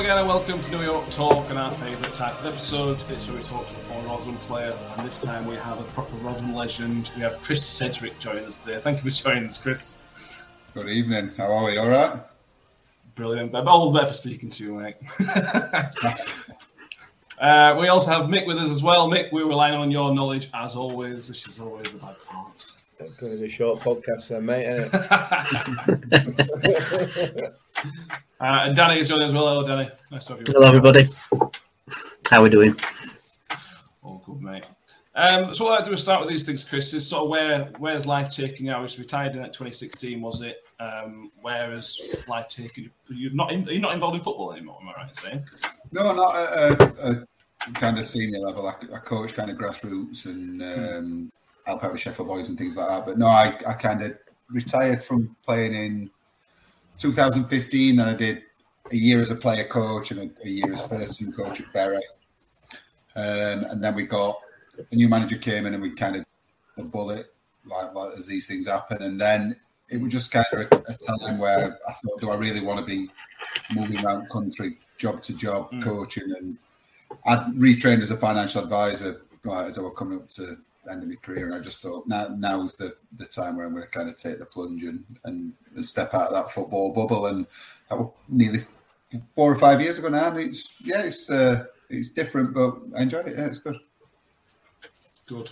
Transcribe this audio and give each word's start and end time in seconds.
again 0.00 0.16
and 0.16 0.26
welcome 0.26 0.58
to 0.62 0.70
New 0.70 0.82
York 0.82 1.10
Talk 1.10 1.50
and 1.50 1.58
our 1.58 1.74
favourite 1.74 2.14
type 2.14 2.40
of 2.40 2.46
episode. 2.46 3.04
It's 3.10 3.28
where 3.28 3.36
we 3.36 3.42
talk 3.42 3.66
to 3.66 3.74
a 3.74 3.78
former 3.80 4.08
Rotherham 4.08 4.38
player 4.38 4.74
and 4.96 5.06
this 5.06 5.18
time 5.18 5.44
we 5.44 5.56
have 5.56 5.78
a 5.78 5.82
proper 5.92 6.16
Rotherham 6.16 6.54
legend. 6.54 7.12
We 7.16 7.20
have 7.20 7.42
Chris 7.42 7.62
Sedgwick 7.66 8.18
joining 8.18 8.46
us 8.46 8.56
today. 8.56 8.80
Thank 8.80 9.04
you 9.04 9.10
for 9.10 9.22
joining 9.22 9.44
us, 9.44 9.58
Chris. 9.58 9.98
Good 10.72 10.88
evening. 10.88 11.32
How 11.36 11.52
are 11.52 11.66
we? 11.66 11.76
All 11.76 11.90
right? 11.90 12.18
Brilliant. 13.14 13.54
I'm 13.54 13.68
all 13.68 13.92
the 13.92 13.98
better 13.98 14.08
for 14.08 14.14
speaking 14.14 14.48
to 14.48 14.64
you, 14.64 14.74
mate. 14.76 14.96
uh, 17.38 17.76
we 17.78 17.88
also 17.88 18.10
have 18.10 18.24
Mick 18.24 18.46
with 18.46 18.56
us 18.56 18.70
as 18.70 18.82
well. 18.82 19.06
Mick, 19.06 19.30
we're 19.32 19.44
relying 19.44 19.74
on 19.74 19.90
your 19.90 20.14
knowledge 20.14 20.48
as 20.54 20.76
always, 20.76 21.28
which 21.28 21.46
is 21.46 21.60
always 21.60 21.92
the 21.92 21.98
bad 21.98 22.16
part. 22.26 22.69
Going 23.00 23.32
to 23.32 23.38
be 23.38 23.46
a 23.46 23.48
short 23.48 23.80
podcast 23.80 24.28
then, 24.28 24.44
mate. 24.44 24.90
Uh, 28.40 28.64
and 28.64 28.74
Danny 28.74 28.98
is 28.98 29.06
joining 29.08 29.24
us 29.24 29.28
as 29.28 29.34
well. 29.34 29.48
Hello, 29.48 29.66
Danny. 29.66 29.90
Nice 30.10 30.24
to 30.24 30.32
have 30.32 30.40
you. 30.40 30.54
Hello, 30.54 30.66
everybody. 30.66 31.06
How 32.30 32.40
are 32.40 32.44
we 32.44 32.48
doing? 32.48 32.74
All 34.02 34.22
good, 34.24 34.40
mate. 34.40 34.66
Um, 35.14 35.52
so 35.52 35.64
what 35.64 35.72
I 35.72 35.74
like 35.74 35.84
to 35.84 35.90
do 35.90 35.94
is 35.94 36.00
start 36.00 36.20
with 36.20 36.30
these 36.30 36.44
things, 36.44 36.64
Chris. 36.64 36.94
Is 36.94 37.06
sort 37.06 37.24
of 37.24 37.28
where 37.28 37.70
where's 37.78 38.06
life 38.06 38.30
taking 38.30 38.64
you? 38.66 38.72
I 38.72 38.80
was 38.80 38.98
retired 38.98 39.36
in 39.36 39.42
at 39.42 39.52
2016, 39.52 40.22
was 40.22 40.40
it? 40.40 40.64
Um, 40.78 41.30
where 41.42 41.70
is 41.70 42.24
life 42.28 42.48
taking 42.48 42.84
you? 42.84 42.90
You're 43.14 43.34
not 43.34 43.52
in, 43.52 43.62
you're 43.64 43.78
not 43.78 43.92
involved 43.92 44.16
in 44.16 44.22
football 44.22 44.54
anymore, 44.54 44.78
am 44.80 44.88
I 44.88 44.92
right 44.92 45.08
in 45.08 45.14
saying? 45.14 45.44
No, 45.92 46.14
not 46.14 46.36
at 46.36 46.80
a, 46.80 47.26
a 47.68 47.72
kind 47.72 47.98
of 47.98 48.06
senior 48.06 48.38
level. 48.38 48.66
I, 48.66 48.74
I 48.94 48.98
coach 49.00 49.34
kind 49.34 49.50
of 49.50 49.58
grassroots 49.58 50.24
and 50.24 50.62
um, 50.62 51.32
help 51.66 51.84
out 51.84 51.92
with 51.92 52.00
Sheffield 52.00 52.28
Boys 52.28 52.48
and 52.48 52.58
things 52.58 52.76
like 52.76 52.88
that. 52.88 53.06
But 53.06 53.18
no, 53.18 53.26
I, 53.26 53.54
I 53.66 53.72
kind 53.74 54.02
of 54.02 54.16
retired 54.48 55.02
from 55.02 55.36
playing 55.44 55.74
in 55.74 56.10
2015. 56.98 57.96
Then 57.96 58.08
I 58.08 58.14
did 58.14 58.42
a 58.90 58.96
year 58.96 59.20
as 59.20 59.30
a 59.30 59.36
player 59.36 59.64
coach 59.64 60.10
and 60.10 60.20
a, 60.20 60.46
a 60.46 60.48
year 60.48 60.72
as 60.72 60.84
first 60.84 61.18
team 61.18 61.32
coach 61.32 61.60
at 61.60 61.72
Bury. 61.72 62.00
Um, 63.16 63.64
and 63.70 63.82
then 63.82 63.94
we 63.94 64.06
got 64.06 64.36
a 64.90 64.94
new 64.94 65.08
manager 65.08 65.36
came 65.36 65.66
in 65.66 65.74
and 65.74 65.82
we 65.82 65.94
kind 65.94 66.16
of 66.16 66.24
the 66.76 66.84
bullet 66.84 67.32
like, 67.66 67.94
like 67.94 68.12
as 68.16 68.26
these 68.26 68.46
things 68.46 68.66
happen. 68.66 69.02
And 69.02 69.20
then 69.20 69.56
it 69.88 70.00
was 70.00 70.12
just 70.12 70.30
kind 70.30 70.46
of 70.52 70.60
a, 70.60 70.76
a 70.88 70.94
time 70.94 71.38
where 71.38 71.78
I 71.88 71.92
thought, 71.92 72.20
do 72.20 72.30
I 72.30 72.36
really 72.36 72.60
want 72.60 72.80
to 72.80 72.84
be 72.84 73.10
moving 73.72 74.04
around 74.04 74.28
country, 74.30 74.78
job 74.98 75.22
to 75.22 75.36
job, 75.36 75.70
coaching? 75.82 76.32
And 76.38 76.58
I 77.26 77.36
retrained 77.56 78.00
as 78.02 78.10
a 78.10 78.16
financial 78.16 78.62
advisor 78.62 79.22
like, 79.44 79.66
as 79.66 79.78
I 79.78 79.82
was 79.82 79.94
coming 79.96 80.18
up 80.18 80.28
to 80.30 80.56
end 80.90 81.02
of 81.02 81.08
my 81.08 81.16
career. 81.16 81.46
And 81.46 81.54
I 81.54 81.60
just 81.60 81.82
thought 81.82 82.06
now 82.06 82.28
now's 82.28 82.76
the, 82.76 82.96
the 83.16 83.26
time 83.26 83.56
where 83.56 83.66
I'm 83.66 83.72
going 83.72 83.84
to 83.84 83.90
kind 83.90 84.08
of 84.08 84.16
take 84.16 84.38
the 84.38 84.46
plunge 84.46 84.84
and, 84.84 85.04
and, 85.24 85.52
and 85.74 85.84
step 85.84 86.14
out 86.14 86.28
of 86.28 86.34
that 86.34 86.50
football 86.50 86.92
bubble. 86.92 87.26
And 87.26 87.46
that 87.88 87.98
was 87.98 88.12
nearly 88.28 88.60
four 89.34 89.52
or 89.52 89.58
five 89.58 89.80
years 89.80 89.98
ago 89.98 90.08
now. 90.08 90.28
And 90.28 90.38
it's, 90.38 90.80
yeah, 90.80 91.02
it's, 91.02 91.30
uh, 91.30 91.64
it's 91.88 92.10
different, 92.10 92.54
but 92.54 92.78
I 92.96 93.02
enjoy 93.02 93.18
it. 93.20 93.36
Yeah, 93.36 93.46
it's 93.46 93.58
good. 93.58 93.78
Good, 95.26 95.50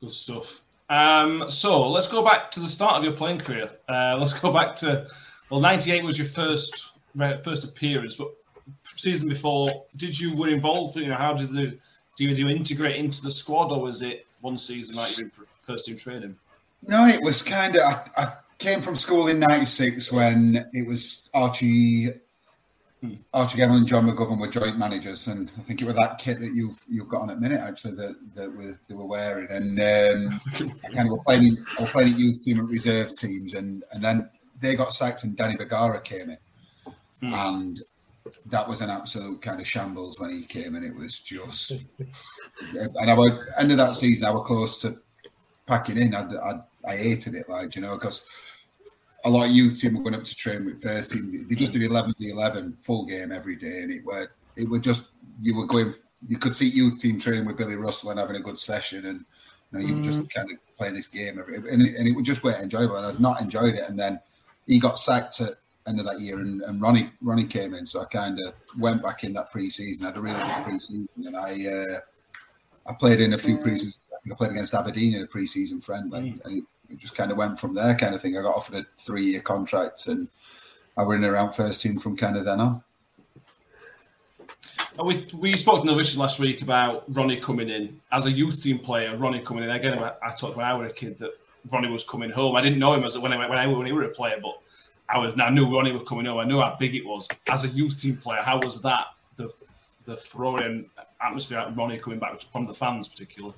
good 0.00 0.10
stuff. 0.10 0.62
Um, 0.88 1.48
so 1.48 1.88
let's 1.88 2.08
go 2.08 2.22
back 2.22 2.50
to 2.50 2.60
the 2.60 2.68
start 2.68 2.96
of 2.96 3.04
your 3.04 3.12
playing 3.12 3.38
career. 3.38 3.70
Uh, 3.88 4.16
let's 4.18 4.34
go 4.34 4.52
back 4.52 4.74
to 4.76 5.06
well, 5.50 5.60
'98 5.60 6.04
was 6.04 6.18
your 6.18 6.26
first 6.26 6.98
first 7.44 7.64
appearance, 7.64 8.16
but 8.16 8.28
season 8.96 9.28
before, 9.28 9.84
did 9.96 10.18
you 10.18 10.36
were 10.36 10.48
involved? 10.48 10.96
You 10.96 11.08
know, 11.08 11.16
how 11.16 11.32
did 11.32 11.52
the 11.52 11.78
do 12.16 12.24
you 12.24 12.48
integrate 12.48 12.96
into 12.96 13.22
the 13.22 13.30
squad, 13.30 13.72
or 13.72 13.80
was 13.80 14.02
it 14.02 14.26
one 14.40 14.58
season 14.58 14.96
were 14.96 15.06
in 15.18 15.30
first 15.60 15.86
team 15.86 15.96
training? 15.96 16.36
No, 16.86 17.06
it 17.06 17.22
was 17.22 17.42
kind 17.42 17.76
of. 17.76 17.82
I, 17.82 18.22
I 18.22 18.32
came 18.58 18.80
from 18.80 18.96
school 18.96 19.28
in 19.28 19.38
'96 19.40 20.12
when 20.12 20.68
it 20.72 20.86
was 20.86 21.28
Archie, 21.34 22.08
Archie 23.32 23.58
Gemmell 23.58 23.78
and 23.78 23.86
John 23.86 24.06
McGovern 24.06 24.40
were 24.40 24.48
joint 24.48 24.78
managers, 24.78 25.26
and 25.26 25.50
I 25.58 25.62
think 25.62 25.82
it 25.82 25.84
was 25.84 25.94
that 25.94 26.18
kit 26.18 26.40
that 26.40 26.52
you've 26.54 26.82
you've 26.88 27.08
got 27.08 27.22
on 27.22 27.30
at 27.30 27.40
minute 27.40 27.60
actually 27.60 27.94
that 27.94 28.16
that 28.34 28.54
we, 28.54 28.74
they 28.88 28.94
were 28.94 29.06
wearing, 29.06 29.48
and 29.50 29.78
um, 29.78 30.40
I 30.84 30.88
kind 30.94 31.08
of 31.08 31.12
were 31.12 31.24
playing. 31.24 31.64
I 31.78 31.82
was 31.82 31.90
playing 31.90 32.12
at 32.14 32.18
youth 32.18 32.44
team 32.44 32.58
and 32.60 32.68
reserve 32.68 33.14
teams, 33.16 33.54
and 33.54 33.84
and 33.92 34.02
then 34.02 34.28
they 34.60 34.74
got 34.74 34.92
sacked, 34.92 35.24
and 35.24 35.36
Danny 35.36 35.56
Bergara 35.56 36.00
came 36.00 36.30
in, 36.30 36.38
and 37.22 37.82
that 38.46 38.68
was 38.68 38.80
an 38.80 38.90
absolute 38.90 39.40
kind 39.42 39.60
of 39.60 39.66
shambles 39.66 40.18
when 40.18 40.30
he 40.30 40.44
came 40.44 40.74
and 40.74 40.84
It 40.84 40.94
was 40.94 41.18
just, 41.18 41.72
and 41.72 43.10
I 43.10 43.14
was 43.14 43.30
end 43.58 43.72
of 43.72 43.78
that 43.78 43.94
season, 43.94 44.26
I 44.26 44.30
was 44.30 44.46
close 44.46 44.80
to 44.82 44.96
packing 45.66 45.98
in. 45.98 46.14
I, 46.14 46.22
I, 46.22 46.60
I 46.86 46.96
hated 46.96 47.34
it, 47.34 47.48
like 47.48 47.76
you 47.76 47.82
know, 47.82 47.94
because 47.94 48.26
a 49.24 49.30
lot 49.30 49.46
of 49.46 49.50
youth 49.52 49.80
team 49.80 49.94
were 49.94 50.02
going 50.02 50.14
up 50.14 50.24
to 50.24 50.34
train 50.34 50.64
with 50.64 50.82
first 50.82 51.12
team. 51.12 51.46
They 51.48 51.54
just 51.54 51.72
did 51.72 51.82
eleven 51.82 52.14
v 52.18 52.30
eleven 52.30 52.76
full 52.80 53.06
game 53.06 53.32
every 53.32 53.56
day, 53.56 53.82
and 53.82 53.92
it 53.92 54.04
were 54.04 54.30
it 54.56 54.68
would 54.68 54.82
just 54.82 55.04
you 55.40 55.56
were 55.56 55.66
going. 55.66 55.92
You 56.26 56.36
could 56.36 56.54
see 56.54 56.68
youth 56.68 56.98
team 56.98 57.18
training 57.18 57.46
with 57.46 57.56
Billy 57.56 57.76
Russell 57.76 58.10
and 58.10 58.20
having 58.20 58.36
a 58.36 58.40
good 58.40 58.58
session, 58.58 59.06
and 59.06 59.24
you 59.72 59.78
know 59.78 59.86
you 59.86 59.96
were 59.96 60.02
just 60.02 60.18
mm. 60.18 60.34
kind 60.34 60.50
of 60.50 60.58
playing 60.76 60.94
this 60.94 61.08
game, 61.08 61.38
every, 61.38 61.56
and 61.56 61.82
it, 61.82 61.96
and 61.96 62.06
it 62.06 62.12
would 62.12 62.24
just 62.24 62.44
weren't 62.44 62.62
enjoyable. 62.62 62.96
And 62.96 63.06
I'd 63.06 63.20
not 63.20 63.40
enjoyed 63.40 63.74
it, 63.74 63.88
and 63.88 63.98
then 63.98 64.20
he 64.66 64.78
got 64.78 64.98
sacked 64.98 65.40
at 65.40 65.54
end 65.86 65.98
of 65.98 66.06
that 66.06 66.20
year, 66.20 66.38
and, 66.38 66.62
and 66.62 66.80
Ronnie 66.80 67.10
Ronnie 67.20 67.46
came 67.46 67.74
in, 67.74 67.86
so 67.86 68.00
I 68.00 68.04
kind 68.06 68.38
of 68.40 68.54
went 68.78 69.02
back 69.02 69.24
in 69.24 69.32
that 69.34 69.50
pre-season. 69.50 70.04
I 70.04 70.08
had 70.08 70.18
a 70.18 70.20
really 70.20 70.38
good 70.38 70.64
pre-season, 70.64 71.08
and 71.24 71.36
I 71.36 71.66
uh, 71.66 72.00
I 72.90 72.94
played 72.94 73.20
in 73.20 73.32
a 73.32 73.38
few 73.38 73.58
pre-seasons. 73.58 74.00
I 74.12 74.16
think 74.22 74.34
I 74.34 74.36
played 74.36 74.50
against 74.52 74.74
Aberdeen 74.74 75.14
in 75.14 75.22
a 75.22 75.26
pre-season 75.26 75.80
friendly, 75.80 76.40
and 76.44 76.58
it, 76.58 76.64
it 76.90 76.98
just 76.98 77.16
kind 77.16 77.30
of 77.30 77.38
went 77.38 77.58
from 77.58 77.74
there, 77.74 77.94
kind 77.94 78.14
of 78.14 78.20
thing. 78.20 78.36
I 78.36 78.42
got 78.42 78.54
offered 78.54 78.76
a 78.76 78.86
three-year 78.98 79.40
contract, 79.40 80.06
and 80.06 80.28
I 80.96 81.04
were 81.04 81.14
in 81.14 81.24
around 81.24 81.52
first 81.52 81.82
team 81.82 81.98
from 81.98 82.16
kind 82.16 82.36
of 82.36 82.44
then 82.44 82.60
on. 82.60 82.82
We 85.02 85.28
we 85.32 85.56
spoke 85.56 85.82
to 85.82 85.88
Novish 85.88 86.16
last 86.16 86.38
week 86.38 86.60
about 86.60 87.04
Ronnie 87.14 87.38
coming 87.38 87.70
in 87.70 88.00
as 88.12 88.26
a 88.26 88.30
youth 88.30 88.62
team 88.62 88.78
player. 88.78 89.16
Ronnie 89.16 89.40
coming 89.40 89.64
in 89.64 89.70
again. 89.70 89.98
I, 89.98 90.12
I 90.22 90.34
talked 90.34 90.56
when 90.56 90.66
I 90.66 90.74
was 90.74 90.90
a 90.90 90.92
kid 90.92 91.18
that 91.20 91.30
Ronnie 91.72 91.88
was 91.88 92.04
coming 92.04 92.30
home. 92.30 92.54
I 92.54 92.60
didn't 92.60 92.78
know 92.78 92.92
him 92.92 93.04
as 93.04 93.16
when 93.18 93.32
I 93.32 93.48
when 93.48 93.58
I 93.58 93.66
when 93.66 93.86
he 93.86 93.92
was 93.92 94.04
a 94.04 94.08
player, 94.10 94.38
but 94.42 94.58
I 95.12 95.18
was. 95.18 95.34
I 95.40 95.50
knew 95.50 95.66
Ronnie 95.66 95.92
was 95.92 96.08
coming 96.08 96.26
home. 96.26 96.38
I 96.38 96.44
knew 96.44 96.60
how 96.60 96.76
big 96.78 96.94
it 96.94 97.04
was 97.04 97.28
as 97.48 97.64
a 97.64 97.68
youth 97.68 98.00
team 98.00 98.16
player. 98.16 98.40
How 98.42 98.58
was 98.62 98.80
that? 98.82 99.06
The 99.36 99.52
the 100.04 100.16
throwing 100.16 100.88
atmosphere, 101.22 101.58
at 101.58 101.76
Ronnie 101.76 101.98
coming 101.98 102.18
back 102.18 102.40
from 102.52 102.66
the 102.66 102.74
fans, 102.74 103.08
particularly. 103.08 103.54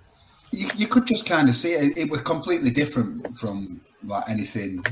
You, 0.50 0.69
you 0.76 0.87
could 0.87 1.06
just 1.06 1.26
kind 1.26 1.49
of 1.49 1.54
see 1.54 1.72
it. 1.72 1.96
It 1.96 2.10
was 2.10 2.20
completely 2.22 2.70
different 2.70 3.37
from 3.37 3.81
like 4.04 4.28
anything 4.28 4.82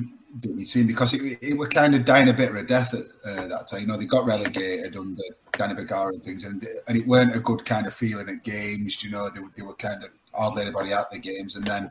that 0.40 0.48
you'd 0.48 0.68
seen 0.68 0.86
because 0.86 1.12
it, 1.12 1.38
it 1.42 1.58
were 1.58 1.68
kind 1.68 1.94
of 1.94 2.04
dying 2.04 2.28
a 2.28 2.32
bit 2.32 2.50
of 2.50 2.56
a 2.56 2.62
death 2.62 2.94
at 2.94 3.06
uh, 3.24 3.46
that 3.48 3.66
time. 3.66 3.80
You 3.80 3.86
know, 3.86 3.96
they 3.96 4.06
got 4.06 4.24
relegated 4.24 4.96
under 4.96 5.22
Danny 5.52 5.74
Bergara 5.74 6.12
and 6.12 6.22
things, 6.22 6.44
and 6.44 6.66
and 6.88 6.96
it 6.96 7.06
weren't 7.06 7.34
a 7.34 7.40
good 7.40 7.64
kind 7.64 7.86
of 7.86 7.94
feeling 7.94 8.28
at 8.28 8.44
games. 8.44 9.02
You 9.02 9.10
know, 9.10 9.28
they, 9.28 9.40
they 9.56 9.62
were 9.62 9.74
kind 9.74 10.04
of 10.04 10.10
hardly 10.32 10.62
anybody 10.62 10.92
at 10.92 11.10
the 11.10 11.18
games, 11.18 11.56
and 11.56 11.66
then 11.66 11.90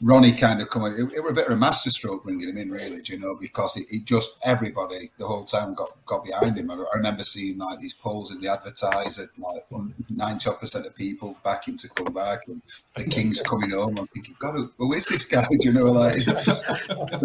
Ronnie 0.00 0.32
kind 0.32 0.62
of 0.62 0.70
coming. 0.70 0.92
It, 0.92 1.12
it 1.12 1.24
a 1.28 1.32
bit 1.32 1.46
of 1.46 1.52
a 1.52 1.56
masterstroke 1.56 2.22
bringing 2.22 2.48
him 2.48 2.56
in, 2.56 2.70
really. 2.70 3.02
Do 3.02 3.12
you 3.12 3.18
know, 3.18 3.36
because 3.36 3.76
it 3.76 4.04
just 4.04 4.36
everybody 4.44 5.10
the 5.18 5.26
whole 5.26 5.44
time 5.44 5.74
got 5.74 5.90
got 6.06 6.24
behind 6.24 6.56
him. 6.56 6.70
I, 6.70 6.74
I 6.74 6.96
remember 6.96 7.24
seeing 7.24 7.58
like 7.58 7.80
these 7.80 7.94
polls 7.94 8.30
in 8.30 8.40
the 8.40 8.48
advertiser, 8.48 9.30
like 9.38 9.66
ninety 10.08 10.50
percent 10.50 10.86
of 10.86 10.94
people 10.94 11.36
back 11.44 11.66
him 11.66 11.76
to 11.78 11.88
come 11.88 12.12
back, 12.12 12.46
and 12.46 12.62
the 12.96 13.04
King's 13.04 13.40
coming 13.42 13.70
home. 13.70 13.98
I'm 13.98 14.06
thinking, 14.06 14.36
God, 14.38 14.54
who, 14.54 14.72
who 14.78 14.92
is 14.92 15.06
this 15.06 15.24
guy? 15.24 15.44
Do 15.50 15.58
you 15.62 15.72
know, 15.72 15.90
like 15.90 16.22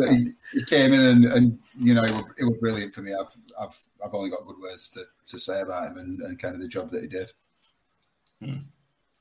he, 0.10 0.32
he 0.52 0.66
came 0.66 0.94
in 0.94 1.02
and, 1.02 1.26
and 1.26 1.60
you 1.80 1.94
know, 1.94 2.04
it 2.04 2.12
was, 2.12 2.26
it 2.40 2.44
was 2.46 2.58
brilliant 2.60 2.94
for 2.94 3.02
me. 3.02 3.14
I've 3.14 3.36
I've 3.60 3.80
I've 4.04 4.14
only 4.14 4.30
got 4.30 4.46
good 4.46 4.60
words 4.60 4.90
to, 4.90 5.06
to 5.28 5.40
say 5.40 5.62
about 5.62 5.92
him 5.92 5.98
and, 5.98 6.22
and 6.22 6.42
kind 6.42 6.56
of 6.56 6.62
the 6.62 6.68
job 6.68 6.90
that 6.92 7.02
he 7.02 7.08
did. 7.08 7.32
Hmm. 8.44 8.58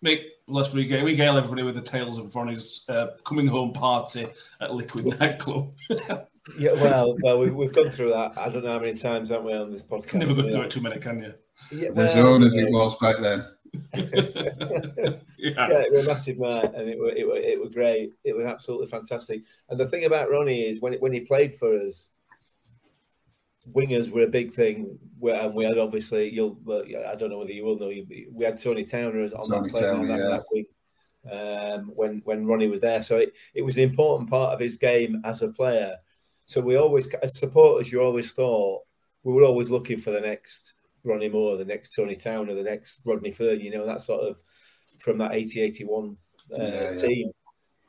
Make 0.02 0.20
let's 0.49 0.75
regale, 0.75 1.04
regale 1.04 1.38
everybody 1.38 1.62
with 1.62 1.76
the 1.76 1.82
tales 1.82 2.19
of 2.19 2.34
Ronnie's 2.34 2.84
uh, 2.88 3.08
coming 3.25 3.46
home 3.46 3.72
party 3.72 4.26
at 4.60 4.75
Liquid 4.75 5.19
Nightclub. 5.20 5.72
Yeah, 6.58 6.72
well, 6.72 7.16
well, 7.22 7.38
we've, 7.38 7.54
we've 7.54 7.72
gone 7.72 7.90
through 7.90 8.10
that. 8.10 8.37
I 8.37 8.49
don't 8.49 8.64
know 8.64 8.72
how 8.72 8.81
many 8.81 8.94
times, 8.94 9.28
haven't 9.28 9.46
we, 9.46 9.54
on 9.54 9.70
this 9.70 9.82
podcast? 9.82 10.14
Never 10.14 10.34
going 10.34 10.46
to 10.46 10.52
do 10.52 10.62
it 10.62 10.72
too 10.72 10.81
many, 10.81 10.99
can 10.99 11.22
you? 11.22 11.34
Yeah, 11.70 11.90
The 11.90 11.94
well, 11.94 12.08
zone 12.08 12.43
as 12.43 12.56
yeah. 12.56 12.62
it 12.62 12.72
was 12.72 12.96
back 12.99 13.19
then. 13.19 13.44
Yeah. 15.38 15.66
yeah, 15.69 15.81
it 15.81 15.93
was 15.93 16.06
a 16.06 16.08
massive 16.08 16.38
night, 16.38 16.72
and 16.72 16.88
it 16.88 16.96
was 16.96 17.14
it 17.16 17.26
was 17.26 17.40
it 17.43 17.60
was 17.60 17.70
great. 17.75 18.12
It 18.22 18.37
was 18.37 18.46
absolutely 18.46 18.87
fantastic. 18.87 19.43
And 19.69 19.81
the 19.81 19.88
thing 19.88 20.04
about 20.04 20.31
Ronnie 20.31 20.60
is 20.62 20.81
when 20.81 20.93
when 21.00 21.12
he 21.12 21.19
played 21.19 21.52
for 21.52 21.76
us, 21.76 22.10
wingers 23.70 24.11
were 24.11 24.23
a 24.23 24.29
big 24.29 24.53
thing. 24.53 24.99
Where 25.19 25.41
and 25.41 25.55
we 25.55 25.64
had 25.64 25.79
obviously 25.79 26.31
you'll 26.32 26.59
well, 26.64 26.82
I 27.09 27.14
don't 27.14 27.31
know 27.31 27.38
whether 27.38 27.53
you 27.53 27.64
will 27.64 27.79
know 27.79 27.91
you- 27.91 28.29
we 28.32 28.44
had 28.44 28.61
Tony 28.61 28.85
Towner 28.85 29.23
on 29.23 29.49
Tony 29.49 29.70
that 29.70 29.81
Towner, 29.81 30.06
that, 30.06 30.19
yeah. 30.19 30.29
that 30.29 30.44
wing 30.50 30.67
um, 31.31 31.93
when 31.94 32.23
when 32.25 32.47
Ronnie 32.47 32.69
was 32.69 32.81
there. 32.81 33.03
So 33.03 33.19
it, 33.19 33.35
it 33.55 33.62
was 33.62 33.76
an 33.76 33.82
important 33.82 34.29
part 34.31 34.53
of 34.53 34.61
his 34.61 34.76
game 34.76 35.20
as 35.25 35.43
a 35.43 35.49
player. 35.49 35.97
So 36.44 36.61
we 36.61 36.76
always 36.76 37.12
as 37.23 37.38
supporters, 37.38 37.93
you 37.93 38.00
always 38.03 38.32
thought 38.32 38.82
we 39.23 39.32
were 39.32 39.44
always 39.44 39.70
looking 39.70 39.99
for 39.99 40.11
the 40.11 40.20
next 40.20 40.75
Ronnie 41.05 41.29
Moore, 41.29 41.56
the 41.56 41.64
next 41.64 41.94
Tony 41.94 42.17
Towner, 42.17 42.55
the 42.55 42.62
next 42.62 43.00
Rodney 43.05 43.31
Fern. 43.31 43.61
You 43.61 43.70
know 43.70 43.87
that 43.87 44.03
sort 44.03 44.23
of 44.29 44.43
from 44.99 45.19
that 45.19 45.32
80-81 45.32 46.17
uh, 46.53 46.62
Yeah, 46.62 46.91
yeah. 46.91 46.94
team. 46.97 47.31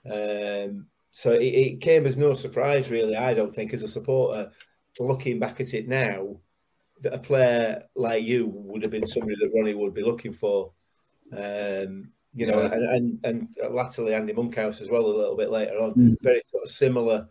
Um, 0.06 0.88
so 1.12 1.34
it, 1.34 1.44
it 1.44 1.82
came 1.82 2.06
as 2.06 2.18
no 2.18 2.34
surprise, 2.34 2.90
really. 2.90 3.16
I 3.16 3.34
don't 3.34 3.54
think, 3.54 3.74
as 3.74 3.84
a 3.84 3.88
supporter, 3.88 4.52
looking 5.00 5.40
back 5.40 5.60
at 5.60 5.74
it 5.74 5.88
now, 5.88 6.38
that 7.02 7.14
a 7.14 7.20
player 7.20 7.84
like 7.96 8.24
you 8.24 8.48
would 8.48 8.82
have 8.84 8.92
been 8.92 9.06
somebody 9.06 9.36
that 9.40 9.52
Ronnie 9.56 9.74
would 9.74 9.94
be 9.94 10.04
looking 10.04 10.34
for. 10.34 10.72
Um, 11.32 12.10
you 12.36 12.48
know, 12.48 12.62
Yeah. 12.62 12.74
and, 12.74 13.20
and 13.26 13.48
and 13.58 13.76
latterly 13.76 14.14
Andy 14.14 14.34
Monkhouse 14.34 14.82
as 14.82 14.90
well 14.90 15.06
a 15.06 15.18
little 15.18 15.38
bit 15.38 15.52
later 15.52 15.80
on. 15.80 15.94
Mm. 15.94 16.16
Very 16.22 16.42
sort 16.50 16.64
of 16.64 16.70
similar, 16.70 17.28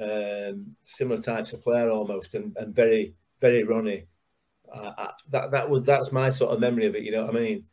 um, 0.00 0.76
similar 0.82 1.20
types 1.20 1.52
of 1.52 1.62
player 1.62 1.90
almost, 1.90 2.34
and, 2.34 2.56
and 2.56 2.74
very 2.74 3.14
very 3.40 3.64
Ronnie. 3.64 4.06
Uh, 4.72 4.92
I, 4.96 5.10
that 5.30 5.50
that 5.50 5.68
was 5.68 5.82
that's 5.82 6.12
my 6.12 6.30
sort 6.30 6.52
of 6.52 6.60
memory 6.60 6.86
of 6.86 6.94
it. 6.94 7.02
You 7.02 7.12
know 7.12 7.26
what 7.26 7.36
I 7.36 7.38
mean? 7.38 7.64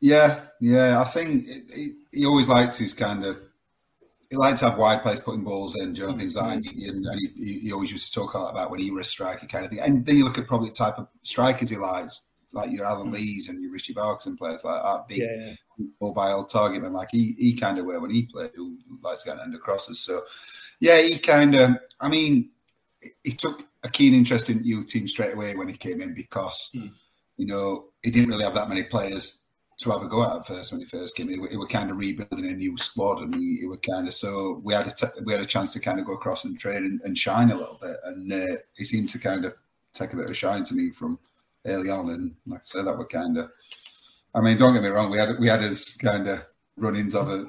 Yeah, 0.00 0.40
yeah. 0.60 1.00
I 1.00 1.04
think 1.04 1.46
he, 1.46 1.92
he 2.12 2.24
always 2.24 2.48
liked 2.48 2.78
his 2.78 2.94
kind 2.94 3.24
of. 3.24 3.38
He 4.30 4.36
liked 4.36 4.60
to 4.60 4.70
have 4.70 4.78
wide 4.78 5.02
plays, 5.02 5.18
putting 5.18 5.42
balls 5.42 5.74
in, 5.76 5.94
you 5.94 6.06
know, 6.06 6.16
things 6.16 6.36
like 6.36 6.46
that. 6.46 6.56
And, 6.56 6.64
he, 6.66 6.86
and 6.86 7.04
he, 7.36 7.58
he 7.64 7.72
always 7.72 7.90
used 7.90 8.12
to 8.12 8.20
talk 8.20 8.34
a 8.34 8.38
lot 8.38 8.52
about 8.52 8.70
when 8.70 8.78
he 8.78 8.92
was 8.92 9.06
a 9.08 9.10
striker 9.10 9.46
kind 9.46 9.64
of 9.64 9.72
thing. 9.72 9.80
And 9.80 10.06
then 10.06 10.16
you 10.16 10.24
look 10.24 10.38
at 10.38 10.46
probably 10.46 10.68
the 10.68 10.74
type 10.76 10.98
of 10.98 11.08
strikers 11.22 11.68
he 11.70 11.76
likes, 11.76 12.26
like 12.52 12.70
your 12.70 12.84
Alan 12.84 13.10
Lees 13.10 13.48
and 13.48 13.60
your 13.60 13.72
Richie 13.72 13.92
Barks 13.92 14.26
and 14.26 14.38
players 14.38 14.62
like 14.62 14.82
that, 14.82 15.08
big 15.08 15.18
Yeah, 15.18 15.48
yeah. 15.78 15.86
mobile 16.00 16.44
target 16.44 16.82
man, 16.82 16.92
like 16.92 17.08
he, 17.10 17.34
he 17.38 17.54
kind 17.56 17.78
of 17.78 17.86
were 17.86 17.98
when 17.98 18.10
he 18.12 18.28
played, 18.32 18.52
who 18.54 18.78
likes 19.02 19.24
to 19.24 19.30
get 19.30 19.40
under 19.40 19.58
crosses. 19.58 19.98
So, 19.98 20.22
yeah, 20.78 21.02
he 21.02 21.18
kind 21.18 21.56
of, 21.56 21.76
I 22.00 22.08
mean, 22.08 22.50
he 23.24 23.32
took 23.32 23.62
a 23.82 23.88
keen 23.88 24.14
interest 24.14 24.48
in 24.48 24.62
youth 24.62 24.86
team 24.88 25.08
straight 25.08 25.34
away 25.34 25.56
when 25.56 25.66
he 25.68 25.76
came 25.76 26.00
in 26.00 26.14
because, 26.14 26.70
Hmm. 26.72 26.88
you 27.36 27.46
know, 27.46 27.88
he 28.02 28.10
didn't 28.12 28.28
really 28.28 28.44
have 28.44 28.54
that 28.54 28.68
many 28.68 28.84
players 28.84 29.39
to 29.82 29.90
have 29.90 30.02
a 30.02 30.06
go 30.08 30.22
at 30.24 30.36
at 30.36 30.46
first 30.46 30.72
when 30.72 30.80
he 30.80 30.86
first 30.86 31.16
came 31.16 31.28
in. 31.28 31.34
He, 31.34 31.40
were- 31.40 31.58
were 31.58 31.66
kind 31.66 31.90
of 31.90 31.96
rebuilding 31.96 32.46
a 32.46 32.52
new 32.52 32.76
squad, 32.76 33.22
and 33.22 33.34
he 33.34 33.66
were 33.66 33.78
kind 33.78 34.06
of 34.08 34.14
so 34.14 34.60
we 34.64 34.74
had 34.74 34.86
a 34.86 34.90
t- 34.90 35.20
we 35.24 35.32
had 35.32 35.42
a 35.42 35.46
chance 35.46 35.72
to 35.72 35.80
kind 35.80 35.98
of 35.98 36.06
go 36.06 36.14
across 36.14 36.44
and 36.44 36.58
train 36.58 36.84
and, 36.84 37.00
and 37.02 37.16
shine 37.16 37.50
a 37.50 37.56
little 37.56 37.78
bit, 37.80 37.96
and 38.04 38.32
uh, 38.32 38.56
he 38.76 38.84
seemed 38.84 39.10
to 39.10 39.18
kind 39.18 39.44
of 39.44 39.54
take 39.92 40.12
a 40.12 40.16
bit 40.16 40.26
of 40.26 40.30
a 40.30 40.34
shine 40.34 40.64
to 40.64 40.74
me 40.74 40.90
from 40.90 41.18
early 41.66 41.90
on, 41.90 42.10
and 42.10 42.34
like 42.46 42.60
I 42.60 42.64
said, 42.64 42.86
that 42.86 42.96
were 42.98 43.06
kind 43.06 43.38
of. 43.38 43.50
I 44.34 44.40
mean, 44.40 44.58
don't 44.58 44.74
get 44.74 44.82
me 44.82 44.88
wrong, 44.90 45.10
we 45.10 45.18
had 45.18 45.38
we 45.40 45.48
had 45.48 45.60
his 45.62 45.96
kind 45.96 46.28
of 46.28 46.44
run-ins 46.76 47.14
of 47.14 47.30
it 47.30 47.46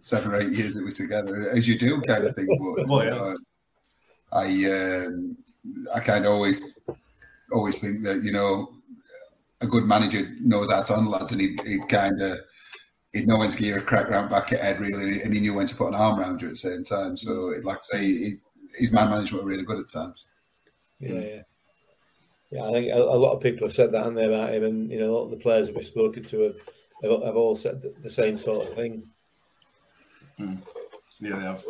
seven 0.00 0.32
or 0.32 0.36
eight 0.40 0.50
years 0.52 0.74
that 0.74 0.80
we 0.80 0.86
were 0.86 0.90
together, 0.92 1.48
as 1.50 1.66
you 1.68 1.78
do, 1.78 2.00
kind 2.00 2.24
of 2.24 2.34
thing. 2.34 2.46
But 2.76 2.86
Oh, 2.90 3.02
yeah. 3.02 3.14
uh, 3.14 3.34
I 4.32 5.04
um, 5.04 5.36
I 5.94 6.00
kind 6.00 6.24
of 6.26 6.32
always 6.32 6.78
always 7.52 7.80
think 7.80 8.02
that 8.04 8.22
you 8.22 8.32
know 8.32 8.72
a 9.60 9.66
good 9.66 9.84
manager 9.84 10.28
knows 10.40 10.70
how 10.70 10.82
to 10.82 10.94
handle 10.94 11.12
lads, 11.12 11.32
and 11.32 11.40
he'd, 11.40 11.60
he'd 11.66 11.88
kind 11.88 12.20
of 12.20 12.38
he'd 13.12 13.26
know 13.26 13.38
when 13.38 13.50
to 13.50 13.56
give 13.56 13.66
you 13.66 13.76
a 13.76 13.80
crack 13.80 14.08
round 14.08 14.30
back 14.30 14.52
at 14.52 14.60
head 14.60 14.80
really, 14.80 15.22
and 15.22 15.32
he 15.32 15.40
knew 15.40 15.54
when 15.54 15.66
to 15.66 15.74
put 15.74 15.88
an 15.88 15.94
arm 15.94 16.20
around 16.20 16.42
you 16.42 16.48
at 16.48 16.52
the 16.52 16.56
same 16.56 16.84
time. 16.84 17.16
So, 17.16 17.54
like 17.62 17.78
I 17.78 17.96
say, 17.96 18.04
he, 18.04 18.34
his 18.78 18.92
man 18.92 19.10
management 19.10 19.44
were 19.44 19.50
really 19.50 19.64
good 19.64 19.80
at 19.80 19.88
times. 19.92 20.26
Yeah, 20.98 21.20
yeah. 21.20 21.42
Yeah, 22.52 22.64
I 22.64 22.70
think 22.70 22.92
a, 22.92 22.96
a 22.96 23.18
lot 23.18 23.32
of 23.32 23.42
people 23.42 23.66
have 23.66 23.74
said 23.74 23.90
that, 23.90 23.98
haven't 23.98 24.14
they, 24.14 24.26
about 24.26 24.54
him? 24.54 24.62
And, 24.62 24.90
you 24.90 25.00
know, 25.00 25.10
a 25.10 25.14
lot 25.14 25.24
of 25.24 25.30
the 25.30 25.36
players 25.36 25.66
that 25.66 25.74
we've 25.74 25.84
spoken 25.84 26.22
to 26.24 26.40
have, 26.42 26.54
have, 27.02 27.22
have 27.24 27.36
all 27.36 27.56
said 27.56 27.82
the, 27.82 27.92
the 28.02 28.10
same 28.10 28.38
sort 28.38 28.66
of 28.66 28.72
thing. 28.72 29.02
Yeah, 30.38 30.54
they 31.20 31.28
have. 31.30 31.64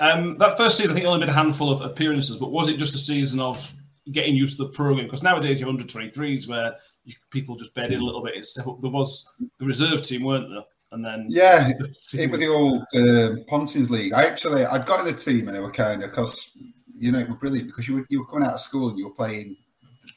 Um, 0.00 0.36
that 0.36 0.56
first 0.56 0.78
season, 0.78 0.92
I 0.92 0.94
think, 0.94 1.06
only 1.06 1.20
made 1.20 1.28
a 1.28 1.32
handful 1.32 1.70
of 1.70 1.82
appearances, 1.82 2.36
but 2.36 2.52
was 2.52 2.70
it 2.70 2.78
just 2.78 2.94
a 2.94 2.98
season 2.98 3.38
of 3.40 3.70
getting 4.12 4.34
used 4.34 4.56
to 4.58 4.64
the 4.64 4.70
program? 4.70 5.06
Because 5.06 5.22
nowadays 5.22 5.60
you 5.60 5.66
have 5.66 5.74
under 5.74 5.84
23s 5.84 6.48
where 6.48 6.76
you, 7.04 7.14
people 7.30 7.56
just 7.56 7.74
bed 7.74 7.92
in 7.92 8.00
a 8.00 8.04
little 8.04 8.22
bit. 8.22 8.34
It's, 8.36 8.54
there 8.54 8.64
was 8.66 9.32
the 9.58 9.66
reserve 9.66 10.02
team, 10.02 10.24
weren't 10.24 10.50
there? 10.50 10.64
And 10.92 11.04
then 11.04 11.26
Yeah, 11.28 11.70
it 12.14 12.30
was 12.30 12.40
the 12.40 12.46
old 12.46 12.84
um, 12.94 13.44
Pontins 13.48 13.90
League. 13.90 14.12
I 14.12 14.24
actually 14.24 14.64
I'd 14.64 14.86
got 14.86 15.00
in 15.00 15.06
the 15.06 15.18
team 15.18 15.48
and 15.48 15.56
they 15.56 15.60
were 15.60 15.72
kind 15.72 16.04
of 16.04 16.10
because 16.10 16.56
you 16.96 17.10
know 17.10 17.18
it 17.18 17.28
was 17.28 17.38
brilliant 17.38 17.66
because 17.66 17.88
you 17.88 17.96
were 17.96 18.06
you 18.08 18.20
were 18.20 18.26
coming 18.26 18.46
out 18.46 18.54
of 18.54 18.60
school 18.60 18.90
and 18.90 18.98
you 18.98 19.08
were 19.08 19.14
playing 19.14 19.56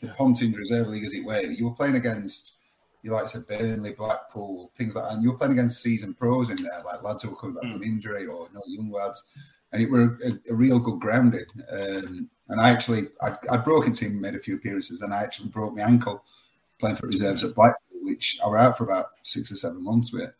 the 0.01 0.09
Pontins 0.09 0.55
Reserve 0.55 0.87
League 0.87 1.03
as 1.03 1.13
it 1.13 1.25
were. 1.25 1.41
You 1.41 1.69
were 1.69 1.75
playing 1.75 1.95
against 1.95 2.53
you 3.01 3.11
like 3.11 3.27
said 3.27 3.47
Burnley, 3.47 3.93
Blackpool, 3.93 4.71
things 4.75 4.95
like 4.95 5.05
that, 5.05 5.13
and 5.13 5.23
you 5.23 5.31
were 5.31 5.37
playing 5.37 5.53
against 5.53 5.81
seasoned 5.81 6.17
pros 6.17 6.49
in 6.49 6.57
there, 6.57 6.83
like 6.85 7.01
lads 7.03 7.23
who 7.23 7.29
were 7.29 7.37
coming 7.37 7.55
back 7.55 7.71
from 7.71 7.83
injury 7.83 8.27
or 8.27 8.49
no 8.53 8.61
young 8.67 8.91
lads, 8.91 9.23
and 9.71 9.81
it 9.81 9.89
were 9.89 10.17
a, 10.25 10.51
a 10.51 10.55
real 10.55 10.79
good 10.79 10.99
grounding. 10.99 11.45
Um, 11.71 12.29
and 12.49 12.61
I 12.61 12.69
actually 12.69 13.07
I'd, 13.21 13.37
I'd 13.49 13.63
broken 13.63 13.93
team, 13.93 14.21
made 14.21 14.35
a 14.35 14.39
few 14.39 14.55
appearances, 14.55 14.99
then 14.99 15.11
I 15.11 15.21
actually 15.21 15.49
broke 15.49 15.75
my 15.75 15.83
ankle 15.83 16.23
playing 16.79 16.95
for 16.95 17.07
reserves 17.07 17.43
at 17.43 17.55
Blackpool, 17.55 17.99
which 18.03 18.37
I 18.43 18.47
were 18.47 18.57
out 18.57 18.77
for 18.77 18.85
about 18.85 19.05
six 19.23 19.51
or 19.51 19.55
seven 19.55 19.83
months 19.83 20.13
with. 20.13 20.31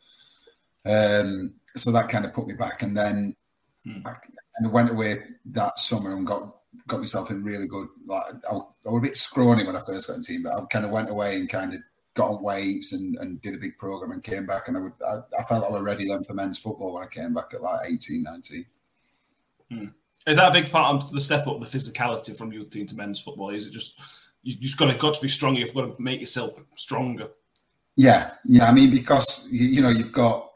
Um, 0.86 1.56
so 1.76 1.92
that 1.92 2.10
kind 2.10 2.26
of 2.26 2.34
put 2.34 2.48
me 2.48 2.54
back, 2.54 2.82
and 2.82 2.96
then 2.96 3.36
I 4.06 4.12
kind 4.12 4.66
of 4.66 4.72
went 4.72 4.90
away 4.90 5.24
that 5.48 5.80
summer 5.80 6.16
and 6.16 6.26
got 6.26 6.56
got 6.88 7.00
myself 7.00 7.32
in 7.32 7.44
really 7.44 7.68
good. 7.68 7.88
Like 8.06 8.24
I, 8.50 8.56
I 8.56 8.90
was 8.90 9.00
a 9.00 9.02
bit 9.02 9.18
scrawny 9.18 9.66
when 9.66 9.76
I 9.76 9.82
first 9.86 10.08
got 10.08 10.18
in 10.18 10.24
team, 10.24 10.44
but 10.44 10.54
I 10.54 10.66
kind 10.66 10.86
of 10.86 10.92
went 10.92 11.10
away 11.10 11.36
and 11.36 11.50
kind 11.50 11.74
of 11.74 11.82
got 12.14 12.30
on 12.30 12.44
weights 12.44 12.94
and, 12.94 13.16
and 13.18 13.42
did 13.42 13.54
a 13.54 13.60
big 13.60 13.78
program 13.78 14.12
and 14.12 14.24
came 14.24 14.46
back, 14.46 14.68
and 14.68 14.78
I 14.78 14.80
would 14.82 14.94
I, 15.06 15.18
I 15.40 15.44
felt 15.44 15.66
I 15.66 15.70
was 15.70 15.82
ready 15.82 16.08
then 16.08 16.24
for 16.24 16.34
men's 16.34 16.60
football 16.60 16.94
when 16.94 17.04
I 17.04 17.08
came 17.08 17.34
back 17.34 17.54
at 17.54 17.62
like 17.62 17.90
18, 17.90 18.24
19. 18.24 18.66
Hmm. 19.72 19.88
Is 20.28 20.38
that 20.38 20.50
a 20.50 20.54
big 20.54 20.72
part 20.72 20.94
of 20.94 21.12
the 21.12 21.22
step 21.22 21.48
up, 21.48 21.60
the 21.60 21.66
physicality 21.66 22.38
from 22.38 22.52
youth 22.52 22.70
team 22.70 22.86
to 22.88 22.96
men's 22.96 23.22
football? 23.22 23.50
Is 23.50 23.68
it 23.68 23.72
just 23.72 24.00
you 24.44 24.56
you 24.56 24.62
just 24.62 24.78
got 24.78 24.92
to 24.92 24.98
got 24.98 25.14
to 25.14 25.22
be 25.22 25.30
stronger? 25.30 25.60
You've 25.60 25.74
got 25.74 25.98
to 25.98 26.02
make 26.02 26.20
yourself 26.20 26.60
stronger. 26.76 27.30
Yeah, 27.96 28.32
yeah. 28.46 28.68
I 28.68 28.74
mean, 28.74 28.92
because 28.92 29.48
you, 29.50 29.68
you 29.68 29.82
know 29.82 29.90
you've 29.90 30.12
got 30.12 30.52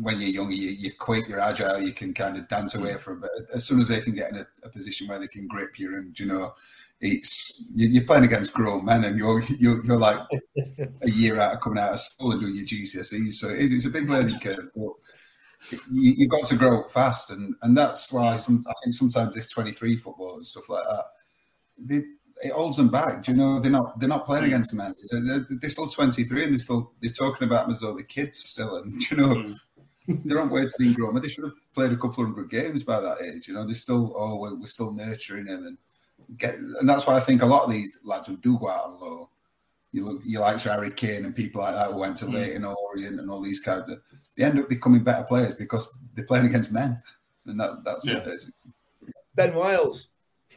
when 0.00 0.20
you're 0.20 0.30
younger, 0.30 0.54
you, 0.54 0.70
you're 0.70 0.92
quick, 0.98 1.28
you're 1.28 1.40
agile, 1.40 1.80
you 1.80 1.92
can 1.92 2.12
kind 2.12 2.36
of 2.36 2.48
dance 2.48 2.74
away 2.74 2.92
hmm. 2.92 2.98
from. 2.98 3.20
But 3.20 3.30
as 3.54 3.64
soon 3.64 3.80
as 3.80 3.88
they 3.88 4.00
can 4.00 4.14
get 4.14 4.30
in 4.30 4.38
a, 4.38 4.46
a 4.62 4.68
position 4.68 5.08
where 5.08 5.18
they 5.18 5.26
can 5.28 5.46
grip 5.46 5.78
you, 5.78 5.96
and 5.96 6.18
you 6.18 6.26
know, 6.26 6.54
it's 7.00 7.70
you- 7.74 7.88
you're 7.88 8.04
playing 8.04 8.24
against 8.24 8.54
grown 8.54 8.84
men, 8.84 9.04
and 9.04 9.18
you're 9.18 9.42
you're, 9.58 9.84
you're 9.84 9.96
like 9.96 10.18
a 11.02 11.10
year 11.10 11.40
out 11.40 11.54
of 11.54 11.60
coming 11.60 11.82
out 11.82 11.92
of 11.92 12.00
school 12.00 12.32
and 12.32 12.40
doing 12.40 12.54
your 12.54 12.66
GCSEs, 12.66 13.32
so 13.32 13.48
it, 13.48 13.72
it's 13.72 13.86
a 13.86 13.90
big 13.90 14.08
learning 14.08 14.38
curve. 14.38 14.70
But 14.74 14.92
you, 15.70 16.12
you've 16.18 16.30
got 16.30 16.46
to 16.46 16.56
grow 16.56 16.80
up 16.80 16.90
fast, 16.92 17.30
and 17.30 17.54
and 17.62 17.76
that's 17.76 18.12
why 18.12 18.36
some, 18.36 18.64
I 18.68 18.72
think 18.82 18.94
sometimes 18.94 19.34
this 19.34 19.48
23 19.48 19.96
football 19.96 20.36
and 20.36 20.46
stuff 20.46 20.68
like 20.68 20.84
that 20.84 21.04
they, 21.78 22.02
it 22.44 22.52
holds 22.52 22.76
them 22.76 22.88
back. 22.88 23.22
Do 23.24 23.32
you 23.32 23.36
know 23.38 23.60
they're 23.60 23.70
not 23.72 23.98
they're 23.98 24.08
not 24.08 24.24
playing 24.26 24.44
Mm. 24.44 24.48
against 24.48 24.74
men. 24.74 24.94
They're, 25.10 25.20
they're, 25.20 25.46
they're 25.48 25.70
still 25.70 25.88
23 25.88 26.44
and 26.44 26.52
they're 26.52 26.58
still 26.58 26.92
they're 27.00 27.10
talking 27.10 27.46
about 27.46 27.64
them 27.64 27.72
as 27.72 27.80
though 27.80 27.94
they're 27.94 28.04
kids 28.04 28.38
still. 28.40 28.76
And 28.76 28.92
you 29.10 29.16
know 29.16 29.34
Mm. 30.08 30.22
they're 30.24 30.40
on 30.40 30.50
way 30.50 30.64
to 30.64 30.72
being 30.78 30.92
grown. 30.94 31.14
But 31.14 31.22
they 31.22 31.28
should 31.28 31.44
have 31.44 31.54
played 31.74 31.92
a 31.92 31.96
couple 31.96 32.22
of 32.24 32.30
hundred 32.30 32.48
games 32.50 32.84
by 32.84 33.00
that 33.00 33.20
age. 33.22 33.48
You 33.48 33.54
know 33.54 33.64
they're 33.66 33.74
still 33.74 34.12
oh 34.16 34.38
we're, 34.38 34.54
we're 34.54 34.66
still 34.66 34.92
nurturing 34.92 35.46
them 35.46 35.66
and 35.66 35.78
get 36.38 36.54
and 36.56 36.88
that's 36.88 37.06
why 37.06 37.16
I 37.16 37.20
think 37.20 37.42
a 37.42 37.46
lot 37.46 37.64
of 37.64 37.70
these 37.70 37.96
lads 38.04 38.26
who 38.28 38.36
do 38.36 38.58
go 38.58 38.68
out 38.70 38.84
on 38.86 39.00
low. 39.00 39.30
You 39.92 40.04
look, 40.04 40.20
you 40.26 40.40
like 40.40 40.60
Harry 40.60 40.90
Kane 40.90 41.24
and 41.24 41.34
people 41.34 41.62
like 41.62 41.74
that 41.74 41.90
who 41.90 41.98
went 41.98 42.16
to 42.18 42.26
Mm. 42.26 42.34
Leyton 42.34 42.64
Orient 42.64 43.18
and 43.20 43.30
all 43.30 43.40
these 43.40 43.60
kind 43.60 43.82
of. 43.90 43.98
They 44.36 44.44
end 44.44 44.58
up 44.58 44.68
becoming 44.68 45.02
better 45.02 45.24
players 45.24 45.54
because 45.54 45.98
they're 46.14 46.26
playing 46.26 46.46
against 46.46 46.72
men, 46.72 47.00
and 47.46 47.58
that, 47.60 47.84
that's 47.84 48.06
Yeah. 48.06 48.18
it. 48.18 48.42
Ben 49.34 49.54
Wiles, 49.54 50.08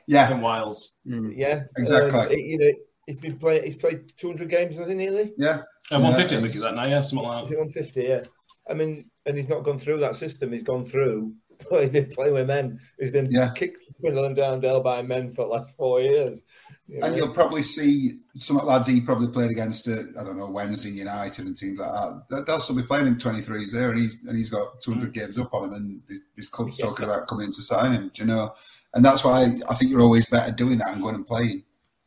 Yeah, 0.06 0.30
Ben 0.30 0.42
Wiles. 0.42 0.96
yeah, 1.06 1.64
Exactly. 1.78 2.20
Um, 2.20 2.32
you 2.32 2.58
know, 2.58 2.72
he's 3.08 3.18
been 3.18 3.38
playing. 3.38 3.66
He's 3.66 3.76
played 3.76 4.12
200 4.18 4.50
games, 4.50 4.76
hasn't 4.78 5.00
he 5.00 5.06
nearly? 5.08 5.34
yeah. 5.38 5.62
And 5.92 6.04
150, 6.04 6.36
I 6.36 6.40
think, 6.40 6.46
it's- 6.46 6.56
is 6.56 6.62
that 6.64 6.76
now? 6.76 6.86
Yeah, 6.86 7.02
something 7.02 7.28
like 7.28 7.48
that. 7.48 7.56
150? 7.58 8.02
Yeah. 8.04 8.24
I 8.70 8.74
mean, 8.74 9.10
and 9.26 9.36
he's 9.38 9.50
not 9.50 9.64
gone 9.64 9.80
through 9.80 10.00
that 10.02 10.16
system. 10.16 10.52
He's 10.52 10.64
gone 10.64 10.86
through 10.86 11.34
playing, 11.60 12.12
playing 12.12 12.34
with 12.34 12.48
men. 12.48 12.80
He's 13.00 13.12
been 13.12 13.30
Yeah. 13.30 13.52
kicked 13.54 13.88
and 14.04 14.36
down 14.36 14.60
Dale 14.60 14.82
by 14.82 15.02
men 15.02 15.32
for 15.32 15.46
the 15.46 15.52
last 15.52 15.76
four 15.76 16.02
years. 16.02 16.44
You 16.88 17.00
And 17.04 17.12
know? 17.12 17.18
you'll 17.18 17.34
probably 17.34 17.62
see 17.62 18.20
some 18.36 18.58
lads 18.58 18.88
he 18.88 19.00
probably 19.02 19.28
played 19.28 19.52
against, 19.52 19.88
uh, 19.88 20.04
I 20.20 20.24
don't 20.24 20.38
know, 20.38 20.50
Wednesday 20.50 20.90
United 20.90 21.46
and 21.46 21.56
teams 21.56 21.78
like 21.80 21.92
that. 21.92 22.24
They- 22.30 22.42
They'll 22.42 22.60
still 22.60 22.76
be 22.76 22.84
playing 22.84 23.06
in 23.06 23.18
23s 23.18 23.74
there, 23.74 23.92
and 23.92 24.00
he's 24.00 24.24
and 24.24 24.36
he's 24.36 24.50
got 24.50 24.82
200 24.82 25.12
mm-hmm. 25.14 25.20
games 25.20 25.38
up 25.38 25.54
on 25.54 25.66
him, 25.66 25.74
and 25.74 26.02
his, 26.08 26.22
his 26.36 26.48
club's 26.48 26.80
Yeah. 26.80 26.86
talking 26.86 27.06
about 27.06 27.28
coming 27.28 27.46
in 27.46 27.52
to 27.52 27.62
sign 27.62 27.92
him. 27.94 28.12
Do 28.14 28.24
you 28.24 28.28
know? 28.28 28.56
And 28.96 29.06
that's 29.06 29.24
why 29.24 29.44
I 29.70 29.74
think 29.76 29.92
you're 29.92 30.02
always 30.02 30.26
better 30.26 30.52
doing 30.52 30.80
that 30.80 30.94
and 30.94 31.02
going 31.02 31.16
and 31.16 31.28
playing 31.28 31.64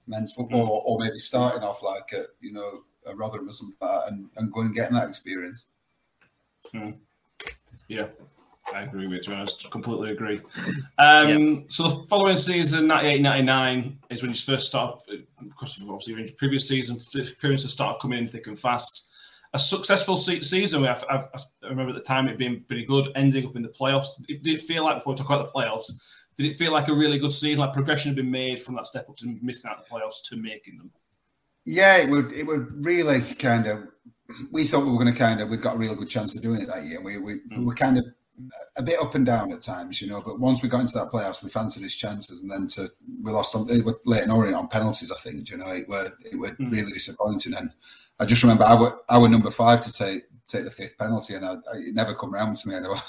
men's 0.08 0.32
football, 0.32 0.62
mm-hmm. 0.62 0.70
or, 0.70 0.82
or 0.82 0.98
maybe 0.98 1.18
starting 1.18 1.62
off 1.62 1.82
like 1.82 2.12
at 2.12 2.26
you 2.40 2.52
know 2.52 2.82
a 3.06 3.14
Rotherham 3.14 3.48
or 3.48 3.52
something 3.52 3.76
like 3.80 3.90
that, 3.90 4.12
and, 4.12 4.30
and 4.36 4.52
going 4.52 4.66
and 4.66 4.74
getting 4.74 4.96
that 4.96 5.08
experience. 5.08 5.66
Hmm. 6.72 6.90
Yeah, 7.88 8.08
I 8.74 8.82
agree 8.82 9.02
with 9.02 9.12
you. 9.12 9.20
To 9.22 9.30
be 9.30 9.36
honest, 9.36 9.70
completely 9.70 10.10
agree. 10.10 10.40
Um, 10.98 11.64
So 11.68 11.88
the 11.88 12.06
following 12.08 12.36
season, 12.36 12.86
98-99, 12.86 13.96
is 14.10 14.22
when 14.22 14.30
you 14.30 14.36
first 14.36 14.66
start. 14.66 15.02
Of 15.10 15.56
course, 15.56 15.78
you've 15.78 15.90
obviously 15.90 16.14
your 16.14 16.32
previous 16.36 16.68
season 16.68 16.98
appearances 17.14 17.72
start 17.72 18.00
coming 18.00 18.18
in 18.18 18.28
thick 18.28 18.46
and 18.46 18.58
fast. 18.58 19.10
A 19.54 19.58
successful 19.58 20.16
se- 20.16 20.42
season. 20.42 20.86
I, 20.86 20.92
I, 21.10 21.16
I 21.16 21.68
remember 21.68 21.90
at 21.90 21.96
the 21.96 22.02
time 22.02 22.28
it 22.28 22.38
being 22.38 22.62
pretty 22.62 22.86
good, 22.86 23.08
ending 23.16 23.46
up 23.46 23.56
in 23.56 23.62
the 23.62 23.68
playoffs. 23.68 24.06
It 24.28 24.42
did 24.42 24.54
it 24.54 24.62
feel 24.62 24.84
like 24.84 24.96
before 24.96 25.12
we 25.12 25.18
talk 25.18 25.26
about 25.26 25.46
the 25.46 25.52
playoffs. 25.52 25.92
Did 26.36 26.46
it 26.46 26.56
feel 26.56 26.72
like 26.72 26.88
a 26.88 26.94
really 26.94 27.18
good 27.18 27.34
season? 27.34 27.60
Like 27.60 27.74
progression 27.74 28.10
had 28.10 28.16
been 28.16 28.30
made 28.30 28.62
from 28.62 28.76
that 28.76 28.86
step 28.86 29.08
up 29.10 29.16
to 29.18 29.38
missing 29.42 29.70
out 29.70 29.84
the 29.84 29.90
playoffs 29.90 30.22
to 30.30 30.36
making 30.36 30.78
them. 30.78 30.90
Yeah, 31.66 31.98
it 31.98 32.08
would. 32.08 32.32
It 32.32 32.46
would 32.46 32.82
really 32.82 33.20
kind 33.20 33.66
of. 33.66 33.88
We 34.50 34.64
thought 34.64 34.84
we 34.84 34.90
were 34.90 34.98
going 34.98 35.12
to 35.12 35.18
kind 35.18 35.40
of. 35.40 35.50
We 35.50 35.58
got 35.58 35.74
a 35.74 35.78
real 35.78 35.94
good 35.94 36.08
chance 36.08 36.34
of 36.34 36.42
doing 36.42 36.62
it 36.62 36.68
that 36.68 36.84
year. 36.84 37.02
We 37.02 37.18
we, 37.18 37.40
we 37.54 37.64
were 37.64 37.74
kind 37.74 37.98
of 37.98 38.06
a 38.76 38.82
bit 38.82 39.00
up 39.00 39.14
and 39.14 39.26
down 39.26 39.52
at 39.52 39.62
times, 39.62 40.00
you 40.00 40.08
know. 40.08 40.20
But 40.20 40.40
once 40.40 40.62
we 40.62 40.68
got 40.68 40.80
into 40.80 40.98
that 40.98 41.10
playoffs, 41.10 41.42
we 41.42 41.50
fancied 41.50 41.82
his 41.82 41.94
chances, 41.94 42.42
and 42.42 42.50
then 42.50 42.66
to 42.68 42.88
we 43.22 43.30
lost 43.30 43.54
on 43.54 43.68
it 43.68 43.84
Leyton 44.04 44.30
Orient 44.30 44.56
on 44.56 44.68
penalties. 44.68 45.10
I 45.10 45.20
think 45.20 45.50
you 45.50 45.56
know 45.56 45.68
it 45.68 45.88
were 45.88 46.10
it 46.24 46.38
were 46.38 46.56
really 46.58 46.92
disappointing. 46.92 47.54
And 47.54 47.70
I 48.18 48.24
just 48.24 48.42
remember 48.42 48.64
I 48.64 48.80
were 48.80 48.98
I 49.08 49.18
were 49.18 49.28
number 49.28 49.50
five 49.50 49.84
to 49.84 49.92
take 49.92 50.24
take 50.46 50.64
the 50.64 50.70
fifth 50.70 50.98
penalty, 50.98 51.34
and 51.34 51.44
I, 51.44 51.52
I, 51.52 51.76
it 51.76 51.94
never 51.94 52.14
come 52.14 52.32
round 52.32 52.56
to 52.56 52.68
me. 52.68 52.76
I 52.76 52.80
know. 52.80 52.96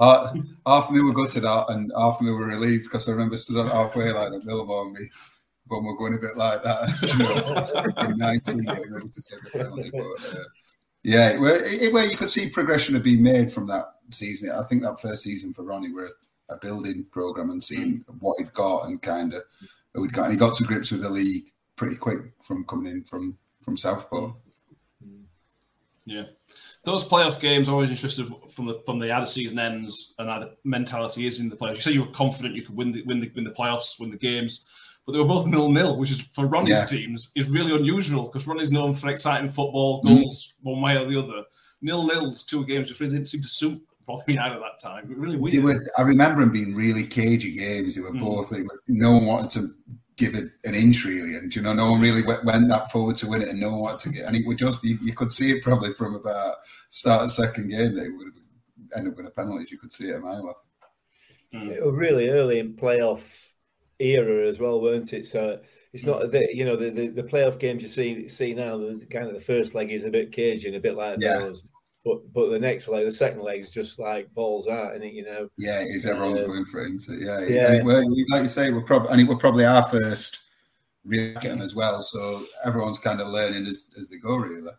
Uh, 0.00 0.32
half 0.64 0.88
of 0.88 0.94
me 0.94 1.02
were 1.02 1.12
gutted 1.12 1.44
out, 1.44 1.68
and 1.72 1.90
half 1.98 2.20
of 2.20 2.20
me 2.20 2.30
were 2.30 2.46
relieved 2.46 2.84
because 2.84 3.08
I 3.08 3.10
remember 3.10 3.34
stood 3.34 3.56
on 3.56 3.66
halfway 3.66 4.12
line 4.12 4.32
at 4.32 4.42
Millmoor 4.42 4.86
and 4.86 4.92
me 4.92 5.08
when 5.66 5.84
we're 5.84 5.96
going 5.96 6.14
a 6.14 6.18
bit 6.18 6.36
like 6.36 6.62
that. 6.62 6.88
You 7.98 8.04
know, 8.04 8.14
19 8.16 8.62
getting 8.62 8.92
ready 8.92 9.08
to 9.08 9.22
take 9.22 9.40
a 9.42 9.58
penalty. 9.58 9.90
But, 9.90 10.38
uh, 10.38 10.44
yeah, 11.02 11.30
it, 11.30 11.92
where 11.92 12.06
you 12.06 12.16
could 12.16 12.30
see 12.30 12.50
progression 12.50 12.94
had 12.94 13.04
been 13.04 13.22
made 13.22 13.50
from 13.50 13.66
that 13.68 13.94
season. 14.10 14.50
I 14.50 14.62
think 14.64 14.82
that 14.82 15.00
first 15.00 15.22
season 15.22 15.52
for 15.52 15.62
Ronnie 15.62 15.92
were 15.92 16.10
a 16.48 16.56
building 16.56 17.06
program 17.10 17.50
and 17.50 17.62
seeing 17.62 18.04
what 18.20 18.38
he'd 18.38 18.52
got 18.52 18.86
and 18.86 19.00
kind 19.00 19.34
of 19.34 19.42
who 19.94 20.02
he'd 20.02 20.12
got. 20.12 20.24
And 20.24 20.32
he 20.32 20.38
got 20.38 20.56
to 20.56 20.64
grips 20.64 20.90
with 20.90 21.02
the 21.02 21.10
league 21.10 21.48
pretty 21.76 21.96
quick 21.96 22.32
from 22.42 22.64
coming 22.64 22.92
in 22.92 23.04
from 23.04 23.38
from 23.60 23.76
Southport. 23.76 24.34
Yeah. 26.04 26.24
Those 26.84 27.06
playoff 27.06 27.38
games 27.38 27.68
always 27.68 27.90
interested 27.90 28.32
from 28.50 28.66
the 28.66 28.80
from 28.86 28.98
the 28.98 29.12
how 29.12 29.20
the 29.20 29.26
season 29.26 29.58
ends 29.58 30.14
and 30.18 30.28
how 30.28 30.40
the 30.40 30.56
mentality 30.64 31.26
is 31.26 31.38
in 31.38 31.50
the 31.50 31.56
playoffs. 31.56 31.76
You 31.76 31.82
say 31.82 31.92
you 31.92 32.04
were 32.04 32.12
confident 32.12 32.54
you 32.54 32.62
could 32.62 32.76
win 32.76 32.92
the 32.92 33.02
win 33.02 33.20
the 33.20 33.30
win 33.34 33.44
the 33.44 33.50
playoffs, 33.50 34.00
win 34.00 34.10
the 34.10 34.16
games, 34.16 34.68
but 35.08 35.14
they 35.14 35.20
were 35.20 35.24
both 35.24 35.46
nil 35.46 35.70
nil, 35.70 35.96
which 35.96 36.10
is 36.10 36.20
for 36.34 36.44
Ronnie's 36.46 36.80
Yeah. 36.80 36.84
teams 36.84 37.32
is 37.34 37.48
really 37.48 37.74
unusual 37.74 38.24
because 38.24 38.46
Ronnie's 38.46 38.70
known 38.70 38.92
for 38.92 39.08
exciting 39.08 39.48
football, 39.48 40.02
Mm. 40.02 40.20
goals 40.20 40.52
one 40.60 40.82
way 40.82 40.98
or 40.98 41.08
the 41.08 41.18
other. 41.18 41.44
Nil 41.80 42.06
nils, 42.06 42.44
two 42.44 42.66
games 42.66 42.88
just 42.88 43.00
really 43.00 43.14
didn't 43.14 43.28
seem 43.28 43.40
to 43.40 43.48
suit 43.48 43.82
Rotherham 44.06 44.30
United 44.32 44.56
at 44.56 44.60
that 44.60 44.80
time. 44.86 45.06
Really 45.08 45.38
weird. 45.38 45.54
They 45.54 45.60
were, 45.60 45.82
I 45.96 46.02
remember 46.02 46.42
them 46.42 46.52
being 46.52 46.74
really 46.74 47.04
cagey 47.06 47.56
games. 47.56 47.94
They 47.94 48.02
were 48.02 48.12
Mm. 48.12 48.20
both. 48.20 48.50
They 48.50 48.60
were, 48.60 48.82
no 48.86 49.12
one 49.12 49.24
wanted 49.24 49.50
to 49.52 49.68
give 50.16 50.34
it 50.34 50.50
an 50.64 50.74
inch 50.74 51.06
really, 51.06 51.36
and 51.36 51.54
you 51.56 51.62
know, 51.62 51.72
no 51.72 51.90
one 51.92 52.02
really 52.02 52.22
went, 52.22 52.44
went 52.44 52.68
that 52.68 52.90
forward 52.92 53.16
to 53.16 53.28
win 53.28 53.40
it, 53.40 53.48
and 53.48 53.58
no 53.58 53.70
one 53.70 53.80
wanted 53.80 54.00
to 54.00 54.08
get. 54.10 54.26
And 54.26 54.36
it 54.36 54.46
would 54.46 54.58
just 54.58 54.84
you, 54.84 54.98
you 55.00 55.14
could 55.14 55.32
see 55.32 55.50
it 55.52 55.62
probably 55.62 55.94
from 55.94 56.16
about 56.16 56.56
start 56.90 57.22
of 57.22 57.30
second 57.32 57.68
game. 57.70 57.94
They 57.94 58.10
would 58.10 58.32
end 58.94 59.08
up 59.08 59.16
with 59.16 59.24
a 59.26 59.30
penalty. 59.30 59.68
You 59.70 59.78
could 59.78 59.92
see 59.92 60.08
it 60.10 60.16
a 60.16 60.20
mile 60.20 60.48
off. 60.50 60.56
It 61.52 61.82
was 61.82 61.94
really 61.94 62.28
early 62.28 62.58
in 62.58 62.74
playoff 62.74 63.47
era 64.00 64.46
as 64.46 64.58
well, 64.58 64.80
weren't 64.80 65.12
it? 65.12 65.26
So 65.26 65.60
it's 65.92 66.06
not 66.06 66.30
that 66.30 66.54
you 66.54 66.64
know 66.64 66.76
the, 66.76 66.90
the, 66.90 67.08
the 67.08 67.22
playoff 67.22 67.58
games 67.58 67.82
you 67.82 67.88
see 67.88 68.28
see 68.28 68.54
now. 68.54 68.76
The 68.78 69.06
kind 69.10 69.26
of 69.26 69.34
the 69.34 69.40
first 69.40 69.74
leg 69.74 69.90
is 69.90 70.04
a 70.04 70.10
bit 70.10 70.32
cagey 70.32 70.68
and 70.68 70.76
a 70.76 70.80
bit 70.80 70.96
like 70.96 71.18
Yeah. 71.20 71.38
those, 71.38 71.62
but 72.04 72.32
but 72.32 72.50
the 72.50 72.58
next 72.58 72.88
leg, 72.88 73.04
the 73.04 73.10
second 73.10 73.42
leg 73.42 73.60
is 73.60 73.70
just 73.70 73.98
like 73.98 74.32
balls 74.34 74.68
out, 74.68 74.94
and 74.94 75.02
it 75.02 75.12
you 75.12 75.24
know. 75.24 75.48
Yeah, 75.56 75.80
it 75.80 75.88
is 75.88 76.06
everyone's 76.06 76.40
Uh, 76.40 76.46
going 76.46 76.64
for 76.64 76.84
it, 76.84 76.92
it? 77.08 77.20
Yeah, 77.20 77.40
yeah. 77.40 77.66
And 77.68 77.76
it 77.76 77.84
were, 77.84 78.04
like 78.30 78.42
you 78.42 78.48
say, 78.48 78.70
we're 78.72 78.82
probably 78.82 79.10
and 79.10 79.20
it 79.20 79.28
were 79.28 79.36
probably 79.36 79.64
our 79.64 79.86
first 79.86 80.38
'em 81.10 81.62
as 81.62 81.74
well. 81.74 82.02
So 82.02 82.44
everyone's 82.64 82.98
kind 82.98 83.20
of 83.20 83.28
learning 83.28 83.66
as, 83.66 83.88
as 83.98 84.08
they 84.08 84.18
go, 84.18 84.36
really. 84.36 84.72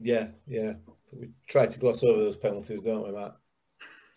Yeah, 0.00 0.28
yeah. 0.46 0.74
We 1.12 1.28
try 1.46 1.66
to 1.66 1.78
gloss 1.78 2.02
over 2.02 2.18
those 2.24 2.36
penalties, 2.36 2.80
don't 2.80 3.04
we, 3.06 3.12
Matt? 3.12 3.36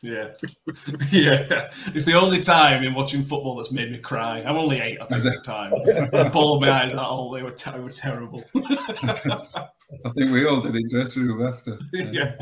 Yeah, 0.01 0.31
yeah. 1.11 1.69
It's 1.93 2.05
the 2.05 2.13
only 2.13 2.39
time 2.41 2.83
in 2.83 2.93
watching 2.93 3.23
football 3.23 3.55
that's 3.55 3.71
made 3.71 3.91
me 3.91 3.97
cry. 3.97 4.41
I'm 4.41 4.57
only 4.57 4.79
eight, 4.79 4.99
I 5.01 5.05
think, 5.05 5.25
at 5.25 5.33
the 5.33 5.41
time. 5.41 5.73
I 6.13 6.29
bawled 6.29 6.61
my 6.61 6.69
eyes 6.69 6.93
out. 6.93 7.31
They 7.33 7.41
were, 7.41 7.51
te- 7.51 7.71
they 7.71 7.79
were 7.79 7.89
terrible. 7.89 8.43
I 8.55 10.09
think 10.15 10.31
we 10.31 10.45
all 10.45 10.61
did 10.61 10.75
in 10.75 10.89
dressing 10.89 11.27
room 11.27 11.47
after. 11.47 11.79
yeah. 11.93 12.35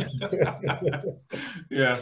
yeah. 1.70 2.02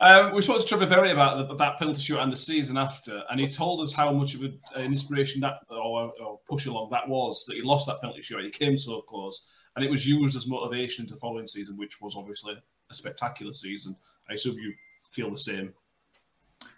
Um, 0.00 0.32
we 0.32 0.42
spoke 0.42 0.60
to 0.60 0.66
Trevor 0.66 0.86
Berry 0.86 1.10
about 1.10 1.48
the, 1.48 1.56
that 1.56 1.78
penalty 1.78 2.00
shoot 2.00 2.20
and 2.20 2.30
the 2.30 2.36
season 2.36 2.78
after, 2.78 3.24
and 3.30 3.40
he 3.40 3.48
told 3.48 3.80
us 3.80 3.92
how 3.92 4.12
much 4.12 4.34
of 4.34 4.44
a, 4.44 4.52
an 4.76 4.84
inspiration 4.84 5.40
that 5.40 5.54
or, 5.70 6.12
or 6.22 6.38
push 6.48 6.66
along 6.66 6.90
that 6.90 7.08
was 7.08 7.44
that 7.46 7.56
he 7.56 7.62
lost 7.62 7.88
that 7.88 8.00
penalty 8.00 8.22
shoot. 8.22 8.44
He 8.44 8.50
came 8.50 8.76
so 8.76 9.00
close, 9.00 9.44
and 9.74 9.84
it 9.84 9.90
was 9.90 10.06
used 10.06 10.36
as 10.36 10.46
motivation 10.46 11.04
to 11.08 11.14
the 11.14 11.20
following 11.20 11.48
season, 11.48 11.76
which 11.76 12.00
was 12.00 12.14
obviously 12.16 12.54
a 12.90 12.94
spectacular 12.94 13.52
season. 13.52 13.96
I 14.30 14.34
assume 14.34 14.58
you 14.58 14.72
feel 15.06 15.30
the 15.30 15.38
same. 15.38 15.72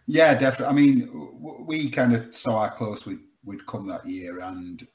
Yeah, 0.07 0.35
definitely. 0.35 0.67
I 0.67 0.73
mean, 0.73 1.67
we 1.67 1.89
kind 1.89 2.15
of 2.15 2.35
saw 2.35 2.67
how 2.67 2.75
close 2.75 3.07
we'd, 3.07 3.21
we'd 3.45 3.67
come 3.67 3.87
that 3.89 4.07
year, 4.07 4.41
and 4.41 4.87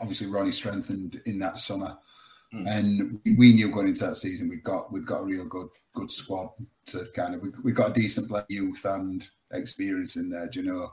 obviously 0.00 0.26
Ronnie 0.26 0.50
strengthened 0.50 1.20
in 1.26 1.38
that 1.40 1.58
summer. 1.58 1.96
And 2.52 3.20
we- 3.24 3.52
knew 3.52 3.70
going 3.70 3.88
into 3.88 4.06
that 4.06 4.16
season 4.16 4.48
we 4.48 4.56
got 4.56 4.92
we'd 4.92 5.06
got 5.06 5.20
a 5.20 5.24
real 5.24 5.44
good 5.44 5.68
good 5.92 6.10
squad 6.10 6.50
to 6.86 7.06
kind 7.14 7.34
of 7.34 7.42
we 7.42 7.50
we 7.62 7.72
got 7.72 7.90
a 7.90 8.00
decent 8.00 8.28
blend 8.28 8.42
of 8.42 8.50
youth 8.50 8.84
and 8.84 9.28
experience 9.52 10.16
in 10.16 10.30
there, 10.30 10.48
do 10.48 10.60
you 10.60 10.72
know. 10.72 10.92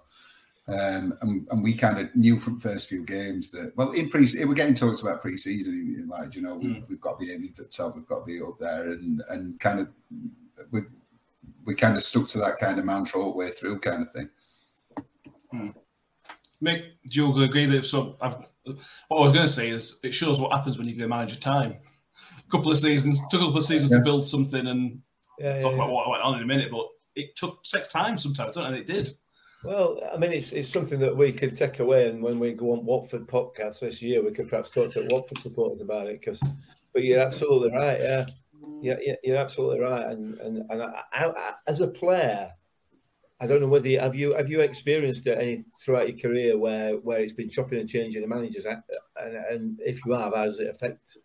Um, 0.69 1.17
and, 1.21 1.47
and 1.49 1.63
we 1.63 1.73
kind 1.73 1.97
of 1.97 2.13
knew 2.13 2.37
from 2.37 2.59
first 2.59 2.89
few 2.89 3.05
games 3.05 3.49
that 3.51 3.75
well 3.77 3.91
in 3.91 4.09
pre 4.09 4.27
we're 4.43 4.53
getting 4.53 4.75
talks 4.75 5.01
about 5.01 5.21
pre-season 5.21 6.05
like 6.09 6.35
you 6.35 6.41
know 6.41 6.55
we, 6.57 6.83
we've 6.89 6.99
got 6.99 7.17
to 7.17 7.25
be 7.25 7.31
aiming 7.31 7.53
for 7.53 7.63
the 7.63 7.69
top 7.69 7.95
we've 7.95 8.05
got 8.05 8.19
to 8.19 8.25
be 8.25 8.41
up 8.41 8.59
there 8.59 8.91
and 8.91 9.23
and 9.29 9.57
kind 9.61 9.79
of 9.79 9.87
we 10.71 10.81
we 11.65 11.75
kind 11.75 11.95
of 11.95 12.03
stuck 12.03 12.27
to 12.29 12.37
that 12.39 12.57
kind 12.59 12.79
of 12.79 12.85
mantra 12.85 13.21
all 13.21 13.31
the 13.31 13.37
way 13.37 13.51
through 13.51 13.79
kind 13.79 14.03
of 14.03 14.11
thing. 14.11 14.29
Hmm. 15.51 15.69
Mick, 16.63 16.91
do 17.09 17.19
you 17.21 17.43
agree 17.43 17.65
that 17.67 17.85
so? 17.85 18.17
I've, 18.21 18.37
what 19.07 19.19
I 19.19 19.23
was 19.23 19.33
going 19.33 19.47
to 19.47 19.53
say 19.53 19.69
is 19.69 19.99
it 20.03 20.13
shows 20.13 20.39
what 20.39 20.51
happens 20.51 20.77
when 20.77 20.87
you 20.87 20.95
give 20.95 21.05
a 21.05 21.07
manager 21.07 21.39
time. 21.39 21.77
A 22.39 22.51
couple 22.51 22.71
of 22.71 22.77
seasons, 22.79 23.21
took 23.29 23.41
a 23.41 23.45
couple 23.45 23.59
of 23.59 23.65
seasons 23.65 23.91
to 23.91 24.01
build 24.01 24.25
something, 24.25 24.67
and 24.67 25.01
Yeah, 25.37 25.59
talk 25.59 25.71
yeah, 25.71 25.75
about 25.75 25.89
yeah. 25.89 25.93
what 25.93 26.09
went 26.09 26.23
on 26.23 26.37
in 26.37 26.43
a 26.43 26.47
minute. 26.47 26.71
But 26.71 26.87
it 27.15 27.35
took 27.35 27.63
takes 27.63 27.91
time 27.91 28.17
sometimes, 28.17 28.57
it? 28.57 28.63
And 28.63 28.75
it 28.75 28.87
did. 28.87 29.11
Well, 29.63 29.99
I 30.13 30.17
mean, 30.17 30.31
it's 30.31 30.53
it's 30.53 30.69
something 30.69 30.99
that 30.99 31.15
we 31.15 31.31
could 31.31 31.55
take 31.55 31.79
away, 31.79 32.09
and 32.09 32.21
when 32.21 32.39
we 32.39 32.53
go 32.53 32.71
on 32.73 32.85
Watford 32.85 33.27
podcast 33.27 33.79
this 33.79 34.01
year, 34.01 34.23
we 34.23 34.31
could 34.31 34.49
perhaps 34.49 34.71
talk 34.71 34.91
to 34.93 35.07
Watford 35.11 35.37
supporters 35.37 35.81
about 35.81 36.07
it. 36.07 36.19
Because, 36.19 36.41
but 36.93 37.03
you're 37.03 37.19
absolutely 37.19 37.71
right. 37.71 37.99
Yeah, 37.99 38.25
yeah, 38.81 38.95
yeah 39.01 39.15
you're 39.23 39.37
absolutely 39.37 39.79
right. 39.79 40.05
And 40.05 40.39
and 40.39 40.63
and 40.69 40.83
I, 40.83 41.03
I, 41.13 41.25
I, 41.25 41.53
as 41.67 41.79
a 41.81 41.87
player, 41.87 42.51
I 43.39 43.47
don't 43.47 43.61
know 43.61 43.67
whether 43.67 43.87
you, 43.87 43.99
have 43.99 44.15
you 44.15 44.33
have 44.33 44.49
you 44.49 44.61
experienced 44.61 45.27
it 45.27 45.37
any 45.37 45.65
throughout 45.83 46.09
your 46.09 46.17
career 46.17 46.57
where 46.57 46.95
where 46.95 47.19
it's 47.19 47.33
been 47.33 47.49
chopping 47.49 47.79
and 47.79 47.89
changing 47.89 48.21
the 48.21 48.27
managers, 48.27 48.65
and, 48.65 48.83
and 49.49 49.79
if 49.79 50.05
you 50.05 50.13
have, 50.13 50.33
how 50.33 50.45
does 50.45 50.59
it 50.59 50.69
affect? 50.69 51.17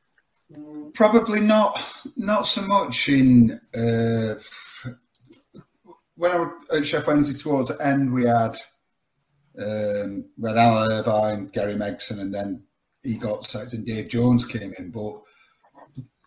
Probably 0.94 1.40
not. 1.40 1.82
Not 2.16 2.46
so 2.46 2.62
much 2.62 3.08
in. 3.08 3.60
Uh, 3.74 4.34
when 6.14 6.30
I 6.30 6.38
was 6.38 6.50
at 6.70 6.82
Sheff 6.82 7.06
Wednesday 7.06 7.38
towards 7.38 7.68
the 7.68 7.84
end, 7.84 8.12
we 8.12 8.26
had 8.26 8.58
um, 9.58 10.26
we 10.38 10.48
had 10.48 10.58
Alan 10.58 10.92
Irvine, 10.92 11.46
Gary 11.46 11.74
Megson, 11.74 12.20
and 12.20 12.34
then 12.34 12.64
he 13.02 13.16
got 13.16 13.44
sacked 13.44 13.72
and 13.72 13.84
Dave 13.84 14.08
Jones 14.08 14.44
came 14.44 14.72
in. 14.78 14.90
But 14.90 15.22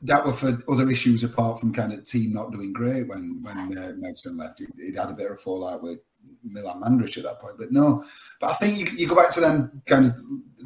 that 0.02 0.26
were 0.26 0.34
for 0.34 0.58
other 0.70 0.90
issues 0.90 1.24
apart 1.24 1.60
from 1.60 1.74
kind 1.74 1.94
of 1.94 2.04
team 2.04 2.34
not 2.34 2.52
doing 2.52 2.74
great 2.74 3.08
when 3.08 3.42
when 3.42 3.58
uh, 3.78 3.92
Megson 3.94 4.38
left. 4.38 4.60
He'd, 4.60 4.72
he'd 4.78 4.98
had 4.98 5.10
a 5.10 5.14
bit 5.14 5.28
of 5.28 5.34
a 5.34 5.38
fallout 5.38 5.82
with 5.82 6.00
Milan 6.44 6.82
Mandaric 6.82 7.18
at 7.18 7.24
that 7.24 7.40
point. 7.40 7.58
But 7.58 7.72
no, 7.72 8.04
but 8.40 8.52
I 8.52 8.54
think 8.54 8.78
you, 8.78 8.86
you 8.98 9.08
go 9.08 9.16
back 9.16 9.32
to 9.32 9.42
them 9.42 9.82
kind 9.86 10.06
of 10.06 10.16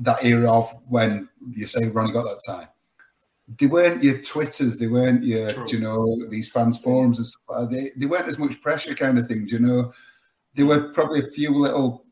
that 0.02 0.24
era 0.24 0.52
of 0.52 0.72
when 0.88 1.30
you 1.54 1.68
say 1.68 1.90
Ronnie 1.90 2.12
got 2.12 2.24
that 2.24 2.42
time. 2.46 2.68
They 3.58 3.66
weren't 3.66 4.04
your 4.04 4.20
Twitters, 4.22 4.78
they 4.78 4.88
weren't 4.88 5.24
your, 5.24 5.52
True. 5.54 5.68
you 5.70 5.80
know, 5.80 6.28
these 6.30 6.50
fans 6.50 6.78
forums 6.78 7.18
and 7.18 7.26
stuff. 7.26 7.42
like. 7.50 7.70
They, 7.70 7.90
they 7.98 8.06
weren't 8.06 8.28
as 8.28 8.38
much 8.38 8.62
pressure 8.62 8.94
kind 8.94 9.18
of 9.18 9.28
things, 9.28 9.52
you 9.52 9.60
know. 9.60 9.92
There 10.54 10.68
were 10.68 10.94
probably 10.94 11.22
a 11.22 11.24
few 11.24 11.52
little 11.60 12.06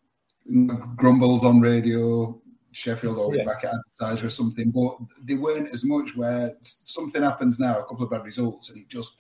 grumbles 0.95 1.43
on 1.43 1.61
radio, 1.61 2.41
Sheffield 2.77 3.17
or 3.17 3.35
Yeah. 3.35 3.43
back 3.43 3.63
at 3.63 3.73
advertiser 3.73 4.27
or 4.27 4.29
something, 4.29 4.69
but 4.69 4.97
they 5.23 5.33
weren't 5.33 5.73
as 5.73 5.83
much 5.83 6.15
where 6.15 6.55
something 6.61 7.23
happens 7.23 7.59
now, 7.59 7.79
a 7.79 7.83
couple 7.85 8.03
of 8.03 8.11
bad 8.11 8.23
results, 8.23 8.69
and 8.69 8.77
it 8.77 8.87
just 8.87 9.13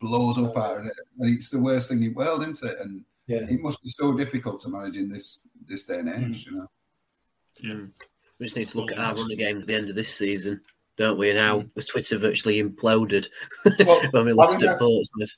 blows 0.00 0.38
up 0.38 0.56
out 0.56 0.80
of 0.80 0.86
it. 0.86 0.94
And 1.18 1.34
it's 1.34 1.50
the 1.50 1.60
worst 1.60 1.90
thing 1.90 1.98
in 2.02 2.04
the 2.04 2.14
world, 2.14 2.40
isn't 2.40 2.70
it? 2.70 2.80
And 2.80 3.04
Yeah. 3.26 3.46
it 3.50 3.60
must 3.60 3.82
be 3.82 3.90
so 3.90 4.16
difficult 4.16 4.62
to 4.62 4.70
manage 4.70 4.96
in 4.96 5.10
this 5.10 5.46
this 5.68 5.84
day 5.84 5.98
and 5.98 6.08
hmm. 6.08 6.30
age, 6.32 6.46
you 6.46 6.52
know. 6.52 7.90
We 8.38 8.46
just 8.46 8.56
need 8.56 8.68
to 8.68 8.78
look 8.78 8.92
at 8.92 8.98
our 8.98 9.14
running 9.14 9.38
games 9.38 9.62
at 9.62 9.68
the 9.68 9.74
end 9.74 9.90
of 9.90 9.94
this 9.94 10.14
season, 10.14 10.62
don't 10.96 11.18
we? 11.18 11.28
And 11.28 11.38
how 11.38 11.60
hmm. 11.60 11.68
the 11.74 11.82
Twitter 11.82 12.16
virtually 12.16 12.62
imploded 12.62 13.28
Well, 13.78 14.02
when 14.12 14.24
we 14.24 14.30
I 14.32 14.34
lost 14.34 14.62
at 14.62 14.78
Portsmouth. 14.78 15.36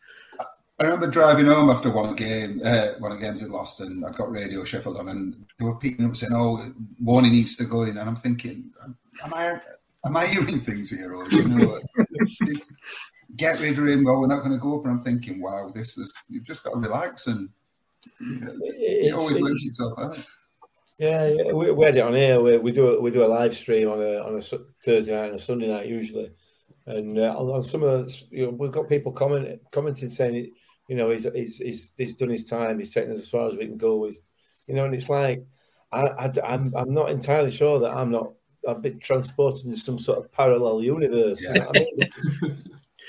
I 0.80 0.84
remember 0.84 1.06
driving 1.06 1.46
home 1.46 1.70
after 1.70 1.88
one 1.90 2.16
game, 2.16 2.60
uh, 2.64 2.88
one 2.98 3.12
of 3.12 3.20
the 3.20 3.24
games 3.24 3.40
had 3.40 3.50
lost, 3.50 3.80
and 3.80 4.04
I'd 4.04 4.16
got 4.16 4.30
Radio 4.30 4.64
Sheffield 4.64 4.98
on, 4.98 5.08
and 5.08 5.46
they 5.58 5.64
were 5.64 5.76
picking 5.76 6.04
up 6.04 6.16
saying, 6.16 6.32
"Oh, 6.34 6.72
warning 7.00 7.30
needs 7.32 7.56
to 7.56 7.64
go 7.64 7.82
in," 7.82 7.96
and 7.96 8.08
I'm 8.08 8.16
thinking, 8.16 8.72
"Am 9.24 9.32
I, 9.32 9.54
am 10.04 10.16
I 10.16 10.26
hearing 10.26 10.58
things 10.58 10.90
here, 10.90 11.14
or 11.14 11.30
you 11.30 11.44
know, 11.44 11.78
this, 12.40 12.74
get 13.36 13.60
rid 13.60 13.78
of 13.78 13.86
him? 13.86 14.02
Well, 14.02 14.20
we're 14.20 14.26
not 14.26 14.40
going 14.40 14.50
to 14.50 14.58
go 14.58 14.76
up." 14.78 14.84
And 14.84 14.92
I'm 14.92 14.98
thinking, 14.98 15.40
"Wow, 15.40 15.70
this 15.72 15.96
is 15.96 16.12
you've 16.28 16.44
just 16.44 16.64
got 16.64 16.70
to 16.72 16.80
relax 16.80 17.28
and 17.28 17.48
it 18.20 19.06
It's- 19.06 19.12
always 19.12 19.38
works 19.40 19.64
it's- 19.64 19.66
itself 19.66 19.98
out." 19.98 20.18
Yeah, 20.98 21.26
yeah, 21.26 21.52
we, 21.52 21.72
we 21.72 21.84
had 21.84 21.96
it 21.96 22.00
on 22.04 22.14
here. 22.14 22.40
We, 22.40 22.56
we 22.58 22.70
do 22.70 22.90
a, 22.96 23.00
we 23.00 23.10
do 23.10 23.24
a 23.24 23.26
live 23.26 23.54
stream 23.54 23.88
on 23.90 24.00
a 24.00 24.18
on 24.18 24.36
a 24.36 24.40
Thursday 24.84 25.12
night 25.14 25.26
and 25.30 25.34
a 25.36 25.42
Sunday 25.42 25.66
night 25.68 25.86
usually, 25.86 26.30
and 26.86 27.18
uh, 27.18 27.34
on, 27.36 27.48
on 27.50 27.62
some 27.62 27.82
of 27.82 28.06
the, 28.06 28.22
you 28.30 28.44
know, 28.46 28.50
we've 28.50 28.70
got 28.70 28.88
people 28.88 29.10
comment, 29.10 29.60
commenting 29.72 30.08
saying, 30.08 30.36
it, 30.36 30.50
you 30.88 30.96
know, 30.96 31.10
he's, 31.10 31.24
he's 31.34 31.58
he's 31.58 31.94
he's 31.96 32.16
done 32.16 32.30
his 32.30 32.46
time. 32.48 32.78
He's 32.78 32.92
taken 32.94 33.12
us 33.12 33.18
as 33.20 33.28
far 33.30 33.48
as 33.48 33.56
we 33.56 33.66
can 33.66 33.78
go 33.78 33.96
with, 33.96 34.18
you 34.66 34.74
know, 34.74 34.84
and 34.84 34.94
it's 34.94 35.08
like 35.08 35.44
I, 35.92 36.06
I 36.08 36.32
I'm 36.44 36.72
I'm 36.76 36.92
not 36.92 37.10
entirely 37.10 37.50
sure 37.50 37.78
that 37.80 37.92
I'm 37.92 38.10
not 38.10 38.32
I've 38.68 38.82
been 38.82 38.98
transported 39.00 39.66
into 39.66 39.78
some 39.78 39.98
sort 39.98 40.18
of 40.18 40.32
parallel 40.32 40.82
universe. 40.82 41.44
What 41.46 41.60
I 41.76 41.80
mean? 41.80 41.98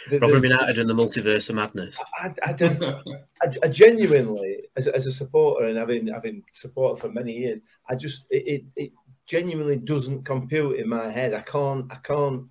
The- 0.10 0.20
the- 0.20 0.28
United 0.44 0.78
and 0.80 0.90
the 0.90 0.94
multiverse 0.94 1.50
of 1.50 1.56
madness. 1.56 2.00
I, 2.22 2.32
I, 2.44 2.54
don't, 2.54 2.84
I, 2.84 3.48
I 3.64 3.68
genuinely, 3.70 4.68
as, 4.76 4.86
a- 4.88 4.96
as 4.96 5.08
a 5.08 5.12
supporter 5.12 5.66
and 5.66 5.78
having 5.78 6.08
having 6.08 6.44
supported 6.54 7.02
for 7.02 7.10
many 7.10 7.34
years, 7.34 7.62
I 7.90 7.96
just 7.96 8.26
it, 8.30 8.44
it, 8.46 8.64
it 8.76 8.92
genuinely 9.26 9.78
doesn't 9.78 10.24
compute 10.24 10.80
in 10.80 10.88
my 10.90 11.10
head. 11.12 11.34
I 11.34 11.42
can't 11.42 11.92
I 11.92 11.96
can't 11.96 12.44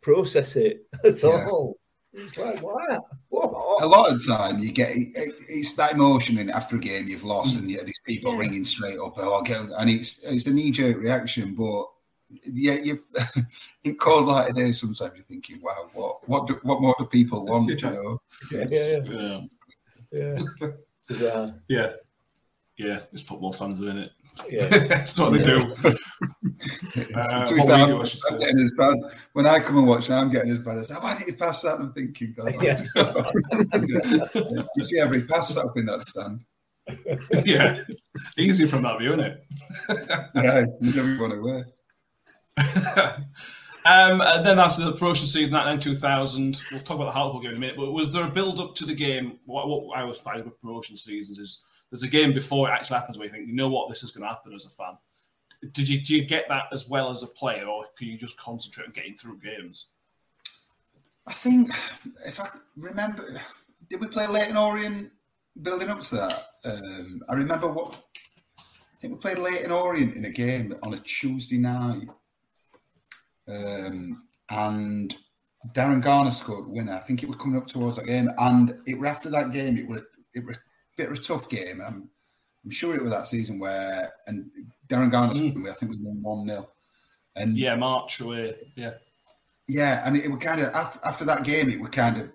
process 0.00 0.56
it 0.56 0.86
at 1.04 1.22
Yeah. 1.22 1.46
all. 1.50 1.78
It's 2.14 2.36
like 2.36 2.60
what? 2.60 3.04
a 3.80 3.86
lot 3.86 4.12
of 4.12 4.26
time 4.26 4.58
you 4.58 4.70
get 4.70 4.90
it, 4.94 5.08
it's 5.48 5.74
that 5.76 5.92
emotion 5.92 6.38
in 6.38 6.50
after 6.50 6.76
a 6.76 6.78
game 6.78 7.08
you've 7.08 7.24
lost 7.24 7.56
and 7.56 7.64
mm. 7.64 7.70
you 7.70 7.76
get 7.78 7.86
these 7.86 8.00
people 8.04 8.36
ringing 8.36 8.66
straight 8.66 8.98
up 8.98 9.14
oh, 9.16 9.44
and 9.78 9.88
it's 9.88 10.22
it's 10.24 10.46
a 10.46 10.52
knee-jerk 10.52 10.98
reaction 10.98 11.54
but 11.54 11.86
yeah 12.44 12.74
you 12.74 13.02
in 13.84 13.96
cold 13.96 14.26
light 14.26 14.54
day. 14.54 14.72
sometimes 14.72 15.12
you're 15.14 15.24
thinking 15.24 15.58
wow 15.62 15.88
what 15.94 16.28
what 16.28 16.46
do, 16.46 16.58
what 16.62 16.82
more 16.82 16.94
do 16.98 17.06
people 17.06 17.46
want 17.46 17.70
you 17.70 17.90
know 17.90 18.20
Yeah, 18.50 18.64
yeah, 18.68 18.98
Yeah, 19.08 20.38
yeah. 20.60 20.68
Bizarre. 21.08 21.54
yeah, 21.68 21.92
yeah. 22.76 23.00
It's 23.12 23.22
football 23.22 23.52
fans 23.52 23.80
doing 23.80 23.98
it. 23.98 24.10
Yeah. 24.48 24.68
That's 24.88 25.18
what 25.18 25.32
they 25.32 25.44
do. 25.44 25.74
Uh, 27.14 27.44
To 27.44 27.54
be 27.54 27.60
what 27.60 27.68
fair, 27.68 27.86
we 27.86 27.92
I'm, 27.92 28.00
I 28.00 28.08
I'm 28.30 28.38
getting 28.38 28.58
as 28.58 28.72
bad 28.76 28.96
when 29.32 29.46
I 29.46 29.58
come 29.60 29.78
and 29.78 29.86
watch 29.86 30.10
I'm 30.10 30.30
getting 30.30 30.50
as 30.50 30.58
bad 30.58 30.78
as 30.78 30.90
why 31.00 31.14
didn't 31.14 31.28
you 31.28 31.36
pass 31.36 31.62
that 31.62 31.80
I'm 31.80 31.92
thinking 31.92 32.34
God, 32.36 32.54
Yeah. 32.62 32.84
Yeah. 32.94 34.62
you 34.76 34.82
see 34.82 34.98
every 35.00 35.22
pass 35.24 35.56
up 35.56 35.76
in 35.76 35.86
that 35.86 36.02
stand 36.02 36.44
yeah, 37.44 37.80
easy 38.36 38.66
from 38.66 38.82
that 38.82 38.98
view, 38.98 39.12
isn't 39.12 39.24
it? 39.24 39.44
yeah 40.34 40.64
you 40.80 40.92
never 40.94 41.22
run 41.22 41.32
away 41.38 41.64
um, 43.84 44.20
and 44.20 44.46
then 44.46 44.56
that's 44.56 44.76
the 44.76 44.92
promotion 44.92 45.26
season, 45.26 45.54
99 45.54 45.80
2000. 45.80 46.62
We'll 46.70 46.80
talk 46.80 46.96
about 46.96 47.06
the 47.06 47.10
Hartlepool 47.12 47.40
game 47.40 47.50
in 47.52 47.56
a 47.56 47.60
minute, 47.60 47.76
but 47.76 47.92
was 47.92 48.12
there 48.12 48.24
a 48.24 48.30
build 48.30 48.60
up 48.60 48.74
to 48.76 48.86
the 48.86 48.94
game? 48.94 49.38
What, 49.44 49.68
what 49.68 49.98
I 49.98 50.02
always 50.02 50.18
find 50.18 50.44
with 50.44 50.60
promotion 50.60 50.96
seasons 50.96 51.38
is 51.38 51.64
there's 51.90 52.02
a 52.04 52.08
game 52.08 52.32
before 52.32 52.68
it 52.68 52.72
actually 52.72 52.98
happens 52.98 53.18
where 53.18 53.26
you 53.26 53.32
think, 53.32 53.48
you 53.48 53.54
know 53.54 53.68
what, 53.68 53.88
this 53.88 54.02
is 54.02 54.10
going 54.12 54.22
to 54.22 54.28
happen 54.28 54.52
as 54.54 54.66
a 54.66 54.70
fan. 54.70 54.96
Did 55.70 55.88
you, 55.88 56.00
do 56.00 56.16
you 56.16 56.24
get 56.24 56.46
that 56.48 56.64
as 56.72 56.88
well 56.88 57.10
as 57.10 57.22
a 57.22 57.28
player, 57.28 57.66
or 57.66 57.84
can 57.96 58.08
you 58.08 58.18
just 58.18 58.36
concentrate 58.36 58.86
on 58.86 58.92
getting 58.92 59.14
through 59.14 59.38
games? 59.38 59.88
I 61.26 61.32
think 61.32 61.70
if 62.26 62.40
I 62.40 62.48
remember, 62.76 63.40
did 63.88 64.00
we 64.00 64.08
play 64.08 64.26
Leyton 64.26 64.56
Orient 64.56 65.12
building 65.60 65.88
up 65.88 66.00
to 66.00 66.16
that? 66.16 66.42
Um, 66.64 67.22
I 67.28 67.34
remember 67.34 67.70
what 67.70 67.94
I 68.58 68.98
think 69.00 69.14
we 69.14 69.18
played 69.20 69.38
Leyton 69.38 69.70
Orient 69.70 70.16
in 70.16 70.24
a 70.24 70.30
game 70.30 70.74
on 70.82 70.94
a 70.94 70.98
Tuesday 70.98 71.58
night, 71.58 72.08
um, 73.46 74.24
and 74.50 75.14
Darren 75.74 76.02
Garner 76.02 76.32
scored 76.32 76.66
winner. 76.66 76.94
I 76.94 76.98
think 76.98 77.22
it 77.22 77.28
was 77.28 77.36
coming 77.36 77.56
up 77.56 77.68
towards 77.68 77.98
that 77.98 78.06
game, 78.06 78.28
and 78.38 78.74
it 78.84 78.98
were 78.98 79.06
after 79.06 79.30
that 79.30 79.52
game. 79.52 79.76
It 79.76 79.88
was 79.88 80.02
it 80.34 80.44
was 80.44 80.56
a 80.56 80.60
bit 80.96 81.10
of 81.10 81.18
a 81.18 81.20
tough 81.20 81.48
game. 81.48 81.80
and 81.80 82.08
I'm 82.64 82.70
sure 82.70 82.94
it 82.94 83.02
was 83.02 83.10
that 83.10 83.26
season 83.26 83.58
where 83.58 84.12
and 84.26 84.50
Darren 84.88 85.10
Garner 85.10 85.34
mm. 85.34 85.62
we- 85.62 85.70
I 85.70 85.72
think 85.72 85.92
we 85.92 85.98
won 86.00 86.22
one 86.22 86.46
0 86.46 86.68
and 87.36 87.56
Yeah, 87.56 87.76
March 87.76 88.20
away. 88.20 88.54
Yeah. 88.76 88.94
yeah, 89.66 90.02
and 90.06 90.16
it, 90.16 90.30
was 90.30 90.42
kind 90.42 90.60
of 90.60 90.68
after, 90.74 91.24
that 91.24 91.44
game, 91.44 91.70
it 91.70 91.80
was 91.80 91.90
kind 91.90 92.18
of 92.18 92.30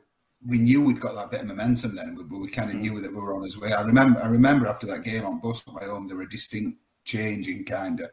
we 0.45 0.57
knew 0.57 0.81
we'd 0.81 0.99
got 0.99 1.15
that 1.15 1.31
bit 1.31 1.41
of 1.41 1.47
momentum 1.47 1.95
then, 1.95 2.15
but 2.15 2.37
we 2.37 2.47
kind 2.47 2.69
of 2.69 2.77
mm. 2.77 2.81
knew 2.81 3.01
that 3.01 3.11
we 3.11 3.17
were 3.17 3.35
on 3.35 3.43
his 3.43 3.59
way. 3.59 3.73
I 3.73 3.81
remember, 3.81 4.19
I 4.21 4.27
remember 4.27 4.67
after 4.67 4.85
that 4.87 5.03
game 5.03 5.25
on 5.25 5.39
bus 5.39 5.63
my 5.67 5.83
home, 5.83 6.07
there 6.07 6.17
were 6.17 6.23
a 6.23 6.29
distinct 6.29 6.79
change 7.05 7.47
in 7.47 7.63
kind 7.63 8.01
of 8.01 8.11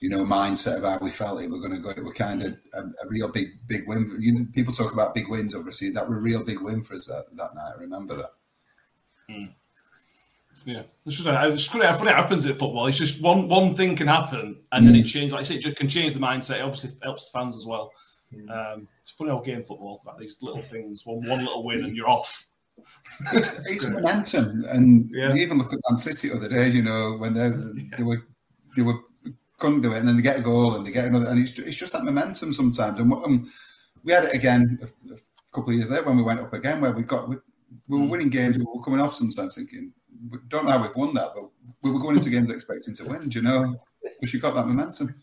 you 0.00 0.10
know 0.10 0.24
mindset 0.24 0.78
of 0.78 0.84
how 0.84 0.98
we 1.00 1.10
felt 1.10 1.40
it 1.40 1.50
were 1.50 1.60
going 1.60 1.72
to 1.72 1.78
go. 1.78 1.90
It 1.90 2.04
was 2.04 2.12
kind 2.12 2.42
of 2.42 2.52
mm. 2.52 2.58
a, 2.74 2.80
a 2.80 3.08
real 3.08 3.28
big 3.28 3.66
big 3.66 3.86
win. 3.86 4.16
You 4.20 4.32
know, 4.32 4.46
people 4.54 4.72
talk 4.72 4.92
about 4.92 5.14
big 5.14 5.28
wins 5.28 5.54
overseas. 5.54 5.94
That 5.94 6.08
were 6.08 6.16
a 6.16 6.20
real 6.20 6.42
big 6.42 6.60
win 6.60 6.82
for 6.82 6.94
us 6.94 7.06
that, 7.06 7.24
that 7.36 7.54
night. 7.54 7.72
I 7.76 7.80
remember 7.80 8.16
that. 8.16 8.30
Yeah, 10.64 10.82
it's 11.04 11.16
just 11.16 11.28
it's 11.28 11.66
funny, 11.66 11.84
it 11.84 12.14
happens 12.16 12.46
at 12.46 12.58
football. 12.58 12.86
It's 12.86 12.98
just 12.98 13.20
one 13.22 13.48
one 13.48 13.74
thing 13.74 13.96
can 13.96 14.08
happen, 14.08 14.60
and 14.72 14.86
then 14.86 14.94
it 14.96 15.04
Mm. 15.04 15.12
changes. 15.12 15.32
Like 15.32 15.40
I 15.40 15.44
say, 15.44 15.54
it 15.56 15.62
just 15.62 15.76
can 15.76 15.88
change 15.88 16.12
the 16.12 16.18
mindset. 16.20 16.56
It 16.56 16.62
obviously 16.62 16.90
helps 17.02 17.30
the 17.30 17.38
fans 17.38 17.56
as 17.56 17.66
well. 17.66 17.90
Um, 18.50 18.88
it's 19.00 19.12
a 19.12 19.14
funny 19.14 19.30
old 19.30 19.44
game 19.44 19.62
football. 19.64 20.02
Like 20.04 20.18
these 20.18 20.42
little 20.42 20.60
things, 20.62 21.02
one 21.06 21.24
one 21.26 21.40
little 21.44 21.62
win 21.64 21.84
and 21.84 21.96
you're 21.96 22.08
off. 22.08 22.46
It's, 23.32 23.68
it's 23.70 23.88
momentum, 23.90 24.64
and 24.68 25.10
Yeah. 25.12 25.32
you 25.32 25.42
even 25.42 25.58
look 25.58 25.72
at 25.72 25.78
Man 25.88 25.96
City 25.98 26.28
the 26.28 26.36
other 26.36 26.48
day. 26.48 26.68
You 26.68 26.82
know 26.82 27.16
when 27.18 27.34
they 27.34 27.50
they 27.96 28.02
were 28.04 28.26
they 28.76 28.82
were 28.82 28.98
couldn't 29.58 29.80
do 29.82 29.92
it, 29.92 29.98
and 29.98 30.08
then 30.08 30.16
they 30.16 30.22
get 30.22 30.38
a 30.38 30.42
goal 30.42 30.74
and 30.74 30.86
they 30.86 30.90
get 30.90 31.06
another, 31.06 31.26
and 31.30 31.38
it's 31.40 31.58
it's 31.58 31.76
just 31.76 31.92
that 31.92 32.04
momentum 32.04 32.52
sometimes. 32.52 32.98
And 32.98 33.12
um, 33.12 33.50
we 34.04 34.12
had 34.12 34.24
it 34.24 34.34
again 34.34 34.78
a, 34.82 35.14
a 35.14 35.16
couple 35.52 35.70
of 35.70 35.76
years 35.76 35.90
later 35.90 36.04
when 36.04 36.16
we 36.16 36.22
went 36.22 36.40
up 36.40 36.52
again, 36.52 36.80
where 36.80 36.92
we 36.92 37.02
got 37.04 37.28
we, 37.28 37.36
we 37.88 37.98
were 38.00 38.06
winning 38.06 38.28
games, 38.28 38.58
we 38.58 38.64
were 38.64 38.82
coming 38.82 39.00
off 39.00 39.14
sometimes 39.14 39.54
thinking, 39.54 39.92
we 40.30 40.38
don't 40.48 40.64
know 40.66 40.72
how 40.72 40.82
we've 40.82 40.96
won 40.96 41.14
that, 41.14 41.30
but 41.34 41.44
we 41.82 41.90
were 41.90 42.00
going 42.00 42.16
into 42.16 42.30
games 42.30 42.50
expecting 42.50 42.94
to 42.94 43.04
win. 43.04 43.28
Do 43.28 43.38
you 43.38 43.44
know? 43.44 43.80
Because 44.02 44.32
you 44.34 44.40
got 44.40 44.54
that 44.54 44.66
momentum. 44.66 45.14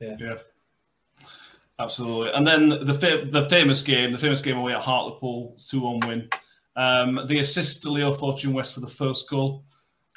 Yeah, 0.00 0.16
yeah. 0.18 0.34
absolutely. 1.78 2.32
And 2.32 2.46
then 2.46 2.68
the 2.84 2.94
fa- 2.94 3.26
the 3.30 3.48
famous 3.48 3.82
game, 3.82 4.12
the 4.12 4.18
famous 4.18 4.42
game 4.42 4.56
away 4.58 4.72
at 4.72 4.82
Hartlepool, 4.82 5.56
two 5.68 5.80
one 5.80 6.00
win. 6.00 6.28
Um, 6.76 7.20
the 7.28 7.38
assist 7.40 7.82
to 7.82 7.90
Leo 7.90 8.12
Fortune 8.12 8.52
West 8.54 8.74
for 8.74 8.80
the 8.80 8.86
first 8.86 9.28
goal, 9.28 9.64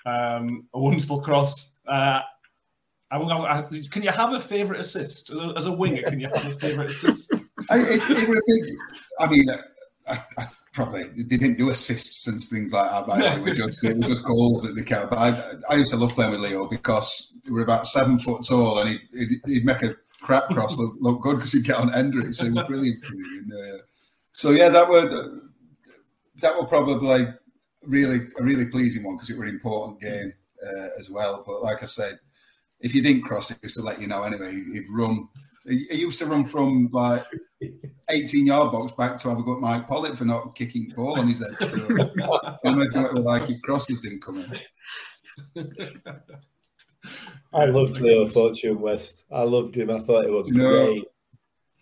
um, 0.06 0.68
a 0.74 0.80
wonderful 0.80 1.22
cross. 1.22 1.80
Uh, 1.88 2.22
I, 3.12 3.18
I, 3.18 3.60
I- 3.60 3.64
can 3.92 4.04
you 4.04 4.10
have 4.12 4.34
a 4.34 4.40
favourite 4.40 4.80
assist 4.80 5.32
as 5.32 5.40
a, 5.40 5.54
as 5.58 5.66
a 5.68 5.72
winger? 5.72 6.04
Can 6.04 6.20
you 6.20 6.28
have 6.34 6.46
a 6.46 6.52
favourite 6.52 6.90
assist? 6.92 7.34
I, 7.70 7.78
it, 7.80 8.02
it 8.10 8.30
was 8.30 8.38
a 8.38 8.42
big. 8.48 8.76
I 9.20 9.28
mean, 9.30 9.46
I, 10.08 10.18
I 10.38 10.46
probably 10.76 11.04
they 11.16 11.38
didn't 11.38 11.58
do 11.58 11.70
assists 11.70 12.28
and 12.28 12.40
things 12.40 12.74
like 12.74 12.92
that. 12.92 13.08
But 13.08 13.38
it 13.38 13.42
was 13.42 13.58
just 13.58 13.84
it 13.84 13.98
was 13.98 14.08
just 14.08 14.24
goals 14.24 14.62
that 14.64 14.74
they 14.76 14.84
count. 14.84 15.10
But 15.10 15.20
I, 15.20 15.74
I 15.74 15.76
used 15.76 15.92
to 15.92 15.98
love 15.98 16.14
playing 16.14 16.32
with 16.32 16.42
Leo 16.42 16.68
because 16.68 17.34
we 17.46 17.54
were 17.54 17.64
about 17.64 17.88
seven 17.88 18.20
foot 18.20 18.46
tall, 18.46 18.80
and 18.80 18.90
he'd, 18.90 19.02
he'd, 19.14 19.30
he'd 19.46 19.66
make 19.66 19.82
a 19.82 19.96
crap 20.22 20.48
cross 20.50 20.78
look, 20.78 20.96
look 21.00 21.22
good 21.22 21.38
because 21.38 21.54
he'd 21.54 21.64
get 21.64 21.78
on 21.78 21.94
end 21.96 22.16
of 22.18 22.26
it. 22.26 22.34
So 22.34 22.46
he 22.46 22.52
was 22.52 22.64
brilliant. 22.66 23.04
And, 23.04 23.54
uh, 23.54 23.78
so 24.34 24.52
yeah, 24.52 24.70
that 24.70 24.88
would 24.88 25.42
that 26.42 26.56
were 26.56 26.68
probably 26.68 27.28
really 27.84 28.18
a 28.40 28.44
really 28.44 28.66
pleasing 28.66 29.04
one 29.04 29.16
because 29.16 29.30
it 29.30 29.38
was 29.38 29.50
an 29.50 29.56
important 29.56 30.02
game 30.02 30.34
uh, 30.66 30.88
as 31.00 31.10
well. 31.10 31.44
But 31.48 31.64
like 31.64 31.82
I 31.82 31.86
said, 31.86 32.20
if 32.82 32.94
you 32.94 33.02
didn't 33.02 33.24
cross 33.24 33.52
it, 33.52 33.62
just 33.62 33.76
to 33.76 33.82
let 33.82 34.02
you 34.02 34.08
know 34.08 34.24
anyway, 34.24 34.52
he'd 34.74 34.86
run. 34.92 35.28
He 35.68 35.98
used 35.98 36.20
to 36.20 36.26
run 36.26 36.44
from 36.44 36.90
like 36.92 37.24
18 38.10 38.46
yard 38.46 38.72
box 38.72 38.92
back 38.94 39.18
to 39.20 39.30
have 39.30 39.40
a 39.40 39.44
go 39.44 39.56
at 39.56 39.62
Mike 39.62 39.88
Pollitt 39.88 40.18
for 40.18 40.26
not 40.26 40.56
kicking 40.56 40.90
the 40.90 40.96
ball 40.96 41.20
on 41.20 41.28
his 41.28 41.40
head. 41.40 41.60
So, 41.60 41.86
imagine 42.64 43.02
what 43.02 43.12
it 43.12 43.14
was 43.14 43.24
like 43.24 43.50
if 43.50 43.62
crosses 43.62 44.02
didn't 44.02 44.22
come 44.22 44.46
in. 45.56 45.72
I 47.54 47.66
loved 47.66 48.00
Leo 48.00 48.28
Fortune 48.28 48.80
West. 48.80 49.24
I 49.32 49.44
loved 49.44 49.76
him. 49.76 49.90
I 49.90 50.00
thought 50.00 50.26
it 50.26 50.32
was 50.32 50.48
You 50.48 50.56
know, 50.56 50.86
great. 50.86 51.06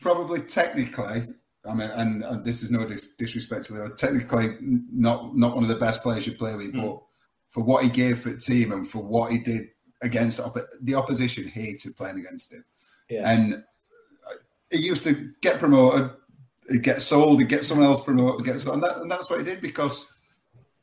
Probably 0.02 0.42
technically, 0.42 1.24
I 1.70 1.74
mean, 1.74 1.90
and, 1.92 2.24
and 2.24 2.46
this 2.46 2.62
is 2.62 2.72
no 2.72 2.86
dis- 2.86 3.16
disrespect 3.16 3.66
to 3.66 3.74
Leo. 3.74 3.90
Technically, 3.90 4.58
not 4.62 5.36
not 5.36 5.56
one 5.56 5.64
of 5.64 5.70
the 5.70 5.76
best 5.76 6.04
players 6.04 6.28
you 6.28 6.34
play 6.34 6.56
with, 6.56 6.72
hmm. 6.74 6.82
but 6.82 7.02
for 7.50 7.64
what 7.64 7.84
he 7.84 7.90
gave 7.90 8.20
for 8.20 8.30
the 8.30 8.38
team 8.38 8.72
and 8.72 8.88
for 8.88 9.04
what 9.04 9.32
he 9.32 9.38
did 9.40 9.68
against 10.02 10.38
the, 10.38 10.44
oppo- 10.44 10.68
the 10.82 10.96
opposition, 10.96 11.48
hated 11.48 11.96
playing 11.96 12.20
against 12.20 12.52
him. 12.52 12.64
Yeah. 13.10 13.30
And 13.30 13.64
he 14.74 14.80
used 14.80 15.04
to 15.04 15.32
get 15.42 15.60
promoted, 15.60 16.10
he'd 16.70 16.84
get 16.84 17.02
sold, 17.02 17.40
he'd 17.40 17.48
get 17.50 17.64
someone 17.66 17.88
else 17.88 18.04
promoted, 18.04 18.46
get 18.46 18.60
sold, 18.60 18.76
and, 18.76 18.84
that, 18.84 18.98
and 18.98 19.10
that's 19.10 19.30
what 19.30 19.40
he 19.40 19.46
did 19.46 19.62
because 19.62 20.12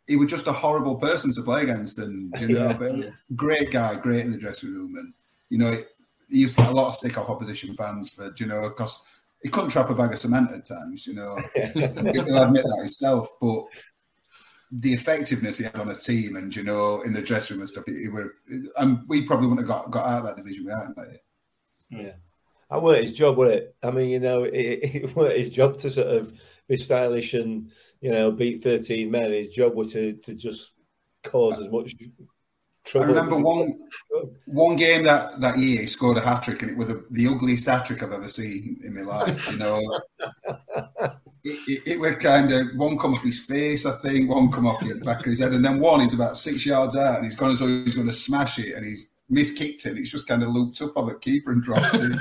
he 0.06 0.16
was 0.16 0.30
just 0.30 0.46
a 0.46 0.52
horrible 0.52 0.96
person 0.96 1.32
to 1.34 1.42
play 1.42 1.62
against. 1.62 1.98
And 1.98 2.32
you 2.40 2.48
know, 2.48 2.70
Yeah. 2.70 2.72
but 2.72 2.92
great 3.36 3.70
guy, 3.70 3.96
great 3.96 4.24
in 4.24 4.30
the 4.30 4.38
dressing 4.38 4.72
room, 4.72 4.96
and 4.96 5.12
you 5.50 5.58
know, 5.58 5.76
he 6.30 6.38
used 6.42 6.56
to 6.56 6.62
get 6.64 6.72
a 6.72 6.74
lot 6.74 6.88
of 6.88 6.94
stick 6.94 7.18
off 7.18 7.28
opposition 7.28 7.74
fans 7.74 8.10
for 8.10 8.32
you 8.38 8.46
know 8.46 8.68
because 8.68 9.02
he 9.42 9.48
couldn't 9.48 9.70
trap 9.70 9.90
a 9.90 9.94
bag 9.94 10.12
of 10.12 10.18
cement 10.18 10.52
at 10.52 10.64
times. 10.66 11.06
You 11.06 11.14
know, 11.14 11.36
he'll 11.54 12.42
admit 12.42 12.64
that 12.64 12.78
himself, 12.78 13.28
but. 13.40 13.64
The 14.72 14.92
effectiveness 14.92 15.58
he 15.58 15.64
had 15.64 15.74
on 15.74 15.88
the 15.88 15.96
team, 15.96 16.36
and 16.36 16.54
you 16.54 16.62
know, 16.62 17.02
in 17.02 17.12
the 17.12 17.20
dressing 17.20 17.56
room 17.56 17.62
and 17.62 17.68
stuff, 17.68 17.86
he, 17.86 18.02
he 18.02 18.08
were, 18.08 18.36
and 18.78 19.00
we 19.08 19.22
probably 19.26 19.48
wouldn't 19.48 19.66
have 19.66 19.76
got, 19.76 19.90
got 19.90 20.06
out 20.06 20.18
of 20.20 20.24
that 20.26 20.36
division 20.36 20.64
without 20.64 20.86
him. 20.86 20.94
Like, 20.96 21.24
Yeah. 21.90 22.12
That 22.70 22.82
weren't 22.82 23.02
his 23.02 23.12
job, 23.12 23.36
was 23.36 23.52
it? 23.52 23.74
I 23.82 23.90
mean, 23.90 24.10
you 24.10 24.20
know, 24.20 24.44
it, 24.44 24.54
it 24.54 25.16
weren't 25.16 25.36
his 25.38 25.50
job 25.50 25.78
to 25.78 25.90
sort 25.90 26.06
of 26.06 26.32
be 26.68 26.76
stylish 26.76 27.34
and, 27.34 27.70
you 28.00 28.12
know, 28.12 28.30
beat 28.30 28.62
13 28.62 29.10
men. 29.10 29.32
His 29.32 29.50
job 29.50 29.74
was 29.74 29.92
to, 29.92 30.12
to 30.14 30.34
just 30.34 30.76
cause 31.24 31.58
as 31.58 31.68
much 31.68 31.94
trouble. 32.84 33.06
I 33.06 33.08
remember 33.08 33.38
one 33.38 33.72
one 34.46 34.76
game 34.76 35.04
that, 35.04 35.40
that 35.40 35.58
year 35.58 35.80
he 35.80 35.86
scored 35.86 36.16
a 36.16 36.20
hat 36.20 36.42
trick 36.42 36.62
and 36.62 36.70
it 36.70 36.76
was 36.76 36.88
the, 36.88 37.04
the 37.10 37.26
ugliest 37.26 37.68
hat 37.68 37.86
trick 37.86 38.02
I've 38.02 38.12
ever 38.12 38.28
seen 38.28 38.80
in 38.84 38.94
my 38.94 39.02
life. 39.02 39.50
You 39.50 39.58
know, 39.58 39.80
it, 41.00 41.14
it, 41.44 41.82
it 41.86 42.00
was 42.00 42.16
kind 42.16 42.52
of 42.52 42.68
one 42.76 42.98
come 42.98 43.14
off 43.14 43.22
his 43.22 43.44
face, 43.44 43.84
I 43.84 43.92
think, 43.98 44.30
one 44.30 44.50
come 44.50 44.66
off 44.66 44.80
the 44.80 44.94
back 45.04 45.20
of 45.20 45.26
his 45.26 45.40
head, 45.40 45.52
and 45.52 45.64
then 45.64 45.80
one 45.80 46.00
is 46.02 46.14
about 46.14 46.36
six 46.36 46.64
yards 46.64 46.96
out 46.96 47.16
and 47.16 47.24
he's 47.24 47.36
gone 47.36 47.50
as 47.50 47.58
though 47.58 47.66
he's 47.66 47.96
going 47.96 48.06
to 48.06 48.12
smash 48.12 48.58
it 48.58 48.74
and 48.74 48.84
he's 48.84 49.14
miskicked 49.30 49.86
it. 49.86 49.98
It's 49.98 50.10
just 50.10 50.26
kind 50.26 50.42
of 50.42 50.50
looped 50.50 50.82
up 50.82 50.96
of 50.96 51.08
a 51.08 51.18
keeper 51.18 51.52
and 51.52 51.62
dropped 51.62 51.94
it. 51.94 52.12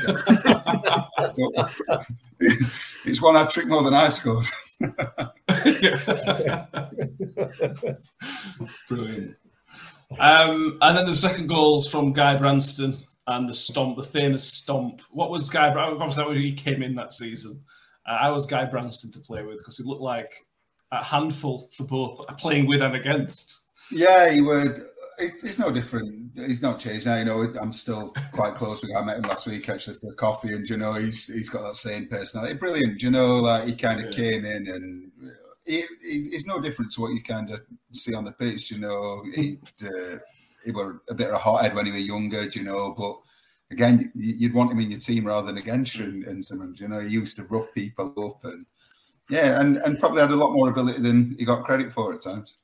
it's 3.05 3.21
one 3.21 3.35
hat 3.35 3.49
trick 3.49 3.67
more 3.67 3.83
than 3.83 3.93
I 3.93 4.09
scored. 4.09 4.45
Brilliant. 8.87 9.35
Um, 10.17 10.77
and 10.81 10.97
then 10.97 11.05
the 11.05 11.15
second 11.15 11.47
goals 11.47 11.89
from 11.89 12.13
Guy 12.13 12.35
Branston 12.35 12.97
and 13.27 13.47
the 13.47 13.53
stomp, 13.53 13.97
the 13.97 14.03
famous 14.03 14.43
stomp. 14.43 15.01
What 15.11 15.29
was 15.29 15.49
Guy? 15.49 15.69
Obviously, 15.69 16.21
that 16.21 16.27
when 16.27 16.37
he 16.37 16.53
came 16.53 16.81
in 16.81 16.95
that 16.95 17.13
season. 17.13 17.61
Uh, 18.07 18.17
I 18.21 18.31
was 18.31 18.45
Guy 18.45 18.65
Branston 18.65 19.11
to 19.11 19.19
play 19.19 19.43
with 19.43 19.57
because 19.57 19.77
he 19.77 19.83
looked 19.83 20.01
like 20.01 20.33
a 20.91 21.03
handful 21.03 21.69
for 21.73 21.83
both 21.83 22.25
playing 22.37 22.65
with 22.65 22.81
and 22.81 22.95
against. 22.95 23.65
Yeah, 23.91 24.31
he 24.31 24.41
would. 24.41 24.77
It, 25.19 25.33
it's 25.43 25.59
no 25.59 25.71
different. 25.71 26.18
He's 26.35 26.61
not 26.61 26.79
changed 26.79 27.05
now. 27.05 27.17
You 27.17 27.25
know, 27.25 27.53
I'm 27.61 27.73
still 27.73 28.13
quite 28.31 28.53
close 28.55 28.81
with. 28.81 28.95
I 28.95 29.03
met 29.03 29.17
him 29.17 29.23
last 29.23 29.47
week 29.47 29.67
actually 29.69 29.97
for 29.97 30.11
a 30.11 30.15
coffee, 30.15 30.53
and 30.53 30.67
you 30.69 30.77
know, 30.77 30.93
he's 30.93 31.27
he's 31.27 31.49
got 31.49 31.61
that 31.63 31.75
same 31.75 32.07
personality. 32.07 32.53
Brilliant. 32.55 33.01
You 33.01 33.11
know, 33.11 33.37
like 33.37 33.65
he 33.65 33.75
kind 33.75 33.99
of 33.99 34.05
Yeah. 34.05 34.11
came 34.31 34.45
in, 34.45 34.67
and 34.67 35.11
he, 35.65 35.83
he's, 36.01 36.31
he's 36.31 36.45
no 36.45 36.59
different 36.59 36.91
to 36.93 37.01
what 37.01 37.13
you 37.13 37.21
kind 37.23 37.49
of 37.51 37.61
see 37.93 38.13
on 38.13 38.25
the 38.25 38.31
pitch. 38.31 38.71
You 38.71 38.79
know, 38.79 39.23
he 39.33 39.59
uh, 39.83 40.17
he 40.65 40.71
was 40.71 40.95
a 41.09 41.15
bit 41.15 41.27
of 41.29 41.35
a 41.35 41.39
hothead 41.39 41.73
when 41.75 41.85
he 41.85 41.91
was 41.91 42.01
younger. 42.05 42.43
You 42.45 42.63
know, 42.63 42.93
but 42.97 43.17
again, 43.71 44.11
you- 44.15 44.35
you'd 44.35 44.53
want 44.53 44.71
him 44.71 44.79
in 44.79 44.91
your 44.91 44.99
team 44.99 45.25
rather 45.25 45.47
than 45.47 45.57
against 45.57 45.95
you. 45.95 46.05
And, 46.05 46.23
and 46.25 46.43
Simmons, 46.45 46.79
you 46.79 46.87
know, 46.87 46.99
he 46.99 47.09
used 47.09 47.35
to 47.37 47.43
rough 47.43 47.73
people 47.73 48.13
up, 48.25 48.43
and 48.43 48.65
yeah, 49.29 49.59
and 49.59 49.77
and 49.77 49.99
probably 49.99 50.21
had 50.21 50.31
a 50.31 50.35
lot 50.35 50.53
more 50.53 50.69
ability 50.69 51.01
than 51.01 51.35
he 51.39 51.45
got 51.45 51.63
credit 51.63 51.93
for 51.93 52.13
at 52.13 52.21
times. 52.21 52.57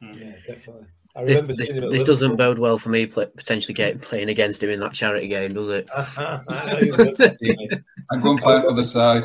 Yeah, 0.00 0.32
definitely. 0.46 0.86
I 1.14 1.24
This, 1.24 1.42
this, 1.42 1.68
seeing 1.68 1.76
him 1.78 1.84
at 1.84 1.90
this 1.90 2.04
doesn't 2.04 2.36
bode 2.36 2.58
well 2.58 2.78
for 2.78 2.88
me 2.88 3.06
play, 3.06 3.26
potentially 3.26 3.74
get, 3.74 4.00
playing 4.00 4.28
against 4.28 4.62
him 4.62 4.70
in 4.70 4.80
that 4.80 4.94
charity 4.94 5.28
game, 5.28 5.52
does 5.52 5.68
it? 5.68 5.88
I 5.96 6.40
know 6.66 6.78
you 6.78 6.96
would. 6.96 7.20
And 8.10 8.22
go 8.22 8.30
and 8.30 8.40
play 8.40 8.54
on 8.54 8.62
the 8.62 8.68
other 8.68 8.86
side. 8.86 9.24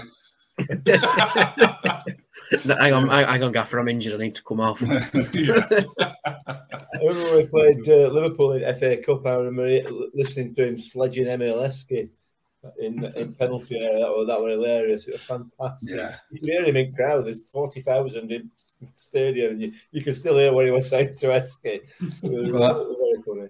No, 2.65 2.75
hang 2.77 2.93
on, 2.93 3.09
hang 3.09 3.25
hang 3.25 3.43
on, 3.43 3.51
Gaffer. 3.51 3.77
I'm 3.77 3.89
injured. 3.89 4.13
I 4.13 4.23
need 4.23 4.35
to 4.35 4.43
come 4.43 4.61
off. 4.61 4.81
I 4.87 4.87
remember 7.01 7.23
when 7.23 7.35
we 7.35 7.45
played 7.47 7.89
uh, 7.89 8.07
Liverpool 8.07 8.53
in 8.53 8.77
FA 8.77 8.97
Cup. 8.97 9.25
I 9.25 9.35
remember 9.35 9.81
listening 10.13 10.53
to 10.53 10.67
him 10.67 10.77
sledging 10.77 11.27
Emile 11.27 11.57
Heskey 11.57 12.09
in 12.79 13.03
in 13.03 13.33
penalty 13.33 13.77
area. 13.77 13.99
That 13.99 14.09
was 14.09 14.27
that 14.27 14.41
was 14.41 14.51
hilarious. 14.51 15.07
It 15.07 15.13
was 15.13 15.23
fantastic. 15.23 15.97
Yeah. 15.97 16.15
You 16.31 16.39
hear 16.43 16.65
him 16.65 16.77
in 16.77 16.93
crowd. 16.93 17.25
There's 17.25 17.49
forty 17.49 17.81
thousand 17.81 18.31
in 18.31 18.49
stadium, 18.95 19.53
and 19.53 19.61
you, 19.61 19.73
you 19.91 20.03
can 20.03 20.13
still 20.13 20.37
hear 20.37 20.53
what 20.53 20.65
he 20.65 20.71
was 20.71 20.89
saying 20.89 21.15
to 21.17 21.27
Heskey. 21.27 21.81
It 22.23 22.53
Well, 22.53 22.95
very 22.95 23.23
funny. 23.23 23.49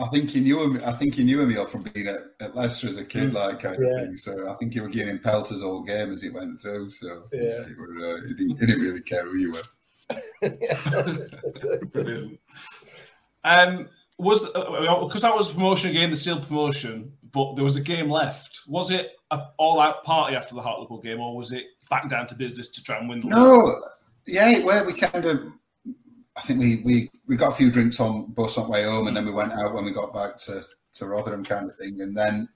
I 0.00 0.06
think 0.06 0.30
he 0.30 0.40
knew 0.40 0.62
him. 0.62 0.80
I 0.86 0.92
think 0.92 1.14
he 1.16 1.24
knew 1.24 1.42
Emile 1.42 1.66
from 1.66 1.82
being 1.82 2.06
at, 2.06 2.20
at 2.40 2.54
Leicester 2.54 2.88
as 2.88 2.98
a 2.98 3.04
kid, 3.04 3.34
like 3.34 3.58
kind 3.60 3.82
of 3.82 4.00
thing. 4.00 4.16
So 4.16 4.48
I 4.48 4.54
think 4.54 4.72
he 4.72 4.80
was 4.80 4.94
getting 4.94 5.14
him 5.14 5.18
pelters 5.18 5.60
all 5.60 5.82
game 5.82 6.12
as 6.12 6.22
he 6.22 6.30
went 6.30 6.60
through. 6.60 6.90
So 6.90 7.24
Yeah. 7.32 7.66
he, 7.66 7.74
were, 7.74 8.16
uh, 8.16 8.20
he, 8.28 8.34
didn't, 8.34 8.60
he 8.60 8.66
didn't 8.66 8.82
really 8.82 9.00
care 9.00 9.24
who 9.24 9.36
you 9.36 9.52
were. 9.52 9.62
Brilliant. 11.92 12.38
Um, 13.42 13.86
was 14.18 14.46
because 14.46 15.22
that 15.22 15.34
was 15.34 15.50
promotion 15.50 15.90
again, 15.90 16.10
the 16.10 16.16
sealed 16.16 16.46
promotion, 16.46 17.12
but 17.32 17.54
there 17.54 17.64
was 17.64 17.76
a 17.76 17.80
game 17.80 18.10
left. 18.10 18.62
Was 18.68 18.90
it 18.90 19.12
a 19.30 19.46
all-out 19.58 20.04
party 20.04 20.34
after 20.36 20.54
the 20.54 20.62
Hartlepool 20.62 21.00
game, 21.00 21.20
or 21.20 21.36
was 21.36 21.52
it 21.52 21.64
back 21.90 22.08
down 22.08 22.26
to 22.28 22.34
business 22.34 22.68
to 22.70 22.82
try 22.82 22.98
and 22.98 23.08
win 23.08 23.20
the 23.20 23.28
league? 23.28 23.82
Yeah, 24.28 24.62
where 24.64 24.84
we 24.84 24.92
kind 24.92 25.24
of. 25.24 25.52
I 26.36 26.40
think 26.42 26.60
we, 26.60 26.82
we, 26.84 27.10
we 27.26 27.34
got 27.34 27.52
a 27.52 27.56
few 27.56 27.68
drinks 27.68 27.98
on 27.98 28.32
bus 28.32 28.58
on 28.58 28.66
the 28.66 28.70
way 28.70 28.84
home, 28.84 29.08
and 29.08 29.16
then 29.16 29.24
we 29.24 29.32
went 29.32 29.52
out 29.54 29.74
when 29.74 29.84
we 29.84 29.90
got 29.90 30.14
back 30.14 30.36
to, 30.42 30.62
to 30.92 31.06
Rotherham, 31.06 31.44
kind 31.44 31.68
of 31.68 31.76
thing. 31.76 32.00
And 32.00 32.16
then 32.16 32.48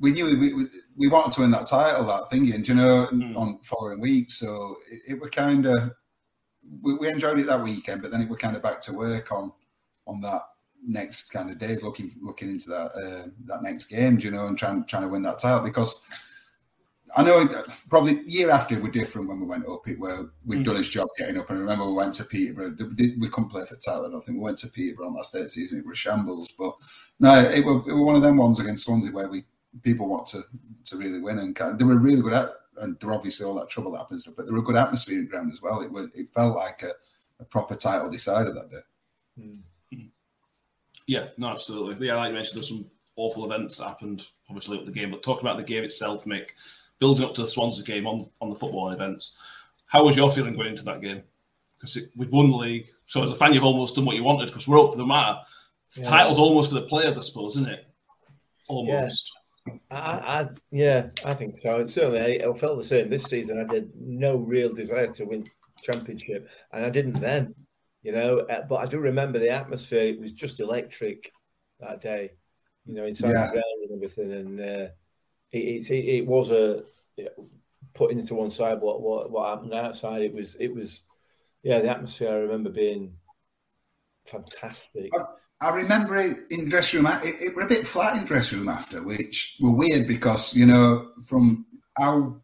we 0.00 0.10
knew 0.10 0.24
we, 0.24 0.54
we, 0.54 0.66
we 0.96 1.08
wanted 1.08 1.32
to 1.32 1.40
win 1.42 1.50
that 1.50 1.66
title, 1.66 2.06
that 2.06 2.30
thing, 2.30 2.50
and 2.54 2.66
you 2.66 2.74
know, 2.74 3.08
on 3.36 3.58
following 3.62 4.00
week. 4.00 4.30
So 4.30 4.76
it, 4.90 5.00
it 5.08 5.20
were 5.20 5.28
kind 5.28 5.66
of 5.66 5.92
we, 6.80 6.94
we 6.94 7.08
enjoyed 7.08 7.38
it 7.38 7.46
that 7.46 7.62
weekend, 7.62 8.00
but 8.00 8.10
then 8.10 8.22
it 8.22 8.28
were 8.28 8.36
kind 8.36 8.56
of 8.56 8.62
back 8.62 8.80
to 8.82 8.92
work 8.92 9.32
on 9.32 9.52
on 10.06 10.20
that 10.20 10.42
next 10.86 11.30
kind 11.30 11.50
of 11.50 11.58
days, 11.58 11.82
looking 11.82 12.12
looking 12.22 12.48
into 12.48 12.70
that 12.70 12.92
uh, 12.94 13.28
that 13.46 13.62
next 13.62 13.86
game, 13.86 14.18
you 14.20 14.30
know, 14.30 14.46
and 14.46 14.56
trying 14.56 14.84
trying 14.86 15.02
to 15.02 15.08
win 15.08 15.22
that 15.22 15.40
title 15.40 15.60
because 15.60 16.00
I 17.16 17.22
know 17.22 17.40
it- 17.40 17.66
probably 17.88 18.22
year 18.26 18.50
after 18.50 18.78
we 18.78 18.88
are 18.88 18.92
different 18.92 19.28
when 19.28 19.40
we 19.40 19.46
went 19.46 19.66
up. 19.66 19.88
It 19.88 19.98
were 19.98 20.30
we'd 20.44 20.60
mm. 20.60 20.64
done 20.64 20.76
his 20.76 20.88
job 20.88 21.08
getting 21.16 21.38
up, 21.38 21.48
and 21.50 21.58
I 21.58 21.60
remember 21.62 21.86
we 21.86 21.94
went 21.94 22.14
to 22.14 22.24
Peterborough. 22.24 22.76
We, 22.78 22.94
did, 22.94 23.20
we 23.20 23.28
couldn't 23.28 23.50
play 23.50 23.64
for 23.64 23.76
title. 23.76 24.06
I 24.06 24.10
don't 24.10 24.24
think 24.24 24.38
we 24.38 24.44
went 24.44 24.58
to 24.58 24.68
Peterborough 24.68 25.08
on 25.08 25.14
last 25.14 25.32
day 25.32 25.46
season. 25.46 25.78
It 25.78 25.86
was 25.86 25.98
shambles, 25.98 26.52
but 26.58 26.74
no, 27.18 27.38
it 27.38 27.64
were, 27.64 27.78
it 27.88 27.94
were 27.94 28.04
one 28.04 28.16
of 28.16 28.22
them 28.22 28.36
ones 28.36 28.60
against 28.60 28.84
Swansea 28.84 29.12
where 29.12 29.28
we 29.28 29.44
people 29.82 30.08
want 30.08 30.26
to 30.28 30.42
to 30.86 30.96
really 30.96 31.20
win, 31.20 31.38
and 31.38 31.56
kind 31.56 31.78
they 31.78 31.84
were 31.84 31.98
really 31.98 32.22
good 32.22 32.34
at. 32.34 32.50
And 32.78 33.00
there 33.00 33.08
were 33.08 33.14
obviously 33.14 33.46
all 33.46 33.54
that 33.54 33.70
trouble 33.70 33.92
that 33.92 34.00
happens, 34.00 34.26
but 34.26 34.44
there 34.44 34.52
were 34.52 34.60
a 34.60 34.64
good 34.64 34.76
atmosphere 34.76 35.16
in 35.16 35.24
the 35.24 35.30
ground 35.30 35.50
as 35.50 35.62
well. 35.62 35.80
It 35.80 35.90
was, 35.90 36.08
it 36.14 36.28
felt 36.28 36.54
like 36.54 36.82
a, 36.82 36.92
a 37.40 37.44
proper 37.44 37.74
title 37.74 38.10
decider 38.10 38.52
that 38.52 38.70
day. 38.70 39.40
Mm. 39.40 40.10
Yeah, 41.06 41.28
no, 41.38 41.48
absolutely. 41.48 42.06
Yeah, 42.06 42.16
like 42.16 42.28
you 42.28 42.34
mentioned, 42.34 42.56
there's 42.56 42.68
some 42.68 42.90
awful 43.16 43.44
events 43.44 43.78
that 43.78 43.88
happened, 43.88 44.26
obviously, 44.50 44.76
with 44.76 44.86
the 44.86 44.92
game. 44.92 45.10
But 45.10 45.22
talking 45.22 45.46
about 45.46 45.56
the 45.56 45.64
game 45.64 45.84
itself, 45.84 46.24
Mick, 46.24 46.48
building 46.98 47.24
up 47.24 47.34
to 47.34 47.42
the 47.42 47.48
Swansea 47.48 47.84
game 47.84 48.06
on, 48.06 48.28
on 48.40 48.50
the 48.50 48.56
football 48.56 48.90
events, 48.90 49.38
how 49.86 50.04
was 50.04 50.16
your 50.16 50.30
feeling 50.30 50.54
going 50.54 50.68
into 50.68 50.84
that 50.84 51.00
game? 51.00 51.22
Because 51.78 52.10
we've 52.16 52.30
won 52.30 52.50
the 52.50 52.56
league. 52.56 52.86
So 53.06 53.22
as 53.22 53.30
a 53.30 53.34
fan, 53.34 53.52
you've 53.52 53.64
almost 53.64 53.94
done 53.96 54.04
what 54.04 54.16
you 54.16 54.24
wanted 54.24 54.46
because 54.48 54.66
we're 54.66 54.80
up 54.80 54.92
for 54.92 54.96
the 54.96 55.06
matter. 55.06 55.38
The 55.94 56.02
Yeah. 56.02 56.08
title's 56.08 56.38
almost 56.38 56.70
for 56.70 56.76
the 56.76 56.86
players, 56.86 57.16
I 57.18 57.20
suppose, 57.20 57.56
isn't 57.56 57.68
it? 57.72 57.86
Almost. 58.68 59.32
I, 59.90 59.96
I, 59.96 60.48
yeah, 60.70 61.08
I 61.24 61.34
think 61.34 61.56
so. 61.58 61.80
And 61.80 61.90
certainly, 61.90 62.42
I, 62.42 62.48
I 62.48 62.52
felt 62.52 62.76
the 62.78 62.84
same 62.84 63.08
this 63.08 63.24
season. 63.24 63.58
I 63.58 63.72
had 63.74 63.90
no 63.96 64.36
real 64.36 64.72
desire 64.72 65.08
to 65.08 65.24
win 65.24 65.48
championship, 65.82 66.48
and 66.72 66.84
I 66.84 66.90
didn't 66.90 67.20
then. 67.20 67.54
You 68.02 68.12
know, 68.12 68.38
uh, 68.40 68.62
but 68.68 68.76
I 68.76 68.86
do 68.86 68.98
remember 68.98 69.40
the 69.40 69.50
atmosphere. 69.50 70.06
It 70.06 70.20
was 70.20 70.30
just 70.32 70.60
electric 70.60 71.32
that 71.80 72.00
day. 72.00 72.32
You 72.84 72.94
know, 72.94 73.04
inside 73.04 73.30
Yeah. 73.30 73.46
the 73.46 73.52
ground 73.54 73.64
and 73.82 73.92
everything, 73.96 74.32
and 74.32 74.60
uh, 74.60 74.88
it, 75.56 75.90
it, 75.90 75.90
it, 75.90 76.04
it 76.18 76.26
was 76.26 76.50
a 76.50 76.84
putting 77.94 78.18
into 78.18 78.34
one 78.34 78.50
side 78.50 78.80
what, 78.80 79.00
what 79.00 79.30
what 79.30 79.48
happened 79.48 79.74
outside. 79.74 80.22
It 80.22 80.34
was 80.34 80.54
it 80.56 80.72
was 80.74 81.02
yeah, 81.62 81.80
the 81.80 81.90
atmosphere. 81.90 82.30
I 82.30 82.36
remember 82.36 82.70
being 82.70 83.14
fantastic. 84.26 85.10
I 85.60 85.70
remember 85.74 86.16
it 86.16 86.36
in 86.50 86.68
dressing 86.68 87.02
room. 87.02 87.12
It, 87.24 87.40
it 87.40 87.56
were 87.56 87.62
a 87.62 87.68
bit 87.68 87.86
flat 87.86 88.18
in 88.18 88.24
dressing 88.24 88.58
room 88.58 88.68
after, 88.68 89.02
which 89.02 89.56
were 89.60 89.74
weird 89.74 90.06
because 90.06 90.54
you 90.54 90.66
know 90.66 91.10
from 91.24 91.66
how 91.98 92.36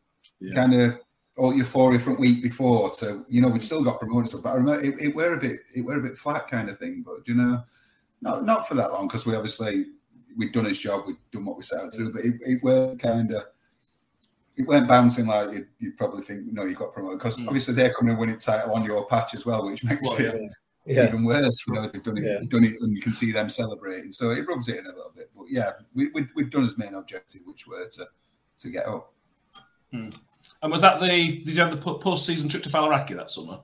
kind 0.54 0.74
of 0.74 0.98
all 1.36 1.54
euphoria 1.54 1.98
from 1.98 2.18
week 2.18 2.42
before 2.42 2.90
to 2.90 3.24
you 3.28 3.40
know 3.40 3.48
we'd 3.48 3.62
still 3.62 3.84
got 3.84 4.00
promoted 4.00 4.28
stuff, 4.28 4.42
but 4.42 4.50
I 4.50 4.54
remember 4.54 4.84
it, 4.84 4.94
it 5.00 5.14
were 5.14 5.34
a 5.34 5.40
bit 5.40 5.60
it 5.74 5.84
were 5.84 5.98
a 5.98 6.02
bit 6.02 6.16
flat 6.16 6.48
kind 6.48 6.68
of 6.68 6.78
thing. 6.78 7.04
But 7.06 7.28
you 7.28 7.34
know, 7.34 7.62
not 8.22 8.44
not 8.44 8.66
for 8.66 8.74
that 8.74 8.92
long 8.92 9.08
because 9.08 9.26
we 9.26 9.36
obviously 9.36 9.84
we'd 10.36 10.52
done 10.52 10.64
his 10.64 10.78
job, 10.78 11.04
we'd 11.06 11.16
done 11.30 11.44
what 11.44 11.56
we 11.56 11.62
set 11.62 11.80
out 11.80 11.92
to 11.92 11.98
do, 11.98 12.12
but 12.12 12.24
it, 12.24 12.34
it 12.42 12.62
were 12.62 12.96
kind 12.96 13.32
of. 13.32 13.44
It 14.54 14.68
weren't 14.68 14.86
bouncing 14.86 15.26
like 15.26 15.50
you'd, 15.50 15.68
you'd 15.78 15.96
probably 15.96 16.20
think, 16.20 16.52
no, 16.52 16.64
you 16.66 16.74
got 16.74 16.92
promoted 16.92 17.18
because 17.18 17.38
mm. 17.38 17.46
obviously 17.46 17.72
they're 17.72 17.92
coming 17.92 18.10
and 18.10 18.20
winning 18.20 18.38
title 18.38 18.74
on 18.74 18.84
your 18.84 19.06
patch 19.06 19.34
as 19.34 19.46
well, 19.46 19.64
which 19.64 19.82
makes 19.84 20.02
Well, 20.02 20.18
it 20.18 20.50
Yeah. 20.84 21.08
even 21.08 21.24
worse. 21.24 21.58
You 21.66 21.72
know, 21.72 21.88
they've 21.88 22.02
done 22.02 22.18
it, 22.18 22.24
Yeah. 22.24 22.46
done 22.48 22.64
it, 22.64 22.74
and 22.82 22.94
you 22.94 23.00
can 23.00 23.14
see 23.14 23.32
them 23.32 23.48
celebrating. 23.48 24.12
So 24.12 24.30
it 24.30 24.46
rubs 24.46 24.68
it 24.68 24.80
in 24.80 24.84
a 24.84 24.90
little 24.90 25.12
bit. 25.16 25.30
But 25.34 25.46
yeah, 25.48 25.70
we, 25.94 26.10
we, 26.10 26.26
we've 26.36 26.50
done 26.50 26.64
his 26.64 26.76
main 26.76 26.92
objective, 26.92 27.40
which 27.46 27.66
were 27.66 27.86
to 27.86 28.06
to 28.58 28.70
get 28.70 28.86
up. 28.86 29.14
Hmm. 29.90 30.10
And 30.62 30.70
was 30.70 30.80
that 30.80 31.00
the? 31.00 31.38
Did 31.44 31.48
you 31.48 31.60
have 31.60 31.70
the 31.70 31.94
post 31.94 32.26
season 32.26 32.48
trip 32.48 32.62
to 32.64 32.68
Faliraki 32.68 33.16
that 33.16 33.30
summer? 33.30 33.60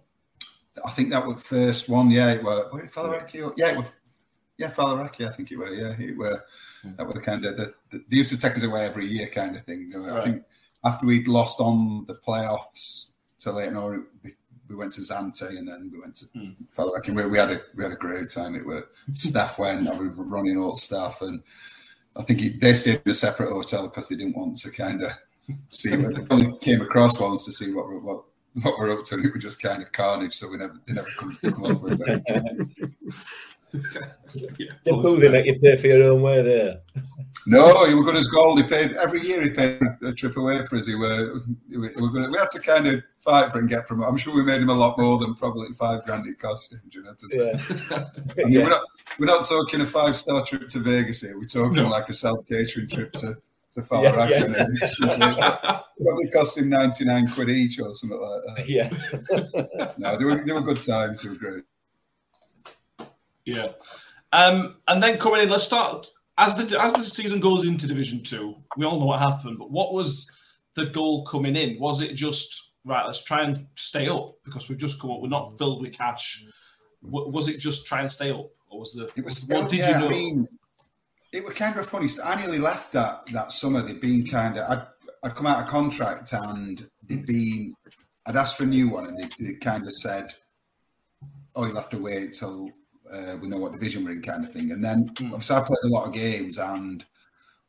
I 0.84 0.90
think 0.90 1.10
that 1.10 1.26
was 1.26 1.36
the 1.36 1.40
first 1.40 1.88
one. 1.88 2.10
Yeah, 2.10 2.32
it 2.32 2.42
was. 2.42 2.72
Were 2.72 2.84
it 2.84 2.90
Faliraki? 2.90 3.52
Yeah, 3.56 3.72
it 3.72 3.76
was. 3.78 3.90
Yeah, 4.58 4.70
Faliraki. 4.70 5.26
I 5.26 5.30
think 5.32 5.50
it 5.52 5.56
were. 5.56 5.72
Yeah, 5.72 5.94
it 5.98 6.16
were. 6.16 6.44
That 6.96 7.06
were 7.06 7.20
kind 7.20 7.44
of 7.44 7.56
the, 7.56 7.72
the. 7.90 8.04
They 8.08 8.18
used 8.18 8.30
to 8.30 8.38
take 8.38 8.56
us 8.56 8.62
away 8.64 8.84
every 8.84 9.06
year, 9.06 9.28
kind 9.28 9.56
of 9.56 9.64
thing. 9.64 9.92
I 9.94 9.98
Right. 9.98 10.24
think 10.24 10.42
after 10.84 11.06
we'd 11.06 11.28
lost 11.28 11.60
on 11.60 12.04
the 12.06 12.14
playoffs 12.14 13.10
to 13.40 13.52
Leyton 13.52 14.06
we, 14.22 14.30
we 14.68 14.76
went 14.76 14.92
to 14.94 15.00
Zante 15.00 15.48
and 15.56 15.66
then 15.68 15.90
we 15.92 16.00
went 16.00 16.14
to 16.16 16.26
Hmm. 16.26 16.50
Faliraki. 16.76 17.14
We, 17.14 17.26
we 17.26 17.38
had 17.38 17.50
a 17.52 17.60
we 17.76 17.84
had 17.84 17.92
a 17.92 17.96
great 17.96 18.30
time. 18.30 18.56
It 18.56 18.66
were 18.66 18.88
staff 19.12 19.58
went. 19.60 19.88
I 19.88 19.96
was 19.98 20.10
running 20.16 20.58
all 20.58 20.76
staff, 20.76 21.22
and 21.22 21.40
I 22.16 22.22
think 22.24 22.42
it, 22.42 22.60
they 22.60 22.74
stayed 22.74 23.02
in 23.04 23.10
a 23.12 23.14
separate 23.14 23.52
hotel 23.52 23.84
because 23.88 24.08
they 24.08 24.16
didn't 24.16 24.36
want 24.36 24.56
to 24.58 24.70
kind 24.72 25.02
of 25.04 25.10
see. 25.68 25.96
What, 25.96 26.14
they 26.16 26.26
only 26.34 26.58
came 26.58 26.80
across 26.82 27.18
once 27.20 27.44
to 27.44 27.52
see 27.52 27.72
what 27.72 27.86
we're- 27.86 28.00
what 28.00 28.24
what 28.62 28.76
we're 28.78 28.92
up 28.98 29.04
to, 29.04 29.14
and 29.14 29.24
it 29.24 29.32
was 29.32 29.42
just 29.42 29.62
kind 29.62 29.82
of 29.82 29.92
carnage. 29.92 30.34
So 30.34 30.48
we 30.50 30.56
never 30.56 30.80
they 30.86 30.94
never 30.94 31.08
come, 31.16 31.38
come 31.42 31.64
over. 31.64 31.96
Yeah. 33.72 34.72
Did 34.84 34.94
Boothie 34.94 35.30
make 35.32 35.46
you 35.46 35.58
pay 35.58 35.76
for 35.78 35.86
your 35.86 36.12
own 36.12 36.22
way 36.22 36.42
there? 36.42 36.80
No, 37.46 37.86
he 37.86 37.94
was 37.94 38.04
good 38.04 38.16
as 38.16 38.26
gold. 38.26 38.60
He 38.62 38.68
paid 38.68 38.92
every 38.92 39.20
year. 39.20 39.42
He 39.42 39.50
paid 39.50 39.80
a 40.02 40.12
trip 40.12 40.36
away 40.36 40.64
for 40.66 40.76
us. 40.76 40.86
He 40.86 40.94
were, 40.94 41.40
he 41.70 41.78
were, 41.78 41.88
he 41.88 42.00
were 42.00 42.10
gonna, 42.10 42.30
we 42.30 42.36
had 42.38 42.50
to 42.50 42.60
kind 42.60 42.86
of 42.86 43.02
fight 43.18 43.50
for 43.50 43.56
it 43.58 43.62
and 43.62 43.70
get 43.70 43.86
promoted. 43.86 44.10
I'm 44.10 44.18
sure 44.18 44.34
we 44.34 44.42
made 44.42 44.60
him 44.60 44.68
a 44.68 44.74
lot 44.74 44.98
more 44.98 45.18
than 45.18 45.34
probably 45.34 45.68
five 45.72 46.04
grand 46.04 46.26
it 46.26 46.38
cost 46.38 46.72
him. 46.74 46.80
do 46.90 46.98
You 46.98 47.04
know, 47.04 47.14
to 47.18 47.26
Yeah. 47.90 48.04
I 48.42 48.44
mean, 48.44 48.52
Yeah. 48.52 48.62
we're 48.64 48.68
not 48.70 48.82
we're 49.18 49.26
not 49.26 49.46
talking 49.46 49.80
a 49.80 49.86
five 49.86 50.14
star 50.16 50.44
trip 50.44 50.68
to 50.68 50.78
Vegas 50.78 51.22
here. 51.22 51.38
We're 51.38 51.46
talking 51.46 51.76
No. 51.76 51.88
like 51.88 52.08
a 52.10 52.14
self 52.14 52.44
catering 52.46 52.88
trip 52.88 53.12
to 53.12 53.34
to 53.72 53.80
Yeah, 53.80 53.82
Faliraki. 53.82 54.30
yeah. 54.30 54.66
It's 54.82 54.98
probably, 54.98 55.84
probably 56.04 56.30
cost 56.32 56.58
him 56.58 56.68
ninety 56.68 57.04
nine 57.06 57.30
quid 57.34 57.48
each 57.48 57.80
or 57.80 57.94
something 57.94 58.20
like 58.20 58.56
that. 58.56 58.68
Yeah. 58.68 58.90
No, 59.98 60.16
they 60.16 60.24
were 60.26 60.44
they 60.44 60.52
were 60.52 60.60
good 60.60 60.80
times. 60.84 61.22
They 61.22 61.30
were 61.30 61.36
great. 61.36 61.64
Yeah. 63.48 63.68
Um, 64.32 64.76
and 64.88 65.02
then 65.02 65.18
coming 65.18 65.40
in, 65.40 65.48
let's 65.48 65.64
start 65.64 66.06
as 66.36 66.54
the 66.54 66.80
as 66.80 66.92
the 66.92 67.02
season 67.02 67.40
goes 67.40 67.64
into 67.64 67.86
Division 67.86 68.22
Two. 68.22 68.56
We 68.76 68.84
all 68.84 68.98
know 69.00 69.06
what 69.06 69.20
happened, 69.20 69.58
but 69.58 69.70
what 69.70 69.94
was 69.94 70.30
the 70.74 70.86
goal 70.86 71.24
coming 71.24 71.56
in? 71.56 71.78
Was 71.80 72.02
it 72.02 72.14
just 72.14 72.74
right? 72.84 73.06
Let's 73.06 73.22
try 73.22 73.42
and 73.42 73.66
stay 73.74 74.06
up 74.08 74.34
because 74.44 74.68
we've 74.68 74.78
just 74.78 75.00
come 75.00 75.10
up. 75.10 75.20
We're 75.20 75.28
not 75.28 75.56
filled 75.56 75.80
with 75.80 75.96
cash. 75.96 76.44
W- 77.02 77.30
was 77.30 77.48
it 77.48 77.58
just 77.58 77.86
try 77.86 78.00
and 78.00 78.10
stay 78.10 78.30
up, 78.30 78.50
or 78.68 78.80
was 78.80 78.92
the 78.92 79.10
It 79.16 79.24
was. 79.24 79.44
what 79.46 79.70
did 79.70 79.78
yeah, 79.78 79.94
you 79.94 79.98
know? 79.98 80.06
I 80.08 80.10
mean, 80.10 80.48
it 81.32 81.44
was 81.44 81.54
kind 81.54 81.76
of 81.76 81.86
funny. 81.86 82.08
I 82.22 82.36
nearly 82.36 82.58
left 82.58 82.92
that 82.92 83.26
that 83.32 83.52
summer. 83.52 83.80
They'd 83.80 84.00
been 84.00 84.26
kind 84.26 84.58
of. 84.58 84.70
I'd, 84.70 84.86
I'd 85.24 85.34
come 85.34 85.46
out 85.46 85.62
of 85.62 85.68
contract 85.68 86.34
and 86.34 86.86
they'd 87.02 87.24
been. 87.24 87.74
I'd 88.26 88.36
asked 88.36 88.58
for 88.58 88.64
a 88.64 88.66
new 88.66 88.90
one, 88.90 89.06
and 89.06 89.16
they, 89.18 89.28
they 89.42 89.54
kind 89.54 89.84
of 89.86 89.92
said, 89.92 90.34
"Oh, 91.54 91.64
you'll 91.64 91.76
have 91.76 91.88
to 91.90 91.98
wait 91.98 92.34
till 92.38 92.70
uh, 93.12 93.36
we 93.40 93.48
know 93.48 93.58
what 93.58 93.72
division 93.72 94.04
we're 94.04 94.12
in," 94.12 94.22
kind 94.22 94.44
of 94.44 94.52
thing. 94.52 94.72
And 94.72 94.84
then 94.84 95.10
obviously 95.20 95.56
I 95.56 95.60
played 95.60 95.78
a 95.84 95.88
lot 95.88 96.06
of 96.06 96.12
games, 96.14 96.58
and 96.58 97.04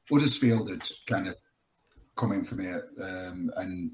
Huddersfield 0.09 0.69
had 0.69 0.83
kind 1.05 1.27
of 1.27 1.35
come 2.15 2.31
in 2.31 2.43
for 2.43 2.55
me 2.55 2.67
um, 3.01 3.51
and 3.57 3.91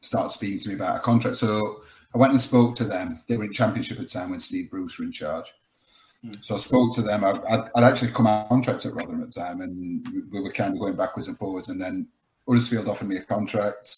started 0.00 0.30
speaking 0.30 0.58
to 0.60 0.68
me 0.68 0.74
about 0.74 0.96
a 0.96 1.00
contract. 1.00 1.36
So 1.36 1.82
I 2.14 2.18
went 2.18 2.32
and 2.32 2.40
spoke 2.40 2.74
to 2.76 2.84
them. 2.84 3.20
They 3.28 3.36
were 3.36 3.44
in 3.44 3.52
Championship 3.52 3.98
at 3.98 4.04
the 4.04 4.10
time 4.10 4.30
when 4.30 4.40
Steve 4.40 4.70
Bruce 4.70 4.98
were 4.98 5.04
in 5.04 5.12
charge. 5.12 5.52
So 6.40 6.54
I 6.54 6.58
spoke 6.58 6.94
to 6.94 7.02
them. 7.02 7.24
I, 7.24 7.30
I'd, 7.48 7.70
I'd 7.76 7.84
actually 7.84 8.10
come 8.12 8.26
out 8.26 8.44
of 8.44 8.48
contract 8.48 8.86
at 8.86 8.94
Rotherham 8.94 9.22
at 9.22 9.32
the 9.32 9.40
time, 9.40 9.60
and 9.60 10.04
we- 10.12 10.22
we 10.22 10.40
were 10.40 10.50
kind 10.52 10.72
of 10.74 10.80
going 10.80 10.96
backwards 10.96 11.28
and 11.28 11.38
forwards. 11.38 11.68
And 11.68 11.80
then 11.80 12.08
Huddersfield 12.48 12.88
offered 12.88 13.08
me 13.08 13.16
a 13.18 13.22
contract, 13.22 13.96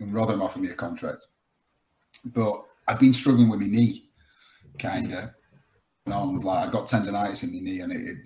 and 0.00 0.14
Rotherham 0.14 0.40
offered 0.42 0.62
me 0.62 0.70
a 0.70 0.74
contract. 0.74 1.26
But 2.24 2.64
I'd 2.86 2.98
been 2.98 3.12
struggling 3.12 3.48
with 3.48 3.60
my 3.60 3.66
knee, 3.66 4.08
kind 4.78 5.12
of. 5.12 5.30
On 6.12 6.40
like 6.40 6.68
I 6.68 6.70
got 6.70 6.86
tendonitis 6.86 7.44
in 7.44 7.52
my 7.54 7.60
knee, 7.60 7.80
and 7.80 7.92
it, 7.92 8.00
it 8.00 8.18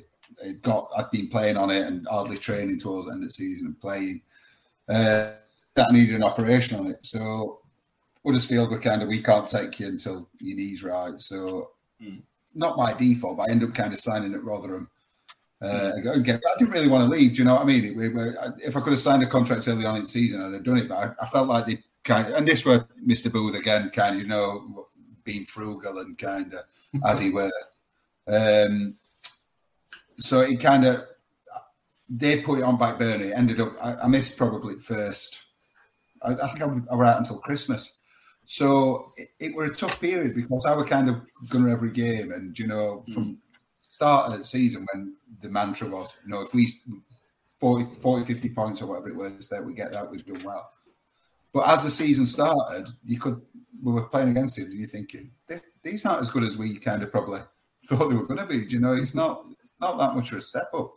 it 0.43 0.63
got. 0.63 0.89
I'd 0.97 1.11
been 1.11 1.29
playing 1.29 1.57
on 1.57 1.71
it 1.71 1.87
and 1.87 2.07
hardly 2.09 2.39
training 2.39 2.79
towards 2.79 3.07
the 3.07 3.13
end 3.13 3.23
of 3.23 3.29
the 3.29 3.35
season 3.35 3.67
and 3.69 3.81
playing. 3.81 4.23
Uh, 4.89 5.33
that 5.75 5.93
needed 5.93 6.15
an 6.17 6.25
operation 6.25 6.79
on 6.79 6.87
it, 6.89 7.05
so 7.05 7.61
Huddersfield 8.27 8.71
were 8.71 8.79
kind 8.79 9.03
of 9.03 9.09
we 9.09 9.23
can't 9.23 9.47
take 9.47 9.81
you 9.81 9.89
until 9.89 10.29
your 10.41 10.57
knee's 10.57 10.83
right. 10.83 11.19
So 11.21 11.71
not 12.55 12.77
by 12.77 12.93
default, 12.93 13.39
but 13.39 13.49
I 13.49 13.53
ended 13.53 13.69
up 13.71 13.75
kind 13.75 13.93
of 13.95 14.01
signing 14.01 14.35
at 14.35 14.45
Rotherham. 14.45 14.91
Uh, 15.63 15.93
again, 15.95 16.41
I 16.45 16.59
didn't 16.59 16.75
really 16.75 16.89
want 16.89 17.05
to 17.05 17.17
leave. 17.17 17.33
Do 17.35 17.39
you 17.39 17.45
know 17.45 17.55
what 17.55 17.63
I 17.63 17.67
mean? 17.67 17.85
It, 17.85 17.97
we 17.97 18.09
were- 18.09 18.35
if 18.63 18.77
I 18.77 18.81
could 18.81 18.93
have 18.93 18.99
signed 19.01 19.23
a 19.23 19.27
contract 19.27 19.69
early 19.69 19.87
on 19.87 19.95
in 19.97 20.03
the 20.03 20.09
season, 20.09 20.43
I'd 20.43 20.53
have 20.53 20.65
done 20.65 20.77
it. 20.79 20.89
But 20.89 20.99
I, 21.21 21.25
I 21.25 21.27
felt 21.29 21.47
like 21.49 21.67
they 21.67 21.79
kind 22.05 22.27
of, 22.27 22.35
and 22.35 22.47
this 22.47 22.65
were 22.65 22.85
Mr. 23.07 23.33
Booth 23.33 23.57
again, 23.57 23.89
kind 23.91 24.17
of, 24.17 24.23
you 24.23 24.29
know, 24.29 24.89
being 25.25 25.45
frugal 25.45 26.01
and 26.01 26.19
kind 26.19 26.53
of 26.53 26.65
as 27.07 27.21
he 27.21 27.31
were. 27.39 27.51
Um, 28.29 28.97
so 30.19 30.41
it 30.41 30.61
kind 30.61 30.85
of, 30.85 31.05
they 32.09 32.43
put 32.43 32.59
it 32.59 32.65
on 32.65 32.77
back 32.79 32.99
burner. 32.99 33.25
It 33.25 33.33
ended 33.35 33.61
up, 33.61 33.73
I, 33.83 33.95
I 34.05 34.07
missed 34.09 34.37
probably 34.37 34.79
first. 34.79 35.43
I, 36.23 36.33
I 36.33 36.47
think 36.49 36.63
I, 36.63 36.67
was- 36.67 36.83
I 36.91 37.11
out 37.11 37.19
until 37.19 37.39
Christmas. 37.39 37.99
So 38.45 39.13
it, 39.17 39.29
it 39.39 39.55
were 39.55 39.65
a 39.65 39.75
tough 39.75 40.01
period 40.01 40.35
because 40.35 40.67
I 40.67 40.75
were 40.75 40.85
kind 40.85 41.09
of 41.09 41.23
going 41.49 41.69
every 41.69 41.91
game, 41.93 42.33
and 42.33 42.59
you 42.59 42.67
know, 42.67 43.05
from 43.15 43.39
start 43.81 44.33
of 44.33 44.39
the 44.39 44.45
season 44.45 44.87
when 44.93 45.15
the 45.41 45.49
mantra 45.49 45.89
was, 45.89 46.15
you 46.25 46.31
know, 46.31 46.43
if 46.43 46.53
we 46.53 46.69
40, 47.61 47.85
40 48.01 48.25
50 48.25 48.49
points 48.51 48.83
or 48.83 48.87
whatever 48.87 49.09
it 49.09 49.17
was 49.17 49.49
that 49.49 49.65
we 49.65 49.75
get 49.75 49.93
that, 49.93 50.11
we've 50.11 50.27
done 50.27 50.43
well. 50.45 50.71
But 51.53 51.69
as 51.69 51.85
the 51.85 51.91
season 51.91 52.27
started, 52.27 52.89
you 53.05 53.19
could 53.19 53.41
we 53.83 53.93
were 53.93 54.03
playing 54.09 54.31
against 54.31 54.59
it, 54.59 54.65
and 54.65 54.75
you're 54.75 54.89
thinking 54.89 55.31
these 55.83 56.05
aren't 56.05 56.21
as 56.23 56.31
good 56.31 56.43
as 56.45 56.57
we 56.57 56.79
kind 56.79 57.03
of 57.03 57.11
probably 57.13 57.41
thought 57.87 58.09
they 58.09 58.17
were 58.17 58.27
going 58.27 58.41
to 58.41 58.47
be. 58.47 58.65
Do 58.65 58.75
you 58.77 58.81
know, 58.81 58.93
it's 58.95 59.15
not 59.15 59.45
it's 59.61 59.73
not 59.81 59.99
that 59.99 60.15
much 60.15 60.33
of 60.33 60.39
a 60.39 60.41
step 60.41 60.69
up. 60.75 60.93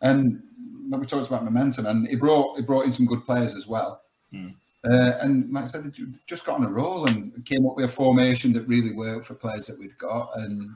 And 0.00 0.42
like 0.88 1.00
we 1.00 1.06
talked 1.06 1.28
about 1.28 1.44
momentum, 1.44 1.86
and 1.86 2.08
it 2.08 2.18
brought 2.20 2.58
it 2.58 2.66
brought 2.66 2.84
in 2.86 2.92
some 2.92 3.06
good 3.06 3.24
players 3.24 3.54
as 3.54 3.66
well. 3.66 4.02
Uh, 4.84 5.12
and 5.20 5.52
like 5.52 5.64
I 5.64 5.66
said, 5.66 5.84
they 5.84 5.90
just 6.26 6.44
got 6.44 6.56
on 6.56 6.64
a 6.64 6.70
roll 6.70 7.06
and 7.06 7.44
came 7.44 7.64
up 7.66 7.76
with 7.76 7.84
a 7.84 7.88
formation 7.88 8.52
that 8.54 8.66
really 8.66 8.92
worked 8.92 9.26
for 9.26 9.34
players 9.34 9.66
that 9.68 9.78
we'd 9.78 9.96
got. 9.96 10.30
And 10.36 10.70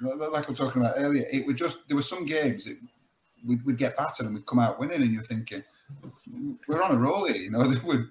li- 0.00 0.14
li- 0.14 0.28
like 0.28 0.46
I 0.46 0.50
was 0.50 0.58
talking 0.58 0.80
about 0.80 0.94
earlier, 0.96 1.26
it 1.30 1.46
would 1.46 1.56
just 1.58 1.86
there 1.86 1.96
were 1.96 2.02
some 2.02 2.24
games 2.24 2.64
that 2.64 2.78
we'd, 3.46 3.62
we'd 3.66 3.76
get 3.76 3.96
battered 3.98 4.24
and 4.26 4.34
we'd 4.34 4.46
come 4.46 4.60
out 4.60 4.78
winning, 4.80 5.02
and 5.02 5.12
you're 5.12 5.22
thinking 5.22 5.62
we're 6.68 6.82
on 6.82 6.92
a 6.92 6.96
roll 6.98 7.24
here. 7.26 7.36
You 7.42 7.50
know, 7.50 7.64
They 7.64 7.80
would- 7.86 8.08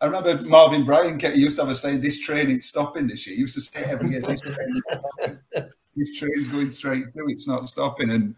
I 0.00 0.06
remember 0.06 0.42
Marvin 0.42 0.84
Bryan 0.84 1.20
used 1.36 1.56
to 1.58 1.62
have 1.62 1.70
a 1.70 1.74
saying, 1.76 2.00
"This 2.00 2.18
training's 2.20 2.66
stopping 2.66 3.06
this 3.06 3.26
year." 3.28 3.36
He 3.36 3.42
used 3.42 3.54
to 3.54 3.60
say 3.60 3.84
every 3.84 4.08
year, 4.10 4.22
"This 5.96 6.18
training's 6.18 6.48
stopping. 6.48 6.48
this 6.48 6.48
train's 6.48 6.48
going 6.48 6.70
straight 6.70 7.12
through; 7.12 7.30
it's 7.30 7.48
not 7.48 7.68
stopping." 7.68 8.10
And 8.10 8.34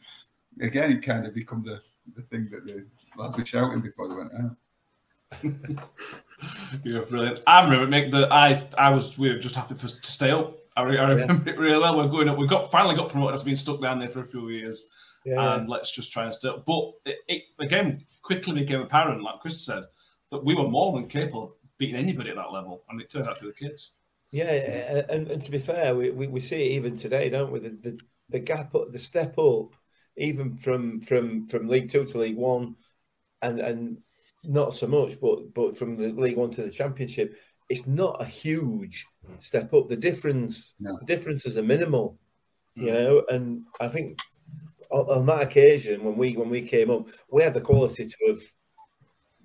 again, 0.61 0.93
it 0.93 1.03
kind 1.03 1.27
of 1.27 1.35
become 1.35 1.63
the, 1.65 1.81
the 2.17 2.23
thing 2.23 2.49
that 2.51 2.65
the 2.67 2.87
lads 3.17 3.37
were 3.37 3.45
shouting 3.47 3.81
before 3.81 4.09
they 4.09 4.15
went 4.15 4.33
out. 4.35 4.57
Yeah, 6.85 7.01
brilliant. 7.01 7.41
I 7.47 7.63
remember 7.63 7.87
make 7.87 8.11
the 8.11 8.27
I 8.33 8.67
I 8.77 8.91
was 8.91 9.17
we 9.17 9.29
were 9.31 9.39
just 9.39 9.55
happy 9.55 9.75
for, 9.75 9.87
to 9.87 10.13
stay 10.13 10.31
up. 10.33 10.59
I, 10.77 10.83
re- 10.83 10.99
I 10.99 11.11
remember 11.13 11.51
it 11.51 11.59
really 11.59 11.79
well. 11.79 11.97
We're 11.97 12.09
going 12.09 12.29
up. 12.29 12.37
We 12.39 12.49
got 12.49 12.73
finally 12.73 12.97
got 12.97 13.11
promoted 13.11 13.35
after 13.35 13.45
being 13.45 13.57
stuck 13.57 13.81
down 13.81 14.01
there 14.01 14.09
for 14.09 14.23
a 14.23 14.27
few 14.27 14.49
years, 14.49 14.91
Yeah. 15.25 15.55
and 15.55 15.69
let's 15.69 15.93
just 15.95 16.13
try 16.13 16.25
and 16.25 16.35
stay 16.35 16.49
up. 16.49 16.65
But 16.67 16.93
it, 17.07 17.19
it, 17.29 17.43
again 17.61 18.05
quickly 18.23 18.55
became 18.55 18.81
apparent, 18.81 19.23
like 19.23 19.41
Chris 19.41 19.65
said, 19.65 19.85
that 20.31 20.45
we 20.45 20.55
were 20.55 20.67
more 20.67 20.93
than 20.93 21.09
capable 21.09 21.45
of 21.45 21.51
beating 21.79 21.97
anybody 21.97 22.31
at 22.31 22.37
that 22.37 22.53
level, 22.53 22.83
and 22.89 23.01
it 23.01 23.09
turned 23.11 23.29
out 23.29 23.37
to 23.37 23.43
be 23.45 23.49
the 23.51 23.69
case. 23.69 23.93
Yeah, 24.33 24.51
and, 25.11 25.29
and 25.31 25.43
to 25.43 25.51
be 25.51 25.59
fair, 25.59 25.95
we, 25.95 26.11
we, 26.11 26.27
we 26.27 26.41
see 26.41 26.63
it 26.63 26.73
even 26.73 26.97
today, 26.97 27.29
don't 27.29 27.53
we? 27.53 27.61
The, 27.61 27.69
the 27.69 28.01
the 28.31 28.39
gap 28.39 28.75
up, 28.75 28.91
the 28.91 28.99
step 28.99 29.39
up, 29.39 29.75
even 30.17 30.57
from 30.57 31.03
from 31.03 31.47
from 31.47 31.69
League 31.69 31.91
Two 31.91 32.07
to 32.07 32.19
League 32.19 32.37
One, 32.37 32.77
and 33.43 33.61
and 33.61 33.99
not 34.43 34.73
so 34.73 34.87
much, 34.87 35.21
but 35.21 35.53
but 35.53 35.77
from 35.77 35.95
the 35.95 36.09
League 36.13 36.39
One 36.39 36.51
to 36.53 36.63
the 36.63 36.71
Championship, 36.71 37.37
it's 37.69 37.87
not 37.87 38.23
a 38.23 38.25
huge 38.25 39.07
step 39.39 39.73
up. 39.75 39.91
The 39.91 39.97
difference, 39.97 40.77
No. 40.81 40.97
the 40.99 41.05
differences 41.05 41.59
are 41.59 41.63
minimal, 41.63 42.19
you 42.75 42.87
mm. 42.87 42.93
know. 42.93 43.25
And 43.29 43.65
I 43.81 43.89
think 43.89 44.19
on, 44.91 45.19
on 45.19 45.27
that 45.27 45.43
occasion 45.43 46.05
when 46.05 46.17
we 46.17 46.37
when 46.37 46.49
we 46.49 46.63
came 46.63 46.91
up, 46.91 47.09
we 47.31 47.43
had 47.43 47.55
the 47.55 47.61
quality 47.61 48.07
to 48.07 48.17
have 48.29 48.43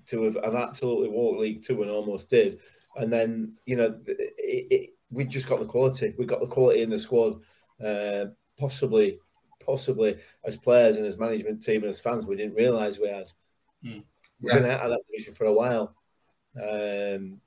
to 0.07 0.23
have, 0.23 0.37
have 0.41 0.55
absolutely 0.55 1.09
walked 1.09 1.41
League 1.41 1.63
Two 1.63 1.81
and 1.81 1.91
almost 1.91 2.29
did. 2.29 2.59
And 2.97 3.11
then 3.13 3.53
you 3.65 3.75
know 3.75 3.99
it, 4.05 4.67
it, 4.71 4.89
we 5.11 5.25
just 5.25 5.47
got 5.47 5.59
the 5.59 5.65
quality. 5.65 6.13
We 6.17 6.25
got 6.25 6.41
the 6.41 6.47
quality 6.47 6.81
in 6.81 6.89
the 6.89 6.99
squad. 6.99 7.41
Uh, 7.83 8.25
possibly, 8.57 9.19
possibly 9.63 10.17
as 10.43 10.57
players 10.57 10.97
and 10.97 11.05
as 11.05 11.17
management 11.17 11.61
team 11.61 11.83
and 11.83 11.91
as 11.91 11.99
fans, 11.99 12.25
we 12.25 12.35
didn't 12.35 12.55
realise 12.55 12.97
we 12.97 13.09
had. 13.09 13.27
Hmm. 13.83 13.99
We've 14.41 14.53
been 14.53 14.65
out 14.65 14.81
of 14.81 14.91
that 14.91 15.01
position 15.09 15.33
for 15.33 15.45
a 15.45 15.53
while. 15.53 15.95
Um, 16.55 17.39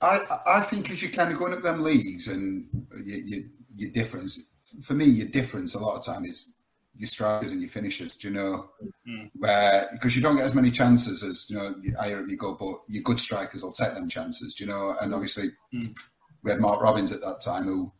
I 0.00 0.20
I 0.46 0.60
think 0.60 0.90
as 0.90 1.02
you're 1.02 1.10
kind 1.10 1.32
of 1.32 1.38
going 1.38 1.52
up 1.52 1.62
them 1.62 1.82
leagues 1.82 2.28
and 2.28 2.68
your 3.04 3.18
your, 3.18 3.40
your 3.76 3.90
difference 3.90 4.38
for 4.82 4.94
me, 4.94 5.04
your 5.04 5.28
difference 5.28 5.74
a 5.74 5.78
lot 5.78 5.96
of 5.96 6.04
time 6.04 6.24
is 6.24 6.54
your 6.96 7.06
strikers 7.08 7.50
and 7.52 7.60
your 7.60 7.70
finishers. 7.70 8.12
Do 8.12 8.28
you 8.28 8.34
know 8.34 8.70
Mm. 9.08 9.30
where 9.34 9.88
because 9.92 10.14
you 10.16 10.22
don't 10.22 10.36
get 10.36 10.44
as 10.44 10.54
many 10.54 10.70
chances 10.70 11.22
as 11.22 11.48
you 11.48 11.56
know 11.56 11.72
the 11.80 11.90
higher 11.92 12.20
up 12.22 12.28
you 12.28 12.36
go, 12.36 12.54
but 12.54 12.80
your 12.88 13.02
good 13.02 13.18
strikers 13.20 13.62
will 13.62 13.72
take 13.72 13.94
them 13.94 14.08
chances. 14.08 14.54
Do 14.54 14.64
you 14.64 14.70
know? 14.70 14.96
And 15.00 15.14
obviously, 15.14 15.48
Mm. 15.72 15.96
we 16.42 16.50
had 16.50 16.60
Mark 16.60 16.80
Robins 16.82 17.12
at 17.12 17.20
that 17.22 17.40
time 17.40 17.64
who 17.64 17.92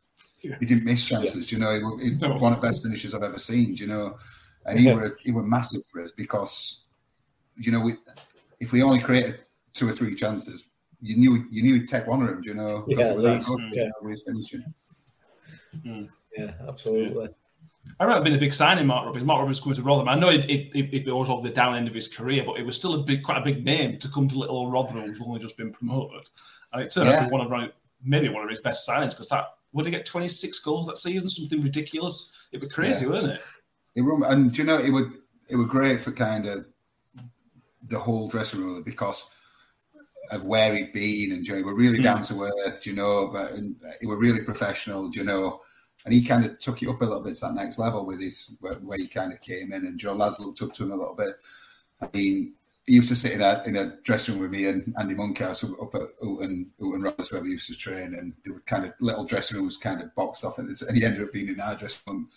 Yeah. 0.42 0.56
he 0.60 0.66
didn't 0.66 0.84
miss 0.84 1.04
chances. 1.06 1.46
Do 1.46 1.56
you 1.56 1.60
know? 1.60 1.74
He, 1.74 1.82
wa- 1.82 1.96
he 1.96 2.10
No. 2.10 2.36
one 2.36 2.52
of 2.52 2.60
the 2.60 2.66
best 2.66 2.82
finishers 2.82 3.14
I've 3.14 3.22
ever 3.22 3.38
seen. 3.38 3.74
Do 3.74 3.82
you 3.84 3.88
know? 3.88 4.18
And 4.66 4.78
he 4.78 4.86
Yeah. 4.86 4.94
were 4.94 5.16
he 5.22 5.32
were 5.32 5.42
massive 5.42 5.84
for 5.86 6.02
us 6.02 6.12
because 6.12 6.84
you 7.56 7.72
know 7.72 7.80
we 7.80 7.96
if 8.60 8.72
we 8.72 8.82
only 8.82 9.00
created 9.00 9.44
two 9.72 9.88
or 9.88 9.92
three 9.92 10.14
chances, 10.14 10.64
you 11.00 11.16
knew 11.16 11.46
you 11.50 11.62
knew 11.62 11.74
he'd 11.74 11.88
take 11.88 12.06
one 12.06 12.20
of 12.22 12.28
them. 12.28 12.42
Do 12.42 12.48
you 12.50 12.54
know? 12.54 12.82
Because 12.86 13.06
Yeah, 13.06 13.08
they 13.08 13.16
were 13.16 13.22
that 13.22 13.44
good, 13.44 13.60
least. 13.60 13.76
you 13.76 13.84
know, 13.86 13.92
with 14.02 14.10
his 14.10 14.22
finishing. 14.22 14.74
yeah, 16.36 16.52
absolutely. 16.68 17.28
I 17.98 18.04
remember 18.04 18.24
being 18.24 18.36
a 18.36 18.40
big 18.40 18.52
signing, 18.52 18.86
Mark 18.86 19.06
Robins. 19.06 19.24
Mark 19.24 19.40
Robins 19.40 19.60
coming 19.60 19.76
to 19.76 19.82
Rotherham. 19.82 20.08
I 20.08 20.14
know 20.14 20.30
it, 20.30 20.48
it, 20.48 20.70
it, 20.74 21.06
it 21.06 21.12
was 21.12 21.28
on 21.28 21.42
the 21.42 21.50
down 21.50 21.76
end 21.76 21.88
of 21.88 21.94
his 21.94 22.08
career, 22.08 22.44
but 22.44 22.58
it 22.58 22.64
was 22.64 22.76
still 22.76 22.94
a 22.94 23.02
big, 23.02 23.22
quite 23.22 23.38
a 23.38 23.44
big 23.44 23.64
name 23.64 23.98
to 23.98 24.08
come 24.08 24.28
to 24.28 24.38
little 24.38 24.56
old 24.56 24.72
Rotherham, 24.72 25.06
who's 25.06 25.20
only 25.20 25.40
just 25.40 25.56
been 25.56 25.72
promoted. 25.72 26.28
And 26.72 26.82
it 26.82 26.90
turned 26.90 27.08
out 27.08 27.22
to 27.22 27.26
be 27.26 27.32
one 27.32 27.40
of 27.40 27.72
maybe 28.02 28.28
one 28.28 28.42
of 28.42 28.48
his 28.48 28.60
best 28.60 28.88
signings 28.88 29.10
because 29.10 29.28
that 29.28 29.46
would 29.72 29.86
he 29.86 29.92
get 29.92 30.04
26 30.04 30.58
goals 30.60 30.86
that 30.86 30.98
season? 30.98 31.28
Something 31.28 31.60
ridiculous. 31.60 32.32
It 32.52 32.60
was 32.60 32.72
crazy, 32.72 33.06
Yeah. 33.06 33.12
wasn't 33.12 33.32
it? 33.34 33.40
It 33.96 34.02
and 34.02 34.52
do 34.52 34.62
you 34.62 34.66
know 34.66 34.78
it 34.78 34.90
would 34.90 35.18
it 35.48 35.56
were 35.56 35.66
great 35.66 36.00
for 36.00 36.12
kind 36.12 36.46
of 36.46 36.66
the 37.86 37.98
whole 37.98 38.28
dressing 38.28 38.60
room 38.60 38.82
because 38.82 39.28
of 40.30 40.44
where 40.44 40.74
he'd 40.74 40.92
been 40.92 41.32
and 41.32 41.46
you 41.46 41.52
know, 41.52 41.58
he 41.58 41.64
were 41.64 41.74
really 41.74 41.96
hmm. 41.96 42.04
down 42.04 42.22
to 42.22 42.42
earth, 42.42 42.82
do 42.82 42.90
you 42.90 42.96
know, 42.96 43.30
but 43.32 43.52
and 43.52 43.76
he 44.00 44.06
were 44.06 44.18
really 44.18 44.44
professional, 44.44 45.08
do 45.08 45.18
you 45.18 45.24
know, 45.24 45.60
and 46.04 46.14
he 46.14 46.22
kind 46.22 46.44
of 46.44 46.58
took 46.58 46.82
it 46.82 46.88
up 46.88 47.00
a 47.00 47.04
little 47.04 47.22
bit 47.22 47.34
to 47.34 47.40
that 47.46 47.54
next 47.54 47.78
level 47.78 48.06
with 48.06 48.20
his 48.20 48.50
where, 48.60 48.74
where 48.74 48.98
he 48.98 49.06
kind 49.06 49.32
of 49.32 49.40
came 49.40 49.72
in 49.72 49.86
and 49.86 49.98
Joe 49.98 50.14
lads 50.14 50.40
looked 50.40 50.62
up 50.62 50.72
to 50.72 50.84
him 50.84 50.92
a 50.92 50.96
little 50.96 51.14
bit. 51.14 51.36
I 52.00 52.08
mean, 52.12 52.54
he 52.86 52.94
used 52.94 53.10
to 53.10 53.16
sit 53.16 53.32
in 53.32 53.42
a 53.42 53.62
in 53.66 53.76
a 53.76 53.96
dressing 54.02 54.34
room 54.34 54.42
with 54.42 54.52
me 54.52 54.66
and 54.66 54.94
Andy 54.98 55.14
Monkhouse 55.14 55.62
up 55.64 55.94
at 55.94 56.18
Hooton, 56.22 56.72
Hooton 56.80 57.04
Roberts 57.04 57.32
where 57.32 57.42
we 57.42 57.50
used 57.50 57.68
to 57.68 57.76
train, 57.76 58.14
and 58.14 58.34
there 58.44 58.54
were 58.54 58.60
kind 58.60 58.84
of 58.84 58.92
little 59.00 59.24
dressing 59.24 59.58
rooms 59.58 59.76
kind 59.76 60.00
of 60.00 60.14
boxed 60.14 60.44
off, 60.44 60.58
and, 60.58 60.68
and 60.68 60.96
he 60.96 61.04
ended 61.04 61.22
up 61.22 61.32
being 61.32 61.48
in 61.48 61.60
our 61.60 61.76
dressing 61.76 62.00
room 62.06 62.28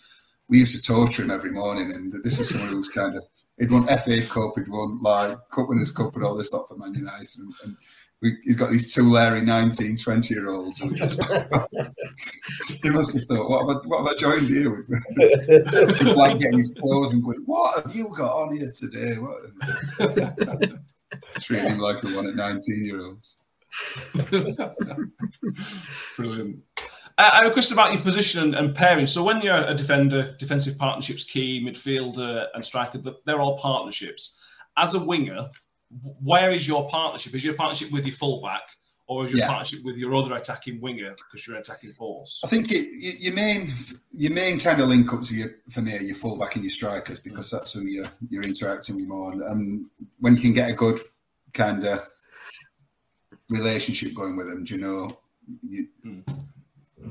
we 0.48 0.58
used 0.58 0.76
to 0.76 0.82
torture 0.82 1.22
him 1.22 1.30
every 1.30 1.50
morning, 1.50 1.92
and 1.92 2.12
this 2.22 2.38
is 2.38 2.50
someone 2.50 2.68
who's 2.68 2.88
kind 2.88 3.16
of 3.16 3.24
he'd 3.58 3.70
won 3.70 3.86
FA 3.86 4.20
Cup, 4.22 4.52
he'd 4.56 4.68
won 4.68 5.00
like 5.00 5.36
Cup 5.50 5.68
Winners' 5.68 5.90
Cup 5.90 6.14
and 6.16 6.24
all 6.24 6.34
this 6.34 6.48
stuff 6.48 6.68
for 6.68 6.76
Man 6.76 6.94
United, 6.94 7.38
and, 7.38 7.52
and 7.64 7.76
we, 8.24 8.36
he's 8.42 8.56
got 8.56 8.70
these 8.70 8.92
two 8.94 9.12
Larry 9.12 9.42
19, 9.42 9.98
20 9.98 10.34
year 10.34 10.48
olds. 10.48 10.78
he 10.80 10.88
must 12.90 13.14
have 13.14 13.24
thought, 13.26 13.50
what 13.50 13.68
have 13.68 13.76
I, 13.76 13.80
what 13.86 13.98
have 13.98 14.08
I 14.08 14.16
joined 14.16 14.48
here 14.48 14.70
with? 14.70 14.88
like 16.16 16.38
getting 16.38 16.58
his 16.58 16.74
clothes 16.80 17.12
and 17.12 17.22
going, 17.22 17.42
what 17.44 17.84
have 17.84 17.94
you 17.94 18.08
got 18.16 18.32
on 18.32 18.56
here 18.56 18.72
today? 18.72 19.14
Treating 21.40 21.66
him 21.66 21.78
like 21.78 22.02
we 22.02 22.16
one 22.16 22.26
at 22.26 22.34
19 22.34 22.86
year 22.86 23.04
olds. 23.04 23.36
Brilliant. 26.16 26.62
Uh, 27.16 27.30
I 27.32 27.36
have 27.42 27.46
a 27.46 27.52
question 27.52 27.74
about 27.74 27.92
your 27.92 28.02
position 28.02 28.42
and, 28.42 28.54
and 28.54 28.74
pairing. 28.74 29.04
So 29.04 29.22
when 29.22 29.42
you're 29.42 29.66
a 29.66 29.74
defender, 29.74 30.34
defensive 30.38 30.78
partnerships 30.78 31.24
key, 31.24 31.62
midfielder, 31.64 32.46
and 32.54 32.64
striker, 32.64 32.98
th- 32.98 33.16
they're 33.26 33.40
all 33.40 33.58
partnerships. 33.58 34.40
As 34.78 34.94
a 34.94 34.98
winger, 34.98 35.50
where 36.22 36.50
is 36.50 36.66
your 36.66 36.88
partnership? 36.88 37.34
Is 37.34 37.44
your 37.44 37.54
partnership 37.54 37.92
with 37.92 38.04
your 38.04 38.14
fullback, 38.14 38.62
or 39.06 39.24
is 39.24 39.30
your 39.30 39.40
Yeah. 39.40 39.48
partnership 39.48 39.84
with 39.84 39.96
your 39.96 40.14
other 40.14 40.34
attacking 40.34 40.80
winger 40.80 41.10
because 41.10 41.46
you're 41.46 41.56
an 41.56 41.62
attacking 41.62 41.92
force? 41.92 42.40
I 42.42 42.46
think 42.48 42.70
it, 42.72 42.88
your 43.20 43.34
main 43.34 43.72
your 44.12 44.32
main 44.32 44.58
kind 44.58 44.80
of 44.80 44.88
link 44.88 45.12
up 45.12 45.20
are 45.20 45.34
your, 45.34 45.50
for 45.70 45.82
me 45.82 45.96
are 45.96 46.02
your 46.02 46.14
fullback 46.14 46.54
and 46.56 46.64
your 46.64 46.72
strikers 46.72 47.20
because 47.20 47.50
that's 47.50 47.72
who 47.72 47.82
you're 47.82 48.10
you're 48.30 48.42
interacting 48.42 48.96
with 48.96 49.06
more. 49.06 49.32
And, 49.32 49.42
and 49.42 49.86
when 50.20 50.36
you 50.36 50.42
can 50.42 50.52
get 50.52 50.70
a 50.70 50.74
good 50.74 51.00
kind 51.52 51.84
of 51.84 52.08
relationship 53.48 54.14
going 54.14 54.36
with 54.36 54.48
them, 54.48 54.64
do 54.64 54.74
you 54.74 54.80
know, 54.80 55.18
you, 55.62 55.88
hmm. 56.02 56.20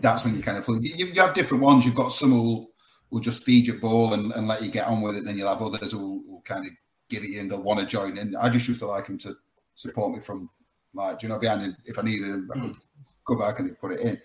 that's 0.01 0.25
when 0.25 0.35
you 0.35 0.41
kind 0.41 0.57
of 0.57 0.67
you, 0.67 0.93
you 0.95 1.05
you 1.07 1.21
have 1.21 1.35
different 1.35 1.63
ones. 1.63 1.85
You've 1.85 1.95
got 1.95 2.11
some 2.11 2.31
who 2.31 2.69
will 3.11 3.19
just 3.19 3.43
feed 3.43 3.67
your 3.67 3.77
ball 3.77 4.13
and, 4.13 4.31
and 4.31 4.47
let 4.47 4.63
you 4.63 4.71
get 4.71 4.87
on 4.87 5.01
with 5.01 5.15
it. 5.15 5.25
Then 5.25 5.37
you'll 5.37 5.47
have 5.47 5.61
others 5.61 5.91
who 5.91 6.23
will 6.27 6.41
kind 6.41 6.65
of 6.65 6.73
give 7.09 7.23
it 7.23 7.35
in, 7.35 7.47
they'll 7.47 7.61
want 7.61 7.79
to 7.79 7.85
join 7.85 8.17
in. 8.17 8.35
I 8.35 8.49
just 8.49 8.67
used 8.67 8.79
to 8.81 8.87
like 8.87 9.07
him 9.07 9.17
to 9.19 9.35
support 9.75 10.13
me 10.13 10.19
from 10.19 10.49
like, 10.93 11.23
you 11.23 11.29
know, 11.29 11.39
behind 11.39 11.63
it. 11.63 11.75
If 11.85 11.99
I 11.99 12.03
needed 12.03 12.27
him, 12.27 12.49
I 12.53 12.59
could 12.59 12.77
go 13.25 13.37
back 13.37 13.59
and 13.59 13.77
put 13.79 13.93
it 13.93 14.01
in. 14.01 14.19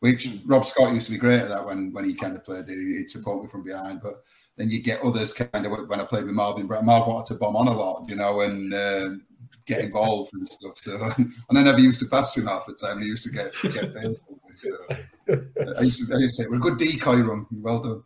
Which 0.00 0.28
Rob 0.46 0.64
Scott 0.64 0.94
used 0.94 1.06
to 1.06 1.12
be 1.12 1.18
great 1.18 1.40
at 1.40 1.48
that 1.48 1.66
when, 1.66 1.92
when 1.92 2.04
he 2.04 2.14
kind 2.14 2.36
of 2.36 2.44
played 2.44 2.68
it. 2.68 2.78
He'd 2.78 3.10
support 3.10 3.42
me 3.42 3.48
from 3.48 3.64
behind. 3.64 4.00
But 4.00 4.22
then 4.56 4.70
you 4.70 4.80
get 4.80 5.02
others 5.02 5.32
kind 5.32 5.66
of 5.66 5.88
when 5.88 6.00
I 6.00 6.04
played 6.04 6.24
with 6.24 6.34
Marvin 6.34 6.68
Brett. 6.68 6.84
Marv 6.84 7.08
wanted 7.08 7.32
to 7.32 7.38
bomb 7.38 7.56
on 7.56 7.66
a 7.66 7.76
lot, 7.76 8.08
you 8.08 8.14
know, 8.14 8.40
and 8.42 8.72
um, 8.74 9.26
get 9.66 9.82
involved 9.82 10.32
and 10.34 10.46
stuff. 10.46 10.76
So, 10.76 10.96
and 11.18 11.58
I 11.58 11.62
never 11.62 11.80
used 11.80 12.00
to 12.00 12.06
pass 12.06 12.32
to 12.34 12.40
him 12.40 12.46
half 12.46 12.66
the 12.66 12.74
time. 12.74 13.00
He 13.00 13.08
used 13.08 13.24
to 13.24 13.32
get 13.32 13.52
get 13.72 13.92
So 14.54 14.70
I 15.76 15.82
used 15.82 16.08
to, 16.08 16.14
I 16.14 16.18
used 16.18 16.36
to 16.36 16.42
say, 16.42 16.46
"We're 16.48 16.56
a 16.56 16.60
good 16.60 16.78
decoy 16.78 17.16
run. 17.16 17.46
Well 17.50 17.80
done." 17.80 18.02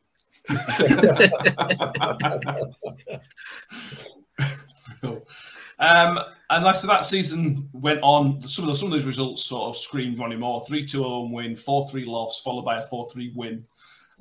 Um, 5.78 6.20
and 6.50 6.76
so 6.76 6.86
that 6.86 7.04
season 7.04 7.68
went 7.72 7.98
on. 8.02 8.40
Some 8.42 8.66
of 8.66 8.70
the, 8.70 8.78
some 8.78 8.86
of 8.86 8.92
those 8.92 9.04
results 9.04 9.44
sort 9.44 9.68
of 9.70 9.76
screamed 9.76 10.18
Ronnie 10.18 10.36
Moore: 10.36 10.64
home 10.64 11.32
win, 11.32 11.56
four 11.56 11.88
three 11.88 12.04
loss, 12.04 12.40
followed 12.40 12.64
by 12.64 12.78
a 12.78 12.82
four 12.82 13.08
three 13.10 13.32
win. 13.34 13.64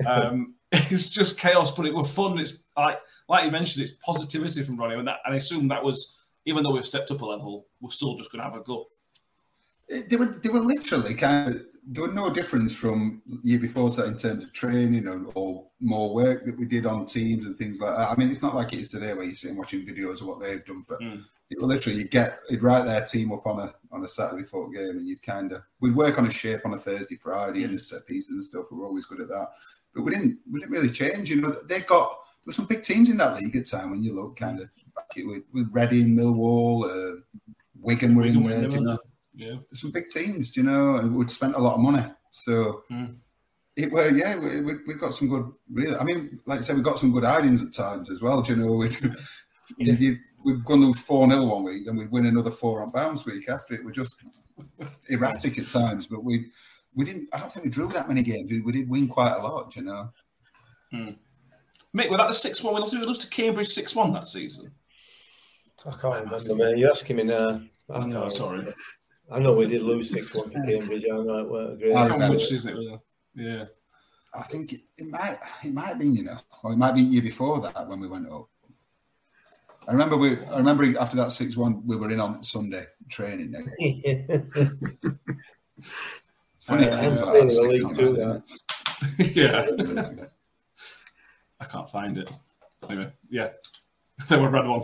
Um, 0.07 0.55
it's 0.71 1.09
just 1.09 1.37
chaos, 1.37 1.69
but 1.69 1.85
it 1.85 1.93
was 1.93 2.11
fun. 2.11 2.39
It's 2.39 2.65
like 2.75 2.99
like 3.29 3.45
you 3.45 3.51
mentioned, 3.51 3.83
it's 3.83 3.93
positivity 4.03 4.63
from 4.63 4.77
Ronnie, 4.77 4.95
and 4.95 5.07
that 5.07 5.19
and 5.23 5.35
I 5.35 5.37
assume 5.37 5.67
that 5.67 5.83
was 5.83 6.17
even 6.45 6.63
though 6.63 6.71
we've 6.71 6.85
stepped 6.85 7.11
up 7.11 7.21
a 7.21 7.25
level, 7.25 7.67
we're 7.79 7.91
still 7.91 8.17
just 8.17 8.31
going 8.31 8.39
to 8.39 8.49
have 8.49 8.59
a 8.59 8.63
go. 8.63 8.87
They 10.09 10.15
were 10.15 10.25
they 10.25 10.49
were 10.49 10.61
literally 10.61 11.13
kind 11.13 11.55
of 11.55 11.65
there 11.87 12.07
were 12.07 12.13
no 12.13 12.29
difference 12.29 12.77
from 12.77 13.21
year 13.41 13.59
before 13.59 13.89
that 13.89 14.05
in 14.05 14.17
terms 14.17 14.43
of 14.43 14.53
training 14.53 15.07
or, 15.07 15.25
or 15.35 15.67
more 15.79 16.13
work 16.13 16.45
that 16.45 16.57
we 16.57 16.65
did 16.65 16.85
on 16.85 17.05
teams 17.05 17.45
and 17.45 17.55
things 17.55 17.79
like 17.81 17.95
that. 17.95 18.09
I 18.09 18.15
mean, 18.15 18.29
it's 18.29 18.43
not 18.43 18.55
like 18.55 18.73
it 18.73 18.79
is 18.79 18.89
today 18.89 19.13
where 19.13 19.23
you're 19.23 19.33
sitting 19.33 19.57
watching 19.57 19.85
videos 19.85 20.21
of 20.21 20.27
what 20.27 20.39
they've 20.39 20.63
done 20.63 20.83
for. 20.83 20.99
Mm. 20.99 21.23
It 21.49 21.59
literally 21.59 21.99
you 21.99 22.07
get 22.07 22.39
you'd 22.49 22.63
write 22.63 22.85
their 22.85 23.03
team 23.03 23.31
up 23.33 23.45
on 23.45 23.59
a 23.59 23.73
on 23.91 24.03
a 24.03 24.07
Saturday 24.07 24.43
before 24.43 24.69
game 24.69 24.91
and 24.91 25.07
you'd 25.07 25.21
kind 25.21 25.51
of 25.51 25.63
we'd 25.81 25.95
work 25.95 26.17
on 26.17 26.27
a 26.27 26.31
shape 26.31 26.61
on 26.65 26.73
a 26.73 26.77
Thursday, 26.77 27.15
Friday, 27.15 27.65
and 27.65 27.73
the 27.73 27.79
set 27.79 28.05
pieces 28.07 28.29
and 28.29 28.43
stuff. 28.43 28.67
We 28.71 28.77
were 28.77 28.85
always 28.85 29.05
good 29.05 29.19
at 29.19 29.27
that, 29.27 29.49
but 29.93 30.03
we 30.03 30.11
didn't 30.11 30.39
we 30.49 30.61
didn't 30.61 30.71
really 30.71 30.89
change. 30.89 31.29
You 31.29 31.41
know, 31.41 31.53
they 31.67 31.81
got 31.81 32.09
there 32.09 32.45
were 32.45 32.53
some 32.53 32.67
big 32.67 32.83
teams 32.83 33.09
in 33.09 33.17
that 33.17 33.37
league 33.41 33.55
at 33.55 33.65
time 33.65 33.89
when 33.89 34.01
you 34.01 34.13
look 34.13 34.37
kind 34.37 34.61
of 34.61 34.69
back 34.95 35.11
with, 35.17 35.43
with 35.53 35.67
Reading, 35.71 36.15
Millwall, 36.15 36.85
uh, 36.85 37.19
Wigan 37.81 38.15
were 38.15 38.25
in 38.25 38.41
there. 38.43 38.97
Do 39.35 39.43
you 39.43 39.51
know? 39.51 39.55
Yeah. 39.55 39.59
some 39.73 39.91
big 39.91 40.09
teams, 40.09 40.51
do 40.51 40.61
you 40.61 40.67
know, 40.67 40.95
and 40.95 41.15
we'd 41.15 41.29
spent 41.29 41.55
a 41.55 41.59
lot 41.59 41.75
of 41.75 41.79
money. 41.81 42.05
So 42.31 42.83
Mm. 42.91 43.17
it 43.75 43.91
were, 43.91 44.09
yeah, 44.09 44.37
we, 44.39 44.61
we, 44.61 44.73
we 44.87 44.93
got 44.95 45.13
some 45.13 45.29
good, 45.29 45.45
really. 45.71 45.95
I 45.95 46.03
mean, 46.03 46.39
like 46.45 46.59
I 46.59 46.61
said, 46.61 46.75
we 46.77 46.81
got 46.83 46.99
some 46.99 47.11
good 47.11 47.23
hidings 47.23 47.63
at 47.65 47.73
times 47.73 48.09
as 48.09 48.21
well, 48.21 48.41
do 48.41 48.53
you 48.55 48.59
know. 48.63 48.73
We'd, 48.73 48.95
you, 49.77 49.93
you, 49.93 50.17
we'd 50.43 50.63
go 50.65 50.73
and 50.73 50.83
lose 50.85 50.99
4 51.01 51.29
0 51.29 51.45
one 51.45 51.63
week, 51.63 51.85
then 51.85 51.95
we'd 51.97 52.11
win 52.11 52.25
another 52.25 52.51
four 52.51 52.81
on 52.81 52.91
bounce 52.91 53.25
week 53.25 53.47
after 53.49 53.73
it. 53.75 53.85
We're 53.85 53.91
just 53.91 54.15
erratic 55.09 55.57
at 55.59 55.69
times, 55.69 56.07
but 56.07 56.23
we 56.23 56.51
we 56.93 57.05
didn't, 57.05 57.29
I 57.33 57.39
don't 57.39 57.49
think 57.51 57.63
we 57.63 57.71
drew 57.71 57.87
that 57.89 58.09
many 58.09 58.21
games. 58.21 58.51
We, 58.51 58.59
we 58.59 58.73
did 58.73 58.89
win 58.89 59.07
quite 59.07 59.31
a 59.31 59.41
lot, 59.41 59.71
do 59.73 59.79
you 59.79 59.85
know. 59.85 60.11
Mick, 60.93 62.09
was 62.09 62.17
that 62.17 62.27
the 62.27 62.33
six 62.33 62.61
one? 62.63 62.75
We 62.75 62.81
lost, 62.81 62.93
we 62.93 63.05
lost 63.05 63.21
to 63.21 63.29
Cambridge 63.29 63.69
six 63.69 63.95
one 63.95 64.11
that 64.13 64.27
season. 64.27 64.73
I 65.85 65.91
can't 65.91 66.25
remember, 66.25 66.55
man. 66.55 66.77
You're 66.77 66.91
asking 66.91 67.15
me 67.15 67.23
now. 67.23 67.61
I 67.89 68.05
No, 68.05 68.21
can't 68.21 68.33
sorry. 68.33 68.73
Remember. 69.31 69.35
I 69.35 69.39
know 69.53 69.53
we 69.59 69.67
did 69.67 69.81
lose 69.83 70.09
6 70.11 70.35
1 70.35 70.49
to 70.49 70.71
Cambridge. 70.71 71.05
I 71.05 71.07
know 71.15 71.39
it 71.39 71.49
weren't 71.49 71.79
great. 71.79 71.95
I 71.95 72.07
How 72.07 72.17
much 72.17 72.43
it. 72.43 72.51
is 72.51 72.65
it? 72.65 72.75
Yeah. 73.35 73.65
I 74.33 74.43
think 74.43 74.73
it, 74.73 74.81
it 74.97 75.07
might 75.09 75.37
it 75.63 75.73
might 75.73 75.87
have 75.87 75.99
been, 75.99 76.15
you 76.15 76.23
know, 76.23 76.37
or 76.63 76.71
it 76.71 76.77
might 76.77 76.93
be 76.95 77.01
year 77.01 77.21
before 77.21 77.59
that 77.61 77.87
when 77.87 77.99
we 77.99 78.07
went 78.07 78.31
up. 78.31 78.47
I 79.87 79.91
remember 79.91 80.15
we 80.15 80.37
I 80.45 80.57
remember 80.57 80.85
after 80.99 81.17
that 81.17 81.31
six 81.33 81.57
one 81.57 81.85
we 81.85 81.97
were 81.97 82.09
in 82.11 82.19
on 82.21 82.41
Sunday 82.43 82.85
training. 83.09 83.51
Now. 83.51 83.59
Funny 86.61 86.87
Uh, 86.87 86.89
to 86.91 86.97
I'm 86.97 87.13
about 87.13 87.19
still 87.23 87.35
in 87.35 87.47
that, 87.47 87.55
the 87.55 87.61
league 87.67 87.95
too, 87.95 88.21
on 88.21 88.43
yeah. 89.35 89.65
I 91.59 91.65
can't 91.65 91.89
find 91.89 92.17
it. 92.17 92.31
Anyway, 92.89 93.11
yeah. 93.29 93.49
They 94.29 94.37
were 94.37 94.49
red 94.49 94.65
one. 94.67 94.83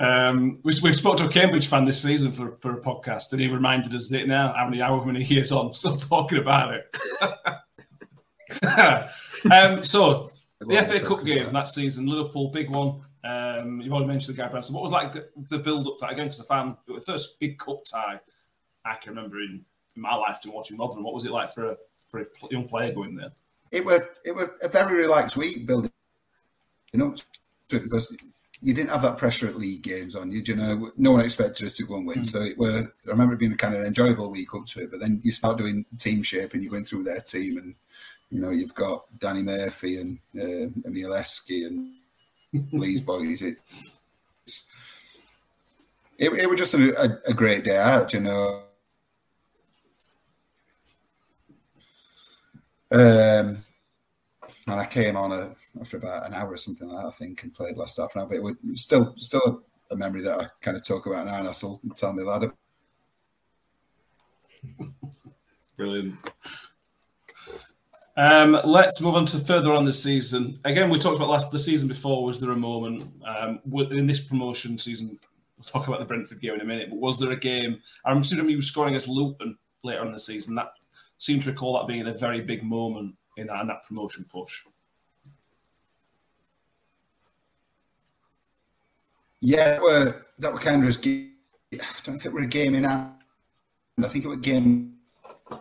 um, 0.00 0.58
we, 0.62 0.74
we 0.82 0.92
spoke 0.92 1.16
to 1.18 1.26
a 1.26 1.28
Cambridge 1.28 1.66
fan 1.66 1.84
this 1.84 2.02
season 2.02 2.32
for, 2.32 2.56
for 2.56 2.78
a 2.78 2.80
podcast, 2.80 3.32
and 3.32 3.40
he 3.40 3.48
reminded 3.48 3.94
us 3.94 4.08
that 4.10 4.26
now, 4.26 4.52
how 4.52 4.64
many 4.64 4.80
however 4.80 5.06
many 5.06 5.24
years 5.24 5.52
on, 5.52 5.72
still 5.74 5.96
talking 5.96 6.38
about 6.38 6.74
it. 6.74 6.96
um, 9.50 9.82
so 9.82 10.30
the 10.60 10.84
FA 10.84 11.00
Cup 11.00 11.24
game 11.24 11.52
that 11.52 11.68
season, 11.68 12.06
Liverpool, 12.06 12.48
big 12.50 12.70
one. 12.70 13.00
Um, 13.24 13.80
you've 13.80 13.92
already 13.92 14.06
mentioned 14.06 14.36
the 14.36 14.42
guy 14.42 14.48
Branson. 14.48 14.74
What 14.74 14.82
was 14.82 14.92
like 14.92 15.14
the 15.48 15.58
build 15.58 15.88
up 15.88 15.98
to 15.98 16.02
that 16.02 16.12
again? 16.12 16.26
Because 16.26 16.40
I 16.40 16.44
found 16.44 16.76
it 16.86 16.92
was 16.92 17.06
the 17.06 17.12
first 17.12 17.40
big 17.40 17.58
cup 17.58 17.84
tie 17.84 18.20
I 18.84 18.94
can 18.94 19.14
remember 19.14 19.40
in, 19.40 19.64
in 19.96 20.02
my 20.02 20.14
lifetime 20.14 20.52
watching 20.52 20.78
Rotherham. 20.78 21.02
What 21.02 21.14
was 21.14 21.24
it 21.24 21.32
like 21.32 21.50
for 21.50 21.72
a 21.72 21.76
for 22.06 22.20
a 22.20 22.26
young 22.50 22.68
player 22.68 22.92
going 22.92 23.16
there? 23.16 23.32
It 23.72 23.84
was 23.84 24.00
it 24.24 24.34
was 24.34 24.48
a 24.62 24.68
very 24.68 24.94
relaxed 24.94 25.36
week 25.36 25.66
building 25.66 25.90
up 27.00 27.16
it 27.70 27.82
because 27.84 28.16
you 28.62 28.72
didn't 28.72 28.90
have 28.90 29.02
that 29.02 29.18
pressure 29.18 29.46
at 29.46 29.56
league 29.56 29.82
games 29.82 30.14
on 30.14 30.30
you. 30.30 30.42
You 30.44 30.56
know, 30.56 30.90
no 30.96 31.12
one 31.12 31.24
expected 31.24 31.66
us 31.66 31.76
to 31.76 31.84
go 31.84 31.96
and 31.96 32.06
win. 32.06 32.24
So 32.24 32.40
it 32.40 32.58
were 32.58 32.92
I 33.06 33.10
remember 33.10 33.34
it 33.34 33.38
being 33.38 33.52
a 33.52 33.56
kind 33.56 33.74
of 33.74 33.84
enjoyable 33.84 34.30
week 34.30 34.54
up 34.54 34.66
to 34.66 34.82
it. 34.82 34.90
But 34.90 35.00
then 35.00 35.20
you 35.22 35.32
start 35.32 35.58
doing 35.58 35.84
team 35.98 36.22
shape 36.22 36.54
and 36.54 36.62
you're 36.62 36.72
going 36.72 36.84
through 36.84 37.04
their 37.04 37.20
team 37.20 37.58
and 37.58 37.74
you 38.30 38.40
know 38.40 38.50
you've 38.50 38.74
got 38.74 39.04
Danny 39.18 39.42
Murphy 39.42 39.98
and 39.98 40.18
uh, 40.36 40.70
Emile 40.86 41.10
Heskey 41.10 41.66
and 41.66 41.92
Lee's 42.72 43.00
boys. 43.00 43.42
It, 43.42 43.58
it, 46.18 46.32
it 46.32 46.48
was 46.48 46.58
just 46.58 46.74
a, 46.74 47.02
a, 47.02 47.30
a 47.30 47.34
great 47.34 47.64
day 47.64 47.76
out, 47.76 48.12
you 48.12 48.20
know. 48.20 48.62
Um, 52.90 53.58
and 54.66 54.80
I 54.80 54.86
came 54.86 55.16
on 55.16 55.32
a, 55.32 55.50
after 55.80 55.96
about 55.96 56.26
an 56.26 56.34
hour 56.34 56.52
or 56.52 56.56
something 56.56 56.88
like 56.88 57.02
that, 57.02 57.08
I 57.08 57.12
think, 57.12 57.42
and 57.42 57.54
played 57.54 57.76
last 57.76 57.98
half 57.98 58.14
an 58.14 58.22
hour. 58.22 58.28
But 58.28 58.36
it 58.36 58.42
was 58.42 58.56
still 58.82 59.14
still 59.16 59.62
a 59.90 59.96
memory 59.96 60.22
that 60.22 60.40
I 60.40 60.48
kind 60.60 60.76
of 60.76 60.84
talk 60.84 61.06
about 61.06 61.26
now, 61.26 61.38
and 61.38 61.48
I 61.48 61.52
still 61.52 61.80
tell 61.94 62.12
me 62.12 62.24
lad. 62.24 62.50
Brilliant. 65.76 66.18
Um, 68.16 68.58
let's 68.64 69.00
move 69.02 69.14
on 69.14 69.26
to 69.26 69.38
further 69.38 69.74
on 69.74 69.84
this 69.84 70.02
season. 70.02 70.58
Again, 70.64 70.88
we 70.88 70.98
talked 70.98 71.16
about 71.16 71.28
last 71.28 71.52
the 71.52 71.58
season 71.58 71.86
before. 71.86 72.24
Was 72.24 72.40
there 72.40 72.52
a 72.52 72.56
moment 72.56 73.04
um, 73.26 73.60
in 73.90 74.06
this 74.06 74.20
promotion 74.20 74.78
season? 74.78 75.18
We'll 75.58 75.64
talk 75.64 75.86
about 75.86 76.00
the 76.00 76.06
Brentford 76.06 76.40
game 76.40 76.54
in 76.54 76.62
a 76.62 76.64
minute. 76.64 76.88
But 76.90 76.98
was 76.98 77.18
there 77.18 77.32
a 77.32 77.36
game? 77.36 77.78
I'm 78.04 78.18
assuming 78.18 78.48
you 78.48 78.56
were 78.56 78.62
scoring 78.62 78.94
against 78.94 79.08
Luton 79.08 79.56
later 79.84 80.00
on 80.00 80.08
in 80.08 80.12
the 80.14 80.18
season. 80.18 80.54
That 80.54 80.70
seemed 81.18 81.42
to 81.42 81.50
recall 81.50 81.74
that 81.74 81.86
being 81.86 82.06
a 82.06 82.14
very 82.14 82.40
big 82.40 82.62
moment 82.62 83.14
in 83.36 83.46
that, 83.48 83.60
in 83.60 83.66
that 83.68 83.84
promotion 83.86 84.24
push. 84.30 84.64
Yeah, 89.40 89.72
that 89.72 89.82
were 89.82 90.26
that 90.38 90.52
were 90.52 90.58
kind 90.58 90.82
of 90.82 90.88
as 90.88 90.96
ga- 90.96 91.30
I 91.74 91.78
don't 92.04 92.18
think 92.18 92.26
it 92.26 92.32
were 92.32 92.40
a 92.40 92.46
game 92.46 92.74
in 92.74 92.84
hand. 92.84 93.12
I 94.02 94.08
think 94.08 94.24
it 94.24 94.28
was 94.28 94.38
a 94.38 94.40
game 94.40 94.94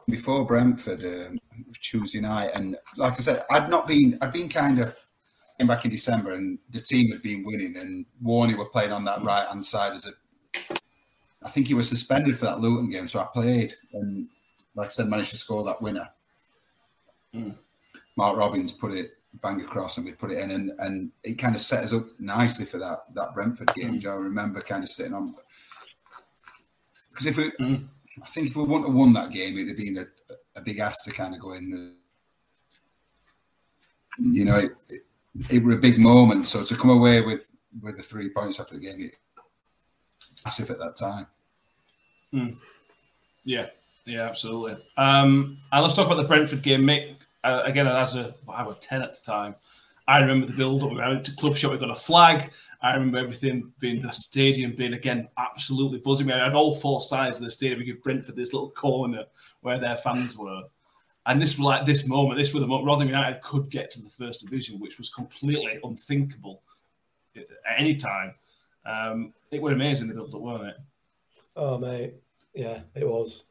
before 0.10 0.46
Brentford 0.46 1.04
um, 1.06 1.40
Tuesday 1.82 2.22
night, 2.22 2.52
and 2.54 2.78
like 2.98 3.14
I 3.14 3.18
said, 3.18 3.44
I'd 3.52 3.70
not 3.70 3.88
been. 3.88 4.18
I'd 4.22 4.34
been 4.34 4.50
kind 4.50 4.80
of 4.80 4.98
came 5.58 5.68
back 5.68 5.86
in 5.86 5.92
December, 5.92 6.32
and 6.34 6.58
the 6.70 6.80
team 6.80 7.12
had 7.12 7.22
been 7.22 7.44
winning, 7.44 7.76
and 7.78 8.06
Warney 8.24 8.58
were 8.58 8.66
playing 8.70 8.92
on 8.92 9.06
that 9.06 9.24
right 9.24 9.48
hand 9.48 9.64
side 9.64 9.94
as 9.94 10.08
a. 10.08 10.12
I 11.44 11.50
think 11.50 11.68
he 11.68 11.74
was 11.74 11.88
suspended 11.88 12.38
for 12.38 12.46
that 12.46 12.60
Luton 12.60 12.90
game, 12.90 13.08
so 13.08 13.20
I 13.20 13.28
played, 13.32 13.76
and 13.94 14.28
like 14.74 14.88
I 14.88 14.90
said, 14.90 15.08
managed 15.08 15.32
to 15.32 15.38
score 15.38 15.64
that 15.66 15.82
winner. 15.82 16.10
Mark 18.16 18.38
Robins 18.38 18.72
put 18.72 18.94
it 18.94 19.12
bang 19.42 19.62
across 19.62 19.98
and 19.98 20.06
we 20.06 20.14
put 20.14 20.32
it 20.32 20.40
in 20.40 20.52
and, 20.52 20.72
and 20.80 21.12
it 21.24 21.34
kind 21.34 21.56
of 21.56 21.62
set 21.62 21.84
us 21.84 21.94
up 21.94 22.06
nicely 22.20 22.66
for 22.66 22.78
that 22.78 23.00
that 23.14 23.34
Brentford 23.34 23.74
game. 23.74 24.00
Mm. 24.00 24.04
You 24.04 24.12
I 24.12 24.16
remember 24.16 24.62
kind 24.62 24.84
of 24.84 24.90
sitting 24.90 25.14
on 25.14 25.34
because 27.10 27.26
if 27.26 27.38
we 27.38 27.52
mm. 27.52 27.88
I 28.22 28.26
think 28.28 28.48
if 28.48 28.56
we 28.56 28.64
wouldn't 28.64 28.88
have 28.88 28.96
won 28.96 29.14
that 29.14 29.32
game 29.32 29.56
it'd 29.58 29.70
have 29.70 29.78
been 29.78 29.98
a, 29.98 30.60
a 30.60 30.62
big 30.62 30.80
ask 30.80 31.04
to 31.06 31.12
kind 31.12 31.34
of 31.34 31.42
go 31.42 31.54
in 31.54 31.96
you 34.18 34.46
know 34.46 34.58
it, 34.58 34.72
it, 34.88 35.02
it 35.50 35.64
were 35.64 35.74
a 35.74 35.78
big 35.78 36.00
moment 36.00 36.48
so 36.48 36.64
to 36.64 36.76
come 36.76 36.92
away 36.92 37.20
with 37.22 37.52
with 37.82 37.98
the 37.98 38.04
three 38.04 38.30
points 38.30 38.58
after 38.58 38.76
the 38.76 38.80
game 38.80 39.02
it 39.02 39.16
massive 40.46 40.70
at 40.70 40.80
that 40.80 40.96
time 40.96 41.28
mm. 42.34 42.56
Yeah, 43.46 43.68
yeah, 44.06 44.24
absolutely. 44.24 44.84
Um, 44.98 45.58
and 45.72 45.84
let's 45.84 45.94
talk 45.94 46.08
about 46.08 46.18
the 46.18 46.28
Brentford 46.28 46.64
game, 46.64 46.82
Mick. 46.82 47.16
Uh, 47.46 47.62
again, 47.64 47.88
as 47.88 48.16
a 48.16 48.34
well, 48.46 48.58
I 48.58 48.64
was 48.64 48.78
ten 48.82 49.02
at 49.04 49.16
the 49.16 49.22
time, 49.22 49.56
I 50.08 50.20
remember 50.20 50.48
the 50.48 50.58
build 50.58 50.84
up. 50.84 50.92
I 51.00 51.10
went 51.10 51.26
to 51.26 51.36
club 51.36 51.56
shop. 51.58 51.72
We 51.72 51.78
got 51.78 51.90
a 51.90 51.96
flag. 51.96 52.52
I 52.82 52.94
remember 52.94 53.18
everything 53.18 53.72
being 53.80 54.02
the 54.02 54.12
stadium 54.12 54.76
being 54.76 54.94
again 54.94 55.28
absolutely 55.38 56.00
buzzing. 56.00 56.32
I 56.32 56.44
had 56.44 56.54
all 56.54 56.76
four 56.76 57.02
sides 57.02 57.38
of 57.38 57.44
the 57.44 57.52
stadium. 57.52 57.80
We 57.80 57.86
give 57.86 58.04
Brentford 58.04 58.36
this 58.36 58.54
little 58.54 58.72
corner 58.72 59.26
where 59.62 59.80
their 59.80 59.96
fans 59.96 60.38
were, 60.38 60.64
and 61.26 61.42
this 61.42 61.58
was 61.58 61.66
like 61.66 61.86
this 61.86 62.08
moment. 62.08 62.38
This 62.40 62.54
was 62.54 62.62
the 62.62 62.68
moment 62.68 62.88
Rotherham 62.88 63.10
United 63.10 63.42
could 63.42 63.70
get 63.70 63.90
to 63.92 64.02
the 64.02 64.10
first 64.10 64.44
division, 64.44 64.80
which 64.80 64.98
was 64.98 65.10
completely 65.10 65.80
unthinkable 65.84 66.62
at 67.36 67.46
any 67.78 67.96
time. 67.96 68.36
Um, 68.86 69.34
it 69.52 69.62
was 69.62 69.74
amazing 69.74 70.08
the 70.08 70.14
build 70.14 70.36
up, 70.36 70.42
weren't 70.42 70.68
it? 70.68 70.78
Oh 71.56 71.78
mate, 71.78 72.16
yeah, 72.54 72.82
it 72.96 73.08
was. 73.08 73.46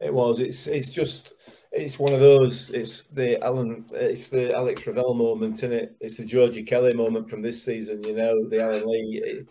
It 0.00 0.14
was. 0.14 0.40
It's 0.40 0.66
it's 0.66 0.90
just 0.90 1.34
it's 1.72 1.98
one 1.98 2.12
of 2.12 2.20
those. 2.20 2.70
It's 2.70 3.06
the 3.08 3.42
Alan. 3.42 3.84
It's 3.92 4.28
the 4.28 4.54
Alex 4.54 4.86
Revell 4.86 5.14
moment, 5.14 5.54
isn't 5.58 5.72
it? 5.72 5.96
It's 6.00 6.16
the 6.16 6.24
Georgie 6.24 6.62
Kelly 6.64 6.92
moment 6.94 7.28
from 7.28 7.42
this 7.42 7.62
season. 7.62 8.00
You 8.06 8.16
know, 8.16 8.48
the 8.48 8.62
Alan 8.62 8.84
Lee. 8.84 9.22
It, 9.24 9.48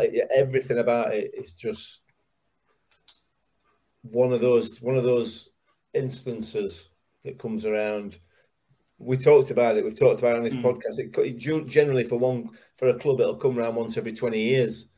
it- 0.00 0.28
everything 0.34 0.78
about 0.78 1.14
it 1.14 1.30
is 1.34 1.52
just 1.52 2.02
one 4.02 4.32
of 4.32 4.40
those 4.40 4.80
one 4.80 4.96
of 4.96 5.04
those 5.04 5.50
instances 5.94 6.90
that 7.24 7.38
comes 7.38 7.66
around. 7.66 8.18
We 8.98 9.16
talked 9.16 9.50
about 9.52 9.76
it. 9.76 9.84
We've 9.84 9.96
talked 9.98 10.18
about 10.20 10.34
it 10.34 10.38
on 10.38 10.42
this 10.44 10.54
podcast. 10.54 10.98
It, 10.98 11.16
it 11.16 11.68
generally 11.68 12.02
for 12.04 12.18
one 12.18 12.50
for 12.76 12.88
a 12.88 12.98
club, 12.98 13.20
it'll 13.20 13.36
come 13.36 13.58
around 13.58 13.76
once 13.76 13.96
every 13.96 14.12
twenty 14.12 14.42
years, 14.42 14.88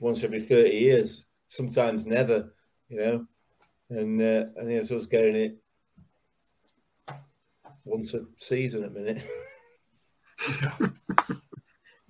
once 0.00 0.24
every 0.24 0.40
thirty 0.40 0.76
years. 0.76 1.26
Sometimes 1.46 2.06
never, 2.06 2.52
you 2.88 2.96
know. 2.98 3.26
And 3.90 4.20
uh, 4.20 4.46
and 4.56 4.68
here's 4.70 4.90
us 4.90 5.06
getting 5.06 5.36
it 5.36 5.58
once 7.84 8.14
a 8.14 8.24
season 8.36 8.84
at 8.84 8.92
minute. 8.92 9.22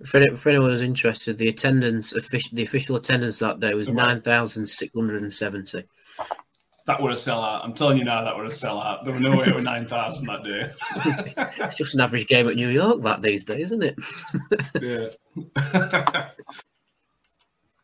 For, 0.05 0.21
for 0.35 0.49
anyone 0.49 0.69
who's 0.69 0.81
interested, 0.81 1.37
the 1.37 1.47
attendance, 1.47 2.11
the 2.11 2.63
official 2.63 2.95
attendance 2.95 3.39
that 3.39 3.59
day 3.59 3.73
was 3.73 3.87
nine 3.87 4.21
thousand 4.21 4.67
six 4.67 4.93
hundred 4.93 5.21
and 5.23 5.33
seventy. 5.33 5.83
That 6.85 7.01
were 7.01 7.09
a 7.09 7.13
sellout. 7.13 7.63
I'm 7.63 7.73
telling 7.73 7.97
you 7.97 8.03
now, 8.03 8.23
that 8.23 8.35
were 8.35 8.45
a 8.45 8.49
sellout. 8.49 9.03
There 9.03 9.13
were 9.13 9.19
no 9.19 9.37
way 9.37 9.47
it 9.47 9.55
was 9.55 9.63
9,000 9.63 10.27
that 10.27 10.43
day. 10.43 10.71
It's 11.65 11.75
just 11.75 11.95
an 11.95 12.01
average 12.01 12.27
game 12.27 12.47
at 12.47 12.55
New 12.55 12.69
York 12.69 13.01
that 13.01 13.23
these 13.23 13.43
days, 13.43 13.71
isn't 13.71 13.83
it? 13.83 13.95
yeah. 14.81 16.29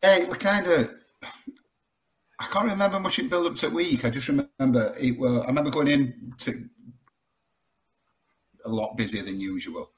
Yeah, 0.04 0.16
it 0.18 0.28
was 0.28 0.38
kind 0.38 0.66
of. 0.68 0.94
I 2.40 2.46
can't 2.52 2.70
remember 2.70 3.00
much 3.00 3.18
in 3.18 3.28
build 3.28 3.46
up 3.46 3.56
to 3.56 3.70
week. 3.70 4.04
I 4.04 4.10
just 4.10 4.28
remember 4.28 4.94
it. 4.98 5.18
Well, 5.18 5.42
I 5.42 5.46
remember 5.46 5.70
going 5.70 5.88
in 5.88 6.32
to 6.38 6.68
a 8.64 8.68
lot 8.68 8.96
busier 8.96 9.22
than 9.22 9.40
usual, 9.40 9.90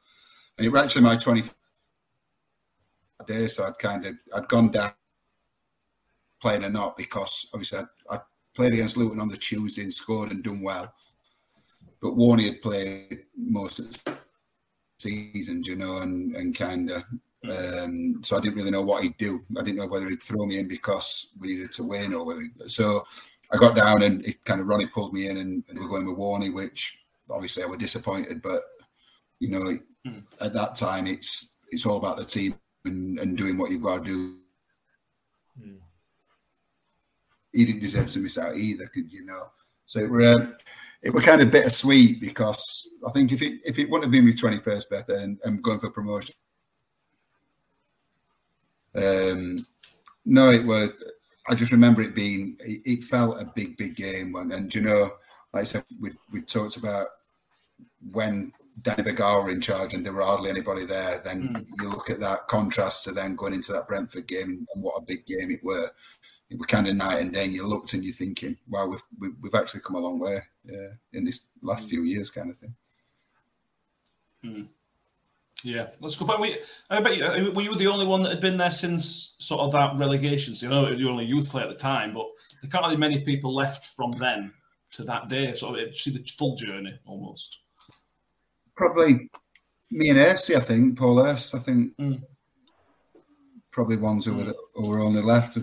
and 0.56 0.66
it 0.66 0.70
was 0.70 0.82
actually 0.82 1.02
my 1.02 1.16
twenty 1.16 1.42
day. 3.26 3.46
So 3.46 3.64
I'd 3.64 3.78
kind 3.78 4.06
of 4.06 4.14
I'd 4.34 4.48
gone 4.48 4.70
down 4.70 4.92
playing 6.40 6.64
or 6.64 6.70
not 6.70 6.96
because 6.96 7.48
obviously 7.54 7.80
I, 8.10 8.16
I 8.16 8.20
played 8.54 8.74
against 8.74 8.96
Luton 8.96 9.20
on 9.20 9.28
the 9.28 9.36
Tuesday 9.36 9.82
and 9.82 9.94
scored 9.94 10.30
and 10.30 10.42
done 10.42 10.62
well, 10.62 10.92
but 12.02 12.16
Warney 12.16 12.46
had 12.46 12.62
played 12.62 13.24
most 13.36 13.78
of 13.78 13.90
the 13.90 14.16
season, 14.98 15.62
you 15.64 15.76
know, 15.76 15.98
and 15.98 16.34
and 16.36 16.56
kind 16.56 16.90
of. 16.90 17.02
Um, 17.44 18.22
so 18.22 18.38
I 18.38 18.40
didn't 18.40 18.56
really 18.56 18.70
know 18.70 18.80
what 18.80 19.02
he'd 19.02 19.18
do. 19.18 19.38
I 19.58 19.62
didn't 19.62 19.76
know 19.76 19.86
whether 19.86 20.08
he'd 20.08 20.22
throw 20.22 20.46
me 20.46 20.58
in 20.58 20.66
because 20.66 21.28
we 21.38 21.48
needed 21.48 21.72
to 21.72 21.84
win 21.84 22.14
or 22.14 22.24
whether. 22.24 22.40
He, 22.40 22.48
so 22.68 23.04
I 23.52 23.58
got 23.58 23.76
down 23.76 24.02
and 24.02 24.24
it 24.24 24.42
kind 24.46 24.62
of 24.62 24.66
Ronnie 24.66 24.86
pulled 24.86 25.12
me 25.12 25.28
in 25.28 25.36
and, 25.36 25.62
and 25.68 25.78
we're 25.78 25.88
going 25.88 26.06
with 26.06 26.16
Warney, 26.16 26.52
which 26.52 27.03
obviously 27.30 27.62
I 27.62 27.66
was 27.66 27.78
disappointed. 27.78 28.42
But 28.42 28.62
you 29.40 29.50
know, 29.50 29.78
at 30.40 30.54
that 30.54 30.74
time, 30.74 31.06
it's 31.06 31.58
it's 31.70 31.86
all 31.86 31.98
about 31.98 32.16
the 32.16 32.24
team 32.24 32.54
and, 32.84 33.18
and 33.18 33.36
doing 33.36 33.58
what 33.58 33.70
you've 33.70 33.82
got 33.82 34.04
to 34.04 34.04
do 34.04 34.36
he 37.54 37.64
didn't 37.64 37.80
deserve 37.80 38.10
to 38.10 38.18
miss 38.18 38.36
out 38.36 38.56
either, 38.56 38.86
could 38.86 39.12
you 39.12 39.24
know? 39.24 39.50
So 39.86 40.00
it 40.00 40.10
were 40.10 40.32
um, 40.32 40.56
it 41.02 41.14
were 41.14 41.20
kind 41.20 41.40
of 41.40 41.50
bittersweet 41.50 42.20
because 42.20 42.88
I 43.06 43.12
think 43.12 43.32
if 43.32 43.42
it 43.42 43.60
if 43.64 43.78
it 43.78 43.88
wouldn't 43.88 44.04
have 44.04 44.12
been 44.12 44.26
my 44.26 44.34
twenty 44.34 44.58
first 44.58 44.90
birthday 44.90 45.22
and, 45.22 45.38
and 45.44 45.62
going 45.62 45.78
for 45.78 45.90
promotion, 45.90 46.34
um, 48.94 49.64
no, 50.24 50.50
it 50.50 50.64
was. 50.64 50.90
I 51.46 51.54
just 51.54 51.72
remember 51.72 52.00
it 52.00 52.14
being. 52.14 52.56
It, 52.60 52.80
it 52.84 53.04
felt 53.04 53.40
a 53.40 53.52
big, 53.54 53.76
big 53.76 53.94
game, 53.94 54.32
when, 54.32 54.50
and 54.52 54.74
you 54.74 54.80
know, 54.80 55.12
like 55.54 55.60
I 55.60 55.64
said, 55.64 55.84
we 56.00 56.10
we 56.32 56.40
talked 56.40 56.76
about 56.76 57.06
when 58.10 58.52
Danny 58.82 59.04
Bergara 59.04 59.42
were 59.44 59.50
in 59.50 59.60
charge 59.60 59.94
and 59.94 60.04
there 60.04 60.12
were 60.12 60.24
hardly 60.24 60.50
anybody 60.50 60.84
there. 60.84 61.18
Then 61.24 61.42
Mm. 61.42 61.82
you 61.82 61.88
look 61.88 62.10
at 62.10 62.18
that 62.20 62.48
contrast 62.48 63.04
to 63.04 63.12
then 63.12 63.36
going 63.36 63.54
into 63.54 63.72
that 63.72 63.86
Brentford 63.86 64.26
game 64.26 64.66
and 64.74 64.82
what 64.82 64.96
a 64.98 65.02
big 65.02 65.24
game 65.24 65.52
it 65.52 65.62
were. 65.62 65.90
It 66.50 66.58
were 66.58 66.66
kind 66.66 66.88
of 66.88 66.96
night 66.96 67.20
and 67.20 67.32
day. 67.32 67.44
And 67.44 67.54
you 67.54 67.66
looked 67.66 67.94
and 67.94 68.04
you're 68.04 68.12
thinking, 68.12 68.58
"Wow, 68.68 68.86
we've 68.88 69.02
we've, 69.20 69.36
we've 69.40 69.54
actually 69.54 69.80
come 69.80 69.94
a 69.96 70.00
long 70.00 70.18
way 70.18 70.42
uh, 70.68 70.92
in 71.12 71.24
this 71.24 71.40
last 71.62 71.88
few 71.88 72.02
years," 72.02 72.30
kind 72.30 72.50
of 72.50 72.56
thing. 72.56 72.74
Yeah, 75.62 75.90
let's 76.00 76.16
go 76.16 76.26
back. 76.26 76.38
Were 76.38 76.46
you, 76.46 76.58
I 76.90 77.00
bet 77.00 77.16
you, 77.16 77.24
uh, 77.24 77.50
were 77.52 77.62
you 77.62 77.74
the 77.76 77.86
only 77.86 78.06
one 78.06 78.22
that 78.22 78.30
had 78.30 78.40
been 78.40 78.58
there 78.58 78.70
since 78.70 79.36
sort 79.38 79.62
of 79.62 79.72
that 79.72 79.96
relegation? 79.96 80.54
So, 80.54 80.66
you 80.66 80.70
know, 80.70 80.88
you 80.90 81.06
were 81.06 81.12
only 81.12 81.24
youth 81.24 81.48
player 81.48 81.64
at 81.64 81.70
the 81.70 81.76
time, 81.76 82.12
but 82.12 82.26
there 82.60 82.70
can't 82.70 82.90
be 82.90 82.96
many 82.98 83.20
people 83.20 83.54
left 83.54 83.96
from 83.96 84.10
then 84.12 84.52
to 84.94 85.04
that 85.04 85.28
day. 85.28 85.52
Sort 85.54 85.78
of 85.78 85.96
see 85.96 86.10
the 86.12 86.24
full 86.38 86.56
journey 86.56 86.98
almost. 87.06 87.62
Probably 88.76 89.30
me 89.90 90.10
and 90.10 90.18
Ersty, 90.18 90.56
I 90.56 90.60
think, 90.60 90.98
Paul 90.98 91.22
Hurst, 91.22 91.54
I 91.54 91.58
think, 91.58 91.96
Mm. 91.98 92.22
probably 93.70 93.96
ones 93.96 94.24
who 94.24 94.34
were, 94.34 94.54
who 94.74 94.88
were 94.88 95.00
only 95.00 95.22
left. 95.22 95.56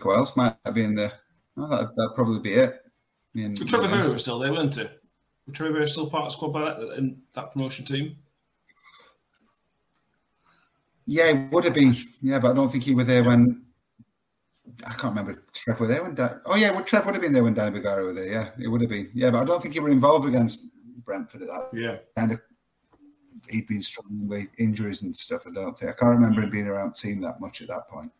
Who 0.00 0.14
else 0.14 0.36
might 0.36 0.56
have 0.64 0.74
been 0.74 0.94
there? 0.94 1.12
Oh, 1.56 1.68
that, 1.68 1.94
that'd 1.96 2.14
probably 2.14 2.40
be 2.40 2.52
it. 2.54 2.80
Me 3.34 3.44
and- 3.44 3.56
Trevor 3.68 3.88
me 3.88 3.92
and 3.94 4.02
Vera 4.02 4.02
Hurst. 4.02 4.12
was 4.14 4.22
still 4.22 4.38
there, 4.38 4.52
weren't 4.52 4.74
he? 4.74 4.82
Was 5.46 5.54
Trevor 5.56 5.86
still 5.86 6.08
part 6.10 6.24
of 6.24 6.28
the 6.30 6.36
squad 6.36 6.52
by 6.52 6.64
that, 6.64 6.96
in 6.98 7.20
that 7.34 7.52
promotion 7.52 7.84
team? 7.84 8.16
Yeah, 11.06 11.26
it 11.30 11.50
would 11.52 11.64
have 11.64 11.74
been. 11.74 11.96
Yeah, 12.22 12.38
but 12.38 12.52
I 12.52 12.54
don't 12.54 12.68
think 12.68 12.84
he 12.84 12.94
was 12.94 13.06
there 13.06 13.24
when. 13.24 13.64
I 14.86 14.90
can't 14.94 15.14
remember. 15.14 15.32
if 15.32 15.52
Trev 15.52 15.80
were 15.80 15.86
there 15.86 16.02
when. 16.02 16.14
Dan, 16.14 16.40
oh 16.46 16.56
yeah, 16.56 16.70
well, 16.70 16.82
Trev 16.84 17.04
would 17.06 17.14
have 17.14 17.22
been 17.22 17.32
there 17.32 17.44
when 17.44 17.54
Danny 17.54 17.70
Bergara 17.72 18.04
were 18.04 18.12
there. 18.12 18.28
Yeah, 18.30 18.50
it 18.58 18.68
would 18.68 18.80
have 18.80 18.90
been. 18.90 19.10
Yeah, 19.14 19.30
but 19.30 19.42
I 19.42 19.44
don't 19.44 19.60
think 19.62 19.74
he 19.74 19.80
were 19.80 19.88
involved 19.90 20.26
against 20.28 20.60
Brentford 21.04 21.42
at 21.42 21.48
that 21.48 21.68
Yeah. 21.72 21.96
kind 22.16 22.32
of. 22.32 22.40
He'd 23.48 23.66
been 23.66 23.82
struggling 23.82 24.28
with 24.28 24.48
injuries 24.58 25.02
and 25.02 25.14
stuff. 25.16 25.42
I 25.46 25.50
don't 25.52 25.76
think. 25.78 25.90
I 25.90 25.94
can't 25.94 26.10
remember 26.14 26.42
him 26.42 26.50
being 26.50 26.66
around 26.66 26.90
the 26.90 27.08
team 27.08 27.20
that 27.22 27.40
much 27.40 27.62
at 27.62 27.68
that 27.68 27.88
point, 27.88 28.12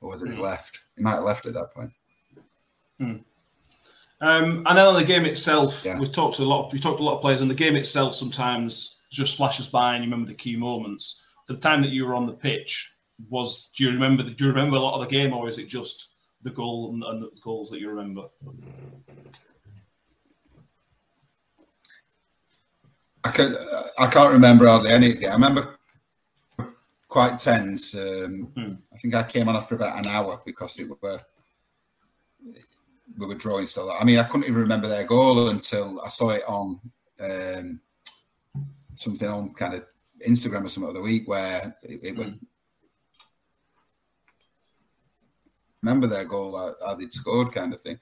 or 0.00 0.10
whether 0.10 0.26
he 0.26 0.36
left. 0.36 0.80
He 0.96 1.02
might 1.02 1.16
have 1.16 1.24
left 1.24 1.44
at 1.46 1.54
that 1.54 1.72
point. 1.74 1.90
Um, 3.00 3.24
and 4.66 4.66
then 4.66 4.86
on 4.86 4.94
the 4.94 5.04
game 5.04 5.24
itself, 5.24 5.82
Yeah. 5.84 5.98
we've 5.98 6.12
talked 6.12 6.36
to 6.36 6.42
a 6.42 6.44
lot. 6.44 6.66
Of, 6.66 6.72
we 6.72 6.78
talked 6.78 6.98
to 6.98 7.02
a 7.02 7.06
lot 7.06 7.16
of 7.16 7.20
players, 7.22 7.40
and 7.40 7.50
the 7.50 7.54
game 7.54 7.76
itself 7.76 8.14
sometimes 8.14 9.00
just 9.10 9.36
flashes 9.36 9.68
by, 9.68 9.94
and 9.94 10.04
you 10.04 10.10
remember 10.10 10.30
the 10.30 10.36
key 10.36 10.56
moments. 10.56 11.24
For 11.46 11.54
the 11.54 11.60
time 11.60 11.80
that 11.82 11.90
you 11.90 12.04
were 12.04 12.14
on 12.14 12.26
the 12.26 12.32
pitch, 12.34 12.94
was 13.28 13.70
do 13.76 13.84
you 13.84 13.90
remember? 13.90 14.22
Do 14.22 14.44
you 14.44 14.50
remember 14.50 14.76
a 14.76 14.80
lot 14.80 14.94
of 14.94 15.08
the 15.08 15.14
game, 15.14 15.32
or 15.32 15.48
is 15.48 15.58
it 15.58 15.68
just 15.68 16.14
the 16.42 16.50
goal 16.50 16.90
and, 16.92 17.02
and 17.04 17.22
the 17.22 17.30
goals 17.42 17.70
that 17.70 17.80
you 17.80 17.90
remember? 17.90 18.28
I 23.24 23.30
can 23.30 23.56
I 23.98 24.06
can't 24.06 24.32
remember 24.32 24.66
hardly 24.66 24.90
any 24.90 25.10
of 25.12 25.22
it. 25.22 25.28
I 25.28 25.34
remember 25.34 25.78
quite 27.08 27.38
tense. 27.38 27.94
Um, 27.94 28.52
Hmm. 28.56 28.72
I 28.94 28.98
think 28.98 29.14
I 29.14 29.22
came 29.24 29.48
on 29.48 29.56
after 29.56 29.74
about 29.74 29.98
an 29.98 30.06
hour 30.06 30.40
because 30.46 30.78
it 30.78 30.88
were 31.02 31.20
we 33.18 33.26
were 33.26 33.34
drawing 33.34 33.66
still. 33.66 33.90
I 33.90 34.04
mean, 34.04 34.18
I 34.18 34.24
couldn't 34.24 34.48
even 34.48 34.60
remember 34.60 34.88
their 34.88 35.04
goal 35.04 35.48
until 35.48 36.00
I 36.00 36.08
saw 36.08 36.30
it 36.30 36.44
on 36.48 36.80
um, 37.20 37.80
something 38.94 39.28
on 39.28 39.52
kind 39.52 39.74
of 39.74 39.84
Instagram 40.26 40.64
or 40.64 40.68
something 40.68 40.88
of 40.88 40.94
the 40.94 41.02
week 41.02 41.28
where 41.28 41.76
it, 41.82 42.00
it 42.02 42.16
was. 42.16 42.28
Remember 45.82 46.06
their 46.06 46.24
goal? 46.24 46.56
How, 46.56 46.74
how 46.84 46.94
they'd 46.94 47.12
scored, 47.12 47.52
kind 47.52 47.72
of 47.72 47.80
thing. 47.80 47.98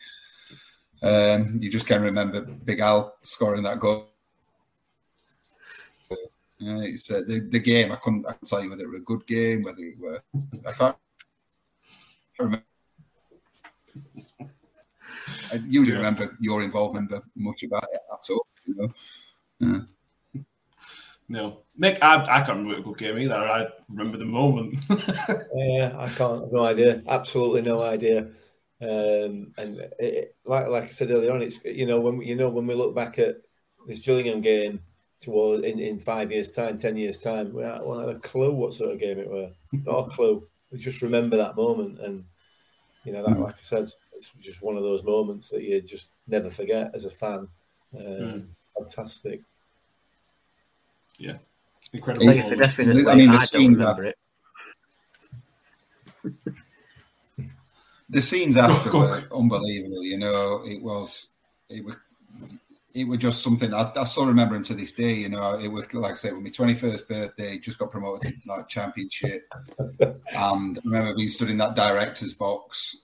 Um, 1.02 1.58
you 1.60 1.70
just 1.70 1.86
can't 1.86 2.02
remember 2.02 2.40
Big 2.40 2.80
Al 2.80 3.16
scoring 3.22 3.62
that 3.62 3.78
goal. 3.78 4.10
Yeah, 6.58 6.80
it's 6.80 7.08
uh, 7.10 7.22
the, 7.24 7.38
the 7.38 7.60
game. 7.60 7.92
I 7.92 7.96
couldn't, 7.96 8.26
I 8.26 8.32
couldn't 8.32 8.48
tell 8.48 8.64
you 8.64 8.70
whether 8.70 8.82
it 8.82 8.90
was 8.90 9.00
a 9.00 9.04
good 9.04 9.24
game, 9.26 9.62
whether 9.62 9.80
it 9.80 9.98
were. 9.98 10.20
I 10.66 10.72
can't 10.72 10.96
remember. 12.36 12.64
I 15.52 15.56
usually 15.68 15.96
remember 15.96 16.36
your 16.40 16.62
involvement, 16.62 17.10
but 17.10 17.22
much 17.36 17.62
about 17.62 17.86
it 17.92 18.00
at 18.12 18.30
all. 18.30 18.46
You 18.66 18.74
know, 18.74 18.88
yeah. 19.60 19.80
No, 21.28 21.58
Mick, 21.78 21.98
I, 22.00 22.22
I 22.24 22.42
can't 22.42 22.58
remember 22.58 22.78
a 22.78 22.82
good 22.82 22.98
game 22.98 23.18
either. 23.18 23.34
I 23.34 23.66
remember 23.88 24.18
the 24.18 24.24
moment. 24.24 24.78
Yeah, 25.54 25.94
I 25.98 26.08
can't. 26.08 26.52
No 26.52 26.64
idea. 26.64 27.02
Absolutely 27.06 27.62
no 27.62 27.80
idea. 27.80 28.28
Um, 28.80 29.52
and 29.58 29.78
it, 29.78 29.94
it- 29.98 30.36
like 30.44 30.68
like 30.68 30.84
I 30.84 30.88
said 30.88 31.10
earlier 31.10 31.32
on, 31.32 31.42
it's 31.42 31.62
you 31.64 31.86
know 31.86 32.00
when 32.00 32.18
we, 32.18 32.26
you 32.26 32.36
know 32.36 32.48
when 32.48 32.66
we 32.66 32.74
look 32.74 32.94
back 32.94 33.18
at 33.18 33.36
this 33.86 33.98
Gillingham 34.00 34.40
game 34.40 34.80
toward 35.20 35.64
in, 35.64 35.78
in 35.78 35.98
five 36.00 36.30
years' 36.30 36.52
time, 36.52 36.78
ten 36.78 36.96
years' 36.96 37.22
time, 37.22 37.52
we 37.52 37.62
don't 37.62 38.00
have 38.00 38.16
a 38.16 38.20
clue 38.20 38.52
what 38.52 38.74
sort 38.74 38.92
of 38.92 39.00
game 39.00 39.18
it 39.18 39.28
were. 39.30 39.50
Not 39.84 40.06
a 40.08 40.10
clue. 40.10 40.46
We 40.70 40.78
just 40.78 41.02
remember 41.02 41.36
that 41.38 41.56
moment, 41.56 41.98
and 42.00 42.24
you 43.04 43.12
know, 43.12 43.22
that, 43.24 43.38
like 43.40 43.54
I 43.54 43.62
said, 43.62 43.90
it's 44.14 44.30
just 44.40 44.62
one 44.62 44.76
of 44.76 44.82
those 44.82 45.04
moments 45.04 45.48
that 45.50 45.62
you 45.62 45.80
just 45.80 46.12
never 46.26 46.50
forget 46.50 46.90
as 46.94 47.04
a 47.04 47.10
fan. 47.10 47.48
Um, 47.98 48.48
Fantastic. 48.76 49.40
Yeah, 51.18 51.36
incredible. 51.92 52.26
Like, 52.26 52.48
for 52.48 52.56
definitely, 52.56 53.06
I 53.06 53.14
mean, 53.14 53.28
the 53.28 53.34
I 53.34 53.38
don't 53.38 53.46
scenes 53.46 53.78
remember 53.78 54.02
are- 54.02 54.06
it. 54.06 54.18
the 58.10 58.20
scenes 58.20 58.56
after 58.56 58.92
were 58.92 59.24
unbelievable. 59.32 60.02
You 60.02 60.18
know, 60.18 60.62
it 60.64 60.82
was 60.82 61.28
it 61.68 61.84
was 61.84 61.96
it 62.94 63.04
was 63.06 63.18
just 63.18 63.42
something 63.42 63.72
I, 63.74 63.92
I 63.94 64.04
still 64.04 64.26
remember 64.26 64.56
him 64.56 64.64
to 64.64 64.74
this 64.74 64.92
day. 64.92 65.14
You 65.14 65.28
know, 65.28 65.58
it 65.58 65.68
was 65.68 65.92
like 65.94 66.12
I 66.12 66.16
said, 66.16 66.32
with 66.34 66.42
my 66.44 66.50
twenty 66.50 66.74
first 66.74 67.08
birthday, 67.08 67.58
just 67.58 67.78
got 67.78 67.90
promoted 67.90 68.32
to 68.42 68.48
like 68.48 68.68
championship, 68.68 69.46
and 69.78 70.18
I 70.34 70.80
remember 70.84 71.14
being 71.14 71.28
stood 71.28 71.50
in 71.50 71.58
that 71.58 71.76
director's 71.76 72.34
box, 72.34 72.96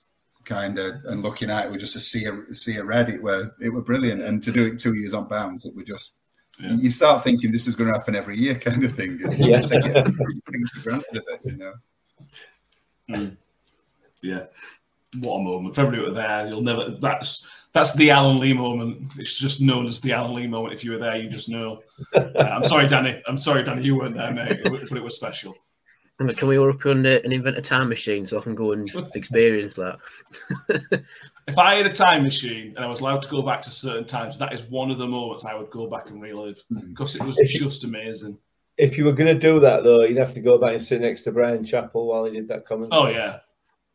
kind 0.45 0.79
of, 0.79 1.05
and 1.05 1.23
looking 1.23 1.51
at 1.51 1.67
it 1.67 1.71
with 1.71 1.81
just 1.81 1.97
a 1.97 2.01
sea 2.01 2.25
of, 2.27 2.39
a 2.51 2.55
sea 2.55 2.79
of 2.79 2.87
red. 2.87 3.09
It 3.09 3.23
were 3.23 3.55
it 3.61 3.71
were 3.71 3.83
brilliant, 3.83 4.23
and 4.23 4.43
to 4.43 4.53
do 4.53 4.65
it 4.67 4.79
two 4.79 4.95
years 4.95 5.15
on 5.15 5.29
bounds, 5.29 5.65
it 5.65 5.75
was 5.77 5.85
just. 5.85 6.15
Yeah. 6.61 6.73
You 6.75 6.91
start 6.91 7.23
thinking 7.25 7.51
this 7.53 7.67
is 7.67 7.75
going 7.75 7.93
to 7.93 7.99
happen 7.99 8.15
every 8.15 8.37
year, 8.37 8.55
kind 8.55 8.83
of 8.85 8.93
thing. 8.93 9.19
and 9.25 9.39
you 9.45 9.51
Yeah. 9.51 9.61
take 9.63 9.85
it- 9.85 10.15
for 10.15 10.83
granted 10.83 11.17
a 11.17 11.21
bit, 11.21 11.41
you 11.45 11.57
know. 11.57 13.31
Yeah. 14.23 14.45
What 15.21 15.37
a 15.37 15.43
moment. 15.43 15.75
For 15.75 15.83
everybody 15.83 16.09
were 16.09 16.15
there, 16.15 16.49
you'll 16.49 16.63
never 16.63 16.97
that's 17.01 17.47
that's 17.73 17.95
the 17.95 18.11
Alan 18.11 18.39
Lee 18.41 18.53
moment. 18.53 19.13
It's 19.19 19.35
just 19.39 19.61
known 19.61 19.85
as 19.85 20.01
the 20.01 20.13
Alan 20.13 20.35
Lee 20.35 20.47
moment. 20.47 20.75
If 20.75 20.83
you 20.85 20.91
were 20.93 20.99
there, 20.99 21.17
you 21.17 21.29
just 21.29 21.49
know. 21.49 21.83
Uh, 22.15 22.31
I'm 22.39 22.65
sorry, 22.65 22.89
Danny. 22.89 23.23
I'm 23.29 23.37
sorry, 23.39 23.63
Danny, 23.63 23.85
you 23.85 23.97
weren't 23.97 24.17
there, 24.17 24.33
mate, 24.33 24.61
but 24.65 24.83
it 24.97 25.03
was 25.03 25.15
special. 25.17 25.55
Can 26.37 26.47
we 26.49 26.59
all 26.59 26.71
up 26.71 26.85
and, 26.85 27.05
uh, 27.07 27.19
and 27.25 27.33
invent 27.33 27.59
a 27.59 27.61
time 27.63 27.89
machine 27.89 28.25
so 28.25 28.39
I 28.39 28.43
can 28.43 28.55
go 28.55 28.71
and 28.73 28.89
experience 29.15 29.75
that? 29.75 29.99
If 31.47 31.59
I 31.59 31.75
had 31.75 31.87
a 31.87 31.93
time 31.93 32.23
machine 32.23 32.75
and 32.77 32.85
I 32.85 32.89
was 32.89 33.01
allowed 33.01 33.23
to 33.23 33.29
go 33.29 33.43
back 33.43 33.61
to 33.63 33.71
certain 33.71 34.07
times, 34.07 34.39
that 34.39 34.53
is 34.53 34.63
one 34.63 34.91
of 34.91 34.99
the 34.99 35.07
moments 35.07 35.45
I 35.45 35.55
would 35.55 35.71
go 35.71 35.87
back 35.87 36.09
and 36.09 36.21
relive 36.23 36.63
mm-hmm. 36.73 36.89
because 36.91 37.17
it 37.17 37.23
was 37.23 37.37
just 37.37 37.85
amazing. 37.85 38.39
If 38.79 38.97
you 38.99 39.05
were 39.05 39.13
going 39.13 39.33
to 39.33 39.39
do 39.39 39.61
that, 39.61 39.85
though, 39.85 40.03
you'd 40.03 40.19
have 40.19 40.33
to 40.35 40.41
go 40.41 40.59
back 40.59 40.73
and 40.73 40.83
sit 40.83 41.01
next 41.01 41.23
to 41.23 41.33
Brian 41.33 41.63
Chappell 41.63 42.09
while 42.09 42.25
he 42.25 42.33
did 42.33 42.49
that 42.49 42.67
comment. 42.67 42.91
Oh 42.93 43.09
yeah, 43.09 43.41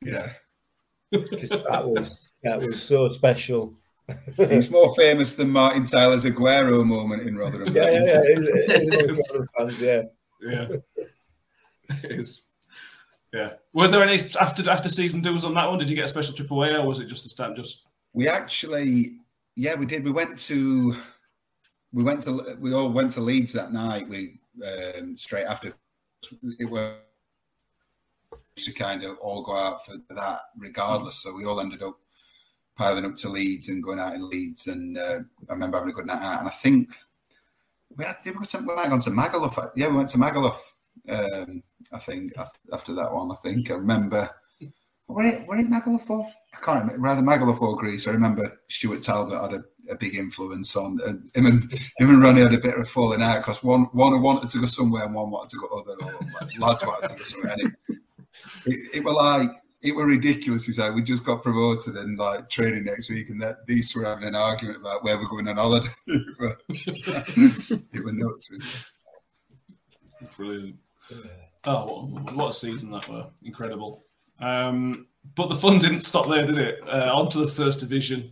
Yeah. 0.04 0.30
because 1.12 1.50
that 1.50 1.86
was 1.86 2.34
that 2.44 2.60
was 2.60 2.82
so 2.82 3.10
special. 3.10 3.74
He's 4.38 4.72
more 4.72 4.94
famous 4.96 5.36
than 5.36 5.50
Martin 5.50 5.86
Tyler's 5.86 6.24
Aguero 6.24 6.86
moment 6.86 7.24
in 7.24 7.36
Rotherham. 7.36 7.76
Yeah, 7.76 7.90
yeah, 7.90 8.06
yeah. 8.06 8.22
It 8.24 8.40
is- 8.40 8.48
it 8.48 9.10
is 9.10 9.34
one 9.34 9.42
of 9.42 9.48
the 9.48 9.48
fans, 9.58 9.82
yeah. 9.82 10.02
yeah, 10.42 10.68
it 12.04 12.12
is. 12.12 12.49
Yeah. 13.34 13.54
Were 13.74 13.88
there 13.88 14.04
any 14.04 14.20
after 14.40 14.68
after 14.70 14.90
season 14.90 15.22
do's 15.22 15.46
on 15.46 15.54
that 15.54 15.70
one? 15.70 15.80
Did 15.80 15.90
you 15.90 15.96
get 15.96 16.06
a 16.06 16.08
special 16.08 16.34
trip 16.34 16.50
away, 16.52 16.76
or 16.76 16.86
was 16.86 17.00
it 17.00 17.08
just 17.08 17.26
a 17.26 17.30
stand? 17.30 17.56
Just 17.56 17.88
We 18.14 18.28
actually, 18.28 19.20
yeah, 19.56 19.76
we 19.76 19.86
did. 19.86 20.04
We 20.04 20.12
went 20.12 20.40
to, 20.40 20.96
we 21.94 22.04
went 22.04 22.24
to, 22.24 22.58
we 22.60 22.74
all 22.74 22.90
went 22.90 23.12
to 23.12 23.22
Leeds 23.22 23.54
that 23.54 23.72
night. 23.72 24.10
We 24.10 24.40
um, 24.98 25.16
straight 25.16 25.46
after 25.46 25.74
it 26.60 26.70
was 26.70 26.96
to 28.58 28.74
kind 28.74 29.04
of 29.04 29.18
all 29.20 29.42
go 29.42 29.56
out 29.56 29.86
for 29.86 29.96
that, 30.10 30.40
regardless. 30.58 31.16
So 31.18 31.34
we 31.36 31.46
all 31.46 31.60
ended 31.60 31.84
up 31.84 31.98
piling 32.76 33.06
up 33.06 33.16
to 33.18 33.30
Leeds 33.30 33.70
and 33.70 33.84
going 33.84 34.00
out 34.00 34.16
in 34.16 34.28
Leeds. 34.28 34.68
And 34.68 34.98
uh, 34.98 35.20
I 35.50 35.54
remember 35.54 35.78
having 35.78 35.92
a 35.92 35.96
good 35.96 36.08
night 36.08 36.22
out. 36.22 36.40
And 36.40 36.48
I 36.48 36.52
think 36.52 36.90
we 37.96 38.06
had, 38.06 38.18
we, 38.26 38.46
to, 38.46 38.58
we 38.58 38.76
might 38.76 38.84
have 38.84 38.92
gone 38.92 39.02
to 39.02 39.12
Magaluf. 39.12 39.72
Yeah, 39.76 39.90
we 39.90 39.98
went 39.98 40.10
to 40.10 40.18
Magaluf. 40.18 40.60
Um, 41.08 41.64
I 41.92 42.00
think 42.00 42.34
after, 42.38 42.94
that 42.94 43.14
one, 43.14 43.32
I 43.32 43.36
think 43.36 43.72
I 43.72 43.76
remember 43.76 44.30
Were 45.08 45.24
it, 45.24 45.48
were 45.48 45.58
it 45.58 45.70
Magalufo? 45.70 46.24
I 46.54 46.58
can't 46.64 46.82
remember. 46.82 47.02
Rather 47.02 47.22
Magalufo 47.22 47.78
Greece. 47.78 48.08
I 48.08 48.12
remember 48.12 48.60
Stuart 48.68 49.02
Talbot 49.02 49.42
had 49.42 49.54
a, 49.60 49.64
a 49.92 49.96
big 49.96 50.16
influence 50.16 50.76
on 50.76 51.00
and 51.06 51.32
him 51.34 51.46
and 51.48 51.74
him 51.98 52.10
and 52.10 52.22
Ronnie 52.22 52.42
had 52.42 52.54
a 52.54 52.60
bit 52.60 52.78
of 52.78 52.88
falling 52.88 53.24
out 53.24 53.40
because 53.40 53.64
one 53.64 53.86
one 53.86 54.22
wanted 54.22 54.50
to 54.50 54.60
go 54.60 54.68
somewhere 54.68 55.06
and 55.06 55.16
one 55.16 55.32
wanted 55.32 55.50
to 55.50 55.60
go 55.60 55.68
other. 55.80 55.94
Or 56.04 56.20
like, 56.40 56.60
lads 56.60 56.86
wanted 56.86 57.10
to 57.10 57.16
go 57.16 57.24
somewhere. 57.24 57.54
And 57.54 57.76
it, 57.88 57.98
it, 58.66 58.98
it 58.98 59.04
were 59.04 59.14
like 59.14 59.50
it 59.82 59.96
were 59.96 60.06
ridiculous. 60.06 60.66
He's 60.66 60.78
like, 60.80 60.94
we 60.94 61.02
just 61.02 61.24
got 61.24 61.42
promoted 61.42 61.96
and 61.96 62.18
like 62.18 62.50
training 62.50 62.84
next 62.84 63.10
week, 63.10 63.30
and 63.30 63.42
that 63.42 63.66
these 63.66 63.92
two 63.92 64.00
were 64.00 64.06
having 64.06 64.28
an 64.28 64.36
argument 64.36 64.78
about 64.78 65.04
where 65.04 65.18
we're 65.18 65.28
going 65.28 65.48
on 65.48 65.58
holiday. 65.58 65.88
it 66.08 68.04
were 68.04 68.12
nuts. 68.12 68.52
Brilliant. 70.36 70.76
Oh, 71.66 72.06
what, 72.34 72.50
a 72.50 72.54
season 72.54 72.92
that 72.92 73.08
were! 73.10 73.28
Incredible. 73.44 74.04
Um, 74.40 75.08
but 75.36 75.48
the 75.48 75.56
fun 75.56 75.80
didn't 75.80 76.02
stop 76.02 76.28
there, 76.28 76.46
did 76.46 76.58
it? 76.58 76.80
Uh, 76.88 77.12
on 77.14 77.30
to 77.32 77.40
the 77.40 77.48
first 77.48 77.82
division, 77.82 78.32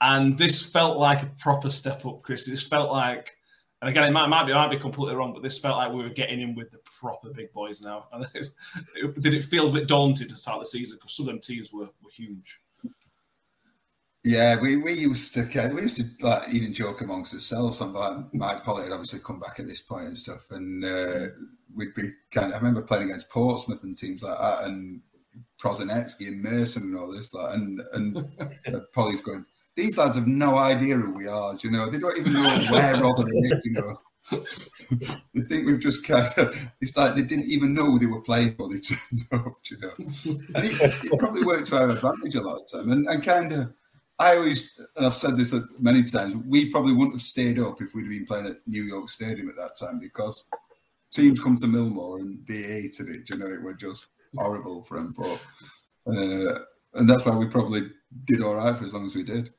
and 0.00 0.36
this 0.38 0.64
felt 0.64 0.98
like 0.98 1.22
a 1.22 1.30
proper 1.38 1.70
step 1.70 2.04
up, 2.06 2.22
Chris. 2.22 2.46
This 2.46 2.66
felt 2.66 2.90
like, 2.90 3.36
and 3.82 3.90
again, 3.90 4.04
it 4.04 4.12
might, 4.12 4.28
might 4.28 4.46
be 4.46 4.52
I 4.52 4.66
might 4.66 4.74
be 4.74 4.80
completely 4.80 5.14
wrong, 5.14 5.32
but 5.32 5.42
this 5.42 5.58
felt 5.58 5.76
like 5.76 5.92
we 5.92 6.02
were 6.02 6.10
getting 6.10 6.40
in 6.40 6.54
with 6.54 6.70
the 6.70 6.78
proper 6.84 7.30
big 7.30 7.52
boys 7.52 7.82
now. 7.82 8.06
And 8.12 8.26
it, 8.34 9.20
did 9.20 9.34
it 9.34 9.44
feel 9.44 9.68
a 9.68 9.72
bit 9.72 9.88
daunting 9.88 10.28
to 10.28 10.36
start 10.36 10.60
the 10.60 10.66
season 10.66 10.96
because 10.96 11.14
some 11.14 11.28
of 11.28 11.34
them 11.34 11.40
teams 11.40 11.72
were, 11.72 11.88
were 12.02 12.10
huge. 12.10 12.60
Yeah, 14.26 14.60
we, 14.60 14.76
we 14.76 14.92
used 14.92 15.34
to 15.34 15.42
we 15.72 15.82
used 15.82 15.98
to 15.98 16.26
like 16.26 16.52
even 16.52 16.74
joke 16.74 17.00
amongst 17.00 17.32
ourselves. 17.32 17.78
Something 17.78 18.00
like 18.00 18.34
Mike 18.34 18.64
Pollitt 18.64 18.84
had 18.84 18.92
obviously 18.92 19.20
come 19.20 19.38
back 19.38 19.60
at 19.60 19.68
this 19.68 19.82
point 19.82 20.08
and 20.08 20.18
stuff, 20.18 20.50
and 20.50 20.84
uh, 20.84 21.26
we'd 21.76 21.94
be 21.94 22.10
kind 22.32 22.48
of. 22.48 22.54
I 22.54 22.56
remember 22.58 22.82
playing 22.82 23.04
against 23.04 23.30
Portsmouth 23.30 23.82
and 23.82 23.96
teams 23.96 24.22
like 24.22 24.38
that, 24.38 24.64
and 24.64 25.02
Prosinecki 25.60 26.28
and 26.28 26.42
Mason 26.42 26.84
and 26.84 26.98
all 26.98 27.12
this, 27.12 27.32
like, 27.32 27.54
and 27.54 27.80
and 27.92 28.16
uh, 28.74 28.80
Polly's 28.94 29.20
going. 29.20 29.44
These 29.74 29.98
lads 29.98 30.16
have 30.16 30.26
no 30.26 30.56
idea 30.56 30.96
who 30.96 31.12
we 31.12 31.28
are. 31.28 31.54
You 31.60 31.70
know, 31.70 31.88
they 31.88 31.98
don't 31.98 32.18
even 32.18 32.32
know 32.32 32.58
where 32.70 32.96
Rotherham 32.96 33.36
is. 33.36 33.60
You 33.64 33.72
know, 33.72 33.96
they 35.34 35.42
think 35.42 35.66
we've 35.66 35.80
just 35.80 36.06
kind 36.06 36.26
of. 36.38 36.72
It's 36.80 36.96
like 36.96 37.14
they 37.14 37.22
didn't 37.22 37.46
even 37.46 37.74
know 37.74 37.84
who 37.84 37.98
they 37.98 38.06
were 38.06 38.22
playing 38.22 38.54
for. 38.54 38.68
They 38.68 38.80
turned 38.80 39.22
up. 39.32 39.52
You 39.70 39.78
know, 39.78 39.90
and 39.98 40.64
it, 40.64 41.04
it 41.04 41.18
probably 41.18 41.44
worked 41.44 41.66
to 41.68 41.76
our 41.76 41.90
advantage 41.90 42.36
a 42.36 42.40
lot 42.40 42.62
of 42.62 42.70
time, 42.70 42.90
and, 42.90 43.06
and 43.06 43.22
kind 43.22 43.52
of. 43.52 43.72
I 44.18 44.36
always, 44.36 44.72
and 44.96 45.04
I've 45.04 45.12
said 45.12 45.36
this 45.36 45.54
many 45.78 46.02
times, 46.02 46.42
we 46.46 46.70
probably 46.70 46.94
wouldn't 46.94 47.16
have 47.16 47.20
stayed 47.20 47.58
up 47.58 47.82
if 47.82 47.94
we'd 47.94 48.04
have 48.04 48.10
been 48.10 48.24
playing 48.24 48.46
at 48.46 48.66
New 48.66 48.82
York 48.82 49.10
Stadium 49.10 49.50
at 49.50 49.56
that 49.56 49.76
time 49.78 49.98
because 50.00 50.46
teams 51.12 51.40
come 51.40 51.56
to 51.56 51.66
Millmoor 51.66 52.20
and 52.20 52.46
they 52.46 52.62
hated 52.62 53.08
it. 53.08 53.30
You 53.30 53.38
know, 53.38 53.46
it 53.46 53.62
was 53.62 53.76
just 53.78 54.06
horrible 54.36 54.82
for 54.82 54.98
them. 54.98 55.14
But, 55.16 55.40
uh, 56.06 56.58
and 56.94 57.08
that's 57.08 57.24
why 57.24 57.36
we 57.36 57.46
probably 57.46 57.90
did 58.24 58.42
all 58.42 58.54
right 58.54 58.76
for 58.76 58.84
as 58.84 58.94
long 58.94 59.06
as 59.06 59.14
we 59.14 59.22
did. 59.22 59.52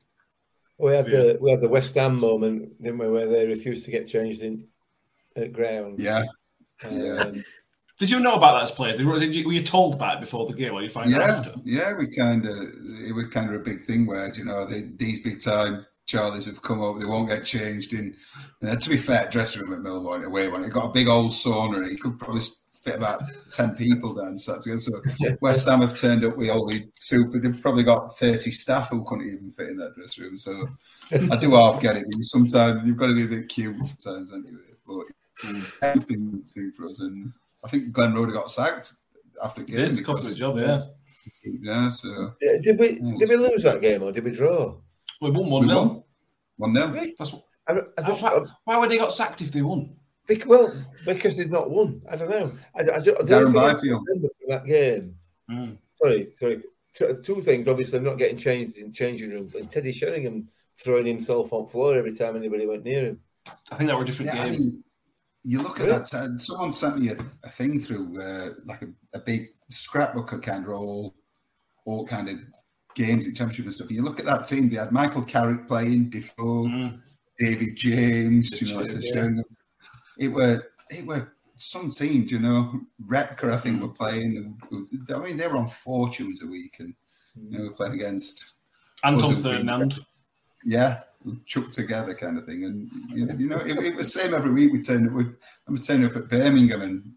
We 0.78 0.92
had 0.92 1.06
the 1.06 1.38
we 1.40 1.50
had 1.50 1.60
the 1.60 1.68
West 1.68 1.94
Ham 1.96 2.20
moment, 2.20 2.80
didn't 2.80 2.98
we, 2.98 3.08
where 3.08 3.26
they 3.26 3.46
refused 3.46 3.84
to 3.86 3.90
get 3.90 4.06
changed 4.06 4.42
in 4.42 4.68
at 5.34 5.52
ground. 5.52 5.98
Yeah. 5.98 6.24
Um, 6.84 7.00
Yeah. 7.00 7.32
Did 7.98 8.10
you 8.10 8.20
know 8.20 8.34
about 8.36 8.54
that 8.54 8.62
as 8.62 8.70
players? 8.70 8.96
Did, 8.96 9.08
did 9.18 9.34
you, 9.34 9.44
were 9.44 9.52
you 9.52 9.64
told 9.64 9.94
about 9.94 10.18
it 10.18 10.20
before 10.20 10.46
the 10.46 10.52
game, 10.52 10.72
or 10.72 10.82
you 10.82 10.88
find 10.88 11.12
out 11.12 11.20
Yeah, 11.20 11.34
after? 11.34 11.54
yeah, 11.64 11.98
we 11.98 12.06
kind 12.06 12.46
of 12.46 12.56
it 12.56 13.12
was 13.12 13.26
kind 13.26 13.48
of 13.52 13.56
a 13.60 13.64
big 13.64 13.82
thing 13.82 14.06
where 14.06 14.32
you 14.34 14.44
know 14.44 14.64
they, 14.64 14.82
these 14.82 15.20
big 15.20 15.42
time 15.42 15.84
Charlies 16.08 16.46
have 16.46 16.62
come 16.62 16.80
over, 16.80 16.98
they 16.98 17.04
won't 17.04 17.28
get 17.28 17.44
changed 17.44 17.92
in. 17.92 18.16
And 18.62 18.80
to 18.80 18.88
be 18.90 18.96
fair, 18.96 19.28
dressing 19.30 19.62
room 19.62 19.74
at 19.74 19.80
Millmoor 19.80 20.16
in 20.16 20.24
a 20.24 20.30
way 20.30 20.48
when 20.48 20.64
it 20.64 20.72
got 20.72 20.86
a 20.86 20.92
big 20.92 21.06
old 21.06 21.32
sauna, 21.32 21.76
and 21.76 21.86
it 21.86 22.00
could 22.00 22.18
probably 22.18 22.40
fit 22.82 22.96
about 22.96 23.20
ten 23.50 23.74
people 23.74 24.14
down 24.14 24.38
sat 24.38 24.62
together. 24.62 24.78
So 24.78 24.92
West 25.42 25.68
Ham 25.68 25.82
have 25.82 25.98
turned 25.98 26.24
up 26.24 26.36
with 26.36 26.48
all 26.48 26.66
the 26.66 26.88
super. 26.94 27.38
They've 27.38 27.60
probably 27.60 27.82
got 27.84 28.08
thirty 28.16 28.50
staff 28.50 28.88
who 28.88 29.04
couldn't 29.04 29.26
even 29.28 29.50
fit 29.50 29.68
in 29.68 29.76
that 29.76 29.94
dressing 29.96 30.24
room. 30.24 30.36
So 30.38 30.68
I 31.12 31.36
do 31.36 31.54
half 31.54 31.80
get 31.82 31.96
it. 31.98 32.04
But 32.10 32.22
sometimes 32.24 32.86
you've 32.86 32.96
got 32.96 33.08
to 33.08 33.14
be 33.14 33.24
a 33.24 33.28
bit 33.40 33.48
cute 33.50 33.76
sometimes, 33.98 34.30
haven't 34.30 34.46
you? 34.46 34.58
But 34.86 35.66
anything 35.82 36.42
thing 36.54 36.72
for 36.72 36.86
us, 36.88 37.00
and 37.00 37.32
I 37.64 37.68
think 37.68 37.92
Glenn 37.92 38.14
Roeder 38.14 38.32
got 38.32 38.50
sacked 38.50 38.92
after 39.44 39.62
the 39.62 39.72
It 39.72 39.76
game. 39.76 39.88
did, 39.90 39.98
it 39.98 40.04
cost 40.04 40.22
them 40.24 40.32
because- 40.32 40.34
the 40.34 40.34
job, 40.34 40.58
yeah. 40.58 40.80
Yeah, 41.44 41.90
so 41.90 42.34
yeah, 42.40 42.56
did 42.62 42.78
we 42.78 42.98
did 43.18 43.28
we 43.28 43.36
lose 43.36 43.62
that 43.64 43.82
game 43.82 44.02
or 44.02 44.10
did 44.12 44.24
we 44.24 44.30
draw? 44.30 44.74
We 45.20 45.30
won 45.30 45.50
1 45.50 45.66
we 45.66 45.72
0. 45.72 46.04
One 46.56 46.72
nil. 46.72 46.92
That's 47.18 47.32
what, 47.32 47.42
I, 47.66 47.72
I 47.98 48.02
just, 48.08 48.22
why, 48.22 48.44
why 48.64 48.76
would 48.78 48.90
they 48.90 48.98
got 48.98 49.12
sacked 49.12 49.40
if 49.42 49.52
they 49.52 49.62
won? 49.62 49.94
bec- 50.26 50.46
well, 50.46 50.72
because 51.06 51.36
they've 51.36 51.50
not 51.50 51.70
won. 51.70 52.02
I 52.10 52.16
don't 52.16 52.30
know. 52.30 52.52
I, 52.76 52.80
I, 52.80 52.84
don't- 53.00 53.04
the 53.04 53.24
Darren 53.34 53.50
I 53.50 53.72
Byfield. 53.74 54.04
remember 54.06 54.28
from 54.38 54.48
that 54.50 54.66
game. 54.66 55.14
Mm. 55.50 55.78
Sorry, 56.00 56.26
sorry. 56.26 56.62
Two, 56.94 57.14
two 57.22 57.40
things. 57.42 57.68
Obviously, 57.68 58.00
not 58.00 58.18
getting 58.18 58.36
changed 58.36 58.76
in 58.76 58.92
changing 58.92 59.30
rooms, 59.30 59.54
and 59.54 59.70
Teddy 59.70 59.92
Sheringham 59.92 60.48
throwing 60.82 61.06
himself 61.06 61.52
on 61.52 61.66
floor 61.66 61.96
every 61.96 62.14
time 62.14 62.36
anybody 62.36 62.66
went 62.66 62.84
near 62.84 63.06
him. 63.06 63.20
I 63.70 63.76
think 63.76 63.88
that 63.88 63.96
were 63.96 64.02
a 64.02 64.06
different 64.06 64.32
Yeah, 64.34 64.42
I 64.42 64.50
mean, 64.50 64.84
you 65.44 65.62
look 65.62 65.80
at 65.80 65.86
Really? 65.86 65.98
that. 65.98 66.14
uh, 66.14 66.38
someone 66.38 66.72
sent 66.72 66.98
me 66.98 67.08
a, 67.10 67.16
a 67.44 67.48
thing 67.48 67.78
through, 67.80 68.20
uh, 68.20 68.50
like 68.66 68.82
a, 68.82 68.88
a 69.14 69.18
big 69.20 69.46
scrapbook 69.70 70.32
of 70.32 70.42
kind 70.42 70.64
of 70.64 70.70
all, 70.72 71.14
all 71.84 72.06
kind 72.06 72.28
of 72.28 72.38
games 72.98 73.26
in 73.26 73.34
championship 73.34 73.66
and 73.66 73.74
stuff. 73.74 73.90
You 73.90 74.02
look 74.02 74.18
at 74.18 74.26
that 74.26 74.46
team. 74.46 74.68
They 74.68 74.76
had 74.76 74.92
Michael 74.92 75.22
Carrick 75.22 75.68
playing, 75.68 76.10
Defoe, 76.10 76.66
Mm. 76.66 77.00
David 77.38 77.76
James. 77.76 78.60
You 78.60 78.74
know, 78.74 78.80
James, 78.80 78.94
it's 78.94 79.16
a 79.16 79.34
yeah. 79.36 79.42
It 80.18 80.28
were 80.28 80.64
it 80.90 81.06
were 81.06 81.32
some 81.56 81.90
teams. 81.90 82.32
You 82.32 82.40
know, 82.40 82.80
Repka 83.06 83.52
I 83.52 83.56
think 83.58 83.80
were 83.80 83.88
playing. 83.88 84.56
And, 84.70 85.14
I 85.14 85.18
mean, 85.18 85.36
they 85.36 85.46
were 85.46 85.58
on 85.58 85.68
fortunes 85.68 86.42
a 86.42 86.46
week, 86.46 86.74
and 86.80 86.94
you 87.36 87.50
know, 87.50 87.64
we're 87.64 87.72
playing 87.74 87.94
against 87.94 88.54
Anton 89.04 89.28
was 89.28 89.38
it 89.38 89.42
Ferdinand. 89.42 90.00
yeah, 90.64 91.00
chucked 91.46 91.74
together 91.74 92.14
kind 92.14 92.38
of 92.38 92.46
thing. 92.46 92.64
And 92.64 92.90
you, 93.10 93.26
you 93.38 93.48
know, 93.48 93.58
it, 93.58 93.78
it 93.78 93.94
was 93.94 94.12
the 94.12 94.20
same 94.20 94.34
every 94.34 94.52
week. 94.52 94.72
We 94.72 94.82
turned 94.82 95.08
up 95.08 95.14
with, 95.14 95.36
I 95.68 95.70
was 95.70 95.88
up 95.88 96.16
at 96.16 96.28
Birmingham, 96.28 96.82
and 96.82 97.12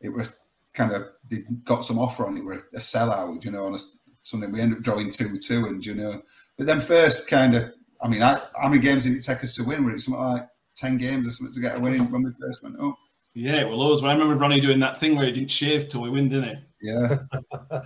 it 0.00 0.10
was 0.10 0.30
kind 0.72 0.92
of 0.92 1.02
they 1.28 1.38
got 1.64 1.84
some 1.84 1.98
offer 1.98 2.26
on 2.26 2.36
it. 2.36 2.44
Were 2.44 2.68
a 2.74 2.78
sellout, 2.78 3.44
you 3.44 3.50
know, 3.50 3.66
on 3.66 3.74
a, 3.74 3.78
something. 4.22 4.50
We 4.52 4.60
ended 4.60 4.78
up 4.78 4.84
drawing 4.84 5.10
two 5.10 5.38
two, 5.38 5.66
and 5.66 5.84
you 5.84 5.94
know, 5.94 6.22
but 6.58 6.66
then 6.66 6.80
first 6.80 7.28
kind 7.28 7.54
of, 7.54 7.72
I 8.02 8.08
mean, 8.08 8.22
I, 8.22 8.40
how 8.60 8.68
many 8.68 8.80
games 8.80 9.04
did 9.04 9.16
it 9.16 9.24
take 9.24 9.42
us 9.44 9.54
to 9.56 9.64
win? 9.64 9.84
Were 9.84 9.94
it 9.94 10.00
something 10.00 10.22
like 10.22 10.48
ten 10.74 10.96
games 10.96 11.26
or 11.26 11.30
something 11.30 11.54
to 11.54 11.60
get 11.60 11.76
a 11.76 11.80
win 11.80 12.10
when 12.10 12.22
we 12.22 12.30
first 12.40 12.62
went 12.62 12.80
up? 12.80 12.96
Yeah, 13.34 13.64
well, 13.64 13.78
was 13.78 14.02
loads. 14.02 14.04
I 14.04 14.12
remember 14.12 14.34
Ronnie 14.34 14.60
doing 14.60 14.80
that 14.80 14.98
thing 14.98 15.16
where 15.16 15.26
he 15.26 15.32
didn't 15.32 15.50
shave 15.50 15.88
till 15.88 16.02
we 16.02 16.10
win, 16.10 16.28
didn't 16.28 16.56
he? 16.56 16.88
Yeah, 16.88 17.18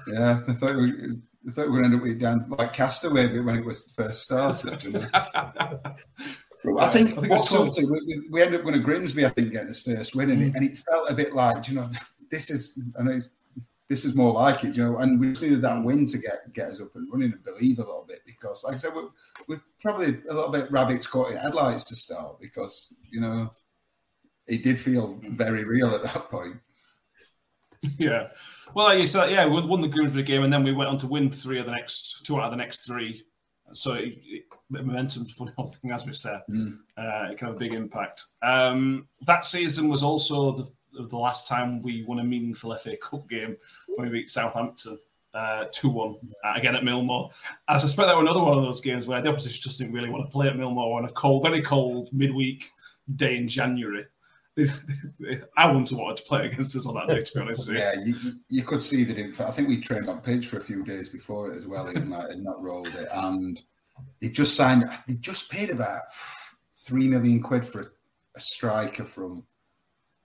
yeah. 0.09 0.41
I 0.49 0.53
thought 0.53 0.76
we, 0.76 0.93
I 1.47 1.51
thought 1.51 1.66
we 1.66 1.72
were 1.72 1.82
going 1.82 1.82
to 1.82 1.85
end 1.85 1.95
up 1.97 2.03
with 2.03 2.20
down 2.20 2.47
like 2.49 2.72
Castaway 2.72 3.39
when 3.41 3.57
it 3.57 3.64
was 3.64 3.93
first 3.95 4.22
started. 4.22 4.82
You 4.82 4.93
know? 4.93 5.09
I 6.78 6.89
think, 6.89 7.11
I 7.11 7.20
think 7.20 7.28
what's 7.28 7.53
I 7.53 7.57
told- 7.57 7.74
something 7.74 7.91
we, 7.91 8.01
we- 8.07 8.28
we 8.30 8.43
ended 8.43 8.61
up 8.61 8.64
going 8.64 8.76
to 8.76 8.80
Grimsby, 8.80 9.26
I 9.26 9.28
think, 9.28 9.53
getting 9.53 9.68
his 9.68 9.82
first 9.82 10.16
win, 10.16 10.30
and, 10.30 10.43
it, 10.43 10.53
mm. 10.53 10.57
and 10.57 10.64
it 10.64 10.78
felt 10.78 11.11
a 11.11 11.14
bit 11.14 11.35
like, 11.35 11.68
you 11.68 11.74
know, 11.74 11.89
this 12.30 12.49
is, 12.49 12.82
I 12.99 13.03
know 13.03 13.11
it's, 13.11 13.30
this 13.89 14.05
is 14.05 14.14
more 14.14 14.32
like 14.32 14.64
it, 14.64 14.76
you 14.76 14.85
know, 14.85 14.99
and 14.99 15.20
we 15.20 15.30
just 15.30 15.43
needed 15.43 15.62
that 15.62 15.82
win 15.82 16.07
to 16.07 16.18
get 16.18 16.53
get 16.53 16.70
us 16.70 16.80
up 16.80 16.95
and 16.95 17.11
running 17.12 17.32
and 17.32 17.45
believe 17.45 17.78
a 17.78 17.82
little 17.82 18.07
bit 18.09 18.20
because, 18.26 18.64
like 18.64 18.74
I 18.74 18.78
said, 18.78 18.95
we're, 18.95 19.09
we're 19.49 19.62
probably 19.80 20.18
a 20.28 20.35
little 20.35 20.51
bit 20.51 20.70
rabbits 20.70 21.07
caught 21.07 21.32
in 21.32 21.37
headlights 21.37 21.85
to 21.85 21.95
start 21.95 22.41
because, 22.41 22.93
you 23.11 23.20
know, 23.20 23.51
it 24.47 24.62
did 24.62 24.78
feel 24.78 25.20
very 25.30 25.64
real 25.64 25.95
at 25.95 26.03
that 26.03 26.30
point. 26.30 26.57
Yeah. 27.99 28.28
Well, 28.74 28.87
like 28.87 29.01
you 29.01 29.07
said, 29.07 29.30
yeah, 29.30 29.47
we 29.47 29.61
won 29.61 29.82
the 29.82 29.89
Grimsby 29.89 30.22
game, 30.22 30.43
and 30.43 30.51
then 30.51 30.64
we 30.64 30.72
went 30.72 30.89
on 30.89 30.97
to 30.99 31.07
win 31.07 31.30
three 31.30 31.61
of 31.61 31.66
the 31.66 31.72
next 31.72 32.24
two 32.24 32.39
out 32.39 32.45
of 32.45 32.51
the 32.51 32.57
next 32.57 32.87
three. 32.87 33.22
So 33.74 33.93
it, 33.93 34.14
it, 34.24 34.45
momentum's 34.70 35.32
funny 35.32 35.53
old 35.59 35.76
thing, 35.76 35.91
as 35.91 36.07
we've 36.07 36.16
said. 36.16 36.41
Uh, 36.97 37.28
it 37.30 37.37
can 37.37 37.49
have 37.49 37.57
a 37.57 37.59
big 37.59 37.74
impact. 37.74 38.24
Um, 38.43 39.07
that 39.26 39.45
season 39.45 39.91
was 39.91 40.03
also 40.03 40.53
the, 40.53 40.68
the 40.95 41.16
last 41.16 41.49
time 41.49 41.82
we 41.82 42.05
won 42.05 42.20
a 42.20 42.24
meaningful 42.24 42.76
FA 42.76 42.97
Cup 42.97 43.28
game 43.28 43.57
when 43.97 44.11
we 44.11 44.20
beat 44.20 44.30
Southampton 44.30 44.99
uh, 45.34 45.64
2 45.72 45.88
1 45.88 46.16
again 46.57 46.76
at 46.76 46.82
Millmoor. 46.82 47.30
I 47.68 47.78
suspect 47.78 48.07
that 48.07 48.16
was 48.16 48.22
another 48.22 48.42
one 48.42 48.57
of 48.57 48.64
those 48.64 48.80
games 48.80 49.07
where 49.07 49.20
the 49.20 49.28
opposition 49.28 49.61
just 49.62 49.78
didn't 49.78 49.92
really 49.92 50.09
want 50.09 50.24
to 50.24 50.30
play 50.30 50.49
at 50.49 50.55
Millmoor 50.55 50.97
on 50.97 51.05
a 51.05 51.12
cold, 51.12 51.42
very 51.42 51.62
cold 51.62 52.09
midweek 52.12 52.70
day 53.16 53.36
in 53.36 53.49
January. 53.49 54.07
I 55.57 55.66
wouldn't 55.66 55.90
have 55.90 55.99
wanted 55.99 56.18
to 56.18 56.22
play 56.22 56.47
against 56.47 56.76
us 56.76 56.86
on 56.86 56.95
that 56.95 57.09
day, 57.09 57.22
to 57.22 57.34
be 57.34 57.40
honest. 57.40 57.68
Yeah, 57.68 57.92
you, 58.05 58.14
you 58.49 58.62
could 58.62 58.82
see 58.82 59.03
that. 59.03 59.18
In 59.18 59.32
fact, 59.32 59.49
I 59.49 59.53
think 59.53 59.68
we 59.68 59.80
trained 59.80 60.09
on 60.09 60.20
pitch 60.20 60.47
for 60.47 60.59
a 60.59 60.62
few 60.62 60.84
days 60.84 61.09
before 61.09 61.51
it 61.51 61.57
as 61.57 61.66
well, 61.66 61.88
and 61.88 62.14
and 62.14 62.45
not 62.45 62.62
rolled 62.62 62.86
it. 62.86 63.09
And 63.12 63.61
they 64.20 64.28
just 64.28 64.55
signed. 64.55 64.88
They 65.09 65.14
just 65.14 65.51
paid 65.51 65.70
about 65.70 66.03
three 66.76 67.09
million 67.09 67.42
quid 67.42 67.66
for 67.66 67.80
a, 67.80 67.86
a 68.36 68.40
striker 68.40 69.03
from 69.03 69.45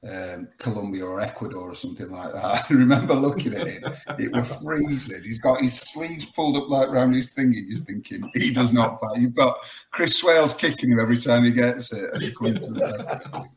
um, 0.07 0.47
Colombia 0.57 1.03
or 1.05 1.19
Ecuador 1.19 1.71
or 1.71 1.75
something 1.75 2.09
like 2.09 2.31
that. 2.31 2.65
I 2.69 2.73
remember 2.73 3.13
looking 3.13 3.53
at 3.53 3.67
it; 3.67 3.83
it 4.17 4.31
was 4.31 4.61
freezing. 4.63 5.23
He's 5.23 5.39
got 5.41 5.59
his 5.59 5.79
sleeves 5.79 6.25
pulled 6.25 6.55
up 6.57 6.69
like 6.69 6.89
round 6.89 7.15
his 7.15 7.33
thing. 7.33 7.47
And 7.47 7.67
you're 7.67 7.79
thinking 7.79 8.29
he 8.33 8.53
does 8.53 8.71
not 8.71 8.99
fight. 8.99 9.21
You've 9.21 9.35
got 9.35 9.57
Chris 9.91 10.21
Swailes 10.21 10.57
kicking 10.57 10.91
him 10.91 10.99
every 10.99 11.17
time 11.17 11.43
he 11.43 11.51
gets 11.51 11.91
it, 11.91 12.13
and 12.13 12.21
he 12.21 12.31
comes 12.31 12.63
through 12.63 12.75
the 12.75 13.49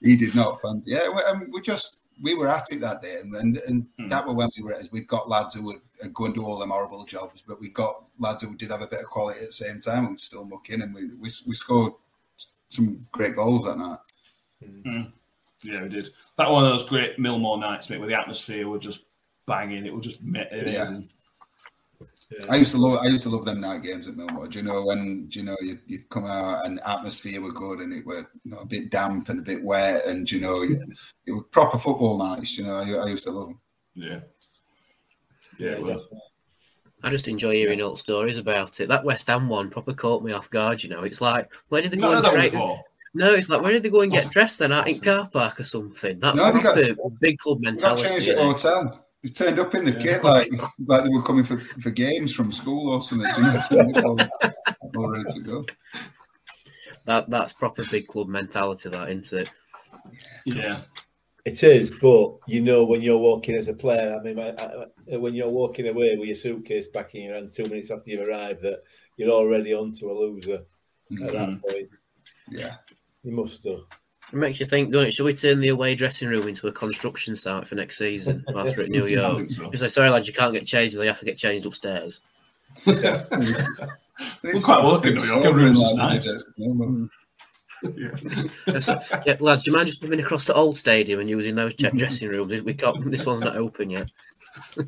he 0.00 0.16
did 0.16 0.34
not 0.34 0.60
fancy. 0.60 0.90
Yeah, 0.92 1.08
we, 1.08 1.22
um, 1.22 1.48
we 1.52 1.60
just 1.60 1.98
we 2.20 2.34
were 2.34 2.48
at 2.48 2.72
it 2.72 2.80
that 2.80 3.02
day, 3.02 3.20
and 3.20 3.34
and, 3.36 3.56
and 3.68 3.86
Hmm. 3.98 4.08
that 4.08 4.26
were 4.26 4.34
when 4.34 4.50
we 4.56 4.64
were. 4.64 4.76
We'd 4.90 5.06
got 5.06 5.28
lads 5.28 5.54
who 5.54 5.62
would 5.66 5.80
go 6.12 6.24
and 6.24 6.34
do 6.34 6.44
all 6.44 6.58
them 6.58 6.70
horrible 6.70 7.04
jobs, 7.04 7.42
but 7.46 7.60
we 7.60 7.68
got 7.68 8.04
lads 8.18 8.42
who 8.42 8.56
did 8.56 8.70
have 8.72 8.82
a 8.82 8.88
bit 8.88 9.00
of 9.00 9.06
quality 9.06 9.40
at 9.40 9.46
the 9.46 9.52
same 9.52 9.78
time 9.80 10.06
and 10.06 10.18
still 10.20 10.44
muck 10.44 10.70
in, 10.70 10.82
and 10.82 10.92
we 10.92 11.06
we, 11.06 11.30
we 11.46 11.54
scored 11.54 11.92
some 12.66 13.06
great 13.12 13.36
goals 13.36 13.64
that 13.66 13.78
night. 13.78 13.98
Yeah, 15.64 15.82
we 15.82 15.88
did. 15.88 16.08
That 16.38 16.50
one 16.50 16.64
of 16.64 16.70
those 16.70 16.88
great 16.88 17.18
Millmoor 17.18 17.58
nights, 17.58 17.88
mate, 17.88 17.98
where 17.98 18.08
the 18.08 18.18
atmosphere 18.18 18.68
was 18.68 18.82
just 18.82 19.04
banging. 19.46 19.86
It 19.86 19.94
was 19.94 20.06
just 20.06 20.22
ma- 20.22 20.40
amazing. 20.50 21.08
I 22.48 22.56
used 22.56 22.70
to 22.70 22.78
love 22.78 23.00
I 23.02 23.08
used 23.08 23.24
to 23.24 23.30
love 23.30 23.44
them 23.44 23.60
night 23.60 23.82
games 23.82 24.08
at 24.08 24.14
Millmoor. 24.14 24.50
Do 24.50 24.58
you 24.58 24.64
know 24.64 24.84
when 24.84 25.26
do 25.26 25.38
you 25.38 25.44
know 25.44 25.56
you 25.60 25.78
you 25.86 26.00
come 26.08 26.26
out 26.26 26.64
and 26.64 26.80
atmosphere 26.86 27.40
were 27.42 27.52
good 27.52 27.80
and 27.80 27.92
it 27.92 28.06
were 28.06 28.26
you 28.44 28.52
know, 28.52 28.58
a 28.58 28.66
bit 28.66 28.90
damp 28.90 29.28
and 29.28 29.40
a 29.40 29.42
bit 29.42 29.62
wet 29.62 30.06
and 30.06 30.26
do 30.26 30.36
you 30.36 30.40
know 30.40 30.62
it, 30.62 30.78
it 31.26 31.32
was 31.32 31.44
proper 31.50 31.76
football 31.76 32.18
nights. 32.18 32.56
You 32.56 32.64
know 32.64 32.74
I, 32.74 33.04
I 33.04 33.06
used 33.08 33.24
to 33.24 33.32
love 33.32 33.48
them. 33.48 33.60
Yeah. 33.94 34.20
Yeah, 35.58 35.72
it 35.72 35.82
was. 35.82 36.02
definitely. 36.02 36.20
I 37.04 37.10
just 37.10 37.28
enjoy 37.28 37.54
hearing 37.54 37.82
old 37.82 37.98
stories 37.98 38.38
about 38.38 38.80
it. 38.80 38.88
That 38.88 39.04
West 39.04 39.26
Ham 39.26 39.48
one 39.48 39.70
proper 39.70 39.92
caught 39.92 40.22
me 40.22 40.32
off 40.32 40.48
guard. 40.50 40.82
You 40.82 40.88
know, 40.88 41.02
it's 41.02 41.20
like 41.20 41.52
where 41.68 41.82
did 41.82 41.90
they 41.90 41.96
go 41.96 42.12
not 42.12 42.16
and 42.16 42.24
that 42.24 42.32
one 42.32 42.40
tra- 42.42 42.50
before? 42.50 42.84
No, 43.14 43.34
it's 43.34 43.48
like 43.48 43.60
where 43.60 43.72
did 43.72 43.82
they 43.82 43.90
go 43.90 44.00
and 44.00 44.12
get 44.12 44.26
oh. 44.26 44.30
dressed 44.30 44.58
then 44.58 44.72
out 44.72 44.88
in 44.88 44.98
car 44.98 45.28
park 45.30 45.60
or 45.60 45.64
something? 45.64 46.18
That's 46.18 46.36
No, 46.36 46.52
got- 46.52 46.62
proper 46.62 47.16
big 47.20 47.38
club 47.38 47.58
We 47.58 47.64
got 47.66 47.70
mentality. 47.72 48.08
changed 48.08 48.26
you 48.26 48.32
at 48.32 48.38
know. 48.38 48.52
hotel. 48.52 49.06
They 49.22 49.28
turned 49.28 49.58
up 49.60 49.74
in 49.74 49.84
the 49.84 49.92
kit 49.92 50.24
like 50.24 50.50
like 50.86 51.04
they 51.04 51.10
were 51.10 51.22
coming 51.22 51.44
for, 51.44 51.58
for 51.58 51.90
games 51.90 52.34
from 52.34 52.50
school 52.50 52.90
or 52.92 53.02
something. 53.02 53.30
You 53.36 53.42
know, 53.42 53.60
turned 53.68 53.96
up 53.96 54.04
all, 54.04 54.18
all 54.96 55.10
ready 55.10 55.32
to 55.32 55.40
go. 55.40 55.66
That 57.04 57.28
that's 57.28 57.52
proper 57.52 57.84
big 57.90 58.08
club 58.08 58.28
mentality. 58.28 58.88
That 58.88 59.10
isn't 59.10 59.40
it? 59.40 59.50
Yeah. 60.44 60.80
It 61.44 61.60
is, 61.64 61.92
but 62.00 62.36
you 62.46 62.60
know 62.60 62.84
when 62.84 63.00
you're 63.00 63.18
walking 63.18 63.56
as 63.56 63.66
a 63.66 63.74
player. 63.74 64.16
I 64.16 64.22
mean, 64.22 64.38
I, 64.38 64.50
I, 64.50 65.16
when 65.16 65.34
you're 65.34 65.50
walking 65.50 65.88
away 65.88 66.16
with 66.16 66.28
your 66.28 66.36
suitcase 66.36 66.86
back 66.86 67.16
in 67.16 67.22
your 67.24 67.34
hand 67.34 67.52
two 67.52 67.64
minutes 67.64 67.90
after 67.90 68.10
you've 68.10 68.28
arrived, 68.28 68.62
that 68.62 68.82
you're 69.16 69.30
already 69.30 69.74
onto 69.74 70.08
a 70.08 70.14
loser 70.14 70.54
at 70.54 70.62
that 71.10 71.34
mm-hmm. 71.34 71.56
point. 71.56 71.88
Yeah. 72.48 72.76
You 73.22 73.32
must 73.32 73.62
do. 73.62 73.84
It 74.32 74.36
makes 74.36 74.60
you 74.60 74.66
think, 74.66 74.90
don't 74.92 75.06
it? 75.06 75.14
Should 75.14 75.24
we 75.24 75.34
turn 75.34 75.60
the 75.60 75.68
away 75.68 75.94
dressing 75.94 76.28
room 76.28 76.48
into 76.48 76.66
a 76.66 76.72
construction 76.72 77.36
site 77.36 77.68
for 77.68 77.74
next 77.74 77.98
season 77.98 78.44
whilst 78.48 78.76
we're 78.76 78.84
at 78.84 78.88
New 78.88 79.06
York? 79.06 79.36
think 79.36 79.50
so. 79.50 79.70
You 79.70 79.76
say, 79.76 79.88
sorry, 79.88 80.10
lads, 80.10 80.26
you 80.26 80.34
can't 80.34 80.54
get 80.54 80.66
changed. 80.66 80.96
They 80.96 81.06
have 81.06 81.18
to 81.18 81.24
get 81.24 81.38
changed 81.38 81.66
upstairs. 81.66 82.20
But 84.42 84.54
We're 84.54 84.60
quite 84.60 84.84
welcome, 84.84 85.14
big 85.14 85.22
New 85.22 85.24
York. 85.24 85.46
Everyone's 85.46 85.80
just 85.80 85.96
nice. 85.96 86.44
you 86.56 86.74
know, 86.74 87.08
yeah, 89.26 89.36
lads, 89.40 89.62
do 89.62 89.70
you 89.70 89.76
mind 89.76 89.88
just 89.88 90.02
moving 90.02 90.20
across 90.20 90.44
to 90.44 90.54
Old 90.54 90.76
Stadium 90.76 91.18
and 91.20 91.28
using 91.28 91.54
those 91.54 91.74
check 91.74 91.92
dressing 91.94 92.28
rooms? 92.28 92.62
We 92.62 92.74
can't. 92.74 93.10
This 93.10 93.26
one's 93.26 93.40
not 93.40 93.56
open 93.56 93.90
yet. 93.90 94.08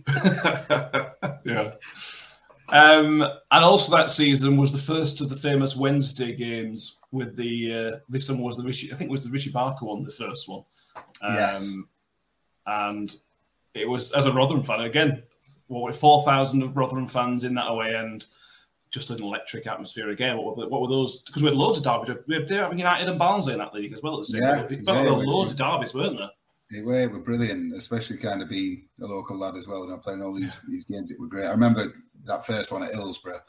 yeah. 1.44 1.72
Um, 2.74 3.22
and 3.22 3.64
also 3.64 3.94
that 3.96 4.10
season 4.10 4.56
was 4.56 4.72
the 4.72 4.78
first 4.78 5.20
of 5.20 5.30
the 5.30 5.36
famous 5.36 5.76
Wednesday 5.76 6.34
games 6.34 6.98
with 7.12 7.36
the 7.36 7.72
uh, 7.72 7.96
this 8.08 8.28
one 8.28 8.40
was 8.40 8.56
the 8.56 8.64
Richie 8.64 8.92
I 8.92 8.96
think 8.96 9.08
it 9.08 9.12
was 9.12 9.24
the 9.24 9.30
Richie 9.30 9.50
Barker 9.50 9.86
one, 9.86 10.02
the 10.04 10.10
first 10.10 10.48
one. 10.48 10.64
Um, 11.22 11.34
Yes. 11.34 11.72
and 12.66 13.16
it 13.74 13.88
was 13.88 14.12
as 14.12 14.26
a 14.26 14.32
Rotherham 14.32 14.62
fan 14.64 14.80
again, 14.80 15.22
what 15.68 15.82
were 15.84 15.92
four 15.92 16.22
thousand 16.24 16.62
of 16.62 16.76
Rotherham 16.76 17.06
fans 17.06 17.44
in 17.44 17.54
that 17.54 17.68
away 17.68 17.94
end, 17.94 18.26
just 18.90 19.10
an 19.10 19.22
electric 19.22 19.66
atmosphere 19.68 20.10
again. 20.10 20.36
What 20.36 20.56
were, 20.56 20.68
what 20.68 20.80
were 20.82 20.88
those? 20.88 21.22
Because 21.22 21.42
we 21.42 21.48
had 21.48 21.56
loads 21.56 21.78
of 21.78 21.84
derbies. 21.84 22.16
We 22.26 22.34
had 22.34 22.46
Derby 22.46 22.78
United 22.78 23.08
and 23.08 23.18
Barnsley 23.18 23.52
in 23.52 23.58
that 23.60 23.72
league 23.74 23.92
as 23.92 24.02
well 24.02 24.14
at 24.14 24.18
the 24.18 24.24
same 24.24 24.42
Yeah, 24.42 24.56
time. 24.56 24.72
It 24.72 24.84
felt 24.84 24.98
yeah, 24.98 25.04
there 25.04 25.12
were 25.14 25.20
we- 25.20 25.26
loads 25.26 25.52
of 25.52 25.58
derbies, 25.58 25.94
weren't 25.94 26.18
there? 26.18 26.30
They 26.74 26.82
were, 26.82 26.98
they 26.98 27.06
were 27.06 27.20
brilliant, 27.20 27.72
especially 27.74 28.16
kind 28.16 28.42
of 28.42 28.48
being 28.48 28.88
a 29.00 29.06
local 29.06 29.38
lad 29.38 29.54
as 29.54 29.68
well. 29.68 29.84
You 29.84 29.90
know, 29.90 29.98
playing 29.98 30.22
all 30.22 30.34
these 30.34 30.56
these 30.68 30.84
games, 30.84 31.10
it 31.10 31.20
were 31.20 31.28
great. 31.28 31.46
I 31.46 31.52
remember 31.52 31.92
that 32.24 32.44
first 32.44 32.72
one 32.72 32.82
at 32.82 32.94
Hillsborough. 32.94 33.40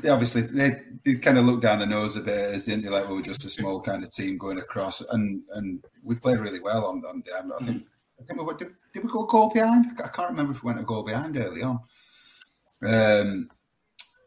They 0.00 0.08
obviously 0.08 0.42
they, 0.42 0.82
they 1.04 1.14
kind 1.14 1.38
of 1.38 1.44
looked 1.44 1.62
down 1.62 1.78
the 1.78 1.86
nose 1.86 2.16
a 2.16 2.20
bit 2.20 2.34
as 2.34 2.64
didn't 2.64 2.84
they? 2.84 2.90
Like 2.90 3.08
we 3.08 3.14
were 3.14 3.22
just 3.22 3.44
a 3.44 3.48
small 3.48 3.80
kind 3.80 4.02
of 4.02 4.10
team 4.10 4.36
going 4.36 4.58
across, 4.58 5.00
and 5.00 5.42
and 5.52 5.84
we 6.02 6.16
played 6.16 6.40
really 6.40 6.60
well 6.60 6.86
on 6.86 7.04
on. 7.04 7.22
I 7.38 7.64
think 7.64 7.86
I 8.20 8.24
think 8.24 8.40
we 8.40 8.46
went, 8.46 8.58
did, 8.58 8.72
did 8.92 9.04
we 9.04 9.10
go 9.10 9.24
a 9.24 9.26
goal 9.28 9.50
behind? 9.52 9.86
I 10.02 10.08
can't 10.08 10.30
remember 10.30 10.52
if 10.52 10.62
we 10.62 10.68
went 10.68 10.80
a 10.80 10.84
goal 10.84 11.04
behind 11.04 11.36
early 11.36 11.62
on. 11.62 11.80
Um, 12.82 13.50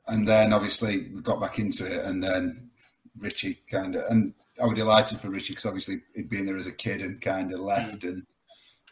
and 0.07 0.27
then 0.27 0.53
obviously 0.53 1.09
we 1.13 1.21
got 1.21 1.41
back 1.41 1.59
into 1.59 1.85
it, 1.85 2.05
and 2.05 2.23
then 2.23 2.69
Richie 3.17 3.59
kind 3.69 3.95
of 3.95 4.03
and 4.09 4.33
I 4.61 4.65
was 4.65 4.77
delighted 4.77 5.19
for 5.19 5.29
Richie 5.29 5.53
because 5.53 5.65
obviously 5.65 5.97
he'd 6.15 6.29
been 6.29 6.45
there 6.45 6.57
as 6.57 6.67
a 6.67 6.71
kid 6.71 7.01
and 7.01 7.21
kind 7.21 7.53
of 7.53 7.59
left 7.59 8.03
and 8.03 8.25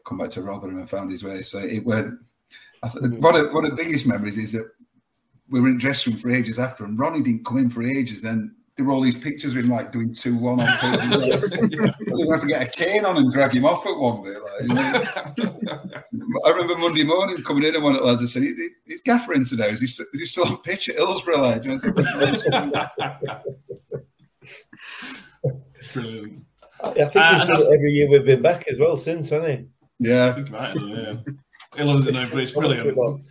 come 0.05 0.17
back 0.17 0.29
to 0.31 0.41
Rotherham 0.41 0.77
and 0.77 0.89
found 0.89 1.11
his 1.11 1.23
way. 1.23 1.41
So 1.41 1.59
it 1.59 1.83
th- 1.83 3.11
one 3.19 3.35
of 3.35 3.51
one 3.51 3.65
of 3.65 3.71
the 3.71 3.77
biggest 3.77 4.07
memories 4.07 4.37
is 4.37 4.53
that 4.53 4.69
we 5.49 5.59
were 5.61 5.69
in 5.69 5.77
dressing 5.77 6.13
room 6.13 6.21
for 6.21 6.29
ages 6.29 6.59
after, 6.59 6.85
and 6.85 6.99
Ronnie 6.99 7.21
didn't 7.21 7.45
come 7.45 7.57
in 7.57 7.69
for 7.69 7.83
ages. 7.83 8.21
Then 8.21 8.55
there 8.75 8.85
were 8.85 8.93
all 8.93 9.01
these 9.01 9.17
pictures 9.17 9.55
of 9.55 9.63
him 9.63 9.71
like 9.71 9.91
doing 9.91 10.13
two 10.13 10.37
one 10.37 10.59
on 10.59 10.77
page. 10.77 10.99
They 12.07 12.25
were 12.25 12.37
going 12.37 12.41
to 12.41 12.47
get 12.47 12.67
a 12.67 12.69
cane 12.71 13.05
on 13.05 13.17
and 13.17 13.31
drag 13.31 13.53
him 13.53 13.65
off 13.65 13.85
at 13.85 13.97
one 13.97 14.23
bit. 14.23 14.37
Like, 14.41 14.61
you 14.61 14.67
know. 14.67 16.41
I 16.45 16.49
remember 16.49 16.77
Monday 16.77 17.03
morning 17.03 17.37
coming 17.43 17.63
in 17.63 17.75
and 17.75 17.83
one 17.83 17.93
of 17.93 17.99
the 17.99 18.05
lads 18.05 18.21
and 18.21 18.29
said, 18.29 18.43
"Is 18.85 19.01
Gaffer 19.01 19.33
in 19.33 19.45
today? 19.45 19.69
Is 19.69 19.79
he, 19.79 19.85
is 19.85 20.19
he 20.19 20.25
still 20.25 20.47
on 20.47 20.57
pitch 20.57 20.89
at 20.89 20.95
Hillsborough?" 20.95 21.41
Like, 21.41 21.63
you 21.63 21.69
know, 21.69 21.75
I 21.75 22.35
said, 22.37 22.53
Brilliant. 25.93 26.45
I 26.83 26.91
think 26.91 27.15
Uh, 27.15 27.39
he's 27.39 27.47
done 27.47 27.57
it 27.59 27.73
every 27.73 27.91
year 27.91 28.09
we've 28.09 28.25
been 28.25 28.41
back 28.41 28.67
as 28.67 28.77
well 28.79 28.95
since, 28.95 29.29
hasn't 29.29 29.49
he? 29.59 29.65
yeah, 29.99 30.27
I 30.27 30.31
think 30.31 30.49
about 30.49 30.75
it, 30.75 30.81
yeah. 30.83 31.15
He 31.75 31.83
loves 31.83 32.05
it 32.05 32.13
now, 32.13 32.27
but 32.29 32.39
it's 32.39 32.51
brilliant. 32.51 33.23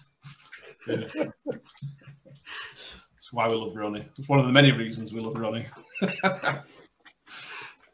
Yeah. 0.89 1.07
That's 1.47 3.33
why 3.33 3.49
we 3.49 3.55
love 3.55 3.75
Ronnie. 3.75 4.07
It's 4.19 4.29
one 4.29 4.39
of 4.39 4.47
the 4.47 4.53
many 4.53 4.73
reasons 4.73 5.13
we 5.13 5.21
love 5.21 5.37
Ronnie. 5.37 5.67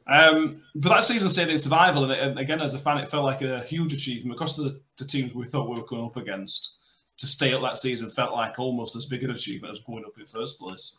um, 0.07 0.63
but 0.75 0.89
that 0.91 1.05
season 1.05 1.31
stayed 1.31 1.49
in 1.49 1.59
survival, 1.59 2.05
and, 2.05 2.13
it, 2.13 2.19
and 2.21 2.39
again, 2.39 2.61
as 2.61 2.75
a 2.75 2.79
fan, 2.79 2.99
it 2.99 3.09
felt 3.11 3.25
like 3.25 3.41
a 3.43 3.63
huge 3.65 3.93
achievement 3.93 4.35
across 4.35 4.57
the, 4.57 4.81
the 4.99 5.07
teams 5.07 5.35
we 5.35 5.47
thought 5.47 5.69
we 5.69 5.81
were 5.81 5.87
going 5.87 6.05
up 6.05 6.17
against. 6.17 6.79
To 7.19 7.27
stay 7.27 7.53
up 7.53 7.61
that 7.61 7.79
season 7.79 8.09
felt 8.09 8.33
like 8.33 8.59
almost 8.59 8.97
as 8.97 9.07
big 9.07 9.23
an 9.23 9.31
achievement 9.31 9.73
as 9.73 9.81
going 9.81 10.05
up 10.05 10.19
in 10.19 10.27
first 10.27 10.59
place. 10.59 10.99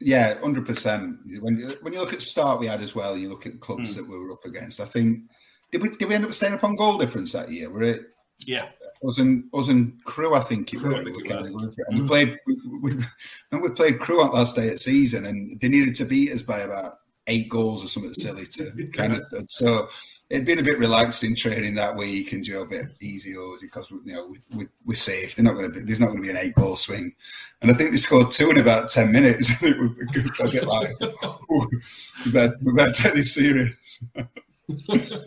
Yeah, 0.00 0.38
hundred 0.40 0.66
percent. 0.66 1.18
When 1.40 1.56
you, 1.56 1.76
when 1.80 1.92
you 1.92 2.00
look 2.00 2.12
at 2.12 2.20
start 2.20 2.60
we 2.60 2.66
had 2.66 2.82
as 2.82 2.94
well, 2.94 3.16
you 3.16 3.28
look 3.28 3.46
at 3.46 3.60
clubs 3.60 3.94
that 3.94 4.06
we 4.06 4.18
were 4.18 4.32
up 4.32 4.44
against. 4.44 4.80
I 4.80 4.84
think 4.84 5.22
did 5.72 5.82
we 5.82 5.88
did 5.90 6.08
we 6.08 6.14
end 6.14 6.24
up 6.24 6.34
staying 6.34 6.54
up 6.54 6.64
on 6.64 6.76
goal 6.76 6.98
difference 6.98 7.32
that 7.32 7.50
year? 7.50 7.70
Were 7.70 7.82
it 7.82 8.12
Yeah, 8.44 8.68
us 9.06 9.18
and 9.18 9.44
us 9.54 9.68
and 9.68 10.02
Crewe? 10.04 10.34
I 10.34 10.40
think 10.40 10.72
it 10.72 10.82
was. 10.82 10.94
We 10.94 11.00
it 11.00 11.14
was. 11.14 11.22
going 11.22 11.70
for 11.70 11.84
we 11.92 12.06
played. 12.06 12.38
We, 12.46 12.56
we, 12.80 13.04
and 13.52 13.62
we 13.62 13.70
played 13.70 13.98
Crewe 13.98 14.22
on 14.22 14.32
last 14.32 14.56
day 14.56 14.68
at 14.68 14.80
season, 14.80 15.26
and 15.26 15.58
they 15.60 15.68
needed 15.68 15.94
to 15.96 16.04
beat 16.04 16.32
us 16.32 16.42
by 16.42 16.60
about 16.60 16.98
eight 17.26 17.48
goals 17.48 17.82
or 17.84 17.88
something 17.88 18.14
silly 18.14 18.46
to 18.46 18.88
kind 18.92 19.12
of. 19.14 19.22
So 19.48 19.88
it'd 20.28 20.46
been 20.46 20.58
a 20.58 20.62
bit 20.62 20.78
relaxed 20.78 21.22
in 21.24 21.34
training 21.34 21.74
that 21.74 21.96
week 21.96 22.32
and 22.32 22.44
do 22.44 22.60
a 22.60 22.66
bit 22.66 22.86
easy 23.00 23.34
because 23.60 23.90
you 23.90 24.12
know 24.12 24.26
we, 24.28 24.38
we, 24.56 24.66
we're 24.84 24.94
safe. 24.94 25.36
They're 25.36 25.44
not 25.44 25.54
going 25.54 25.72
to. 25.72 25.80
There's 25.80 26.00
not 26.00 26.06
going 26.06 26.18
to 26.18 26.22
be 26.22 26.30
an 26.30 26.38
eight 26.38 26.54
ball 26.54 26.76
swing, 26.76 27.14
and 27.62 27.70
I 27.70 27.74
think 27.74 27.90
they 27.90 27.96
scored 27.96 28.30
two 28.30 28.50
in 28.50 28.58
about 28.58 28.88
ten 28.88 29.12
minutes. 29.12 29.62
it 29.62 29.78
was 29.78 29.90
a 30.40 30.50
bit 30.50 30.66
like, 30.66 30.90
"Ooh, 31.50 31.70
we 32.24 32.32
better, 32.32 32.56
we 32.62 32.72
better 32.72 32.92
take 32.92 33.14
this 33.14 33.34
serious. 33.34 34.04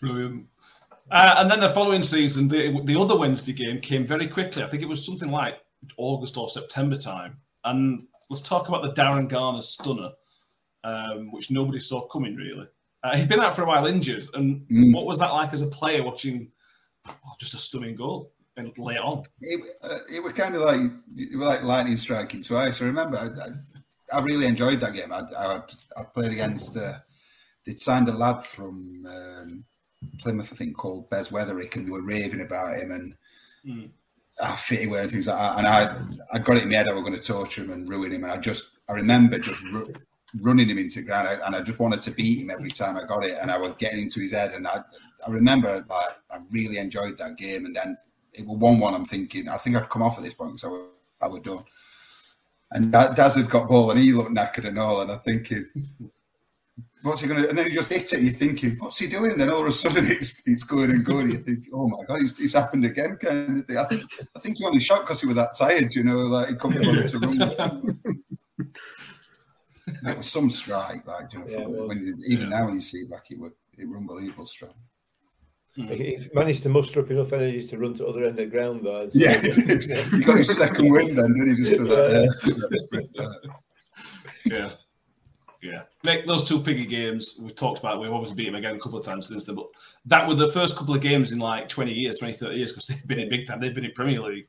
Brilliant. 0.00 0.46
Uh, 1.10 1.34
and 1.38 1.50
then 1.50 1.60
the 1.60 1.70
following 1.70 2.02
season, 2.02 2.48
the, 2.48 2.80
the 2.84 2.98
other 2.98 3.16
Wednesday 3.16 3.52
game 3.52 3.80
came 3.80 4.06
very 4.06 4.28
quickly. 4.28 4.62
I 4.62 4.68
think 4.68 4.82
it 4.82 4.88
was 4.88 5.04
something 5.04 5.30
like 5.30 5.54
August 5.96 6.36
or 6.36 6.48
September 6.48 6.96
time. 6.96 7.38
And 7.64 8.02
let's 8.30 8.42
talk 8.42 8.68
about 8.68 8.82
the 8.82 8.92
Darren 8.92 9.28
Garner 9.28 9.62
stunner, 9.62 10.10
um, 10.84 11.32
which 11.32 11.50
nobody 11.50 11.80
saw 11.80 12.06
coming 12.08 12.36
really. 12.36 12.66
Uh, 13.04 13.16
he'd 13.16 13.28
been 13.28 13.40
out 13.40 13.54
for 13.54 13.62
a 13.62 13.66
while 13.66 13.86
injured. 13.86 14.24
And 14.34 14.66
Mm. 14.68 14.92
what 14.94 15.06
was 15.06 15.18
that 15.18 15.32
like 15.32 15.52
as 15.52 15.60
a 15.60 15.66
player 15.68 16.02
watching 16.02 16.50
oh, 17.06 17.14
just 17.38 17.54
a 17.54 17.58
stunning 17.58 17.94
goal 17.96 18.32
and 18.56 18.76
late 18.78 18.98
on? 18.98 19.22
it, 19.40 19.60
uh, 19.82 19.98
it 20.12 20.22
was 20.22 20.32
kind 20.32 20.54
of 20.54 20.62
like 20.62 20.80
it 21.16 21.38
was 21.38 21.46
like 21.46 21.62
lightning 21.62 21.96
striking 21.96 22.42
twice. 22.42 22.82
I 22.82 22.86
remember 22.86 23.16
I, 23.16 24.16
I, 24.16 24.18
I 24.18 24.22
really 24.22 24.46
enjoyed 24.46 24.80
that 24.80 24.94
game. 24.94 25.12
I, 25.12 25.22
I, 25.38 25.62
I 25.96 26.02
played 26.04 26.32
against. 26.32 26.76
Uh, 26.76 26.94
they'd 27.64 27.78
signed 27.78 28.08
a 28.08 28.12
lad 28.12 28.42
from 28.44 29.04
um, 29.06 29.64
Plymouth, 30.18 30.52
I 30.52 30.56
think, 30.56 30.76
called 30.76 31.10
Bez 31.10 31.30
Weatherick, 31.30 31.76
and 31.76 31.86
they 31.86 31.90
were 31.90 32.02
raving 32.02 32.40
about 32.40 32.78
him 32.78 32.90
and 32.90 33.14
Mm. 33.66 33.90
how 34.40 34.54
fit 34.54 34.78
he 34.88 34.94
and 34.94 35.10
things 35.10 35.26
like 35.26 35.36
that. 35.36 35.58
And 35.58 35.66
I, 35.66 35.98
I 36.32 36.38
got 36.38 36.56
it 36.56 36.62
in 36.62 36.68
my 36.70 36.76
head 36.76 36.88
I 36.88 36.94
was 36.94 37.02
going 37.02 37.12
to 37.14 37.20
torture 37.20 37.64
him 37.64 37.70
and 37.72 37.88
ruin 37.88 38.12
him. 38.12 38.22
And 38.22 38.32
I 38.32 38.36
just, 38.38 38.64
I 38.88 38.92
remember 38.92 39.38
just 39.38 39.60
running 40.40 40.68
him 40.68 40.78
into 40.78 41.02
ground, 41.02 41.28
and 41.44 41.56
I 41.56 41.60
just 41.60 41.78
wanted 41.78 42.02
to 42.02 42.10
beat 42.10 42.40
him 42.40 42.50
every 42.50 42.70
time 42.70 42.96
I 42.96 43.04
got 43.04 43.24
it. 43.24 43.38
And 43.40 43.50
I 43.50 43.58
was 43.58 43.74
getting 43.78 44.02
into 44.02 44.20
his 44.20 44.32
head, 44.32 44.52
and 44.52 44.66
I, 44.66 44.78
I 45.26 45.30
remember 45.30 45.84
like 45.88 46.08
I 46.30 46.38
really 46.50 46.78
enjoyed 46.78 47.18
that 47.18 47.36
game. 47.36 47.64
And 47.64 47.74
then 47.74 47.96
it 48.32 48.46
was 48.46 48.58
one-one. 48.58 48.94
I'm 48.94 49.04
thinking, 49.04 49.48
I 49.48 49.56
think 49.56 49.76
I'd 49.76 49.88
come 49.88 50.02
off 50.02 50.18
at 50.18 50.24
this 50.24 50.34
point 50.34 50.60
so 50.60 50.90
I 51.20 51.26
I 51.26 51.28
was 51.28 51.40
done. 51.40 51.64
And 52.70 52.92
Da- 52.92 53.12
Daz 53.14 53.34
had 53.34 53.50
got 53.50 53.68
ball, 53.68 53.90
and 53.90 53.98
he 53.98 54.12
looked 54.12 54.30
knackered 54.30 54.66
and 54.66 54.78
all. 54.78 55.00
And 55.00 55.10
I'm 55.10 55.20
thinking, 55.20 55.66
what's 57.02 57.22
he 57.22 57.28
going 57.28 57.42
to? 57.42 57.48
And 57.48 57.56
then 57.56 57.68
he 57.68 57.74
just 57.74 57.88
hit 57.88 58.12
it. 58.12 58.20
You're 58.20 58.32
thinking, 58.32 58.76
what's 58.78 58.98
he 58.98 59.06
doing? 59.06 59.32
And 59.32 59.40
then 59.40 59.50
all 59.50 59.62
of 59.62 59.66
a 59.66 59.72
sudden, 59.72 60.04
it's 60.06 60.46
it's 60.46 60.62
going 60.64 60.90
and 60.90 61.04
going. 61.04 61.30
You 61.30 61.38
think, 61.38 61.64
oh 61.72 61.88
my 61.88 62.04
god, 62.04 62.20
it's, 62.20 62.38
it's 62.38 62.54
happened 62.54 62.84
again. 62.84 63.16
Kind 63.16 63.58
of 63.58 63.66
thing. 63.66 63.78
I 63.78 63.84
think 63.84 64.02
I 64.36 64.40
think 64.40 64.58
he 64.58 64.64
only 64.64 64.80
shot 64.80 65.00
because 65.00 65.20
he 65.20 65.26
was 65.26 65.36
that 65.36 65.56
tired. 65.56 65.94
You 65.94 66.04
know, 66.04 66.18
like 66.18 66.48
he 66.48 66.54
couldn't 66.56 67.08
to 67.08 67.18
run. 67.18 68.00
it 70.06 70.16
was 70.18 70.30
some 70.30 70.50
strike, 70.50 71.06
like 71.06 71.32
you 71.32 71.38
know, 71.40 71.46
Yeah, 71.48 71.58
it 71.60 71.68
when 71.88 72.06
you, 72.06 72.16
even 72.26 72.50
now 72.50 72.64
when 72.66 72.74
you 72.74 72.80
see 72.80 72.98
it 72.98 73.10
back, 73.10 73.30
it 73.30 73.38
was 73.38 73.52
it 73.76 73.88
was 73.88 73.96
unbelievable 73.98 74.44
strike. 74.44 74.72
He 75.74 75.84
he 75.84 76.18
managed 76.34 76.64
to 76.64 76.68
muster 76.68 77.00
up 77.00 77.10
enough 77.10 77.32
energies 77.32 77.66
to 77.66 77.78
run 77.78 77.94
to 77.94 78.06
other 78.06 78.24
end 78.24 78.30
of 78.30 78.36
the 78.36 78.46
ground, 78.46 78.80
though. 78.84 79.02
and 79.02 79.10
Yeah, 79.14 79.40
so- 79.40 80.16
he 80.16 80.24
got 80.24 80.38
his 80.38 80.56
second 80.56 80.90
win 80.90 81.14
then, 81.14 81.32
didn't 81.34 81.56
he? 81.56 81.62
Just 81.64 81.76
for 81.76 81.84
that. 81.84 82.70
uh, 82.72 82.76
sprint, 82.76 83.18
uh, 83.18 83.32
Yeah. 84.44 84.70
Yeah. 85.62 85.82
Nick, 86.04 86.26
those 86.26 86.44
two 86.44 86.60
piggy 86.60 86.86
games 86.86 87.38
we 87.42 87.50
talked 87.52 87.80
about, 87.80 88.00
we've 88.00 88.12
obviously 88.12 88.36
beat 88.36 88.46
them 88.46 88.54
again 88.54 88.76
a 88.76 88.78
couple 88.78 88.98
of 88.98 89.04
times 89.04 89.26
since 89.26 89.44
then, 89.44 89.56
but 89.56 89.66
that 90.06 90.26
were 90.26 90.34
the 90.36 90.50
first 90.52 90.76
couple 90.76 90.94
of 90.94 91.00
games 91.00 91.32
in 91.32 91.40
like 91.40 91.68
20 91.68 91.92
years, 91.92 92.18
20, 92.20 92.34
30 92.34 92.56
years, 92.56 92.70
because 92.72 92.86
they've 92.86 93.06
been 93.08 93.18
in 93.18 93.28
big 93.28 93.44
time, 93.46 93.60
they've 93.60 93.74
been 93.74 93.84
in 93.84 93.90
Premier 93.92 94.20
League. 94.20 94.46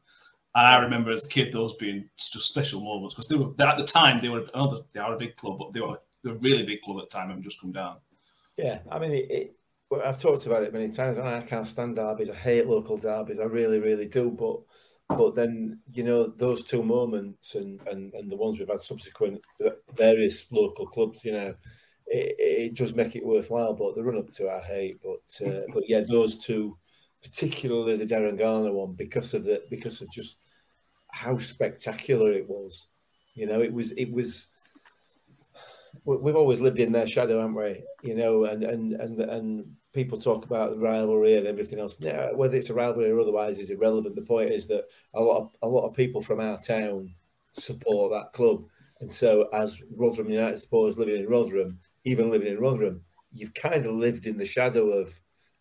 And 0.56 0.66
I 0.66 0.80
remember 0.80 1.12
as 1.12 1.26
a 1.26 1.30
kid 1.30 1.54
those 1.54 1.76
being 1.76 2.10
just 2.18 2.48
special 2.48 2.82
moments 2.82 3.16
because 3.16 3.28
they 3.28 3.36
were 3.36 3.52
at 3.66 3.78
the 3.78 3.84
time 3.84 4.20
they 4.20 4.30
were 4.30 4.46
another 4.54 4.78
they 4.94 5.00
are 5.00 5.14
a 5.14 5.18
big 5.18 5.36
club, 5.36 5.60
but 5.60 5.74
they 5.74 5.82
were 5.82 6.00
they 6.24 6.32
were 6.32 6.38
a 6.38 6.40
really 6.40 6.64
big 6.64 6.82
club 6.82 6.98
at 6.98 7.10
the 7.10 7.16
time 7.16 7.30
and 7.30 7.44
just 7.44 7.62
come 7.62 7.72
down. 7.72 7.98
Yeah, 8.58 8.80
I 8.92 9.00
mean, 9.00 9.12
it, 9.12 9.32
it, 9.32 9.56
well, 9.90 10.02
I've 10.06 10.22
talked 10.22 10.46
about 10.46 10.64
it 10.64 10.74
many 10.74 10.90
times, 10.90 11.18
and 11.18 11.28
I 11.28 11.42
can't 11.42 11.68
stand 11.68 11.96
derbies. 11.96 12.30
I 12.30 12.36
hate 12.36 12.68
local 12.68 12.98
derbies. 12.98 13.40
I 13.40 13.46
really, 13.46 13.80
really 13.80 14.06
do. 14.06 14.30
But, 14.30 15.18
but 15.18 15.34
then 15.34 15.80
you 15.92 16.04
know 16.04 16.28
those 16.28 16.64
two 16.64 16.84
moments, 16.84 17.56
and 17.56 17.80
and, 17.88 18.14
and 18.14 18.30
the 18.30 18.36
ones 18.36 18.60
we've 18.60 18.68
had 18.68 18.82
subsequent 18.82 19.42
uh, 19.66 19.70
various 19.96 20.52
local 20.52 20.88
clubs. 20.88 21.24
You 21.24 21.32
know, 21.32 21.56
it, 22.08 22.36
it 22.38 22.76
does 22.76 22.94
make 22.94 23.16
it 23.16 23.26
worthwhile. 23.26 23.74
But 23.74 23.96
the 23.96 24.04
run 24.04 24.18
up 24.18 24.32
to 24.34 24.50
I 24.50 24.60
hate. 24.60 25.00
But 25.02 25.48
uh, 25.48 25.62
but 25.74 25.84
yeah, 25.88 26.02
those 26.02 26.38
two, 26.38 26.78
particularly 27.24 27.98
the 27.98 28.06
Darren 28.06 28.38
Garner 28.38 28.72
one, 28.72 28.94
because 28.94 29.34
of 29.34 29.44
the 29.44 29.64
because 29.70 30.02
of 30.02 30.12
just 30.12 30.38
how 31.12 31.38
spectacular 31.38 32.32
it 32.32 32.48
was. 32.48 32.88
You 33.34 33.48
know, 33.48 33.62
it 33.62 33.74
was 33.74 33.92
it 33.94 34.12
was 34.12 34.50
we- 36.06 36.18
we've 36.18 36.36
always 36.36 36.62
lived 36.62 36.80
in 36.80 36.92
their 36.92 37.08
shadow, 37.08 37.40
haven't 37.40 37.56
we? 37.56 37.84
You 38.04 38.16
know, 38.16 38.46
and 38.46 38.64
and 38.64 38.94
and 38.94 39.22
and 39.22 39.76
people 39.94 40.20
talk 40.20 40.46
about 40.46 40.80
rivalry 40.80 41.36
and 41.36 41.48
everything 41.48 41.80
else. 41.80 42.00
Yeah, 42.00 42.32
whether 42.32 42.56
it's 42.58 42.70
a 42.70 42.74
rivalry 42.74 43.10
or 43.10 43.20
otherwise 43.20 43.60
is 43.60 43.72
irrelevant. 43.72 44.16
The 44.16 44.22
point 44.22 44.52
is 44.52 44.68
that 44.68 44.86
a 45.14 45.22
lot 45.22 45.38
of 45.42 45.56
a 45.62 45.68
lot 45.68 45.88
of 45.88 45.96
people 45.96 46.22
from 46.22 46.40
our 46.40 46.58
town 46.58 47.14
support 47.54 48.12
that 48.12 48.34
club, 48.34 48.66
and 49.02 49.12
so 49.12 49.50
as 49.54 49.82
Rotherham 49.96 50.32
United 50.32 50.60
supporters 50.60 50.98
living 50.98 51.18
in 51.18 51.28
Rotherham, 51.28 51.80
even 52.06 52.30
living 52.30 52.48
in 52.48 52.60
Rotherham, 52.60 53.04
you've 53.32 53.54
kind 53.54 53.86
of 53.86 53.96
lived 53.96 54.26
in 54.26 54.38
the 54.38 54.46
shadow 54.46 54.90
of 54.92 55.20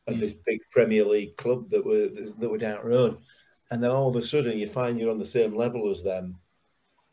of 0.08 0.14
hmm. 0.14 0.20
this 0.20 0.34
big 0.44 0.60
Premier 0.70 1.04
League 1.04 1.36
club 1.36 1.68
that 1.70 1.84
were 1.84 2.08
that 2.08 2.48
were 2.48 2.58
down 2.58 2.84
road, 2.84 3.18
and 3.70 3.82
then 3.82 3.90
all 3.90 4.08
of 4.08 4.16
a 4.16 4.22
sudden 4.22 4.58
you 4.58 4.66
find 4.66 4.98
you're 4.98 5.10
on 5.10 5.18
the 5.18 5.24
same 5.24 5.54
level 5.56 5.90
as 5.90 6.02
them 6.02 6.38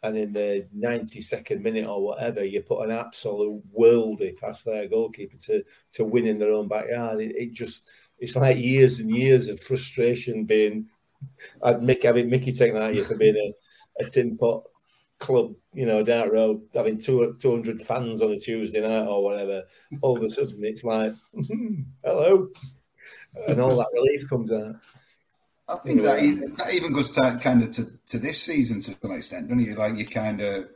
and 0.06 0.18
in 0.18 0.34
the 0.34 0.68
92nd 0.78 1.62
minute 1.62 1.88
or 1.88 2.02
whatever, 2.02 2.44
you 2.44 2.62
put 2.62 2.86
an 2.86 2.92
absolute 2.92 3.62
worldie 3.78 4.40
past 4.40 4.66
their 4.66 4.88
goalkeeper 4.88 5.38
to 5.38 5.64
to 5.92 6.06
win 6.06 6.28
in 6.28 6.38
their 6.38 6.52
own 6.52 6.68
backyard. 6.68 7.20
It, 7.20 7.36
it 7.36 7.54
just 7.54 7.90
it's 8.20 8.36
like 8.36 8.58
years 8.58 9.00
and 9.00 9.10
years 9.10 9.50
of 9.50 9.60
frustration 9.60 10.46
being 10.46 10.88
I'd 11.64 11.80
Mick 11.80 12.04
having 12.04 12.30
Mickey 12.30 12.54
taken 12.54 12.78
out 12.78 12.96
you 12.96 13.04
for 13.04 13.18
being 13.18 13.36
a, 13.36 14.04
a 14.04 14.10
tin 14.10 14.38
pot 14.38 14.64
club, 15.20 15.56
you 15.74 15.86
know, 15.86 16.04
down 16.04 16.30
road, 16.30 16.62
having 16.74 17.00
two, 17.00 17.36
200 17.42 17.82
fans 17.82 18.22
on 18.22 18.32
a 18.32 18.38
Tuesday 18.38 18.82
night 18.82 19.08
or 19.08 19.24
whatever. 19.24 19.64
All 20.02 20.18
of 20.18 20.24
a 20.24 20.30
sudden 20.30 20.64
it's 20.64 20.84
like, 20.84 21.14
hmm, 21.34 21.82
hello. 22.04 22.50
And 23.48 23.60
all 23.60 23.76
that 23.78 23.88
relief 23.94 24.28
comes 24.30 24.52
out. 24.52 24.76
I 25.68 25.76
think 25.78 26.04
that 26.04 26.22
even, 26.22 26.56
that 26.56 26.74
even 26.74 26.94
goes 26.94 27.10
to, 27.12 27.40
kind 27.42 27.64
of 27.64 27.72
to, 27.74 27.86
to 28.08 28.20
this 28.20 28.42
season 28.42 28.82
to 28.82 28.92
some 28.92 29.12
extent, 29.12 29.50
don't 29.50 29.60
you? 29.60 29.74
Like 29.76 29.96
you 29.96 30.06
kind 30.06 30.42
of 30.42 30.70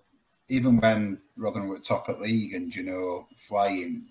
even 0.49 0.78
when 0.78 1.20
Rotherham 1.38 1.70
were 1.70 1.80
top 1.80 2.10
at 2.10 2.20
league 2.20 2.53
and 2.53 2.76
you 2.76 2.84
know 2.84 3.28
flying, 3.36 4.03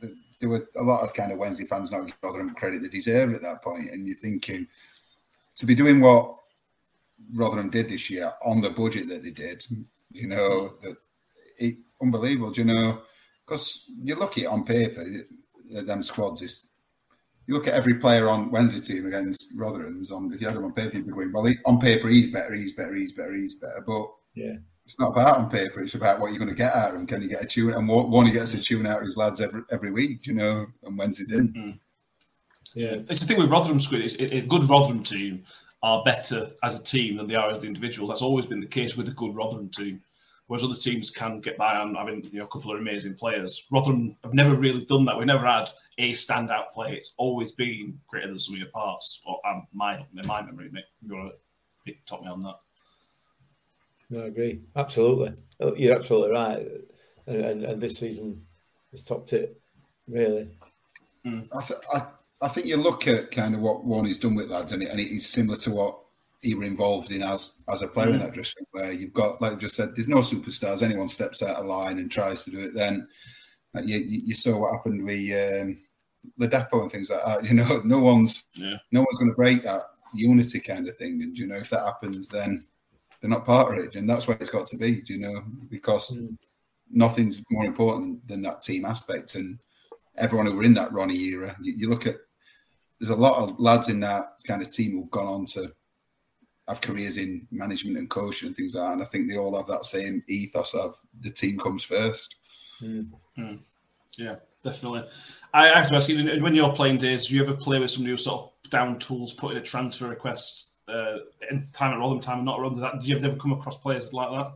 th- 0.00 0.12
there 0.40 0.48
were 0.48 0.68
a 0.76 0.82
lot 0.82 1.02
of 1.02 1.14
kind 1.14 1.32
of 1.32 1.38
Wednesday 1.38 1.64
fans 1.64 1.92
not 1.92 2.00
giving 2.00 2.14
Rotherham 2.22 2.54
credit 2.54 2.82
they 2.82 2.88
deserved 2.88 3.34
at 3.34 3.42
that 3.42 3.62
point, 3.62 3.90
and 3.90 4.06
you're 4.06 4.16
thinking 4.16 4.66
to 5.54 5.66
be 5.66 5.74
doing 5.74 6.00
what 6.00 6.36
Rotherham 7.32 7.70
did 7.70 7.88
this 7.88 8.10
year 8.10 8.32
on 8.44 8.60
the 8.60 8.70
budget 8.70 9.08
that 9.08 9.22
they 9.22 9.30
did, 9.30 9.64
you 10.12 10.26
know 10.26 10.74
that 10.82 10.96
it 11.58 11.76
unbelievable, 12.02 12.52
you 12.52 12.64
know, 12.64 13.02
because 13.44 13.84
you 14.02 14.14
look 14.16 14.32
at 14.32 14.44
it 14.44 14.46
on 14.46 14.64
paper, 14.64 15.04
that 15.72 15.86
them 15.86 16.02
squads 16.02 16.42
is 16.42 16.64
you 17.46 17.54
look 17.54 17.66
at 17.68 17.74
every 17.74 17.94
player 17.94 18.28
on 18.28 18.50
Wednesday 18.50 18.80
team 18.80 19.06
against 19.06 19.52
Rotherham's 19.56 20.10
on 20.10 20.32
if 20.32 20.40
you 20.40 20.46
had 20.46 20.56
him 20.56 20.64
on 20.64 20.72
paper, 20.72 20.96
you'd 20.96 21.06
be 21.06 21.12
going, 21.12 21.32
well, 21.32 21.44
he, 21.44 21.56
on 21.64 21.78
paper 21.78 22.08
he's 22.08 22.28
better, 22.28 22.54
he's 22.54 22.72
better, 22.72 22.94
he's 22.94 23.12
better, 23.12 23.34
he's 23.34 23.54
better. 23.54 23.82
But 23.86 24.10
Yeah. 24.34 24.54
it's 24.84 24.98
not 24.98 25.12
about 25.12 25.38
on 25.38 25.50
paper; 25.50 25.80
it's 25.80 25.94
about 25.94 26.18
what 26.20 26.30
you're 26.30 26.38
going 26.38 26.50
to 26.50 26.54
get 26.56 26.74
out 26.74 26.90
of 26.90 26.96
him. 26.96 27.06
Can 27.06 27.22
you 27.22 27.28
get 27.28 27.42
a 27.42 27.46
tune? 27.46 27.72
And 27.72 27.88
one 27.88 28.10
one 28.10 28.26
he 28.26 28.32
gets 28.32 28.54
a 28.54 28.60
tune 28.60 28.86
out 28.86 29.00
of 29.00 29.06
his 29.06 29.16
lads 29.16 29.40
every 29.40 29.62
every 29.70 29.90
week, 29.90 30.26
you 30.26 30.34
know. 30.34 30.66
And 30.84 30.98
Wednesday 30.98 31.24
didn't. 31.24 31.54
Mm-hmm. 31.54 31.70
Yeah. 32.74 32.96
It's 33.08 33.20
the 33.20 33.26
thing 33.26 33.38
with 33.38 33.50
Rotherham 33.50 33.80
Squid 33.80 34.02
is 34.04 34.14
a 34.16 34.36
a 34.38 34.40
good 34.42 34.68
Rotherham 34.68 35.02
team 35.02 35.44
are 35.82 36.02
better 36.04 36.50
as 36.62 36.78
a 36.78 36.82
team 36.82 37.16
than 37.16 37.26
they 37.26 37.34
are 37.36 37.50
as 37.50 37.60
the 37.60 37.66
individual. 37.66 38.08
That's 38.08 38.22
always 38.22 38.46
been 38.46 38.60
the 38.60 38.66
case 38.66 38.96
with 38.96 39.08
a 39.08 39.12
good 39.12 39.34
Rotherham 39.36 39.68
team. 39.68 40.02
Whereas 40.46 40.62
other 40.62 40.76
teams 40.76 41.10
can 41.10 41.40
get 41.40 41.56
by 41.56 41.76
on 41.76 41.96
having 41.96 42.22
you 42.30 42.38
know 42.38 42.44
a 42.44 42.48
couple 42.48 42.72
of 42.72 42.78
amazing 42.78 43.14
players. 43.14 43.66
Rotherham 43.70 44.16
have 44.22 44.34
never 44.34 44.54
really 44.54 44.84
done 44.84 45.04
that. 45.06 45.16
We've 45.16 45.26
never 45.26 45.46
had 45.46 45.68
a 45.98 46.12
standout 46.12 46.70
player. 46.70 46.94
It's 46.94 47.14
always 47.16 47.52
been 47.52 47.98
greater 48.06 48.28
than 48.28 48.38
some 48.38 48.54
of 48.54 48.60
your 48.60 48.68
parts. 48.68 49.22
Or 49.26 49.40
um, 49.46 49.66
my 49.72 49.96
in 49.96 50.26
my 50.26 50.42
memory, 50.42 50.70
Nick, 50.72 50.84
you 51.02 51.16
want 51.16 51.32
to 51.86 51.94
top 52.06 52.22
me 52.22 52.28
on 52.28 52.42
that? 52.44 52.56
No, 54.10 54.22
I 54.22 54.26
agree. 54.26 54.60
Absolutely. 54.76 55.34
Oh, 55.60 55.74
You're 55.74 55.96
absolutely 55.96 56.30
right. 56.30 56.68
And, 57.26 57.44
and, 57.44 57.64
and 57.64 57.80
this 57.80 57.98
season 57.98 58.46
has 58.92 59.02
topped 59.02 59.32
it, 59.32 59.60
really. 60.06 60.48
I, 61.52 61.60
th- 61.60 61.80
I, 61.92 62.02
I 62.40 62.48
think 62.48 62.66
you 62.66 62.76
look 62.76 63.08
at 63.08 63.32
kind 63.32 63.54
of 63.54 63.60
what 63.60 63.84
Warney's 63.84 64.18
done 64.18 64.36
with 64.36 64.48
lads, 64.48 64.70
and 64.70 64.82
it, 64.82 64.90
and 64.90 65.00
it 65.00 65.10
is 65.10 65.28
similar 65.28 65.58
to 65.58 65.70
what 65.72 65.98
he 66.42 66.54
were 66.54 66.64
involved 66.64 67.10
in 67.10 67.22
as 67.22 67.62
as 67.68 67.82
a 67.82 67.88
player 67.88 68.10
in 68.10 68.18
that 68.20 68.32
dressing 68.32 68.64
room, 68.72 68.82
where 68.84 68.92
you've 68.92 69.12
got, 69.12 69.40
like 69.40 69.52
I 69.52 69.56
just 69.56 69.76
said, 69.76 69.94
there's 69.94 70.08
no 70.08 70.18
superstars. 70.18 70.82
Anyone 70.82 71.08
steps 71.08 71.42
out 71.42 71.56
of 71.56 71.66
line 71.66 71.98
and 71.98 72.10
tries 72.10 72.44
to 72.44 72.50
do 72.50 72.60
it, 72.60 72.74
then 72.74 73.08
uh, 73.76 73.80
you, 73.80 73.98
you 73.98 74.20
you 74.26 74.34
saw 74.34 74.56
what 74.58 74.72
happened 74.74 75.04
with 75.04 75.62
um, 75.62 75.76
the 76.38 76.46
depot 76.48 76.82
and 76.82 76.90
things 76.90 77.10
like 77.10 77.24
that. 77.24 77.44
You 77.44 77.54
know, 77.54 77.80
no 77.84 78.00
one's 78.00 78.44
Yeah. 78.54 78.76
no 78.92 79.00
one's 79.00 79.18
going 79.18 79.30
to 79.30 79.36
break 79.36 79.62
that 79.62 79.82
unity 80.14 80.60
kind 80.60 80.88
of 80.88 80.96
thing. 80.96 81.22
And 81.22 81.36
you 81.36 81.46
know, 81.46 81.56
if 81.56 81.70
that 81.70 81.84
happens, 81.84 82.28
then 82.28 82.64
they're 83.20 83.30
not 83.30 83.44
part 83.46 83.76
of 83.78 83.84
it, 83.84 83.94
and 83.96 84.08
that's 84.08 84.26
where 84.28 84.36
it's 84.40 84.50
got 84.50 84.66
to 84.68 84.76
be. 84.76 85.02
You 85.06 85.18
know, 85.18 85.42
because 85.70 86.16
nothing's 86.90 87.42
more 87.50 87.64
important 87.64 88.26
than 88.28 88.42
that 88.42 88.62
team 88.62 88.84
aspect. 88.84 89.34
And 89.34 89.58
everyone 90.16 90.46
who 90.46 90.54
were 90.56 90.62
in 90.64 90.74
that 90.74 90.92
Ronnie 90.92 91.18
era, 91.30 91.56
you, 91.60 91.72
you 91.76 91.88
look 91.88 92.06
at 92.06 92.16
there's 93.00 93.10
a 93.10 93.16
lot 93.16 93.42
of 93.42 93.58
lads 93.58 93.88
in 93.88 94.00
that 94.00 94.34
kind 94.46 94.62
of 94.62 94.70
team 94.70 94.92
who've 94.92 95.10
gone 95.10 95.26
on 95.26 95.44
to 95.46 95.70
have 96.68 96.80
careers 96.80 97.18
in 97.18 97.46
management 97.50 97.96
and 97.96 98.10
coaching 98.10 98.48
and 98.48 98.56
things 98.56 98.74
like 98.74 98.84
that. 98.84 98.92
And 98.94 99.02
I 99.02 99.06
think 99.06 99.28
they 99.28 99.38
all 99.38 99.56
have 99.56 99.68
that 99.68 99.84
same 99.84 100.22
ethos 100.26 100.74
of 100.74 100.96
the 101.20 101.30
team 101.30 101.58
comes 101.58 101.84
first. 101.84 102.34
Yeah, 104.16 104.36
definitely. 104.64 105.04
I 105.54 105.68
have 105.68 105.88
to 105.88 105.94
ask 105.94 106.08
you, 106.08 106.42
when 106.42 106.54
you're 106.54 106.72
playing 106.72 106.98
days, 106.98 107.26
do 107.26 107.36
you 107.36 107.42
ever 107.42 107.54
play 107.54 107.78
with 107.78 107.90
somebody 107.90 108.12
who 108.12 108.16
sort 108.16 108.52
of 108.64 108.70
down 108.70 108.98
tools, 108.98 109.32
put 109.32 109.52
in 109.52 109.58
a 109.58 109.62
transfer 109.62 110.08
request 110.08 110.72
uh, 110.88 111.18
in 111.50 111.68
time 111.72 111.92
at 111.92 111.98
Rotherham, 111.98 112.20
time 112.20 112.38
and 112.38 112.46
not 112.46 112.60
Rotherham? 112.60 112.80
That, 112.80 113.00
do 113.00 113.08
you 113.08 113.16
ever 113.16 113.36
come 113.36 113.52
across 113.52 113.78
players 113.78 114.12
like 114.12 114.30
that? 114.30 114.52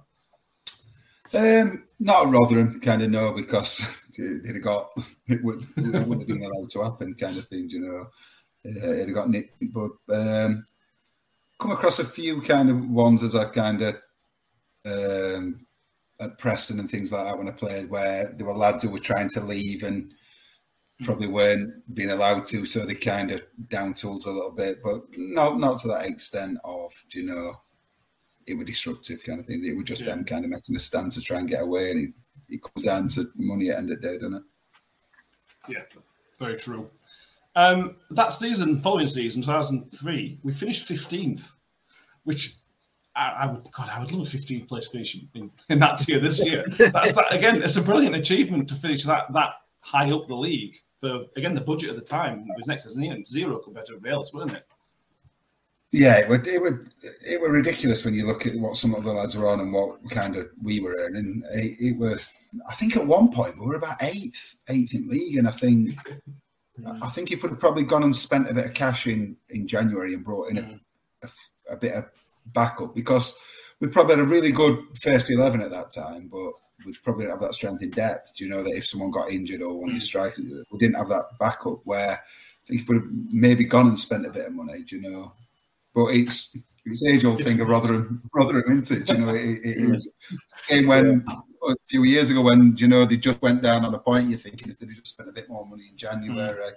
Um, 1.32 1.84
not 2.00 2.28
Rotherham, 2.28 2.80
kind 2.80 3.02
of 3.02 3.10
no, 3.10 3.32
because 3.32 4.02
they'd 4.18 4.54
have 4.54 4.62
got 4.62 4.90
it, 5.28 5.42
would, 5.44 5.62
it 5.76 6.06
wouldn't 6.06 6.20
have 6.20 6.26
been 6.26 6.42
allowed 6.42 6.70
to 6.70 6.82
happen, 6.82 7.14
kind 7.14 7.38
of 7.38 7.46
thing. 7.48 7.68
You 7.70 7.80
know, 7.80 8.06
uh, 8.66 8.92
it'd 8.92 9.08
have 9.08 9.14
got 9.14 9.30
nicked. 9.30 9.54
But 9.72 9.92
um, 10.12 10.66
come 11.60 11.70
across 11.70 11.98
a 11.98 12.04
few 12.04 12.40
kind 12.40 12.70
of 12.70 12.88
ones 12.88 13.22
as 13.22 13.36
I 13.36 13.44
kind 13.44 13.82
of 13.82 13.96
um, 14.86 15.66
at 16.20 16.38
Preston 16.38 16.80
and 16.80 16.90
things 16.90 17.12
like 17.12 17.24
that 17.24 17.38
when 17.38 17.48
I 17.48 17.52
played, 17.52 17.90
where 17.90 18.32
there 18.36 18.46
were 18.46 18.54
lads 18.54 18.82
who 18.82 18.90
were 18.90 18.98
trying 18.98 19.28
to 19.30 19.40
leave 19.40 19.82
and 19.82 20.12
probably 21.02 21.28
weren't 21.28 21.94
being 21.94 22.10
allowed 22.10 22.44
to, 22.46 22.66
so 22.66 22.80
they 22.80 22.94
kind 22.94 23.30
of 23.30 23.42
down 23.68 23.94
tools 23.94 24.26
a 24.26 24.30
little 24.30 24.50
bit, 24.50 24.82
but 24.82 25.02
not 25.16 25.58
not 25.58 25.78
to 25.80 25.88
that 25.88 26.06
extent 26.06 26.58
of 26.64 26.92
you 27.12 27.24
know 27.24 27.54
it 28.46 28.54
was 28.54 28.66
disruptive 28.66 29.22
kind 29.22 29.40
of 29.40 29.46
thing. 29.46 29.64
It 29.64 29.76
was 29.76 29.84
just 29.84 30.04
them 30.04 30.24
kind 30.24 30.44
of 30.44 30.50
making 30.50 30.76
a 30.76 30.78
stand 30.78 31.12
to 31.12 31.20
try 31.20 31.38
and 31.38 31.48
get 31.48 31.62
away, 31.62 31.90
and 31.90 32.08
it, 32.08 32.54
it 32.54 32.62
comes 32.62 32.84
down 32.84 33.08
to 33.08 33.24
money 33.36 33.70
at 33.70 33.74
the 33.74 33.78
end 33.78 33.90
of 33.90 34.00
the 34.00 34.08
day, 34.08 34.14
doesn't 34.14 34.34
it? 34.34 34.42
Yeah, 35.68 35.82
very 36.38 36.56
true. 36.56 36.90
Um, 37.56 37.96
that 38.10 38.32
season, 38.32 38.80
following 38.80 39.06
season, 39.06 39.42
2003, 39.42 40.38
we 40.42 40.52
finished 40.52 40.88
15th, 40.88 41.50
which 42.24 42.54
I, 43.16 43.30
I 43.30 43.46
would, 43.46 43.64
God, 43.72 43.90
I 43.90 43.98
would 43.98 44.12
love 44.12 44.26
a 44.26 44.36
15th 44.36 44.68
place 44.68 44.88
finish 44.88 45.18
in, 45.34 45.50
in 45.68 45.78
that 45.80 45.98
tier 45.98 46.20
this 46.20 46.44
year. 46.44 46.64
That's 46.78 47.14
that 47.14 47.26
again. 47.32 47.62
It's 47.62 47.76
a 47.76 47.82
brilliant 47.82 48.14
achievement 48.14 48.68
to 48.68 48.74
finish 48.76 49.04
that 49.04 49.32
that 49.32 49.50
high 49.80 50.10
up 50.10 50.28
the 50.28 50.36
league 50.36 50.76
for 51.00 51.24
again 51.36 51.54
the 51.54 51.60
budget 51.60 51.90
at 51.90 51.96
the 51.96 52.02
time 52.02 52.46
was 52.56 52.66
next 52.66 52.84
to 52.84 53.24
zero 53.28 53.58
compared 53.58 53.86
to 53.86 53.94
everybody 53.94 54.16
wasn't 54.32 54.52
it? 54.52 54.64
Yeah, 55.92 56.18
it 56.20 56.28
would, 56.28 56.46
it 56.46 56.62
would, 56.62 56.88
it 57.02 57.40
were 57.40 57.50
ridiculous 57.50 58.04
when 58.04 58.14
you 58.14 58.24
look 58.24 58.46
at 58.46 58.54
what 58.54 58.76
some 58.76 58.94
of 58.94 59.02
the 59.02 59.12
lads 59.12 59.36
were 59.36 59.48
on 59.48 59.58
and 59.58 59.72
what 59.72 59.98
kind 60.10 60.36
of 60.36 60.48
we 60.62 60.78
were 60.78 60.96
earning. 61.00 61.42
It, 61.50 61.80
it 61.80 61.98
was, 61.98 62.48
I 62.68 62.74
think, 62.74 62.96
at 62.96 63.04
one 63.04 63.32
point 63.32 63.58
we 63.58 63.66
were 63.66 63.74
about 63.74 64.00
eighth, 64.00 64.54
eighth 64.68 64.94
in 64.94 65.08
league, 65.08 65.36
and 65.36 65.48
I 65.48 65.50
think, 65.50 65.98
I 67.02 67.08
think 67.08 67.30
if 67.30 67.42
we'd 67.42 67.50
have 67.50 67.60
probably 67.60 67.84
gone 67.84 68.02
and 68.02 68.14
spent 68.14 68.50
a 68.50 68.54
bit 68.54 68.66
of 68.66 68.74
cash 68.74 69.06
in 69.06 69.36
in 69.48 69.66
January 69.66 70.14
and 70.14 70.24
brought 70.24 70.50
in 70.50 70.58
a, 70.58 70.62
mm. 70.62 70.80
a, 71.22 71.28
a 71.72 71.76
bit 71.76 71.92
of 71.94 72.04
backup 72.46 72.94
because 72.94 73.38
we 73.80 73.88
probably 73.88 74.16
had 74.16 74.24
a 74.24 74.28
really 74.28 74.50
good 74.50 74.78
first 75.00 75.30
eleven 75.30 75.60
at 75.60 75.70
that 75.70 75.90
time, 75.90 76.28
but 76.28 76.52
we'd 76.84 77.02
probably 77.02 77.26
have 77.26 77.40
that 77.40 77.54
strength 77.54 77.82
in 77.82 77.90
depth. 77.90 78.34
Do 78.36 78.44
you 78.44 78.50
know 78.50 78.62
that 78.62 78.76
if 78.76 78.86
someone 78.86 79.10
got 79.10 79.30
injured 79.30 79.62
or 79.62 79.80
one 79.80 79.90
of 79.90 79.94
your 79.94 80.00
mm. 80.00 80.04
strikers, 80.04 80.44
we 80.70 80.78
didn't 80.78 80.98
have 80.98 81.08
that 81.08 81.38
backup 81.38 81.80
where. 81.84 82.22
I 82.62 82.66
think 82.66 82.82
if 82.82 82.88
we'd 82.88 82.96
have 82.96 83.10
maybe 83.30 83.64
gone 83.64 83.88
and 83.88 83.98
spent 83.98 84.26
a 84.26 84.30
bit 84.30 84.46
of 84.46 84.52
money, 84.52 84.84
do 84.84 84.96
you 84.96 85.02
know, 85.02 85.32
but 85.94 86.08
it's 86.08 86.56
it's 86.84 87.04
age 87.04 87.24
old 87.24 87.42
thing 87.42 87.60
of 87.60 87.68
Rotherham, 87.68 88.22
Rotherham, 88.34 88.80
isn't 88.80 89.02
it? 89.02 89.08
You 89.08 89.24
know, 89.24 89.34
it, 89.34 89.58
it 89.64 89.78
is. 89.78 90.12
Game 90.68 90.86
when 90.86 91.24
a 91.68 91.74
few 91.88 92.04
years 92.04 92.30
ago 92.30 92.42
when 92.42 92.76
you 92.76 92.88
know 92.88 93.04
they 93.04 93.16
just 93.16 93.40
went 93.42 93.62
down 93.62 93.84
on 93.84 93.94
a 93.94 93.98
point, 93.98 94.28
you're 94.28 94.38
thinking 94.38 94.70
if 94.70 94.78
they 94.78 94.86
just 94.86 95.08
spent 95.08 95.28
a 95.28 95.32
bit 95.32 95.48
more 95.48 95.66
money 95.66 95.84
in 95.90 95.96
January, 95.96 96.52
mm. 96.52 96.72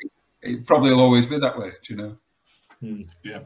it, 0.00 0.10
it, 0.42 0.66
probably 0.66 0.90
will 0.90 1.00
always 1.00 1.26
be 1.26 1.38
that 1.38 1.58
way. 1.58 1.70
Do 1.82 1.94
you 1.94 1.96
know? 1.96 2.16
Mm. 2.82 3.08
Yeah. 3.22 3.40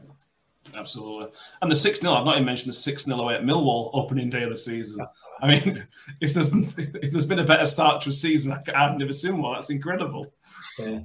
Absolutely, 0.75 1.31
and 1.61 1.71
the 1.71 1.75
six 1.75 2.01
0 2.01 2.13
I've 2.13 2.25
not 2.25 2.35
even 2.35 2.45
mentioned 2.45 2.69
the 2.69 2.77
six 2.77 3.05
0 3.05 3.17
away 3.17 3.35
at 3.35 3.43
Millwall 3.43 3.89
opening 3.93 4.29
day 4.29 4.43
of 4.43 4.49
the 4.49 4.57
season. 4.57 4.99
I 5.41 5.47
mean, 5.47 5.87
if 6.21 6.33
there's 6.33 6.53
if 6.53 7.11
there's 7.11 7.25
been 7.25 7.39
a 7.39 7.45
better 7.45 7.65
start 7.65 8.01
to 8.01 8.09
a 8.09 8.13
season, 8.13 8.57
I've 8.75 8.97
never 8.97 9.13
seen 9.13 9.41
one. 9.41 9.53
That's 9.53 9.69
incredible. 9.69 10.33
Yeah. 10.77 10.99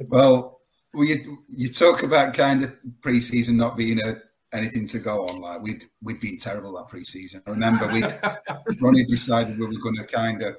Well, 0.00 0.60
well, 0.94 1.04
you 1.04 1.44
you 1.54 1.68
talk 1.68 2.02
about 2.02 2.34
kind 2.34 2.64
of 2.64 2.76
preseason 3.00 3.54
not 3.54 3.76
being 3.76 4.00
a 4.04 4.16
anything 4.52 4.86
to 4.88 4.98
go 4.98 5.28
on. 5.28 5.40
Like 5.40 5.62
we'd 5.62 5.84
we'd 6.02 6.20
been 6.20 6.38
terrible 6.38 6.72
that 6.72 6.88
preseason. 6.88 7.42
I 7.46 7.50
remember 7.50 7.86
we'd 7.88 8.80
Ronnie 8.80 9.04
decided 9.04 9.58
we 9.58 9.66
were 9.66 9.80
going 9.80 9.96
to 9.96 10.04
kind 10.04 10.42
of 10.42 10.56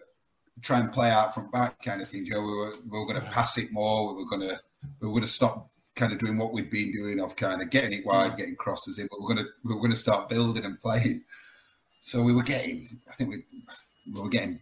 try 0.62 0.80
and 0.80 0.92
play 0.92 1.10
out 1.10 1.34
from 1.34 1.50
back 1.52 1.82
kind 1.84 2.02
of 2.02 2.08
thing. 2.08 2.26
You 2.26 2.34
know, 2.34 2.42
we 2.42 2.54
were 2.54 2.74
we 2.90 3.00
were 3.00 3.06
going 3.06 3.22
to 3.22 3.30
pass 3.30 3.58
it 3.58 3.72
more. 3.72 4.14
We 4.14 4.24
were 4.24 4.30
going 4.30 4.48
to 4.48 4.60
we 5.00 5.08
were 5.08 5.14
going 5.14 5.24
to 5.24 5.28
stop 5.28 5.70
kind 5.96 6.14
of 6.14 6.20
doing 6.20 6.38
what 6.38 6.54
we'd 6.54 6.72
been 6.72 6.92
doing 6.92 7.20
of 7.20 7.36
kind 7.36 7.62
of 7.62 7.70
getting 7.70 7.94
it 7.94 8.06
wide, 8.06 8.38
getting 8.38 8.56
crosses 8.56 9.00
in. 9.00 9.08
But 9.10 9.22
we're 9.22 9.34
going 9.34 9.46
to 9.46 9.52
we 9.64 9.74
were 9.74 9.80
going 9.80 9.92
to 9.92 9.98
start 9.98 10.30
building 10.30 10.66
and 10.66 10.80
playing. 10.80 11.24
So 12.02 12.22
we 12.22 12.34
were 12.34 12.44
getting. 12.44 12.88
I 13.10 13.14
think 13.14 13.30
we 13.30 13.44
we 14.14 14.22
were 14.22 14.30
getting. 14.30 14.62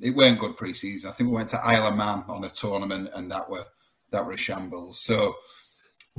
It 0.00 0.14
weren't 0.14 0.38
good 0.38 0.56
preseason. 0.56 1.06
I 1.06 1.12
think 1.12 1.30
we 1.30 1.36
went 1.36 1.48
to 1.50 1.64
Isle 1.64 1.88
of 1.88 1.96
Man 1.96 2.24
on 2.28 2.44
a 2.44 2.50
tournament, 2.50 3.10
and 3.14 3.30
that 3.30 3.48
were 3.48 3.64
that 4.10 4.24
were 4.24 4.32
a 4.32 4.36
shambles. 4.36 5.00
So 5.00 5.36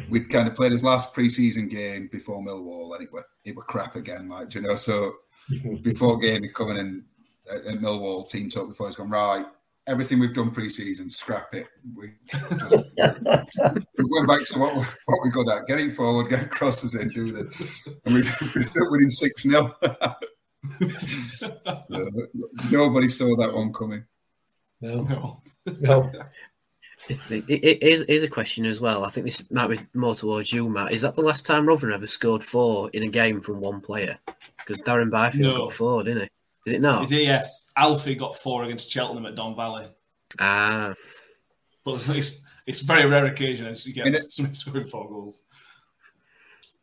we'd 0.10 0.30
kind 0.30 0.48
of 0.48 0.56
played 0.56 0.72
his 0.72 0.84
last 0.84 1.14
preseason 1.16 1.70
game 1.70 2.10
before 2.12 2.42
Millwall, 2.42 2.96
and 2.96 3.04
it 3.04 3.12
were 3.12 3.26
it 3.44 3.56
were 3.56 3.64
crap 3.64 3.96
again, 3.96 4.30
like 4.30 4.54
you 4.54 4.62
know. 4.62 4.76
So 4.76 5.14
before 5.82 6.18
game, 6.18 6.44
he 6.44 6.50
coming 6.50 6.78
in 6.78 7.06
at, 7.52 7.66
at 7.66 7.80
Millwall 7.80 8.30
team 8.30 8.50
talk 8.50 8.70
before 8.70 8.88
he's 8.88 8.96
gone 8.96 9.10
right. 9.10 9.46
Everything 9.88 10.20
we've 10.20 10.34
done 10.34 10.52
preseason, 10.52 11.10
scrap 11.10 11.54
it. 11.54 11.68
We 11.96 12.12
just, 12.30 12.52
we're 12.98 14.06
going 14.06 14.28
back 14.28 14.46
to 14.46 14.60
what 14.60 14.76
we're, 14.76 14.88
what 15.06 15.20
we're 15.24 15.32
good 15.32 15.50
at: 15.50 15.66
getting 15.66 15.92
forward, 15.92 16.30
getting 16.30 16.50
crosses 16.50 16.96
in, 16.96 17.10
do 17.10 17.32
the, 17.32 18.00
and 18.06 18.16
we, 18.16 18.22
we're 18.76 18.92
winning 18.92 19.10
six 19.10 19.44
0 19.44 19.74
Nobody 22.70 23.08
saw 23.08 23.36
that 23.38 23.54
one 23.54 23.72
coming. 23.72 24.04
No, 24.82 25.04
no. 25.04 25.42
no. 25.80 26.12
It, 27.10 27.46
it, 27.48 27.84
is, 27.84 28.02
is 28.04 28.24
a 28.24 28.28
question 28.28 28.66
as 28.66 28.80
well. 28.80 29.06
I 29.06 29.10
think 29.10 29.26
this 29.26 29.44
might 29.50 29.68
be 29.68 29.80
more 29.94 30.16
towards 30.16 30.52
you, 30.52 30.70
Matt. 30.70 30.92
Is 30.92 31.02
that 31.02 31.16
the 31.16 31.22
last 31.22 31.46
time 31.46 31.66
Rotherham 31.66 31.94
ever 31.94 32.08
scored 32.08 32.44
four 32.44 32.90
in 32.92 33.04
a 33.04 33.08
game 33.08 33.40
from 33.42 33.62
one 33.62 33.82
player? 33.82 34.18
Because 34.58 34.82
Darren 34.82 35.10
Byfield 35.10 35.56
no. 35.56 35.58
got 35.58 35.74
four, 35.74 36.04
didn't 36.04 36.24
he? 36.24 36.30
Is 36.68 36.74
it 36.74 36.82
not? 36.82 37.10
yes. 37.10 37.72
Alfie 37.78 38.16
got 38.16 38.36
four 38.36 38.66
against 38.66 38.92
Cheltenham 38.92 39.26
at 39.26 39.36
Don 39.36 39.56
Valley. 39.56 39.88
Ah. 40.40 40.94
But 41.86 42.06
it's, 42.10 42.46
it's 42.66 42.82
a 42.82 42.86
very 42.86 43.10
rare 43.10 43.28
occasion 43.28 43.74
you 43.80 43.94
get 43.94 44.22
somebody 44.32 44.56
scoring 44.56 44.88
four 44.88 45.08
goals. 45.08 45.44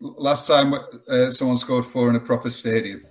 Last 0.01 0.47
time 0.47 0.75
uh, 1.09 1.31
someone 1.31 1.59
scored 1.59 1.85
four 1.85 2.09
in 2.09 2.16
a 2.16 2.20
proper 2.20 2.51
stadium. 2.51 3.03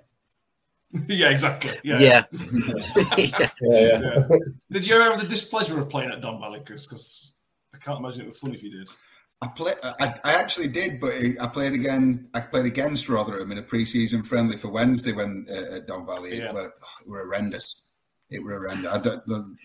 yeah, 1.08 1.30
exactly. 1.30 1.72
Yeah. 1.84 2.00
Yeah. 2.00 2.24
yeah. 3.18 3.50
yeah. 3.62 4.00
yeah. 4.00 4.38
Did 4.72 4.86
you 4.86 4.96
ever 4.96 5.12
have 5.12 5.22
the 5.22 5.28
displeasure 5.28 5.80
of 5.80 5.90
playing 5.90 6.12
at 6.12 6.22
Don 6.22 6.40
Valley, 6.40 6.62
Chris? 6.66 6.86
Because 6.86 7.38
I 7.74 7.78
can't 7.80 8.00
imagine 8.00 8.22
it 8.22 8.30
was 8.30 8.38
fun 8.38 8.54
if 8.54 8.62
you 8.62 8.72
did. 8.72 8.90
I 9.42 9.48
play. 9.48 9.74
I, 9.84 10.14
I, 10.24 10.34
actually 10.36 10.68
did, 10.68 11.02
but 11.02 11.14
I 11.42 11.48
played 11.48 11.74
again. 11.74 12.30
I 12.34 12.40
played 12.42 12.66
against 12.66 13.10
Rotherham 13.10 13.52
in 13.52 13.58
a 13.58 13.64
pre-season 13.64 14.24
friendly 14.24 14.56
for 14.56 14.70
Wednesday 14.70 15.12
when 15.12 15.48
uh, 15.50 15.78
at 15.78 15.88
Don 15.88 16.06
Valley. 16.06 16.38
Yeah. 16.38 16.50
It, 16.50 16.54
were, 16.54 16.74
oh, 16.74 17.02
it 17.02 17.10
were 17.10 17.26
horrendous. 17.26 17.82
It 18.30 18.42
were 18.42 18.54
horrendous. 18.54 18.94
I 18.94 19.00
don't. 19.00 19.26
The, 19.26 19.56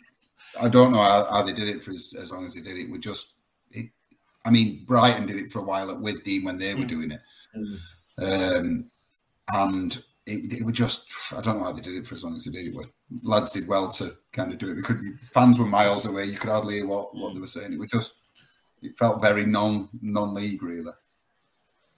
I 0.60 0.68
don't 0.68 0.92
know 0.92 1.02
how, 1.02 1.26
how, 1.30 1.42
they 1.42 1.52
did 1.52 1.68
it 1.68 1.84
for 1.84 1.90
as, 1.92 2.12
as, 2.18 2.32
long 2.32 2.46
as 2.46 2.54
they 2.54 2.60
did 2.60 2.76
it. 2.78 2.90
Would 2.90 3.02
just. 3.02 3.34
It, 3.70 3.90
I 4.44 4.50
mean, 4.50 4.84
Brighton 4.86 5.26
did 5.26 5.36
it 5.36 5.50
for 5.50 5.60
a 5.60 5.64
while 5.64 5.90
at 5.90 5.98
Withdean 5.98 6.44
when 6.44 6.58
they 6.58 6.74
were 6.74 6.84
mm. 6.84 6.88
doing 6.88 7.10
it, 7.12 7.20
mm. 7.54 8.56
um, 8.56 8.90
and 9.52 10.04
it, 10.28 10.60
it 10.60 10.64
would 10.64 10.74
just 10.74 11.10
I 11.36 11.40
don't 11.40 11.58
know 11.58 11.64
how 11.64 11.72
they 11.72 11.80
did 11.80 11.96
it 11.96 12.06
for 12.06 12.14
as 12.14 12.24
long 12.24 12.36
as 12.36 12.44
they 12.44 12.52
did 12.52 12.68
it. 12.68 12.74
But 12.74 12.86
lads 13.22 13.50
did 13.50 13.66
well 13.66 13.90
to 13.92 14.10
kind 14.32 14.52
of 14.52 14.58
do 14.58 14.70
it. 14.70 14.76
They 14.76 14.82
could 14.82 15.00
fans 15.20 15.58
were 15.58 15.66
miles 15.66 16.06
away. 16.06 16.26
You 16.26 16.38
could 16.38 16.50
hardly 16.50 16.76
hear 16.76 16.86
what, 16.86 17.14
what 17.14 17.34
they 17.34 17.40
were 17.40 17.46
saying. 17.46 17.72
It 17.72 17.78
was 17.78 17.90
just 17.90 18.12
it 18.82 18.96
felt 18.98 19.22
very 19.22 19.46
non 19.46 19.88
non 20.00 20.34
league 20.34 20.62
really. 20.62 20.92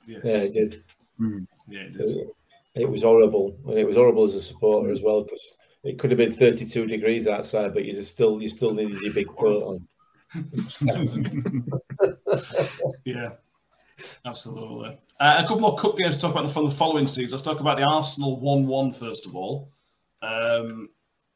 Yes. 0.06 0.22
Yeah, 0.24 0.42
it 0.42 0.54
did. 0.54 0.84
Mm. 1.20 1.46
Yeah, 1.68 1.80
it 1.80 1.96
did. 1.96 2.28
It, 2.74 2.88
was 2.88 3.02
horrible, 3.02 3.56
and 3.66 3.78
it 3.78 3.86
was 3.86 3.96
horrible 3.96 4.24
as 4.24 4.34
a 4.34 4.40
supporter 4.40 4.90
as 4.90 5.02
well 5.02 5.22
because 5.22 5.58
it 5.82 5.98
could 5.98 6.10
have 6.10 6.18
been 6.18 6.32
32 6.32 6.86
degrees 6.86 7.26
outside, 7.26 7.74
but 7.74 7.84
you 7.84 8.00
still 8.02 8.40
you 8.40 8.48
still 8.48 8.72
needed 8.72 9.00
your 9.00 9.12
big 9.12 9.28
coat 9.28 9.62
on. 9.62 9.86
yeah. 13.04 13.30
Absolutely. 14.24 14.98
Uh, 15.18 15.36
a 15.38 15.42
couple 15.42 15.60
more 15.60 15.76
cup 15.76 15.96
games 15.96 16.16
to 16.16 16.22
talk 16.22 16.32
about 16.32 16.50
from 16.50 16.64
the 16.64 16.70
following 16.70 17.06
season. 17.06 17.32
Let's 17.32 17.42
talk 17.42 17.60
about 17.60 17.78
the 17.78 17.84
Arsenal 17.84 18.40
1 18.40 18.66
1 18.66 18.92
first 18.92 19.26
of 19.26 19.36
all. 19.36 19.70
Um, 20.22 20.88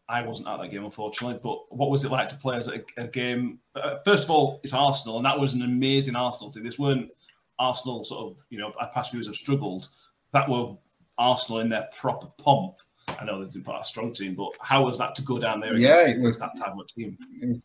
I 0.09 0.23
wasn't 0.23 0.49
at 0.49 0.61
that 0.61 0.69
game, 0.71 0.85
unfortunately, 0.85 1.41
but 1.43 1.75
what 1.75 1.91
was 1.91 2.05
it 2.05 2.11
like 2.11 2.29
to 2.29 2.37
play 2.37 2.57
as 2.57 2.69
a, 2.69 2.83
a 2.99 3.07
game? 3.07 3.59
Uh, 3.75 3.97
first 4.05 4.25
of 4.25 4.31
all, 4.31 4.61
it's 4.62 4.75
Arsenal, 4.75 5.17
and 5.17 5.25
that 5.25 5.39
was 5.39 5.55
an 5.55 5.62
amazing 5.62 6.15
Arsenal 6.15 6.53
team. 6.53 6.62
This 6.62 6.79
weren't 6.79 7.11
Arsenal 7.59 8.05
sort 8.05 8.33
of, 8.33 8.45
you 8.51 8.59
know, 8.59 8.73
past 8.93 9.11
few 9.11 9.19
years 9.19 9.29
have 9.29 9.37
struggled. 9.37 9.89
That 10.33 10.49
were 10.49 10.77
Arsenal 11.17 11.61
in 11.61 11.71
their 11.71 11.89
proper 11.99 12.27
pomp. 12.39 12.75
I 13.09 13.25
know 13.25 13.43
they 13.43 13.51
didn't 13.51 13.65
put 13.65 13.81
a 13.81 13.85
strong 13.85 14.12
team, 14.12 14.35
but 14.35 14.51
how 14.61 14.85
was 14.85 14.99
that 14.99 15.15
to 15.17 15.23
go 15.23 15.39
down 15.39 15.61
there? 15.61 15.75
Yeah, 15.75 16.09
it 16.09 16.21
was 16.21 16.39
that 16.39 16.57
type 16.59 16.75
of 16.79 16.87
team 16.89 17.62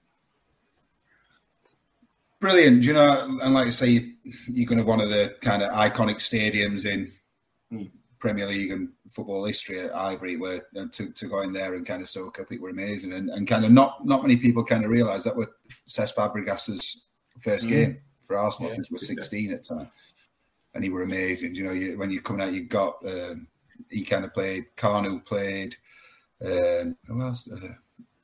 brilliant. 2.39 2.83
You 2.83 2.93
know, 2.93 3.39
and 3.41 3.53
like 3.53 3.67
I 3.67 3.71
say, 3.71 4.13
you're 4.47 4.67
going 4.67 4.79
to 4.79 4.85
one 4.85 5.01
of 5.01 5.09
the 5.09 5.35
kind 5.41 5.61
of 5.61 5.71
iconic 5.71 6.15
stadiums 6.15 6.85
in 6.85 7.11
mm. 7.71 7.91
Premier 8.19 8.45
League 8.45 8.71
and 8.71 8.89
football 9.09 9.45
history 9.45 9.79
at 9.79 9.91
Highbury, 9.91 10.37
where 10.37 10.61
to, 10.73 11.11
to 11.11 11.25
go 11.27 11.41
in 11.41 11.53
there 11.53 11.75
and 11.75 11.85
kind 11.85 12.01
of 12.01 12.09
soak 12.09 12.39
up, 12.39 12.51
it 12.51 12.61
were 12.61 12.69
amazing, 12.69 13.13
and, 13.13 13.29
and 13.29 13.47
kind 13.47 13.65
of 13.65 13.71
not 13.71 14.05
not 14.05 14.21
many 14.21 14.37
people 14.37 14.63
kind 14.63 14.83
of 14.83 14.91
realise 14.91 15.23
that 15.23 15.35
were 15.35 15.51
Cesc 15.87 16.15
Fabregas's 16.15 17.07
first 17.39 17.65
mm. 17.65 17.69
game 17.69 18.01
for 18.23 18.37
Arsenal. 18.37 18.69
Yeah, 18.69 18.73
I 18.73 18.75
think 18.75 18.87
he 18.87 18.93
was 18.93 19.07
16 19.07 19.51
at 19.51 19.63
the 19.63 19.75
time, 19.75 19.91
and 20.73 20.83
he 20.83 20.89
were 20.89 21.03
amazing. 21.03 21.55
You 21.55 21.63
know, 21.63 21.71
you, 21.71 21.97
when 21.97 22.11
you're 22.11 22.21
coming 22.21 22.45
out, 22.45 22.53
you 22.53 22.63
got 22.63 22.97
um, 23.05 23.47
he 23.89 24.03
kind 24.03 24.25
of 24.25 24.33
played. 24.33 24.65
Kanu 24.75 25.23
played. 25.25 25.75
Um, 26.43 26.95
who 27.07 27.21
else? 27.21 27.49
Uh, 27.51 27.73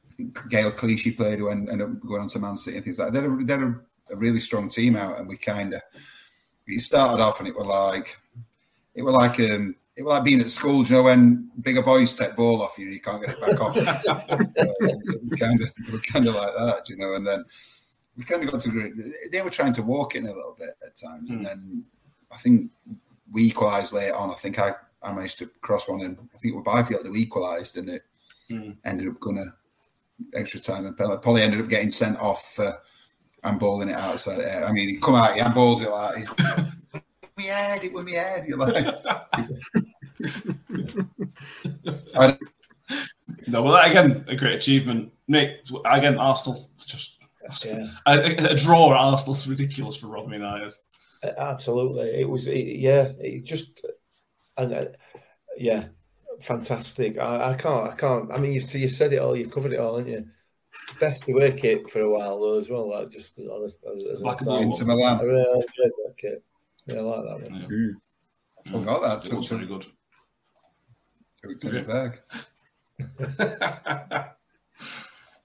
I 0.10 0.14
think 0.16 0.38
Gael 0.50 0.72
Clichy 0.72 1.12
played 1.12 1.40
who 1.40 1.50
ended 1.50 1.82
up 1.82 2.00
going 2.00 2.22
on 2.22 2.30
to 2.30 2.40
Man 2.40 2.56
City 2.56 2.78
and 2.78 2.86
things 2.86 3.00
like 3.00 3.12
that. 3.12 3.22
They're 3.22 3.34
a, 3.34 3.44
they're 3.44 3.68
a 3.68 3.82
a 4.12 4.16
really 4.16 4.40
strong 4.40 4.70
team 4.70 4.96
out, 4.96 5.20
and 5.20 5.28
we 5.28 5.38
kind 5.38 5.74
of 5.74 5.82
it 6.68 6.82
started 6.82 7.22
off 7.22 7.40
and 7.40 7.48
it 7.48 7.56
was 7.56 7.66
like 7.66 8.18
it 8.96 9.04
was 9.04 9.14
like 9.14 9.40
um 9.40 9.76
it 9.96 10.04
was 10.04 10.14
like 10.14 10.24
being 10.24 10.42
at 10.42 10.50
school. 10.50 10.86
you 10.86 10.96
know 10.96 11.04
when 11.04 11.50
bigger 11.62 11.82
boys 11.82 12.14
take 12.16 12.36
ball 12.36 12.62
off 12.62 12.78
you, 12.78 12.88
you 12.88 13.00
can't 13.00 13.22
get 13.26 13.36
it 13.36 13.42
back 13.42 13.62
off. 13.62 13.76
kind 15.40 15.62
of 15.62 16.04
kind 16.12 16.28
of 16.28 16.36
like 16.36 16.54
that, 16.56 16.90
you 16.90 16.98
know. 16.98 17.16
And 17.16 17.26
then 17.26 17.46
we 18.18 18.24
kind 18.24 18.44
of 18.44 18.52
got 18.52 18.62
to 18.62 18.94
they 19.32 19.42
were 19.42 19.50
trying 19.50 19.74
to 19.74 19.84
walk 19.84 20.16
in 20.16 20.26
a 20.26 20.34
little 20.34 20.56
bit 20.58 20.72
at 20.86 20.96
times, 20.96 21.30
mm. 21.30 21.36
and 21.36 21.46
then 21.46 21.84
I 22.32 22.38
think 22.38 22.72
we 23.32 23.44
equalised 23.44 23.94
later 23.94 24.16
on. 24.16 24.32
I 24.32 24.36
think 24.36 24.60
I, 24.60 24.74
I 25.02 25.14
managed 25.14 25.40
to 25.40 25.48
cross 25.62 25.88
one, 25.88 26.02
and 26.02 26.18
I 26.34 26.38
think 26.38 26.56
with 26.56 26.66
Byfield 26.66 27.10
we 27.10 27.22
equalised, 27.22 27.78
and 27.78 27.90
it 27.90 28.04
mm. 28.50 28.76
ended 28.84 29.08
up 29.08 29.20
going 29.20 29.38
to 29.38 29.54
extra 30.34 30.60
time 30.60 30.86
and. 30.86 30.98
Probably 30.98 31.42
ended 31.42 31.62
up 31.62 31.70
getting 31.70 31.92
sent 31.92 32.20
off. 32.20 32.60
Uh, 32.60 32.74
and 33.46 33.60
balling 33.60 33.90
it 33.90 33.96
outside. 33.98 34.64
I 34.64 34.72
mean, 34.72 34.90
he 34.90 34.98
come 34.98 35.16
out, 35.16 35.34
he 35.36 35.42
handballs 35.42 35.82
it 35.82 35.90
like 35.90 36.28
me 37.38 37.46
head, 37.46 37.84
it 37.84 37.94
was 37.94 38.06
me 38.06 38.14
head. 38.14 38.46
You're 38.48 38.58
like, 38.58 38.76
I, 42.16 42.38
No, 43.48 43.62
well, 43.62 43.74
that, 43.74 43.90
again, 43.90 44.26
a 44.28 44.36
great 44.36 44.56
achievement. 44.56 45.12
Nick, 45.28 45.66
again, 45.86 46.18
Arsenal, 46.18 46.70
just 46.78 47.20
Yeah. 47.66 47.88
a, 48.06 48.52
a 48.52 48.56
draw 48.56 48.92
at 48.94 49.00
Arsenal's 49.00 49.48
ridiculous 49.48 49.98
for 49.98 50.08
Rotherham 50.08 50.34
United. 50.34 50.74
Absolutely, 51.38 52.10
it 52.22 52.30
was. 52.30 52.48
It, 52.48 52.78
yeah, 52.78 53.12
it 53.20 53.44
just, 53.44 53.84
and 54.58 54.74
uh, 54.74 54.82
yeah, 55.58 55.86
fantastic. 56.40 57.18
I, 57.18 57.52
I 57.52 57.56
can't. 57.56 57.92
I 57.92 57.96
can't. 57.96 58.32
I 58.32 58.38
mean, 58.38 58.54
you 58.54 58.62
you 58.80 58.88
said 58.88 59.12
it 59.14 59.18
all. 59.18 59.36
You've 59.36 59.52
covered 59.52 59.74
it 59.74 59.80
all, 59.80 59.98
haven't 59.98 60.12
you? 60.14 60.28
Best 61.00 61.28
away 61.30 61.52
kit 61.52 61.90
for 61.90 62.02
a 62.02 62.10
while 62.10 62.40
though, 62.40 62.58
as 62.58 62.70
well. 62.70 62.90
Like 62.90 63.10
just 63.10 63.38
as, 63.40 63.80
as, 63.92 64.04
as 64.04 64.22
an 64.22 64.28
Like 64.28 64.42
a 64.42 64.86
Milan. 64.86 65.20
I 65.20 65.24
really 65.24 65.42
enjoyed 65.42 65.92
that 66.06 66.14
kit. 66.18 66.44
Yeah, 66.88 66.98
I 66.98 67.02
like 67.02 67.24
that 67.24 67.52
one. 67.52 67.98
Yeah. 68.66 68.72
forgot 68.72 69.02
that. 69.02 69.26
It 69.26 69.30
Took 69.30 69.40
was 69.40 69.48
very 69.48 69.62
to, 69.62 69.68
good. 69.68 69.86
took 71.44 71.60
to 71.60 71.70
the 71.70 71.82
bag. 71.82 72.20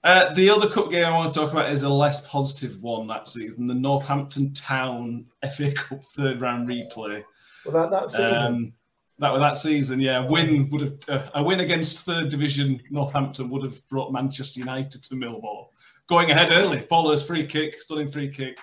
uh, 0.04 0.34
the 0.34 0.50
other 0.50 0.68
cup 0.68 0.90
game 0.90 1.04
I 1.04 1.10
want 1.10 1.32
to 1.32 1.38
talk 1.38 1.50
about 1.52 1.72
is 1.72 1.82
a 1.82 1.88
less 1.88 2.26
positive 2.28 2.80
one 2.82 3.06
that 3.08 3.26
season, 3.26 3.66
the 3.66 3.74
Northampton 3.74 4.52
Town 4.52 5.26
FA 5.56 5.72
Cup 5.72 6.04
third 6.04 6.40
round 6.40 6.68
replay. 6.68 7.24
Well, 7.64 7.74
that 7.74 7.90
that's 7.90 8.18
Um, 8.18 8.72
that 9.20 9.32
was 9.32 9.40
that 9.40 9.56
season, 9.56 10.00
yeah, 10.00 10.26
win 10.26 10.68
would 10.70 10.80
have 10.80 10.98
uh, 11.08 11.30
a 11.34 11.42
win 11.42 11.60
against 11.60 12.04
third 12.04 12.30
division 12.30 12.80
Northampton 12.90 13.50
would 13.50 13.62
have 13.62 13.86
brought 13.88 14.12
Manchester 14.12 14.60
United 14.60 15.02
to 15.02 15.14
Millwall, 15.14 15.68
going 16.08 16.30
ahead 16.30 16.50
early. 16.50 16.78
Paula's 16.78 17.24
free 17.24 17.46
kick, 17.46 17.82
stunning 17.82 18.10
free 18.10 18.30
kick. 18.30 18.58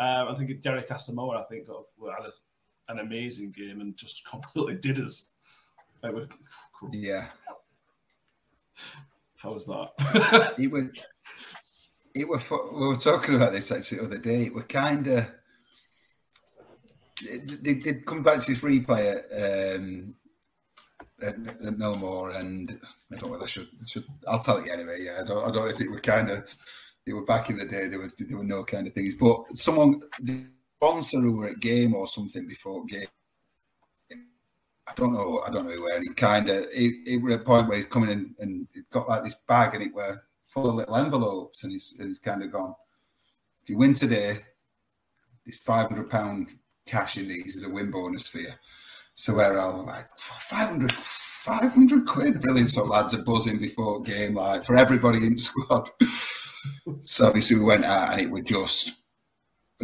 Um, 0.00 0.28
I 0.28 0.34
think 0.34 0.60
Derek 0.60 0.88
Asamoah, 0.88 1.40
I 1.40 1.44
think, 1.44 1.68
got, 1.68 1.84
had 2.18 2.26
a, 2.26 2.92
an 2.92 2.98
amazing 2.98 3.52
game 3.52 3.80
and 3.80 3.96
just 3.96 4.26
completely 4.30 4.74
did 4.74 4.98
us. 4.98 5.30
Was 6.02 6.28
cool. 6.74 6.90
Yeah. 6.92 7.26
How 9.36 9.52
was 9.52 9.66
that? 9.66 10.54
it 10.58 10.70
was 10.70 10.86
it 12.12 12.28
were 12.28 12.40
we 12.72 12.88
were 12.88 12.96
talking 12.96 13.36
about 13.36 13.52
this 13.52 13.70
actually 13.70 13.98
the 13.98 14.04
other 14.04 14.18
day. 14.18 14.42
It 14.46 14.54
were 14.54 14.64
kind 14.64 15.06
of 15.06 15.32
they 17.60 17.74
did 17.74 18.06
come 18.06 18.22
back 18.22 18.40
to 18.40 18.50
this 18.52 18.64
replay 18.64 19.16
at, 19.16 19.76
um, 19.76 20.14
at, 21.22 21.34
at 21.34 21.74
Millmoor, 21.78 22.38
and 22.38 22.78
I 23.10 23.16
don't 23.16 23.26
know 23.26 23.32
whether 23.32 23.44
I 23.44 23.48
should, 23.48 23.68
should 23.86 24.04
I'll 24.26 24.38
tell 24.38 24.58
it 24.58 24.70
anyway. 24.70 24.98
Yeah, 25.00 25.18
I 25.20 25.26
don't 25.26 25.48
I 25.48 25.50
don't 25.50 25.72
think 25.76 25.90
we're 25.90 26.00
kind 26.00 26.30
of 26.30 26.54
they 27.04 27.12
were 27.12 27.24
back 27.24 27.50
in 27.50 27.58
the 27.58 27.64
day. 27.64 27.88
There 27.88 27.98
were 27.98 28.10
there 28.18 28.38
were 28.38 28.44
no 28.44 28.64
kind 28.64 28.86
of 28.86 28.92
things, 28.92 29.14
but 29.14 29.56
someone 29.56 30.00
the 30.20 30.46
sponsor 30.76 31.20
who 31.20 31.36
were 31.36 31.48
at 31.48 31.60
game 31.60 31.94
or 31.94 32.06
something 32.06 32.46
before 32.46 32.84
game. 32.86 33.06
I 34.10 34.94
don't 34.96 35.12
know. 35.12 35.42
I 35.46 35.50
don't 35.50 35.64
know 35.64 35.80
where. 35.82 35.96
And 35.96 36.04
he 36.04 36.12
kind 36.12 36.48
of 36.48 36.66
it, 36.72 36.94
it 37.06 37.22
were 37.22 37.30
a 37.30 37.38
point 37.38 37.68
where 37.68 37.76
he's 37.76 37.86
coming 37.86 38.10
in 38.10 38.34
and 38.40 38.66
it 38.74 38.90
got 38.90 39.08
like 39.08 39.22
this 39.22 39.36
bag 39.46 39.74
and 39.74 39.82
it 39.84 39.94
were 39.94 40.22
full 40.42 40.68
of 40.68 40.74
little 40.74 40.96
envelopes 40.96 41.62
and 41.62 41.72
he's 41.72 41.94
and 41.98 42.08
he's 42.08 42.18
kind 42.18 42.42
of 42.42 42.52
gone. 42.52 42.74
If 43.62 43.70
you 43.70 43.78
win 43.78 43.94
today, 43.94 44.40
this 45.46 45.58
five 45.58 45.88
hundred 45.88 46.10
pound 46.10 46.48
cash 46.86 47.16
in 47.16 47.28
these 47.28 47.56
is 47.56 47.62
a 47.64 47.68
win 47.70 47.90
bonus 47.90 48.28
for 48.28 48.38
you. 48.38 48.48
So 49.14 49.34
we're 49.34 49.58
all 49.58 49.84
like 49.84 50.06
500, 50.16 50.90
500 50.92 52.06
quid, 52.06 52.40
brilliant. 52.40 52.70
So 52.70 52.84
lads 52.84 53.14
are 53.14 53.22
buzzing 53.22 53.58
before 53.58 54.00
game, 54.02 54.34
like 54.34 54.64
for 54.64 54.76
everybody 54.76 55.18
in 55.26 55.34
the 55.34 55.38
squad. 55.40 55.90
so 57.02 57.26
obviously 57.26 57.56
we 57.58 57.64
went 57.64 57.84
out 57.84 58.12
and 58.12 58.20
it 58.20 58.30
was 58.30 58.42
just 58.44 58.92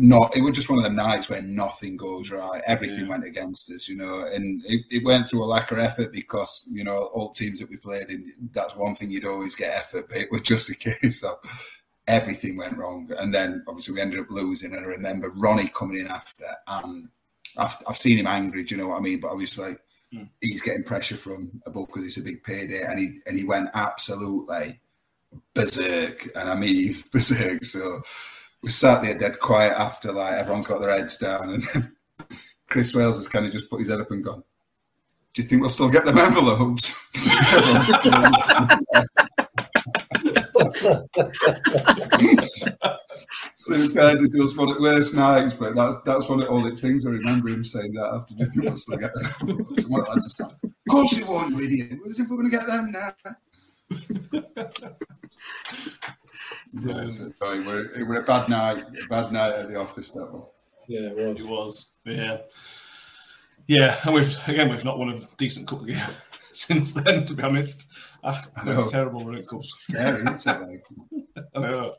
not 0.01 0.37
it 0.37 0.43
was 0.43 0.55
just 0.55 0.71
one 0.71 0.79
of 0.79 0.85
the 0.85 0.91
nights 0.91 1.29
where 1.29 1.43
nothing 1.43 1.97
goes 1.97 2.31
right. 2.31 2.63
Everything 2.67 3.05
Yeah. 3.07 3.09
went 3.11 3.25
against 3.25 3.71
us, 3.73 3.89
you 3.89 3.97
know, 3.97 4.21
and 4.33 4.63
it, 4.65 4.85
it 4.91 5.05
went 5.05 5.29
through 5.29 5.43
a 5.43 5.47
lack 5.47 5.73
of 5.73 5.79
effort 5.79 6.13
because, 6.13 6.67
you 6.71 6.85
know, 6.85 7.11
all 7.13 7.31
teams 7.31 7.59
that 7.59 7.69
we 7.69 7.77
played 7.79 8.09
in, 8.09 8.33
that's 8.53 8.77
one 8.77 8.95
thing 8.95 9.11
you'd 9.11 9.27
always 9.27 9.57
get 9.57 9.77
effort, 9.77 10.07
but 10.09 10.17
it 10.19 10.29
was 10.31 10.43
just 10.43 10.71
a 10.71 10.75
case 11.01 11.25
of 11.25 11.37
everything 12.09 12.57
went 12.57 12.77
wrong. 12.77 13.09
And 13.19 13.33
then 13.33 13.63
obviously 13.69 13.95
we 13.95 14.01
ended 14.01 14.19
up 14.21 14.31
losing. 14.31 14.75
And 14.75 14.85
I 14.85 14.89
remember 14.89 15.31
Ronnie 15.31 15.71
coming 15.73 16.01
in 16.01 16.09
after, 16.09 16.45
and 16.67 17.09
I've, 17.57 17.77
I've 17.89 17.97
seen 17.97 18.19
him 18.19 18.27
angry, 18.27 18.65
do 18.65 18.75
you 18.75 18.81
know 18.81 18.89
what 18.89 18.99
I 18.99 19.01
mean? 19.01 19.21
But 19.21 19.31
obviously 19.31 19.77
Mm. 20.15 20.27
he's 20.41 20.63
getting 20.63 20.85
pressure 20.85 21.19
from 21.19 21.61
above 21.67 21.89
because 21.89 22.05
it's 22.05 22.17
a 22.17 22.23
big 22.23 22.43
payday, 22.43 22.81
and 22.89 22.99
he 22.99 23.19
and 23.27 23.37
he 23.37 23.45
went 23.45 23.69
absolutely 23.75 24.81
berserk, 25.53 26.27
and 26.35 26.49
I 26.49 26.55
mean 26.55 26.95
berserk. 27.13 27.63
So 27.63 28.01
we 28.63 28.71
sat 28.71 29.03
there 29.03 29.19
dead 29.19 29.39
quiet 29.39 29.75
after, 29.79 30.11
like 30.11 30.33
everyone's 30.33 30.67
got 30.67 30.81
their 30.81 30.97
heads 30.97 31.19
down, 31.19 31.51
and 31.51 31.63
then 31.63 31.95
Chris 32.71 32.95
Swailes 32.95 33.19
has 33.19 33.29
kind 33.29 33.45
of 33.45 33.53
just 33.53 33.69
put 33.69 33.81
his 33.81 33.91
head 33.91 34.01
up 34.01 34.11
and 34.11 34.25
gone. 34.25 34.43
Do 35.35 35.43
you 35.43 35.49
think 35.49 35.61
we'll 35.61 35.69
still 35.69 35.91
get 35.91 36.07
them 36.07 36.17
envelopes? 36.17 37.13
Everyone's 40.85 42.53
so 43.55 43.75
it 43.75 44.33
does 44.33 44.57
one 44.57 44.69
of 44.69 44.77
the 44.77 44.81
worst 44.81 45.15
nights, 45.15 45.55
but 45.55 45.75
that's 45.75 46.01
that's 46.03 46.29
one 46.29 46.43
of 46.43 46.49
all 46.49 46.63
the 46.63 46.77
things 46.77 47.07
I 47.07 47.11
remember 47.11 47.49
him 47.49 47.65
saying 47.65 47.93
that 47.95 48.07
after. 48.15 48.35
Do 48.35 48.43
you 48.45 48.51
think 48.51 48.65
we'll 48.65 48.77
still 48.77 48.99
get 48.99 49.15
them 49.15 49.27
envelopes? 49.41 49.85
And 49.85 49.91
one 49.93 50.01
of 50.01 50.07
the 50.07 50.13
lads 50.13 50.25
just 50.25 50.41
Of 50.41 50.71
course 50.91 51.13
you 51.13 51.27
won't, 51.27 51.53
you 51.57 51.63
idiot. 51.65 51.99
As 52.07 52.21
if 52.21 52.29
we're 52.29 52.37
going 52.37 52.51
to 52.51 52.57
get 52.57 52.67
them 52.67 52.93
now. 52.93 53.13
Yeah, 56.85 57.09
so, 57.09 57.31
it, 57.53 57.67
were, 57.67 57.91
it 57.99 58.03
were 58.07 58.21
a 58.21 58.25
bad 58.25 58.49
night, 58.49 58.79
a 58.79 59.09
bad 59.09 59.33
night 59.33 59.55
at 59.55 59.69
the 59.69 59.77
office. 59.81 60.13
That 60.13 60.31
one. 60.33 60.43
yeah, 60.87 61.09
it 61.11 61.19
It 61.19 61.47
was. 61.47 61.49
was, 61.49 61.95
yeah, 62.05 62.39
yeah. 63.67 63.97
And 64.05 64.15
we've 64.15 64.37
again 64.47 64.69
we've 64.69 64.85
not 64.85 64.99
won 64.99 65.11
a 65.11 65.21
decent 65.39 65.67
cup 65.67 65.87
game 65.87 65.97
since 66.53 66.93
then. 66.93 67.25
To 67.25 67.35
be 67.35 67.43
honest, 67.43 67.91
I 68.57 68.87
terrible 68.89 69.25
when 69.25 69.37
it 69.37 69.49
comes. 69.49 69.71
Scary, 69.75 70.21
isn't 70.21 70.47
it? 70.47 71.45
I 71.55 71.61
know. 71.61 71.93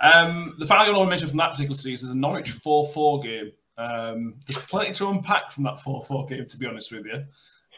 Um, 0.00 0.56
the 0.58 0.66
final 0.66 0.86
game 0.86 0.94
I 0.94 0.98
want 0.98 1.08
to 1.08 1.10
mention 1.10 1.28
from 1.28 1.38
that 1.38 1.50
particular 1.50 1.76
season 1.76 2.08
is 2.08 2.14
a 2.14 2.18
Norwich 2.18 2.50
4 2.50 2.88
4 2.88 3.22
game. 3.22 3.52
Um, 3.76 4.34
there's 4.46 4.62
plenty 4.64 4.92
to 4.94 5.08
unpack 5.08 5.52
from 5.52 5.64
that 5.64 5.80
4 5.80 6.02
4 6.02 6.26
game, 6.26 6.46
to 6.46 6.58
be 6.58 6.66
honest 6.66 6.92
with 6.92 7.06
you. 7.06 7.24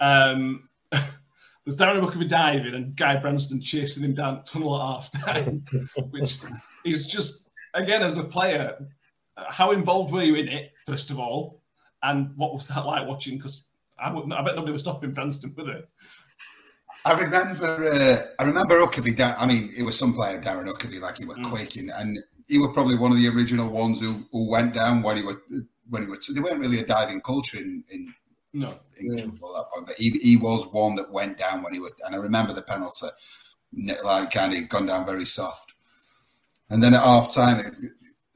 Um, 0.01 0.69
there's 0.91 1.77
Darren 1.77 2.03
Huckerby 2.03 2.29
diving 2.29 2.75
and 2.75 2.97
Guy 2.97 3.17
Branston 3.17 3.61
chasing 3.61 4.05
him 4.05 4.15
down 4.15 4.37
the 4.37 4.51
tunnel 4.51 4.77
at 4.77 4.87
half 4.87 5.13
time, 5.13 5.65
which 6.11 6.39
is 6.85 7.07
just, 7.07 7.49
again, 7.75 8.03
as 8.03 8.19
a 8.19 8.25
player, 8.25 8.77
how 9.37 9.73
involved 9.73 10.13
were 10.13 10.23
you 10.23 10.37
in 10.37 10.49
it, 10.49 10.73
first 10.87 11.11
of 11.11 11.19
all? 11.19 11.63
And 12.03 12.37
what 12.37 12.55
was 12.55 12.67
that 12.69 12.85
like 12.87 13.07
watching? 13.07 13.37
Because 13.37 13.69
I, 13.99 14.11
I 14.11 14.43
bet 14.43 14.57
nobody 14.57 14.73
was 14.73 14.83
stopping 14.83 15.13
Branston, 15.13 15.55
were 15.57 15.65
they? 15.65 15.83
I 17.05 17.13
remember, 17.15 17.91
uh, 17.93 18.17
I 18.39 18.45
remember 18.45 18.75
Huckerby. 18.81 19.17
da- 19.17 19.35
I 19.39 19.47
mean, 19.47 19.73
it 19.77 19.83
was 19.83 19.99
some 19.99 20.15
player, 20.15 20.41
Darren 20.41 20.67
Huckerby, 20.67 21.01
like 21.01 21.19
he 21.19 21.25
was 21.25 21.37
Mm. 21.39 21.51
quaking, 21.51 21.91
and 21.91 22.19
he 22.49 22.59
was 22.59 22.71
probably 22.75 22.97
one 22.97 23.11
of 23.11 23.17
the 23.19 23.29
original 23.29 23.69
ones 23.69 24.01
who, 24.01 24.25
who 24.31 24.49
went 24.49 24.75
down 24.75 25.03
when 25.03 25.17
he 25.17 25.23
were 25.23 25.43
when 25.91 26.03
he 26.03 26.09
were. 26.09 26.19
They 26.33 26.41
weren't 26.41 26.61
really 26.61 26.79
a 26.81 26.87
diving 26.87 27.21
culture 27.21 27.59
in, 27.59 27.85
in 27.91 28.15
No. 28.53 28.79
English 29.01 29.25
football 29.25 29.57
at 29.57 29.65
that 29.65 29.71
point, 29.73 29.87
but 29.89 29.97
he, 29.99 30.11
he 30.23 30.37
was 30.37 30.67
one 30.73 30.95
that 30.97 31.11
went 31.11 31.39
down 31.39 31.63
when 31.63 31.75
he 31.75 31.81
was. 31.81 31.93
And 32.07 32.15
I 32.15 32.19
remember 32.19 32.53
the 32.53 32.63
penalty, 32.63 33.09
ne- 33.73 34.01
like 34.03 34.31
kind 34.31 34.55
of 34.55 34.69
gone 34.69 34.87
down 34.87 35.05
very 35.05 35.27
soft, 35.27 35.73
and 36.71 36.83
then 36.83 36.95
at 36.95 37.03
half 37.03 37.33
time. 37.35 37.59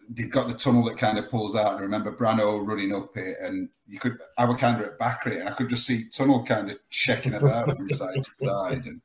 They've 0.09 0.31
got 0.31 0.49
the 0.49 0.55
tunnel 0.55 0.85
that 0.85 0.99
kind 0.99 1.19
of 1.19 1.31
pulls 1.31 1.57
out. 1.57 1.73
And 1.73 1.79
I 1.79 1.83
remember 1.83 2.13
Brano 2.13 2.65
running 2.67 2.95
up 2.95 3.17
it, 3.17 3.37
and 3.41 3.69
you 3.89 3.99
could. 3.99 4.19
I 4.39 4.45
were 4.45 4.57
kind 4.57 4.81
of 4.81 4.87
at 4.87 4.99
Backry, 4.99 5.41
and 5.41 5.49
I 5.49 5.53
could 5.53 5.69
just 5.69 5.87
see 5.87 6.09
tunnel 6.09 6.45
kind 6.45 6.71
of 6.71 6.79
checking 6.91 7.35
about 7.35 7.77
from 7.77 7.89
side 7.91 8.23
to 8.23 8.47
side, 8.47 8.87
and 8.87 9.01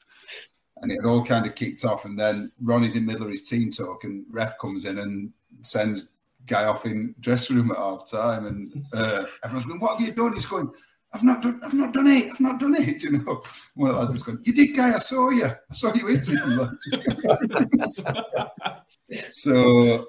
and 0.81 0.91
it 0.91 1.05
all 1.05 1.23
kind 1.23 1.45
of 1.45 1.55
kicked 1.55 1.85
off. 1.85 2.05
And 2.05 2.19
then 2.19 2.51
Ronnie's 2.61 2.95
in 2.95 3.05
the 3.05 3.11
middle 3.11 3.25
of 3.25 3.31
his 3.31 3.47
team 3.47 3.71
talk, 3.71 4.03
and 4.03 4.25
ref 4.29 4.57
comes 4.59 4.85
in 4.85 4.99
and 4.99 5.31
sends 5.61 6.09
guy 6.47 6.65
off 6.65 6.85
in 6.85 7.15
dressing 7.19 7.55
room 7.55 7.71
at 7.71 7.77
half 7.77 8.09
time, 8.09 8.45
and 8.45 8.85
uh, 8.93 9.25
everyone's 9.43 9.67
going, 9.67 9.79
"What 9.79 9.99
have 9.99 10.07
you 10.07 10.13
done?" 10.13 10.33
He's 10.33 10.45
going, 10.45 10.71
"I've 11.13 11.23
not 11.23 11.41
done. 11.41 11.61
I've 11.63 11.73
not 11.73 11.93
done 11.93 12.07
it. 12.07 12.31
I've 12.31 12.39
not 12.39 12.59
done 12.59 12.75
it." 12.75 13.03
You 13.03 13.11
know, 13.11 13.43
one 13.75 13.91
of 13.91 13.95
the 13.95 14.01
lads 14.01 14.15
is 14.15 14.23
going, 14.23 14.39
"You 14.43 14.53
did, 14.53 14.75
guy. 14.75 14.93
I 14.93 14.99
saw 14.99 15.29
you. 15.29 15.45
I 15.45 15.73
saw 15.73 15.93
you 15.93 16.07
hit 16.07 16.27
him." 16.27 16.79
so. 19.29 20.07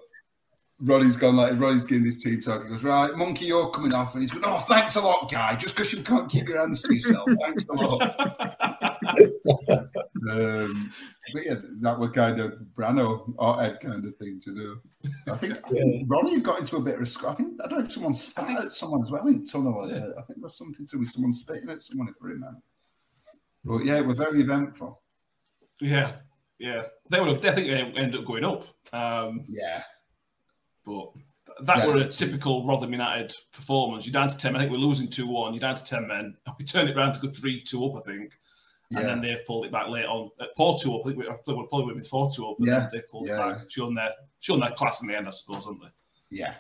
Ronnie's 0.85 1.17
gone 1.17 1.37
like 1.37 1.59
Ronnie's 1.59 1.85
giving 1.85 2.03
this 2.03 2.23
team 2.23 2.41
talk. 2.41 2.65
He 2.65 2.69
goes, 2.69 2.83
Right, 2.83 3.15
monkey, 3.15 3.45
you're 3.47 3.71
coming 3.71 3.93
off. 3.93 4.15
And 4.15 4.23
he's 4.23 4.33
going, 4.33 4.45
Oh, 4.45 4.59
thanks 4.69 4.97
a 4.97 5.01
lot, 5.01 5.31
guy. 5.31 5.55
Just 5.55 5.77
because 5.77 5.93
you 5.93 6.03
can't 6.03 6.29
keep 6.29 6.49
your 6.49 6.59
hands 6.59 6.83
to 6.83 6.93
yourself. 6.93 7.29
Thanks 7.41 7.65
a 7.71 7.73
lot. 7.73 8.03
um, 10.31 10.93
but 11.33 11.45
yeah, 11.45 11.55
that 11.81 11.97
was 11.99 12.11
kind 12.11 12.41
of 12.41 12.55
Brano 12.75 13.33
or 13.39 13.63
Ed 13.63 13.79
kind 13.81 14.05
of 14.05 14.17
thing 14.17 14.41
to 14.45 14.55
do. 14.55 14.81
I 15.31 15.37
think, 15.37 15.57
I 15.65 15.69
think 15.69 16.05
Ronnie 16.09 16.41
got 16.41 16.59
into 16.59 16.77
a 16.77 16.83
bit 16.83 16.97
of 16.97 17.03
a 17.03 17.07
sc- 17.07 17.27
I 17.27 17.33
think 17.33 17.61
I 17.65 17.69
don't 17.69 17.79
know 17.79 17.85
if 17.85 17.93
someone 17.93 18.15
spat 18.15 18.65
at 18.65 18.73
someone 18.73 19.03
as 19.03 19.11
well 19.11 19.27
in 19.29 19.47
tunnel. 19.47 19.89
Yeah. 19.89 19.99
Uh, 19.99 20.21
I 20.21 20.23
think 20.23 20.41
there's 20.41 20.59
something 20.59 20.87
to 20.87 20.99
with 20.99 21.09
someone 21.11 21.33
spitting 21.33 21.71
at 21.71 21.83
someone 21.83 22.09
if 22.09 22.17
I 22.21 22.27
remember. 22.27 22.61
But 23.65 23.85
yeah, 23.85 23.99
it 23.99 24.07
was 24.07 24.19
very 24.19 24.41
eventful. 24.41 25.01
Yeah. 25.81 26.13
Yeah. 26.59 26.83
They 27.09 27.21
would 27.21 27.29
have, 27.29 27.45
I 27.45 27.55
think 27.55 27.69
they 27.69 28.01
ended 28.01 28.21
up 28.21 28.27
going 28.27 28.45
up. 28.45 28.65
Um, 28.93 29.45
Yeah. 29.49 29.83
But 30.85 31.11
that 31.65 31.79
Yeah. 31.79 31.87
were 31.87 31.97
a 31.99 32.09
typical 32.09 32.65
Rotherham 32.67 32.93
United 32.93 33.35
performance. 33.53 34.07
You're 34.07 34.13
down 34.13 34.29
to 34.29 34.37
ten. 34.37 34.57
I 34.57 34.61
think 34.61 34.71
we're 34.73 34.79
losing 34.79 35.09
two 35.09 35.27
one. 35.27 35.53
You're 35.55 35.61
down 35.61 35.77
to 35.77 35.85
ten 35.85 36.07
men. 36.09 36.37
We 36.59 36.65
turned 36.65 36.89
it 36.89 36.97
around 36.97 37.15
to 37.15 37.21
go 37.21 37.29
three 37.29 37.61
two 37.63 37.85
up. 37.87 37.97
I 37.99 38.11
think. 38.11 38.33
And 38.95 39.01
Yeah. 39.01 39.07
then 39.07 39.21
they've 39.23 39.45
pulled 39.47 39.65
it 39.67 39.73
back 39.73 39.89
late 39.89 40.05
on 40.05 40.31
at 40.41 40.49
four 40.57 40.79
two 40.79 40.95
up. 40.95 41.01
I 41.07 41.11
think 41.11 41.19
we, 41.19 41.55
we're 41.55 41.67
probably 41.67 41.95
with 41.95 42.09
four 42.09 42.31
two 42.35 42.47
up. 42.49 42.57
But 42.59 42.69
Yeah, 42.69 42.89
they've 42.93 43.09
pulled 43.09 43.27
yeah. 43.29 43.35
it 43.51 43.57
back, 43.59 43.71
shown 43.71 43.95
their 43.95 44.11
shown 44.41 44.61
their 44.61 44.73
class 44.73 45.01
in 45.03 45.09
the 45.09 45.17
end, 45.17 45.27
I 45.27 45.31
suppose, 45.31 45.65
haven't 45.65 45.81
they? 45.83 46.39
Yeah. 46.39 46.55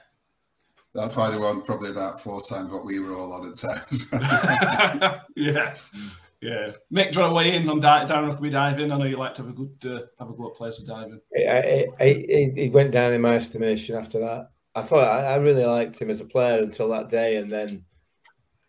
That's 0.95 1.17
why 1.17 1.31
they 1.31 1.39
won 1.39 1.63
probably 1.63 1.91
about 1.91 2.21
four 2.21 2.43
times 2.43 2.71
what 2.71 2.85
we 2.85 3.01
were 3.01 3.15
all 3.15 3.33
on 3.33 3.49
at 3.51 3.57
times. 3.57 4.11
yeah, 5.37 5.75
yeah. 6.43 6.73
Mick, 6.93 7.13
do 7.13 7.19
you 7.19 7.21
want 7.23 7.31
to 7.31 7.35
weigh 7.35 7.55
in 7.55 7.69
on 7.69 7.81
di- 7.81 8.05
Darren 8.07 8.31
Huckerby 8.31 8.51
diving? 8.53 8.91
I 8.93 8.99
know 8.99 9.05
you 9.05 9.17
like 9.17 9.35
to 9.35 9.43
have 9.43 9.51
a 9.53 9.55
good 9.55 9.77
uh, 9.87 10.01
have 10.19 10.29
a 10.29 10.35
go 10.35 10.51
at 10.51 10.57
players 10.57 10.79
for 10.79 10.85
diving. 10.85 11.21
I, 11.37 11.87
I, 12.01 12.05
I, 12.05 12.53
he 12.55 12.69
went 12.71 12.91
down 12.91 13.13
in 13.15 13.21
my 13.21 13.37
estimation 13.37 13.97
after 13.97 14.19
that. 14.19 14.49
I 14.75 14.83
thought 14.83 15.05
I, 15.09 15.35
I 15.35 15.37
really 15.37 15.65
liked 15.65 16.01
him 16.01 16.11
as 16.11 16.21
a 16.21 16.25
player 16.25 16.61
until 16.63 16.89
that 16.89 17.09
day, 17.09 17.37
and 17.37 17.49
then 17.51 17.85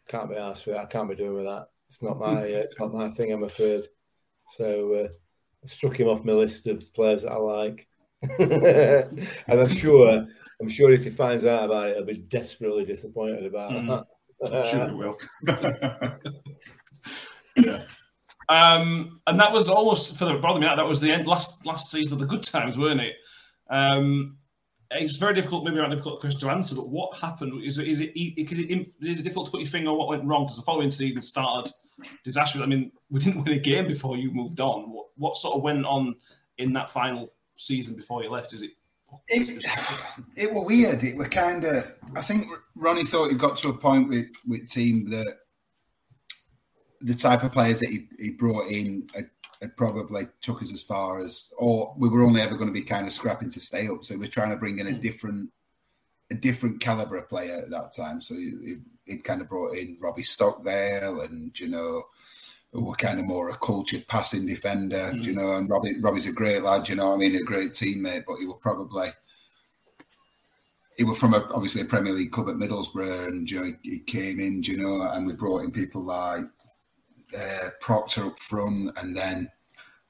can't 0.07 0.29
be 0.29 0.35
asked 0.37 0.67
with. 0.67 0.77
I 0.77 0.85
can't 0.85 1.09
be 1.09 1.15
doing 1.15 1.33
with 1.33 1.45
that. 1.45 1.67
It's 1.87 2.01
not 2.03 2.19
my. 2.19 2.37
Uh, 2.37 2.43
it's 2.45 2.79
not 2.79 2.93
my 2.93 3.09
thing. 3.09 3.31
I'm 3.33 3.43
afraid. 3.43 3.85
So 4.49 4.93
uh, 4.93 5.07
I 5.63 5.65
struck 5.67 5.99
him 5.99 6.07
off 6.09 6.23
my 6.23 6.33
list 6.33 6.67
of 6.67 6.83
players 6.93 7.23
that 7.23 7.31
I 7.31 7.37
like, 7.37 7.87
and 8.39 9.59
I'm 9.59 9.69
sure. 9.69 10.27
I'm 10.61 10.69
sure 10.69 10.91
if 10.93 11.03
he 11.03 11.09
finds 11.09 11.43
out 11.43 11.65
about 11.65 11.87
it, 11.89 11.95
he'll 11.97 12.05
be 12.05 12.13
desperately 12.19 12.85
disappointed 12.85 13.45
about 13.45 13.71
Mm. 13.71 13.87
that. 13.87 14.53
I'm 14.53 14.67
sure 14.67 14.87
it 14.87 14.95
will. 14.95 15.17
Um, 18.49 19.21
and 19.25 19.39
that 19.39 19.51
was 19.51 19.69
almost 19.69 20.17
for 20.17 20.25
the 20.25 20.33
brother. 20.35 20.59
Me 20.59 20.67
out 20.67 20.75
that 20.77 20.87
was 20.87 20.99
the 20.99 21.11
end 21.11 21.27
last 21.27 21.65
last 21.65 21.89
season 21.89 22.13
of 22.13 22.19
the 22.19 22.25
good 22.25 22.43
times, 22.43 22.77
weren't 22.77 23.01
it? 23.01 23.15
Um, 23.69 24.37
it's 24.91 25.17
very 25.17 25.33
difficult, 25.33 25.63
maybe 25.63 25.77
not 25.77 25.87
a 25.87 25.95
difficult 25.95 26.19
question 26.19 26.41
to 26.41 26.49
answer. 26.49 26.75
But 26.75 26.89
what 26.89 27.15
happened? 27.17 27.63
Is 27.63 27.77
it 27.77 27.87
is 27.87 27.99
it 27.99 28.11
is 28.15 28.59
it, 28.59 28.87
is 29.01 29.19
it 29.19 29.23
difficult 29.23 29.47
to 29.47 29.51
put 29.51 29.61
your 29.61 29.69
finger 29.69 29.89
on 29.89 29.97
what 29.97 30.09
went 30.09 30.25
wrong? 30.25 30.45
Because 30.45 30.57
the 30.57 30.63
following 30.63 30.89
season 30.89 31.21
started 31.21 31.71
disastrous. 32.23 32.63
I 32.63 32.67
mean, 32.67 32.91
we 33.09 33.19
didn't 33.19 33.43
win 33.43 33.53
a 33.53 33.59
game 33.59 33.87
before 33.87 34.17
you 34.17 34.31
moved 34.31 34.59
on. 34.59 34.91
What 34.91 35.07
what 35.15 35.35
sort 35.35 35.55
of 35.55 35.61
went 35.61 35.85
on 35.85 36.15
in 36.57 36.73
that 36.73 36.89
final 36.89 37.33
season 37.55 37.95
before 37.95 38.23
you 38.23 38.29
left? 38.29 38.53
Is 38.53 38.63
it? 38.63 38.71
it, 39.27 39.63
it 40.35 40.53
were 40.53 40.65
weird. 40.65 41.03
It 41.03 41.17
were 41.17 41.27
kind 41.27 41.63
of. 41.63 41.95
I 42.15 42.21
think 42.21 42.47
Ronnie 42.75 43.05
thought 43.05 43.29
he 43.29 43.37
got 43.37 43.57
to 43.57 43.69
a 43.69 43.77
point 43.77 44.09
with 44.09 44.27
with 44.47 44.67
team 44.67 45.09
that 45.09 45.37
the 47.03 47.13
type 47.13 47.43
of 47.43 47.51
players 47.51 47.81
that 47.81 47.89
he, 47.89 48.07
he 48.17 48.31
brought 48.31 48.71
in 48.71 49.07
had, 49.13 49.29
had 49.61 49.75
probably 49.75 50.23
took 50.41 50.61
us 50.61 50.71
as 50.71 50.81
far 50.81 51.21
as, 51.21 51.53
or 51.57 51.93
we 51.97 52.09
were 52.09 52.23
only 52.23 52.41
ever 52.41 52.55
going 52.55 52.69
to 52.69 52.73
be 52.73 52.81
kind 52.81 53.05
of 53.05 53.13
scrapping 53.13 53.49
to 53.51 53.59
stay 53.59 53.87
up. 53.87 54.03
So 54.03 54.17
we're 54.17 54.27
trying 54.27 54.51
to 54.51 54.57
bring 54.57 54.79
in 54.79 54.87
a 54.87 54.91
hmm. 54.91 55.01
different, 55.01 55.51
a 56.31 56.35
different 56.35 56.79
caliber 56.79 57.17
of 57.17 57.29
player 57.29 57.57
at 57.57 57.69
that 57.69 57.91
time. 57.91 58.21
So 58.21 58.35
he, 58.35 58.77
he'd 59.05 59.23
kind 59.25 59.41
of 59.41 59.49
brought 59.49 59.75
in 59.75 59.97
Robbie 59.99 60.23
Stockdale, 60.23 61.21
and 61.21 61.57
you 61.59 61.67
know, 61.67 62.03
who 62.71 62.85
were 62.85 62.95
kind 62.95 63.19
of 63.19 63.25
more 63.25 63.49
a 63.49 63.57
cultured 63.57 64.07
passing 64.07 64.45
defender, 64.45 65.11
you 65.15 65.33
hmm. 65.33 65.39
know. 65.39 65.51
And 65.57 65.69
Robbie, 65.69 65.99
Robbie's 65.99 66.27
a 66.27 66.31
great 66.31 66.63
lad, 66.63 66.87
you 66.87 66.95
know. 66.95 67.13
I 67.13 67.17
mean, 67.17 67.35
a 67.35 67.43
great 67.43 67.71
teammate, 67.71 68.23
but 68.25 68.37
he 68.37 68.45
was 68.45 68.57
probably 68.61 69.09
he 70.97 71.03
was 71.03 71.17
from 71.17 71.33
a, 71.33 71.49
obviously 71.53 71.81
a 71.81 71.85
Premier 71.85 72.13
League 72.13 72.31
club 72.31 72.49
at 72.49 72.55
Middlesbrough, 72.55 73.27
and 73.27 73.49
you 73.49 73.59
know, 73.59 73.65
he, 73.65 73.89
he 73.89 73.99
came 73.99 74.39
in, 74.39 74.63
you 74.63 74.77
know, 74.77 75.09
and 75.11 75.25
we 75.25 75.33
brought 75.33 75.63
in 75.63 75.71
people 75.71 76.03
like 76.03 76.45
uh, 77.37 77.69
Proctor 77.79 78.25
up 78.25 78.39
front, 78.39 78.97
and 78.97 79.15
then 79.15 79.49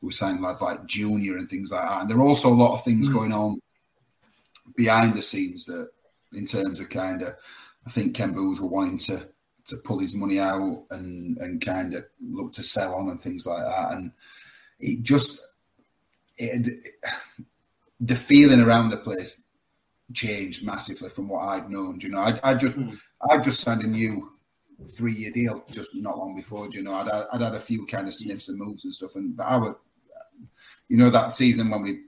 we 0.02 0.12
signed 0.12 0.42
lads 0.42 0.62
like 0.62 0.86
Junior 0.86 1.38
and 1.38 1.48
things 1.48 1.72
like 1.72 1.82
that. 1.82 2.02
And 2.02 2.10
there 2.10 2.18
are 2.18 2.28
also 2.28 2.50
a 2.50 2.54
lot 2.54 2.74
of 2.74 2.84
things 2.84 3.08
going 3.10 3.32
on 3.32 3.62
behind 4.76 5.16
the 5.16 5.22
scenes 5.22 5.66
that, 5.66 5.90
in 6.34 6.46
terms 6.46 6.80
of 6.80 6.90
kind 6.90 7.22
of, 7.22 7.36
I 7.86 7.90
think 7.90 8.16
Ken 8.16 8.34
Booth 8.34 8.60
were 8.60 8.68
wanting 8.68 8.98
to 9.00 9.30
to 9.66 9.78
pull 9.78 10.00
his 10.00 10.14
money 10.14 10.40
out 10.40 10.86
and 10.92 11.38
and 11.38 11.66
kind 11.66 11.94
of 11.94 12.06
look 12.22 12.52
to 12.54 12.64
sell 12.64 12.96
on 12.96 13.10
and 13.10 13.22
things 13.22 13.46
like 13.46 13.64
that, 13.64 13.94
and 13.94 14.12
it 14.80 15.04
just 15.04 15.40
it, 16.38 16.80
the 18.02 18.16
feeling 18.16 18.60
around 18.60 18.90
the 18.90 18.98
place 18.98 19.48
changed 20.14 20.66
massively 20.66 21.10
from 21.10 21.30
what 21.30 21.44
I'd 21.44 21.70
known. 21.70 21.98
do 21.98 22.08
You 22.08 22.14
know, 22.14 22.20
I, 22.20 22.40
I 22.44 22.54
just 22.56 22.78
I 23.30 23.38
just 23.38 23.62
signed 23.62 23.84
a 23.84 23.88
new 23.88 24.33
three 24.88 25.14
year 25.14 25.32
deal 25.32 25.64
just 25.72 25.96
not 25.96 26.18
long 26.18 26.36
before. 26.36 26.68
You 26.70 26.84
know, 26.84 26.94
I'd, 26.94 27.10
I'd 27.34 27.42
had 27.42 27.56
a 27.56 27.60
few 27.60 27.86
kind 27.86 28.08
of 28.08 28.14
sniffs 28.14 28.50
and 28.50 28.58
moves 28.58 28.86
and 28.86 28.94
stuff, 28.94 29.16
and 29.16 29.36
but 29.36 29.46
I 29.46 29.58
would, 29.58 29.76
you 30.88 30.98
know, 30.98 31.10
that 31.10 31.34
season 31.34 31.70
when 31.70 31.82
we 31.82 32.02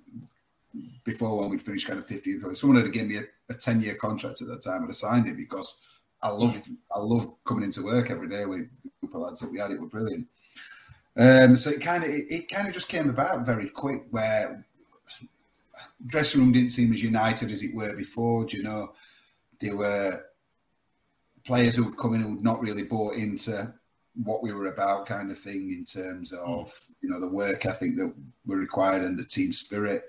before 1.03 1.37
when 1.39 1.49
we'd 1.49 1.61
finished 1.61 1.87
kind 1.87 1.99
of 1.99 2.07
50th, 2.07 2.51
if 2.51 2.57
someone 2.57 2.81
had 2.81 2.91
given 2.91 3.09
me 3.09 3.17
a, 3.17 3.23
a 3.49 3.53
10 3.53 3.81
year 3.81 3.95
contract 3.95 4.41
at 4.41 4.47
that 4.47 4.63
time, 4.63 4.83
I'd 4.83 4.87
have 4.87 4.95
signed 4.95 5.27
it 5.27 5.37
because 5.37 5.79
I 6.21 6.29
loved 6.29 6.69
I 6.95 6.99
loved 6.99 7.29
coming 7.45 7.63
into 7.63 7.83
work 7.83 8.09
every 8.09 8.27
day 8.27 8.45
with 8.45 8.67
group 8.99 9.15
of 9.15 9.21
lads 9.21 9.39
that 9.39 9.51
we 9.51 9.59
had. 9.59 9.71
It 9.71 9.79
were 9.79 9.87
brilliant. 9.87 10.27
Um, 11.17 11.55
so 11.55 11.69
it 11.69 11.81
kind 11.81 12.03
of 12.03 12.09
it, 12.09 12.25
it 12.29 12.49
kind 12.49 12.67
of 12.67 12.73
just 12.73 12.89
came 12.89 13.09
about 13.09 13.45
very 13.45 13.69
quick 13.69 14.03
where 14.11 14.65
dressing 16.05 16.41
room 16.41 16.51
didn't 16.51 16.69
seem 16.69 16.93
as 16.93 17.01
united 17.01 17.51
as 17.51 17.63
it 17.63 17.73
were 17.73 17.95
before. 17.95 18.45
Do 18.45 18.57
you 18.57 18.63
know, 18.63 18.93
they 19.59 19.71
were 19.71 20.21
players 21.45 21.75
who'd 21.75 21.97
come 21.97 22.13
in 22.13 22.21
who'd 22.21 22.43
not 22.43 22.61
really 22.61 22.83
bought 22.83 23.15
into 23.15 23.73
what 24.23 24.41
we 24.41 24.53
were 24.53 24.67
about, 24.67 25.05
kind 25.05 25.29
of 25.29 25.37
thing, 25.37 25.71
in 25.71 25.85
terms 25.85 26.33
of 26.33 26.73
you 27.01 27.09
know 27.09 27.19
the 27.19 27.29
work 27.29 27.65
I 27.65 27.71
think 27.71 27.97
that 27.97 28.13
were 28.45 28.57
required 28.57 29.03
and 29.03 29.17
the 29.17 29.25
team 29.25 29.53
spirit. 29.53 30.03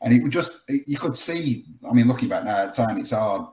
And 0.00 0.12
it 0.12 0.22
would 0.22 0.32
just 0.32 0.62
you 0.68 0.96
could 0.96 1.16
see. 1.16 1.64
I 1.88 1.92
mean, 1.92 2.08
looking 2.08 2.28
back 2.28 2.44
now 2.44 2.64
at 2.64 2.74
the 2.74 2.84
time, 2.84 2.98
it's 2.98 3.12
hard 3.12 3.46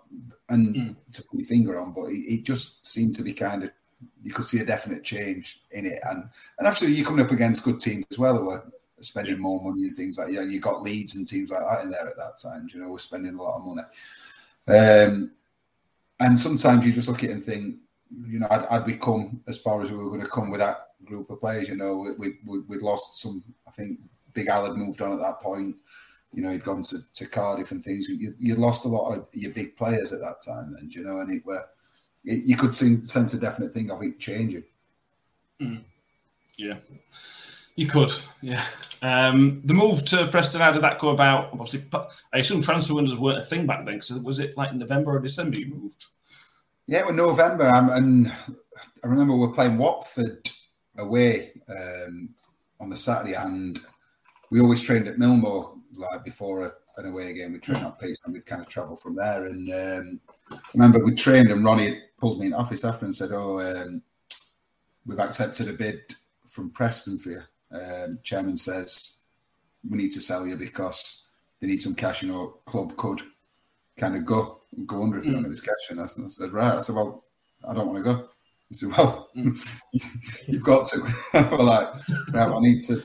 and 0.49 0.95
to 1.11 1.21
put 1.23 1.39
your 1.39 1.47
finger 1.47 1.79
on, 1.79 1.93
but 1.93 2.05
it, 2.05 2.17
it 2.17 2.43
just 2.43 2.85
seemed 2.85 3.15
to 3.15 3.23
be 3.23 3.33
kind 3.33 3.63
of 3.63 3.71
you 4.23 4.33
could 4.33 4.45
see 4.45 4.59
a 4.59 4.65
definite 4.65 5.03
change 5.03 5.61
in 5.71 5.85
it. 5.85 5.99
And 6.09 6.29
and 6.57 6.67
actually, 6.67 6.91
you're 6.91 7.05
coming 7.05 7.23
up 7.23 7.31
against 7.31 7.63
good 7.63 7.79
teams 7.79 8.05
as 8.11 8.19
well 8.19 8.37
who 8.37 8.47
were 8.47 8.71
spending 8.99 9.39
more 9.39 9.61
money 9.63 9.83
and 9.83 9.95
things 9.95 10.17
like 10.17 10.31
yeah. 10.31 10.41
You 10.41 10.59
got 10.59 10.83
Leeds 10.83 11.15
and 11.15 11.27
teams 11.27 11.49
like 11.49 11.61
that 11.61 11.83
in 11.83 11.91
there 11.91 12.07
at 12.07 12.17
that 12.17 12.39
time. 12.41 12.67
You 12.73 12.81
know, 12.81 12.89
we're 12.89 12.99
spending 12.99 13.35
a 13.35 13.41
lot 13.41 13.57
of 13.57 13.65
money. 13.65 13.87
Um, 14.67 15.31
and 16.19 16.39
sometimes 16.39 16.85
you 16.85 16.91
just 16.91 17.07
look 17.07 17.23
at 17.23 17.29
it 17.29 17.33
and 17.33 17.43
think, 17.43 17.75
you 18.11 18.39
know, 18.39 18.47
I'd, 18.49 18.65
I'd 18.65 18.85
we 18.85 18.95
come 18.95 19.41
as 19.47 19.61
far 19.61 19.81
as 19.81 19.91
we 19.91 19.97
were 19.97 20.09
going 20.09 20.21
to 20.21 20.29
come 20.29 20.49
with 20.49 20.59
that 20.59 20.89
group 21.05 21.29
of 21.29 21.39
players. 21.39 21.69
You 21.69 21.75
know, 21.75 22.13
we, 22.17 22.37
we, 22.45 22.59
we'd 22.59 22.81
lost 22.81 23.21
some. 23.21 23.43
I 23.67 23.71
think 23.71 23.99
Big 24.33 24.47
Al 24.47 24.65
had 24.65 24.77
moved 24.77 25.01
on 25.01 25.13
at 25.13 25.19
that 25.19 25.39
point. 25.41 25.75
You 26.33 26.43
know, 26.43 26.51
he'd 26.51 26.63
gone 26.63 26.83
to, 26.83 26.97
to 27.13 27.25
Cardiff 27.25 27.71
and 27.71 27.83
things. 27.83 28.07
You, 28.07 28.35
you 28.37 28.55
lost 28.55 28.85
a 28.85 28.89
lot 28.89 29.15
of 29.15 29.27
your 29.33 29.53
big 29.53 29.75
players 29.75 30.11
at 30.11 30.19
that 30.19 30.43
time, 30.45 30.73
then. 30.73 30.89
You 30.91 31.03
know, 31.03 31.19
and 31.21 31.31
it 31.31 31.45
were 31.45 31.65
it, 32.25 32.43
you 32.45 32.55
could 32.55 32.75
see, 32.75 33.03
sense 33.05 33.33
a 33.33 33.39
definite 33.39 33.73
thing 33.73 33.89
of 33.91 34.03
it 34.03 34.19
changing. 34.19 34.63
Mm. 35.61 35.83
Yeah, 36.57 36.77
you 37.79 37.87
could. 37.87 38.11
Yeah. 38.41 38.63
Um, 39.01 39.59
the 39.59 39.73
move 39.73 40.03
to 40.05 40.27
Preston, 40.27 40.59
how 40.59 40.73
did 40.73 40.83
that 40.83 40.99
go 40.99 41.09
about? 41.09 41.53
Obviously, 41.53 41.85
I 42.33 42.39
assume 42.39 42.61
transfer 42.61 42.93
windows 42.93 43.17
weren't 43.17 43.39
a 43.39 43.43
thing 43.43 43.65
back 43.65 43.85
then. 43.85 43.95
Because 43.95 44.21
was 44.21 44.39
it 44.39 44.57
like 44.57 44.73
November 44.73 45.15
or 45.15 45.19
December 45.19 45.59
you 45.59 45.73
moved? 45.73 46.05
Yeah, 46.87 47.05
was 47.05 47.15
November, 47.15 47.67
um, 47.73 47.89
and 47.91 48.27
I 49.03 49.07
remember 49.07 49.33
we 49.33 49.47
were 49.47 49.53
playing 49.53 49.77
Watford 49.77 50.49
away 50.97 51.51
um, 51.69 52.29
on 52.81 52.89
the 52.89 52.97
Saturday, 52.97 53.35
and 53.35 53.79
we 54.51 54.59
always 54.59 54.81
trained 54.81 55.07
at 55.07 55.17
Millmoor 55.17 55.79
like 55.95 56.25
before 56.25 56.65
a, 56.65 56.73
an 56.97 57.05
away 57.05 57.31
game. 57.33 57.53
We 57.53 57.59
trained 57.59 57.85
at 57.85 57.99
Peace, 58.01 58.23
and 58.25 58.33
we'd 58.33 58.45
kind 58.45 58.61
of 58.61 58.67
travel 58.67 58.97
from 58.97 59.15
there. 59.15 59.45
And 59.45 59.69
um, 59.69 60.19
I 60.51 60.57
remember 60.73 61.05
we 61.05 61.13
trained, 61.13 61.49
and 61.49 61.63
Ronnie 61.63 62.01
pulled 62.17 62.39
me 62.39 62.47
in 62.47 62.53
office 62.53 62.83
after 62.83 63.05
and 63.05 63.15
said, 63.15 63.29
"Oh, 63.31 63.59
um, 63.61 64.01
we've 65.05 65.19
accepted 65.19 65.69
a 65.69 65.73
bid 65.73 66.01
from 66.45 66.71
Preston 66.71 67.17
for 67.19 67.29
you." 67.29 67.41
Um, 67.71 68.19
chairman 68.23 68.57
says 68.57 69.23
we 69.87 69.97
need 69.97 70.11
to 70.13 70.21
sell 70.21 70.47
you 70.47 70.55
because 70.55 71.27
they 71.59 71.67
need 71.67 71.81
some 71.81 71.95
cash. 71.95 72.23
You 72.23 72.29
know, 72.29 72.47
club 72.65 72.95
could 72.95 73.21
kind 73.97 74.15
of 74.15 74.25
go 74.25 74.61
go 74.85 75.03
under 75.03 75.17
if 75.17 75.23
they 75.23 75.31
don't 75.31 75.41
mm. 75.41 75.43
get 75.43 75.49
this 75.49 75.61
cash. 75.61 75.89
And 75.89 76.01
I 76.01 76.07
said, 76.07 76.51
right. 76.51 76.75
I 76.75 76.81
said, 76.81 76.95
well, 76.95 77.23
I 77.67 77.73
don't 77.73 77.87
want 77.87 77.97
to 77.97 78.13
go. 78.13 78.29
He 78.69 78.75
said, 78.75 78.89
well, 78.89 79.29
mm. 79.35 79.79
you've 80.47 80.63
got 80.63 80.87
to. 80.87 81.01
Was 81.33 81.59
like, 81.59 82.33
right, 82.33 82.55
I 82.55 82.59
need 82.59 82.81
to, 82.81 83.03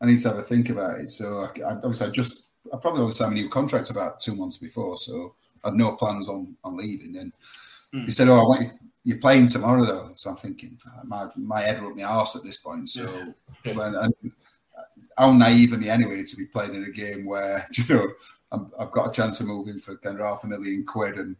I 0.00 0.06
need 0.06 0.20
to 0.20 0.28
have 0.28 0.38
a 0.38 0.42
think 0.42 0.70
about 0.70 1.00
it. 1.00 1.10
So 1.10 1.46
I, 1.46 1.60
I 1.62 1.72
obviously 1.76 2.08
I 2.08 2.10
just, 2.10 2.48
I 2.72 2.76
probably 2.76 3.00
always 3.00 3.16
signed 3.16 3.32
a 3.32 3.34
new 3.34 3.48
contract 3.48 3.90
about 3.90 4.20
two 4.20 4.34
months 4.34 4.58
before, 4.58 4.96
so 4.96 5.34
I 5.64 5.68
had 5.68 5.76
no 5.76 5.96
plans 5.96 6.28
on 6.28 6.56
on 6.64 6.76
leaving. 6.76 7.16
And 7.16 7.32
mm. 7.94 8.04
he 8.04 8.10
said, 8.10 8.28
oh, 8.28 8.36
I 8.36 8.42
want 8.42 8.62
you. 8.62 8.70
You're 9.06 9.18
playing 9.18 9.48
tomorrow 9.48 9.84
though, 9.84 10.12
so 10.16 10.30
I'm 10.30 10.36
thinking 10.36 10.76
my 11.04 11.28
my 11.36 11.60
head 11.60 11.80
up 11.82 11.94
my 11.94 12.02
arse 12.02 12.34
at 12.34 12.42
this 12.42 12.56
point. 12.56 12.90
So 12.90 13.06
when 13.74 13.94
and 13.94 14.12
how 15.16 15.32
naive 15.32 15.72
of 15.74 15.78
me 15.78 15.88
anyway 15.88 16.24
to 16.24 16.36
be 16.36 16.46
playing 16.46 16.74
in 16.74 16.82
a 16.82 16.90
game 16.90 17.24
where 17.24 17.64
you 17.72 17.84
know 17.94 18.06
I'm, 18.50 18.72
I've 18.80 18.90
got 18.90 19.08
a 19.10 19.12
chance 19.12 19.38
of 19.40 19.46
moving 19.46 19.78
for 19.78 19.96
kind 19.98 20.18
of 20.18 20.26
half 20.26 20.42
a 20.42 20.48
million 20.48 20.84
quid 20.84 21.18
and 21.18 21.36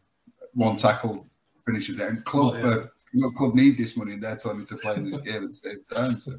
one 0.55 0.77
tackle 0.77 1.27
finishes 1.67 1.99
it. 2.01 2.09
And 2.09 2.25
club, 2.25 2.55
Oh, 2.57 2.59
yeah. 2.59 2.67
uh, 2.67 2.87
you 3.13 3.21
know, 3.21 3.31
club 3.31 3.55
need 3.57 3.77
this 3.77 3.97
money, 3.97 4.13
and 4.13 4.23
they're 4.23 4.37
telling 4.37 4.59
me 4.59 4.65
to 4.67 4.77
play 4.77 4.95
in 4.95 5.05
this 5.05 5.19
game 5.19 5.43
at 5.43 5.49
the 5.49 5.53
same 5.53 5.83
time. 5.83 6.21
So 6.21 6.39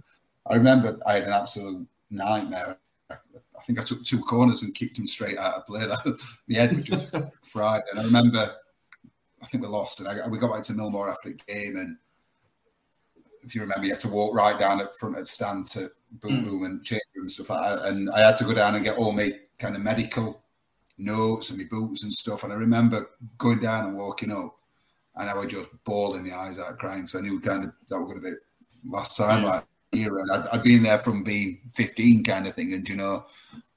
I 0.49 0.56
remember 0.56 0.98
I 1.06 1.16
had 1.16 1.24
an 1.24 1.34
absolute 1.34 1.86
nightmare. 2.10 2.78
I 3.12 3.62
think 3.66 3.82
I 3.82 3.84
took 3.84 4.04
two 4.06 4.20
corners 4.22 4.64
and 4.64 4.74
kicked 4.74 4.98
him 4.98 5.08
straight 5.08 5.38
out 5.38 5.56
of 5.56 5.66
play. 5.68 5.86
My 6.48 6.56
head 6.58 6.76
was 6.76 6.86
just 6.86 7.14
fried. 7.44 7.84
And 7.91 7.99
I 7.99 8.04
remember, 8.04 8.56
I 9.41 9.45
think 9.45 9.64
we 9.64 9.69
lost, 9.69 9.99
and 9.99 10.09
I, 10.09 10.27
we 10.27 10.39
got 10.39 10.51
back 10.51 10.64
to 10.64 10.73
Millmoor 10.73 11.09
after 11.09 11.30
the 11.30 11.53
game, 11.53 11.77
and 11.77 11.97
if 13.43 13.55
you 13.55 13.61
remember, 13.61 13.85
you 13.85 13.91
had 13.91 13.99
to 14.01 14.09
walk 14.09 14.35
right 14.35 14.59
down 14.59 14.81
at 14.81 14.95
front 14.97 15.15
of 15.15 15.22
the 15.22 15.27
stand 15.27 15.65
to 15.68 15.89
boom 16.11 16.41
mm. 16.41 16.45
boom 16.45 16.64
and 16.64 16.84
change 16.84 17.01
room 17.15 17.23
and 17.23 17.31
stuff 17.31 17.49
like 17.49 17.61
that. 17.61 17.85
And 17.85 18.09
I 18.09 18.26
had 18.26 18.38
to 18.38 18.43
go 18.43 18.53
down 18.53 18.76
and 18.76 18.84
get 18.84 18.97
all 18.97 19.11
my 19.11 19.31
kind 19.57 19.76
of 19.76 19.81
medical 19.81 20.43
notes 20.97 21.49
and 21.49 21.57
my 21.57 21.65
boots 21.69 22.03
and 22.03 22.11
stuff. 22.14 22.43
And 22.43 22.51
I 22.51 22.55
remember 22.55 23.09
going 23.38 23.59
down 23.59 23.85
and 23.85 23.97
walking 23.97 24.31
up, 24.31 24.55
and 25.15 25.30
I 25.30 25.35
was 25.35 25.47
just 25.47 25.69
bawling 25.84 26.27
my 26.27 26.35
eyes 26.35 26.59
out 26.59 26.77
crying 26.77 27.01
because 27.01 27.15
I 27.15 27.22
knew 27.22 27.39
kind 27.39 27.64
of 27.64 27.72
that 27.89 27.99
was 27.99 28.11
going 28.11 28.22
to 28.22 28.31
be 28.31 28.38
last 28.85 29.18
time 29.18 29.43
yeah. 29.43 29.49
like 29.49 29.65
era. 29.93 30.22
And 30.22 30.31
I'd, 30.31 30.47
I'd, 30.49 30.64
been 30.64 30.84
there 30.84 30.99
from 30.99 31.23
being 31.23 31.61
15 31.73 32.23
kind 32.23 32.47
of 32.47 32.53
thing. 32.53 32.73
And, 32.73 32.88
you 32.88 32.95
know, 32.95 33.26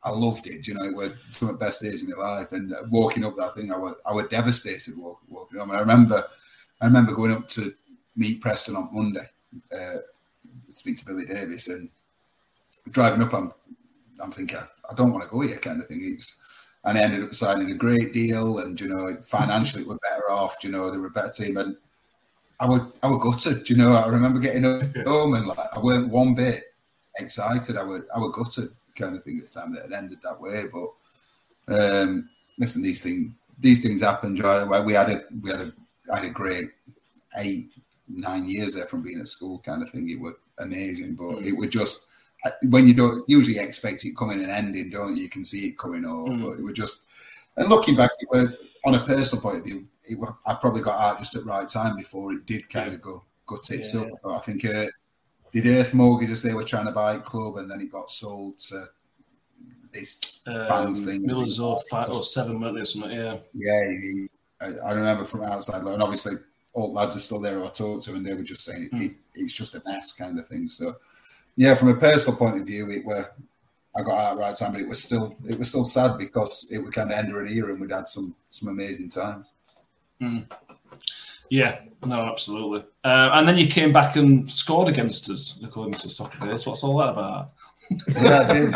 I 0.02 0.10
loved 0.10 0.46
it. 0.46 0.66
You 0.66 0.74
know, 0.74 0.84
it 0.84 0.94
was 0.94 1.12
some 1.30 1.48
of 1.50 1.58
the 1.58 1.64
best 1.64 1.82
days 1.82 2.02
of 2.02 2.08
my 2.08 2.16
life. 2.16 2.52
And 2.52 2.74
walking 2.90 3.24
up 3.24 3.36
that 3.36 3.54
thing, 3.54 3.72
I 3.72 3.76
was, 3.76 3.94
I 4.06 4.12
was 4.12 4.28
devastated 4.28 4.96
walking, 4.96 5.28
walking 5.28 5.60
up. 5.60 5.70
I 5.70 5.80
remember, 5.80 6.24
I 6.80 6.86
remember 6.86 7.14
going 7.14 7.32
up 7.32 7.48
to 7.48 7.72
meet 8.16 8.40
Preston 8.40 8.76
on 8.76 8.88
Monday, 8.92 9.28
uh, 9.74 9.98
speak 10.70 10.98
to 10.98 11.04
Billy 11.04 11.26
Davies, 11.26 11.68
and 11.68 11.90
driving 12.90 13.22
up, 13.22 13.34
I'm, 13.34 13.52
I'm 14.22 14.30
thinking, 14.30 14.58
I 14.58 14.94
don't 14.94 15.12
want 15.12 15.24
to 15.24 15.30
go 15.30 15.40
here 15.40 15.58
kind 15.58 15.82
of 15.82 15.88
thing. 15.88 16.00
It's, 16.14 16.36
and 16.84 16.96
I 16.96 17.02
ended 17.02 17.22
up 17.22 17.34
signing 17.34 17.70
a 17.70 17.74
great 17.74 18.14
deal, 18.14 18.60
and 18.60 18.80
you 18.80 18.88
know, 18.88 19.14
financially 19.22 19.84
we're 19.84 19.98
better 19.98 20.30
off. 20.30 20.56
You 20.62 20.70
know, 20.70 20.90
they 20.90 20.96
were 20.96 21.08
a 21.08 21.10
better 21.10 21.30
team, 21.30 21.58
and 21.58 21.76
I 22.58 22.66
would 22.66 22.90
I 23.02 23.08
would 23.08 23.20
gutted. 23.20 23.68
You 23.68 23.76
know, 23.76 23.92
I 23.92 24.06
remember 24.06 24.38
getting 24.38 24.62
home 25.04 25.34
and 25.34 25.46
like 25.46 25.58
I 25.58 25.78
weren't 25.78 26.08
one 26.08 26.34
bit 26.34 26.64
excited. 27.18 27.76
I 27.76 27.84
would 27.84 28.04
I 28.16 28.18
would 28.18 28.32
gutted 28.32 28.70
kind 28.94 29.16
of 29.16 29.22
thing 29.24 29.38
at 29.38 29.50
the 29.50 29.60
time 29.60 29.74
that 29.74 29.86
it 29.86 29.92
ended 29.92 30.18
that 30.22 30.40
way. 30.40 30.66
But 30.66 30.90
um, 31.74 32.28
listen, 32.58 32.82
these 32.82 33.02
things 33.02 33.34
these 33.58 33.82
things 33.82 34.00
happen. 34.00 34.34
We 34.84 34.92
had 34.94 35.10
a 35.10 35.24
we 35.40 35.50
had 35.50 35.60
a 35.60 35.72
I 36.12 36.16
had 36.16 36.24
a 36.24 36.30
great 36.30 36.70
eight 37.36 37.72
nine 38.08 38.46
years 38.46 38.74
there 38.74 38.86
from 38.86 39.02
being 39.02 39.20
at 39.20 39.28
school 39.28 39.58
kind 39.60 39.82
of 39.82 39.90
thing. 39.90 40.08
It 40.08 40.20
was 40.20 40.34
amazing, 40.58 41.14
but 41.14 41.36
mm. 41.36 41.46
it 41.46 41.56
was 41.56 41.68
just 41.68 42.06
when 42.62 42.86
you 42.86 42.94
don't 42.94 43.28
usually 43.28 43.58
expect 43.58 44.04
it 44.04 44.16
coming 44.16 44.40
and 44.40 44.50
ending, 44.50 44.90
don't 44.90 45.16
you? 45.16 45.24
You 45.24 45.30
can 45.30 45.44
see 45.44 45.68
it 45.68 45.78
coming 45.78 46.04
over, 46.04 46.32
mm. 46.32 46.42
but 46.42 46.58
it 46.58 46.62
was 46.62 46.74
just. 46.74 47.06
And 47.56 47.68
looking 47.68 47.96
back, 47.96 48.10
it 48.20 48.28
was, 48.30 48.56
on 48.84 48.94
a 48.94 49.04
personal 49.04 49.42
point 49.42 49.58
of 49.58 49.64
view, 49.64 49.86
it 50.08 50.16
was, 50.16 50.32
I 50.46 50.54
probably 50.54 50.82
got 50.82 50.98
out 50.98 51.18
just 51.18 51.34
at 51.34 51.44
the 51.44 51.50
right 51.50 51.68
time 51.68 51.96
before 51.96 52.32
it 52.32 52.46
did 52.46 52.70
kind 52.70 52.88
of 52.88 53.00
go 53.02 53.24
go 53.46 53.58
tits 53.58 53.92
yeah. 53.92 54.02
up. 54.02 54.08
I 54.24 54.38
think 54.38 54.64
uh, 54.64 54.86
did 55.52 55.66
Earth 55.66 55.94
Mortgages 55.94 56.42
they 56.42 56.54
were 56.54 56.64
trying 56.64 56.86
to 56.86 56.92
buy 56.92 57.14
a 57.14 57.20
club, 57.20 57.56
and 57.56 57.70
then 57.70 57.80
it 57.80 57.90
got 57.90 58.10
sold 58.10 58.58
to 58.58 58.88
this 59.92 60.40
um, 60.46 60.66
fans 60.66 61.04
thing. 61.04 61.26
Millers 61.26 61.58
or 61.58 61.78
five 61.90 62.10
or 62.10 62.22
seven, 62.22 62.60
weren't 62.60 62.76
they? 62.76 62.84
Something, 62.84 63.12
yeah. 63.12 63.36
Yeah, 63.54 63.90
he, 63.90 64.28
I, 64.60 64.66
I, 64.86 64.92
remember 64.92 65.24
from 65.24 65.42
outside, 65.42 65.82
and 65.82 66.02
obviously 66.02 66.34
all 66.72 66.92
lads 66.92 67.16
are 67.16 67.20
still 67.20 67.40
there 67.40 67.54
who 67.54 67.64
I 67.64 67.70
talked 67.70 68.04
to, 68.04 68.14
and 68.14 68.24
they 68.24 68.34
were 68.34 68.42
just 68.42 68.64
saying 68.64 68.90
mm. 68.92 69.06
it, 69.06 69.12
it's 69.34 69.52
just 69.52 69.74
a 69.74 69.82
mess 69.84 70.12
kind 70.12 70.38
of 70.38 70.46
thing. 70.46 70.68
So 70.68 70.96
yeah, 71.56 71.74
from 71.74 71.88
a 71.88 71.94
personal 71.94 72.38
point 72.38 72.60
of 72.60 72.66
view, 72.66 72.90
it 72.90 73.04
were 73.04 73.30
I 73.96 74.02
got 74.02 74.18
out 74.18 74.38
right 74.38 74.54
time, 74.54 74.72
but 74.72 74.80
it 74.80 74.88
was 74.88 75.02
still 75.02 75.36
it 75.48 75.58
was 75.58 75.68
still 75.68 75.84
sad 75.84 76.16
because 76.16 76.66
it 76.70 76.78
would 76.78 76.92
kind 76.92 77.10
of 77.10 77.18
end 77.18 77.34
an 77.34 77.48
era 77.48 77.72
and 77.72 77.80
we'd 77.80 77.90
had 77.90 78.08
some 78.08 78.34
some 78.50 78.68
amazing 78.68 79.10
times. 79.10 79.52
Mm. 80.20 80.50
Yeah, 81.50 81.80
no, 82.06 82.20
absolutely. 82.22 82.84
Uh, 83.04 83.30
and 83.34 83.46
then 83.46 83.58
you 83.58 83.66
came 83.66 83.92
back 83.92 84.16
and 84.16 84.48
scored 84.48 84.88
against 84.88 85.28
us, 85.30 85.62
according 85.64 85.94
to 85.94 86.08
Soccerbase. 86.08 86.66
What's 86.66 86.84
all 86.84 86.96
that 86.98 87.10
about? 87.10 87.50
yeah, 88.08 88.46
I 88.48 88.52
did. 88.52 88.74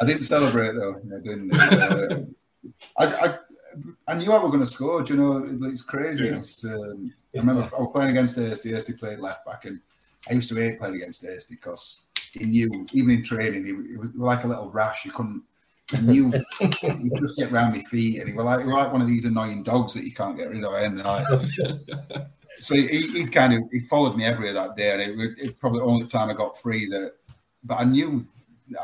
I 0.00 0.04
didn't 0.06 0.24
celebrate 0.24 0.72
though. 0.72 0.96
I 1.14 1.20
didn't. 1.20 1.54
Uh, 1.54 2.20
I, 2.96 3.04
I, 3.06 3.38
I 4.08 4.14
knew 4.14 4.32
I 4.32 4.38
was 4.38 4.50
going 4.50 4.60
to 4.60 4.66
score. 4.66 5.02
Do 5.02 5.14
you 5.14 5.20
know, 5.20 5.68
it's 5.68 5.82
crazy. 5.82 6.24
Yeah. 6.24 6.36
It's, 6.36 6.64
um, 6.64 7.12
I 7.34 7.38
remember 7.38 7.68
I 7.76 7.80
was 7.80 7.90
playing 7.92 8.10
against 8.10 8.38
Ersty. 8.38 8.72
Ersty 8.72 8.98
played 8.98 9.18
left 9.18 9.44
back, 9.44 9.66
and 9.66 9.80
I 10.28 10.32
used 10.32 10.48
to 10.48 10.54
hate 10.54 10.78
playing 10.78 10.96
against 10.96 11.22
Ersty 11.24 11.50
because 11.50 12.06
he 12.32 12.46
knew, 12.46 12.86
even 12.92 13.10
in 13.10 13.22
training, 13.22 13.64
he, 13.64 13.90
he 13.90 13.96
was 13.98 14.10
like 14.14 14.44
a 14.44 14.48
little 14.48 14.70
rash. 14.70 15.04
You 15.04 15.10
couldn't 15.10 15.42
knew 15.96 16.30
he'd 16.30 17.16
just 17.16 17.36
get 17.36 17.50
round 17.50 17.74
my 17.74 17.82
feet, 17.84 18.20
and 18.20 18.28
he 18.28 18.34
was 18.34 18.44
like, 18.44 18.64
like 18.66 18.92
one 18.92 19.00
of 19.00 19.08
these 19.08 19.24
annoying 19.24 19.62
dogs 19.62 19.94
that 19.94 20.04
you 20.04 20.12
can't 20.12 20.36
get 20.36 20.50
rid 20.50 20.64
of. 20.64 20.74
And 20.74 21.02
like, 21.02 21.26
so 22.58 22.74
he, 22.74 23.00
he 23.00 23.26
kind 23.26 23.54
of 23.54 23.62
he 23.72 23.80
followed 23.80 24.16
me 24.16 24.24
everywhere 24.24 24.52
that 24.52 24.76
day, 24.76 24.92
and 24.92 25.20
it, 25.20 25.38
it 25.38 25.58
probably 25.58 25.80
the 25.80 25.86
only 25.86 26.06
time 26.06 26.30
I 26.30 26.34
got 26.34 26.58
free 26.58 26.88
that. 26.88 27.14
But 27.64 27.80
I 27.80 27.84
knew 27.84 28.26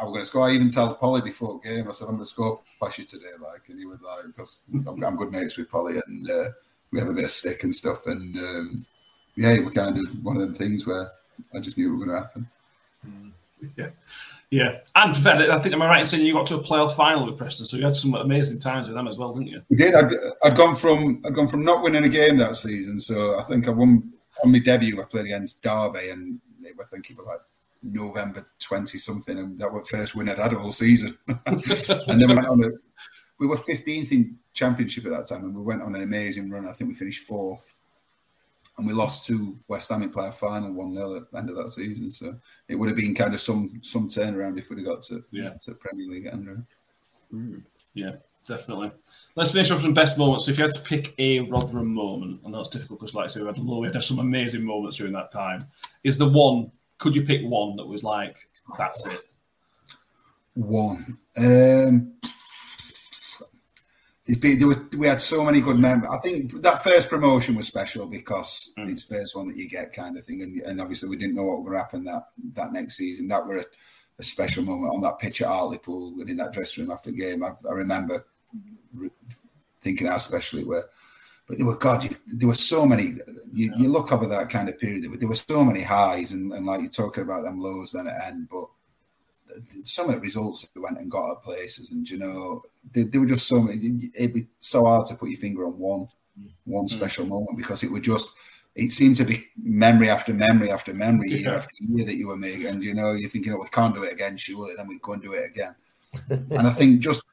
I 0.01 0.05
was 0.05 0.13
going 0.13 0.21
to 0.21 0.27
score. 0.27 0.49
I 0.49 0.53
even 0.53 0.71
told 0.71 0.99
Polly 0.99 1.21
before 1.21 1.61
the 1.63 1.69
game, 1.69 1.89
I 1.89 1.93
said 1.93 2.07
I'm 2.07 2.15
going 2.15 2.25
to 2.25 2.27
score 2.27 2.61
past 2.81 2.99
you 2.99 3.05
today, 3.05 3.27
like, 3.41 3.69
and 3.69 3.79
he 3.79 3.85
was 3.85 4.01
like, 4.01 4.27
because 4.27 4.59
I'm, 4.73 5.03
I'm, 5.03 5.17
good 5.17 5.31
mates 5.31 5.57
with 5.57 5.71
Polly, 5.71 6.01
and 6.07 6.31
uh, 6.31 6.51
we 6.91 6.99
have 6.99 7.09
a 7.09 7.13
bit 7.13 7.25
of 7.25 7.31
stick 7.31 7.63
and 7.65 7.75
stuff, 7.75 8.07
and 8.07 8.37
um, 8.37 8.87
yeah, 9.37 9.51
it 9.51 9.65
was 9.65 9.75
kind 9.75 9.97
of 9.99 10.25
one 10.25 10.37
of 10.37 10.43
them 10.43 10.55
things 10.55 10.87
where 10.87 11.11
I 11.55 11.61
just 11.61 11.77
knew 11.77 11.89
it 11.89 11.97
was 11.97 12.07
going 12.07 12.17
to 12.17 12.27
happen. 12.27 12.49
Yeah. 13.79 13.89
Yeah, 14.55 14.79
and 14.95 15.17
I 15.27 15.59
think 15.59 15.75
am 15.75 15.83
I 15.83 15.89
right 15.89 15.99
in 15.99 16.07
saying 16.07 16.25
you 16.25 16.33
got 16.33 16.47
to 16.47 16.55
a 16.55 16.63
playoff 16.63 16.95
final 16.95 17.27
with 17.27 17.37
Preston, 17.37 17.67
so 17.67 17.77
you 17.77 17.83
had 17.83 17.97
some 17.97 18.15
amazing 18.15 18.61
times 18.61 18.87
with 18.87 18.95
them 18.95 19.09
as 19.09 19.17
well, 19.17 19.33
didn't 19.33 19.49
you? 19.49 19.61
We 19.69 19.75
did. 19.75 19.97
I'd, 19.97 20.13
I'd 20.45 20.57
gone 20.57 20.77
from 20.77 21.21
I'd 21.27 21.35
gone 21.35 21.49
from 21.49 21.65
not 21.65 21.83
winning 21.83 22.05
a 22.05 22.09
game 22.09 22.37
that 22.37 22.57
season, 22.57 23.01
so 23.01 23.37
I 23.37 23.43
think 23.43 23.67
I 23.67 23.73
won 23.73 24.13
on 24.45 24.53
my 24.53 24.61
debut. 24.61 25.03
I 25.03 25.07
played 25.07 25.25
against 25.25 25.61
Derby, 25.65 26.11
and 26.11 26.39
I 26.65 26.85
think 26.85 27.11
it 27.11 27.17
was 27.17 27.27
like 27.27 27.41
November 27.83 28.47
twenty 28.61 28.99
something, 28.99 29.37
and 29.37 29.59
that 29.59 29.73
was 29.73 29.89
the 29.89 29.97
first 29.97 30.15
win 30.15 30.29
I'd 30.29 30.39
had 30.39 30.55
all 30.55 30.71
season. 30.71 31.19
and 31.47 31.65
then 31.65 32.29
we 32.29 32.35
went 32.37 32.47
on 32.47 32.63
a, 32.63 32.69
we 33.41 33.49
were 33.49 33.57
fifteenth 33.57 34.13
in 34.13 34.39
championship 34.53 35.05
at 35.07 35.11
that 35.11 35.27
time, 35.27 35.47
and 35.47 35.57
we 35.57 35.63
went 35.63 35.83
on 35.83 35.97
an 35.97 36.03
amazing 36.03 36.49
run. 36.49 36.69
I 36.69 36.75
think 36.75 36.91
we 36.91 36.95
finished 36.95 37.27
fourth 37.27 37.75
and 38.77 38.87
we 38.87 38.93
lost 38.93 39.27
to 39.27 39.57
West 39.69 39.89
Ham 39.91 40.03
in 40.03 40.11
player 40.11 40.33
final 40.33 40.73
one 40.73 40.95
0 40.95 41.17
at 41.17 41.31
the 41.31 41.39
end 41.39 41.51
of 41.51 41.57
that 41.57 41.71
season. 41.71 42.11
So 42.11 42.37
it 42.69 42.75
would 42.75 42.89
have 42.89 42.97
been 42.97 43.15
kind 43.15 43.33
of 43.33 43.41
some 43.41 43.81
some 43.83 44.09
turnaround 44.09 44.59
if 44.59 44.69
we'd 44.69 44.81
have 44.81 44.87
got 44.87 45.03
to 45.05 45.25
yeah 45.31 45.51
to 45.63 45.75
Premier 45.75 46.09
League 46.09 46.27
Andrew. 46.27 46.63
Mm. 47.33 47.63
Yeah, 47.95 48.17
definitely. 48.47 48.91
Let's 49.37 49.53
finish 49.53 49.71
off 49.71 49.81
some 49.81 49.95
best 49.95 50.19
moments. 50.19 50.47
So 50.47 50.53
if 50.53 50.59
you 50.59 50.65
had 50.65 50.73
to 50.73 50.83
pick 50.83 51.15
a 51.19 51.41
Rotherham 51.41 51.93
moment, 51.93 52.41
and 52.45 52.55
that's 52.55 52.69
difficult 52.69 53.01
because, 53.01 53.15
like 53.15 53.25
I 53.25 53.29
said, 53.29 53.43
we 53.43 53.49
had, 53.49 53.59
we 53.59 53.87
had 53.89 54.05
some 54.05 54.19
amazing 54.19 54.65
moments 54.65 54.97
during 54.97 55.13
that 55.15 55.33
time. 55.33 55.65
Is 56.03 56.19
the 56.19 56.29
one? 56.29 56.71
Could 56.99 57.17
you 57.17 57.23
pick 57.23 57.43
one 57.45 57.77
that 57.77 57.87
was 57.87 58.05
like 58.05 58.37
that's 58.79 59.07
it? 59.07 59.21
One. 60.55 61.19
Um, 61.37 62.13
been, 64.27 64.59
there 64.59 64.69
was, 64.69 64.79
we 64.97 65.07
had 65.07 65.21
so 65.21 65.45
many 65.45 65.61
good 65.61 65.79
members. 65.79 66.09
I 66.11 66.17
think 66.19 66.63
that 66.63 66.83
first 66.83 67.11
promotion 67.11 67.55
was 67.55 67.67
special 67.67 68.07
because 68.07 68.73
mm. 68.79 68.91
it's 68.91 69.05
first 69.05 69.37
one 69.37 69.49
that 69.49 69.57
you 69.57 69.69
get 69.69 69.93
kind 69.93 70.17
of 70.17 70.25
thing, 70.25 70.43
and, 70.43 70.61
and 70.63 70.81
obviously 70.81 71.11
we 71.11 71.17
didn't 71.17 71.35
know 71.35 71.45
what 71.45 71.63
would 71.63 71.77
happen 71.77 72.05
that 72.05 72.29
that 72.55 72.73
next 72.73 72.97
season. 72.97 73.29
That 73.29 73.47
were 73.47 73.59
a, 73.59 73.65
a 74.19 74.23
special 74.23 74.65
moment 74.65 74.95
on 74.95 75.03
that 75.03 75.19
pitch 75.19 75.43
at 75.43 75.49
Hartlepool 75.49 76.15
and 76.21 76.31
in 76.31 76.39
that 76.39 76.53
dressing 76.53 76.85
room 76.85 76.93
after 76.93 77.11
the 77.11 77.19
game. 77.19 77.45
I, 77.45 77.51
I 77.69 77.73
remember 77.73 78.25
re- 78.95 79.11
thinking 79.83 80.07
how 80.07 80.19
special 80.19 80.59
it 80.61 80.67
were. 80.67 80.89
But 81.47 81.59
there 81.59 81.67
were 81.67 81.77
God, 81.77 82.05
you, 82.05 82.17
there 82.27 82.49
were 82.49 82.55
so 82.55 82.87
many. 82.87 83.19
You, 83.53 83.75
you, 83.77 83.91
look 83.91 84.11
over 84.11 84.27
that 84.27 84.49
kind 84.49 84.71
of 84.71 84.79
period. 84.79 85.03
There 85.03 85.11
were, 85.11 85.19
there 85.19 85.29
were 85.29 85.35
so 85.35 85.63
many 85.63 85.83
highs, 85.83 86.33
and, 86.33 86.51
and 86.53 86.65
like 86.65 86.81
you're 86.81 86.89
talking 86.89 87.23
about 87.23 87.43
them 87.43 87.61
lows 87.61 87.93
then 87.93 88.07
at 88.07 88.25
end, 88.25 88.49
but 88.51 88.65
some 89.83 90.09
of 90.09 90.15
the 90.15 90.21
results 90.21 90.63
that 90.63 90.81
went 90.81 90.99
and 90.99 91.11
got 91.11 91.33
at 91.33 91.43
places, 91.43 91.91
and 91.91 92.09
you 92.09 92.17
know, 92.17 92.63
they, 92.93 93.03
they 93.03 93.19
were 93.19 93.27
just 93.27 93.47
so 93.47 93.61
many. 93.61 94.11
It'd 94.15 94.35
be 94.35 94.47
so 94.59 94.85
hard 94.85 95.07
to 95.07 95.15
put 95.15 95.31
your 95.31 95.41
finger 95.41 95.67
on 95.67 95.79
one, 95.79 96.09
one 96.65 96.87
mm. 96.87 96.91
special 96.91 97.27
moment 97.27 97.57
because 97.57 97.83
it 97.83 97.91
would 97.91 98.03
just. 98.03 98.29
It 98.75 98.91
seemed 98.91 99.17
to 99.19 99.25
be 99.25 99.47
memory 99.63 100.11
after 100.11 100.35
memory 100.35 100.73
after 100.73 100.93
memory, 100.93 101.31
year 101.31 101.53
yeah. 101.53 101.55
after 101.55 101.71
year 101.79 102.05
that 102.07 102.17
you 102.17 102.27
were 102.27 102.37
making, 102.37 102.67
and 102.67 102.83
you 102.83 102.93
know, 102.93 103.13
you're 103.13 103.31
thinking, 103.31 103.53
"Oh, 103.53 103.61
we 103.61 103.69
can't 103.69 103.95
do 103.95 104.03
it 104.03 104.13
again, 104.13 104.37
surely." 104.37 104.75
Then 104.77 104.89
we 104.89 104.99
go 104.99 105.13
and 105.13 105.23
do 105.23 105.33
it 105.33 105.49
again. 105.49 105.77
and 106.29 106.67
I 106.67 106.71
think 106.71 106.99
just 106.99 107.25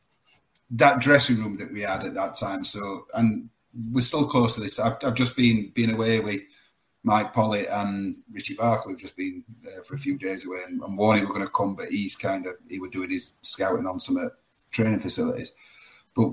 that 0.72 1.02
dressing 1.02 1.38
room 1.38 1.58
that 1.58 1.72
we 1.72 1.82
had 1.82 2.06
at 2.06 2.14
that 2.14 2.36
time. 2.36 2.64
So, 2.64 3.08
and 3.16 3.50
we're 3.92 4.02
still 4.02 4.28
close 4.28 4.54
to 4.56 4.62
this. 4.62 4.80
I've, 4.80 4.98
I've 5.04 5.16
just 5.16 5.36
been 5.36 5.72
been 5.74 5.90
away 5.90 6.20
with 6.20 6.42
Mike 7.04 7.34
Pollitt 7.34 7.68
and 7.72 8.18
Richie 8.32 8.54
Barker 8.54 8.92
have 8.92 9.00
just 9.00 9.18
been 9.18 9.44
uh, 9.66 9.82
for 9.84 9.96
a 9.96 10.00
few 10.00 10.18
days 10.18 10.46
away, 10.46 10.60
and, 10.68 10.82
and 10.82 10.98
Warney 10.98 11.22
were 11.22 11.34
going 11.34 11.42
to 11.42 11.50
come, 11.50 11.76
but 11.76 11.90
he's 11.90 12.16
kind 12.16 12.46
of 12.46 12.54
he 12.70 12.80
was 12.80 12.92
doing 12.92 13.10
his 13.10 13.34
scouting 13.42 13.88
on 13.88 14.00
some 14.00 14.18
training 14.72 15.00
facilities. 15.00 15.54
But 16.16 16.32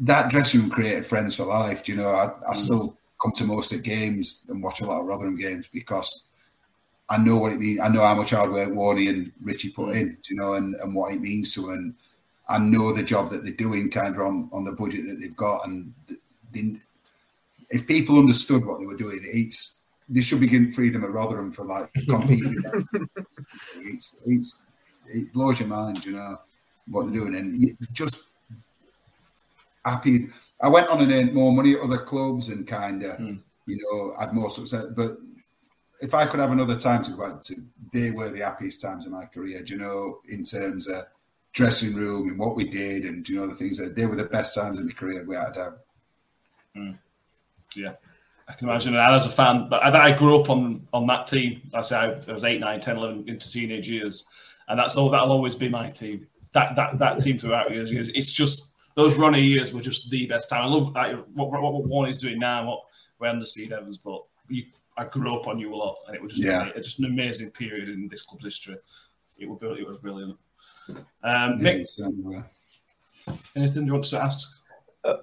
that 0.00 0.30
dressing 0.30 0.60
room 0.60 0.70
created 0.70 1.06
friends 1.06 1.36
for 1.36 1.44
life. 1.44 1.84
Do 1.84 1.92
you 1.92 1.98
know? 1.98 2.08
I, 2.08 2.32
I 2.48 2.54
mm. 2.54 2.56
still 2.56 2.96
come 3.20 3.32
to 3.32 3.44
most 3.44 3.72
of 3.72 3.82
the 3.82 3.88
games 3.88 4.46
and 4.48 4.62
watch 4.62 4.80
a 4.80 4.86
lot 4.86 5.00
of 5.00 5.06
Rotherham 5.06 5.36
games 5.36 5.68
because 5.72 6.24
I 7.08 7.18
know 7.18 7.38
what 7.38 7.52
it 7.52 7.60
means. 7.60 7.80
I 7.80 7.88
know 7.88 8.02
how 8.02 8.14
much 8.14 8.30
hard 8.30 8.50
work 8.50 8.70
Warney 8.70 9.08
and 9.08 9.32
Richie 9.42 9.70
put 9.70 9.90
mm. 9.90 10.00
in. 10.00 10.18
Do 10.22 10.34
you 10.34 10.36
know, 10.36 10.54
and, 10.54 10.74
and 10.76 10.94
what 10.94 11.12
it 11.12 11.20
means 11.20 11.54
to 11.54 11.62
them. 11.62 11.70
And 11.70 11.94
I 12.48 12.58
know 12.58 12.92
the 12.92 13.02
job 13.02 13.30
that 13.30 13.44
they're 13.44 13.52
doing, 13.52 13.90
kind 13.90 14.14
of 14.14 14.20
on, 14.20 14.48
on 14.52 14.64
the 14.64 14.72
budget 14.72 15.06
that 15.06 15.20
they've 15.20 15.36
got, 15.36 15.66
and 15.66 15.92
they, 16.52 16.76
if 17.70 17.86
people 17.86 18.18
understood 18.18 18.64
what 18.64 18.80
they 18.80 18.86
were 18.86 18.96
doing, 18.96 19.20
it's 19.22 19.84
they 20.08 20.20
should 20.20 20.40
be 20.40 20.46
getting 20.46 20.70
freedom 20.70 21.04
at 21.04 21.10
Rotherham 21.10 21.52
for 21.52 21.64
like 21.64 21.90
competing. 22.08 22.62
it's, 23.76 24.14
it's 24.26 24.62
it 25.08 25.32
blows 25.32 25.60
your 25.60 25.68
mind, 25.68 26.04
you 26.04 26.12
know, 26.12 26.38
what 26.88 27.04
they're 27.04 27.14
doing, 27.14 27.34
and 27.34 27.76
just 27.92 28.24
happy. 29.84 30.28
I 30.60 30.68
went 30.68 30.88
on 30.88 31.00
and 31.00 31.12
earned 31.12 31.34
more 31.34 31.52
money 31.52 31.74
at 31.74 31.80
other 31.80 31.98
clubs 31.98 32.48
and 32.48 32.66
kind 32.66 33.02
of, 33.02 33.18
mm. 33.18 33.38
you 33.66 33.78
know, 33.78 34.14
had 34.18 34.32
more 34.32 34.50
success. 34.50 34.84
But 34.96 35.16
if 36.00 36.14
I 36.14 36.26
could 36.26 36.40
have 36.40 36.52
another 36.52 36.76
time 36.76 37.02
to 37.04 37.10
go 37.12 37.28
back 37.28 37.42
to, 37.42 37.56
they 37.92 38.10
were 38.10 38.28
the 38.28 38.44
happiest 38.44 38.80
times 38.80 39.06
of 39.06 39.12
my 39.12 39.24
career. 39.24 39.62
Do 39.62 39.74
you 39.74 39.80
know, 39.80 40.20
in 40.28 40.44
terms 40.44 40.88
of 40.88 41.04
dressing 41.52 41.94
room 41.94 42.28
and 42.28 42.38
what 42.38 42.56
we 42.56 42.64
did, 42.64 43.04
and 43.04 43.28
you 43.28 43.36
know 43.36 43.46
the 43.46 43.54
things 43.54 43.78
that 43.78 43.94
they 43.94 44.06
were 44.06 44.16
the 44.16 44.24
best 44.24 44.54
times 44.54 44.78
of 44.78 44.86
my 44.86 44.92
career 44.92 45.24
without 45.24 45.50
a 45.50 45.54
doubt. 45.54 45.78
Mm. 46.76 46.98
Yeah. 47.74 47.92
I 48.48 48.54
can 48.54 48.68
imagine. 48.68 48.92
that 48.94 49.12
as 49.12 49.26
a 49.26 49.30
fan, 49.30 49.68
but 49.68 49.82
I 49.82 50.12
grew 50.12 50.40
up 50.40 50.50
on 50.50 50.86
on 50.92 51.06
that 51.06 51.26
team. 51.26 51.62
I 51.74 51.82
say 51.82 51.96
I 51.96 52.32
was 52.32 52.44
eight, 52.44 52.60
nine, 52.60 52.80
10, 52.80 52.96
11 52.96 53.28
into 53.28 53.50
teenage 53.50 53.88
years, 53.88 54.28
and 54.68 54.78
that's 54.78 54.96
all. 54.96 55.10
That'll 55.10 55.32
always 55.32 55.54
be 55.54 55.68
my 55.68 55.90
team. 55.90 56.26
That 56.52 56.76
that 56.76 56.98
that 56.98 57.22
team 57.22 57.38
throughout 57.38 57.70
years. 57.70 57.92
years. 57.92 58.10
It's 58.10 58.32
just 58.32 58.74
those 58.94 59.16
running 59.16 59.44
years 59.44 59.72
were 59.72 59.80
just 59.80 60.10
the 60.10 60.26
best 60.26 60.48
time. 60.48 60.64
I 60.64 60.66
love 60.66 60.96
I, 60.96 61.14
what, 61.34 61.50
what, 61.50 61.62
what 61.62 61.84
Warney's 61.86 62.18
doing 62.18 62.38
now. 62.38 62.66
What 62.66 62.82
we're 63.18 63.28
under 63.28 63.46
Steve 63.46 63.72
Evans, 63.72 63.96
but 63.96 64.22
you, 64.48 64.64
I 64.96 65.04
grew 65.06 65.34
up 65.34 65.46
on 65.46 65.58
you 65.58 65.74
a 65.74 65.76
lot, 65.76 65.96
and 66.06 66.16
it 66.16 66.22
was 66.22 66.34
just 66.34 66.46
yeah. 66.46 66.70
just 66.76 66.98
an 66.98 67.06
amazing 67.06 67.50
period 67.50 67.88
in 67.88 68.08
this 68.08 68.22
club's 68.22 68.44
history. 68.44 68.76
It 69.38 69.48
was 69.48 69.58
it 69.78 69.86
was 69.86 69.98
brilliant. 69.98 70.36
Um, 71.22 71.58
Mick, 71.58 71.86
anything 73.56 73.86
you 73.86 73.92
want 73.92 74.04
to 74.04 74.20
ask? 74.20 74.60
Uh, 75.04 75.14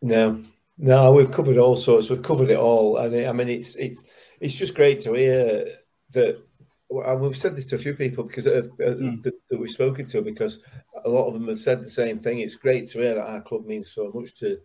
no. 0.00 0.42
No, 0.82 1.12
we've 1.12 1.30
covered 1.30 1.58
all 1.58 1.76
sorts. 1.76 2.08
We've 2.08 2.22
covered 2.22 2.48
it 2.48 2.56
all, 2.56 2.96
and 2.96 3.14
I 3.14 3.32
mean, 3.32 3.50
it's 3.50 3.74
it's 3.74 4.02
it's 4.40 4.54
just 4.54 4.74
great 4.74 5.00
to 5.00 5.12
hear 5.12 5.76
that. 6.12 6.42
And 6.90 7.20
we've 7.20 7.36
said 7.36 7.54
this 7.54 7.66
to 7.66 7.76
a 7.76 7.78
few 7.78 7.94
people 7.94 8.24
because 8.24 8.46
uh, 8.46 8.62
mm. 8.80 9.22
that, 9.22 9.34
that, 9.48 9.60
we've 9.60 9.70
spoken 9.70 10.06
to, 10.06 10.22
because 10.22 10.60
a 11.04 11.08
lot 11.08 11.28
of 11.28 11.34
them 11.34 11.46
have 11.46 11.58
said 11.58 11.84
the 11.84 11.88
same 11.88 12.18
thing. 12.18 12.40
It's 12.40 12.56
great 12.56 12.88
to 12.88 12.98
hear 12.98 13.14
that 13.14 13.28
our 13.28 13.40
club 13.40 13.64
means 13.64 13.92
so 13.92 14.10
much 14.12 14.34
to 14.40 14.58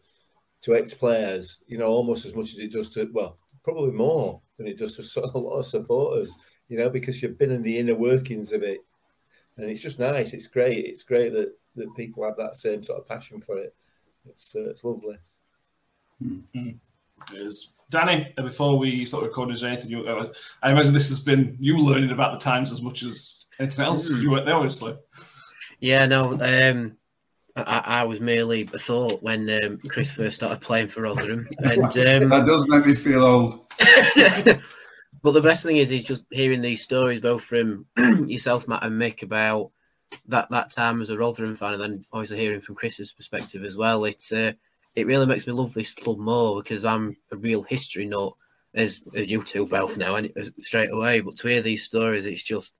to 0.61 0.75
ex 0.75 0.95
players. 0.95 1.59
You 1.67 1.77
know, 1.77 1.87
almost 1.87 2.25
as 2.25 2.35
much 2.35 2.51
as 2.53 2.59
it 2.59 2.71
does 2.71 2.89
to 2.91 3.07
well, 3.13 3.37
probably 3.63 3.91
more 3.91 4.41
than 4.57 4.65
it 4.67 4.79
does 4.79 4.97
to 4.97 5.25
a 5.35 5.37
lot 5.37 5.59
of 5.59 5.65
supporters. 5.65 6.31
You 6.67 6.79
know, 6.79 6.89
because 6.89 7.21
you've 7.21 7.37
been 7.37 7.51
in 7.51 7.61
the 7.61 7.77
inner 7.77 7.95
workings 7.95 8.51
of 8.53 8.63
it, 8.63 8.79
and 9.57 9.69
it's 9.69 9.81
just 9.81 9.99
nice. 9.99 10.33
It's 10.33 10.47
great. 10.47 10.85
It's 10.85 11.03
great 11.03 11.31
that 11.33 11.53
that 11.75 11.95
people 11.95 12.23
have 12.23 12.37
that 12.37 12.55
same 12.55 12.81
sort 12.81 12.99
of 12.99 13.07
passion 13.07 13.39
for 13.39 13.59
it. 13.59 13.75
It's 14.27 14.55
uh, 14.55 14.69
it's 14.69 14.83
lovely. 14.83 15.17
Mm. 16.23 16.79
Is 17.33 17.75
Danny? 17.89 18.33
Uh, 18.37 18.43
before 18.43 18.77
we 18.77 19.05
sort 19.05 19.23
of 19.23 19.29
record, 19.29 19.51
is 19.51 19.61
there 19.61 19.71
anything 19.71 19.91
you? 19.91 20.07
Uh, 20.07 20.31
I 20.61 20.71
imagine 20.71 20.93
this 20.93 21.09
has 21.09 21.19
been 21.19 21.57
you 21.59 21.77
learning 21.77 22.11
about 22.11 22.39
the 22.39 22.43
times 22.43 22.71
as 22.71 22.81
much 22.81 23.03
as 23.03 23.45
anything 23.59 23.85
else. 23.85 24.11
Mm. 24.11 24.21
You 24.21 24.31
weren't 24.31 24.45
there, 24.45 24.55
obviously. 24.55 24.95
Yeah, 25.79 26.05
no. 26.05 26.37
Um, 26.39 26.97
I, 27.55 27.81
I, 27.85 28.03
was 28.03 28.19
merely 28.19 28.69
a 28.73 28.79
thought 28.79 29.23
when 29.23 29.49
um, 29.63 29.79
Chris 29.87 30.11
first 30.11 30.37
started 30.37 30.61
playing 30.61 30.87
for 30.87 31.01
Rotherham, 31.01 31.47
and 31.59 31.83
um, 31.83 32.29
that 32.29 32.45
does 32.47 32.67
make 32.67 32.85
me 32.85 32.95
feel 32.95 33.23
old. 33.23 33.65
but 35.23 35.31
the 35.31 35.41
best 35.41 35.63
thing 35.63 35.77
is, 35.77 35.91
is 35.91 36.03
just 36.03 36.25
hearing 36.31 36.61
these 36.61 36.81
stories, 36.81 37.21
both 37.21 37.43
from 37.43 37.85
yourself, 38.27 38.67
Matt, 38.67 38.83
and 38.83 39.01
Mick, 39.01 39.23
about 39.23 39.71
that 40.27 40.49
that 40.49 40.71
time 40.71 41.01
as 41.01 41.09
a 41.09 41.17
Rotherham 41.17 41.55
fan, 41.55 41.73
and 41.73 41.81
then 41.81 42.05
obviously 42.11 42.37
hearing 42.37 42.61
from 42.61 42.75
Chris's 42.75 43.13
perspective 43.13 43.63
as 43.63 43.77
well. 43.77 44.03
It's 44.05 44.31
uh, 44.31 44.53
it 44.95 45.07
really 45.07 45.25
makes 45.25 45.45
me 45.45 45.53
love 45.53 45.73
this 45.73 45.93
club 45.93 46.17
more 46.17 46.61
because 46.61 46.85
I'm 46.85 47.15
a 47.31 47.37
real 47.37 47.63
history 47.63 48.05
nut, 48.05 48.33
as 48.73 49.01
as 49.15 49.29
you 49.29 49.43
two 49.43 49.65
both 49.67 49.97
know, 49.97 50.15
and 50.15 50.31
straight 50.59 50.91
away. 50.91 51.21
But 51.21 51.37
to 51.37 51.47
hear 51.47 51.61
these 51.61 51.83
stories, 51.83 52.25
it's 52.25 52.43
just 52.43 52.73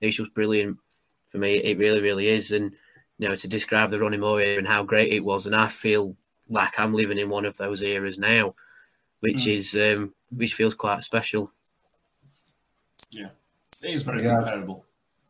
it's 0.00 0.16
just 0.16 0.34
brilliant 0.34 0.78
for 1.28 1.38
me. 1.38 1.56
It 1.56 1.78
really, 1.78 2.00
really 2.00 2.28
is, 2.28 2.52
and 2.52 2.72
you 3.18 3.28
know, 3.28 3.36
to 3.36 3.48
describe 3.48 3.90
the 3.90 3.98
Ronnie 3.98 4.16
Moore 4.16 4.40
era 4.40 4.58
and 4.58 4.66
how 4.66 4.82
great 4.82 5.12
it 5.12 5.24
was, 5.24 5.46
and 5.46 5.54
I 5.54 5.68
feel 5.68 6.16
like 6.48 6.78
I'm 6.78 6.94
living 6.94 7.18
in 7.18 7.28
one 7.28 7.44
of 7.44 7.56
those 7.58 7.82
eras 7.82 8.18
now, 8.18 8.54
which 9.20 9.44
mm. 9.44 9.54
is 9.54 9.74
um, 9.74 10.14
which 10.34 10.54
feels 10.54 10.74
quite 10.74 11.04
special. 11.04 11.52
Yeah, 13.10 13.28
it 13.82 13.90
is 13.90 14.02
very 14.02 14.22
yeah. 14.22 14.40
comparable. 14.40 14.84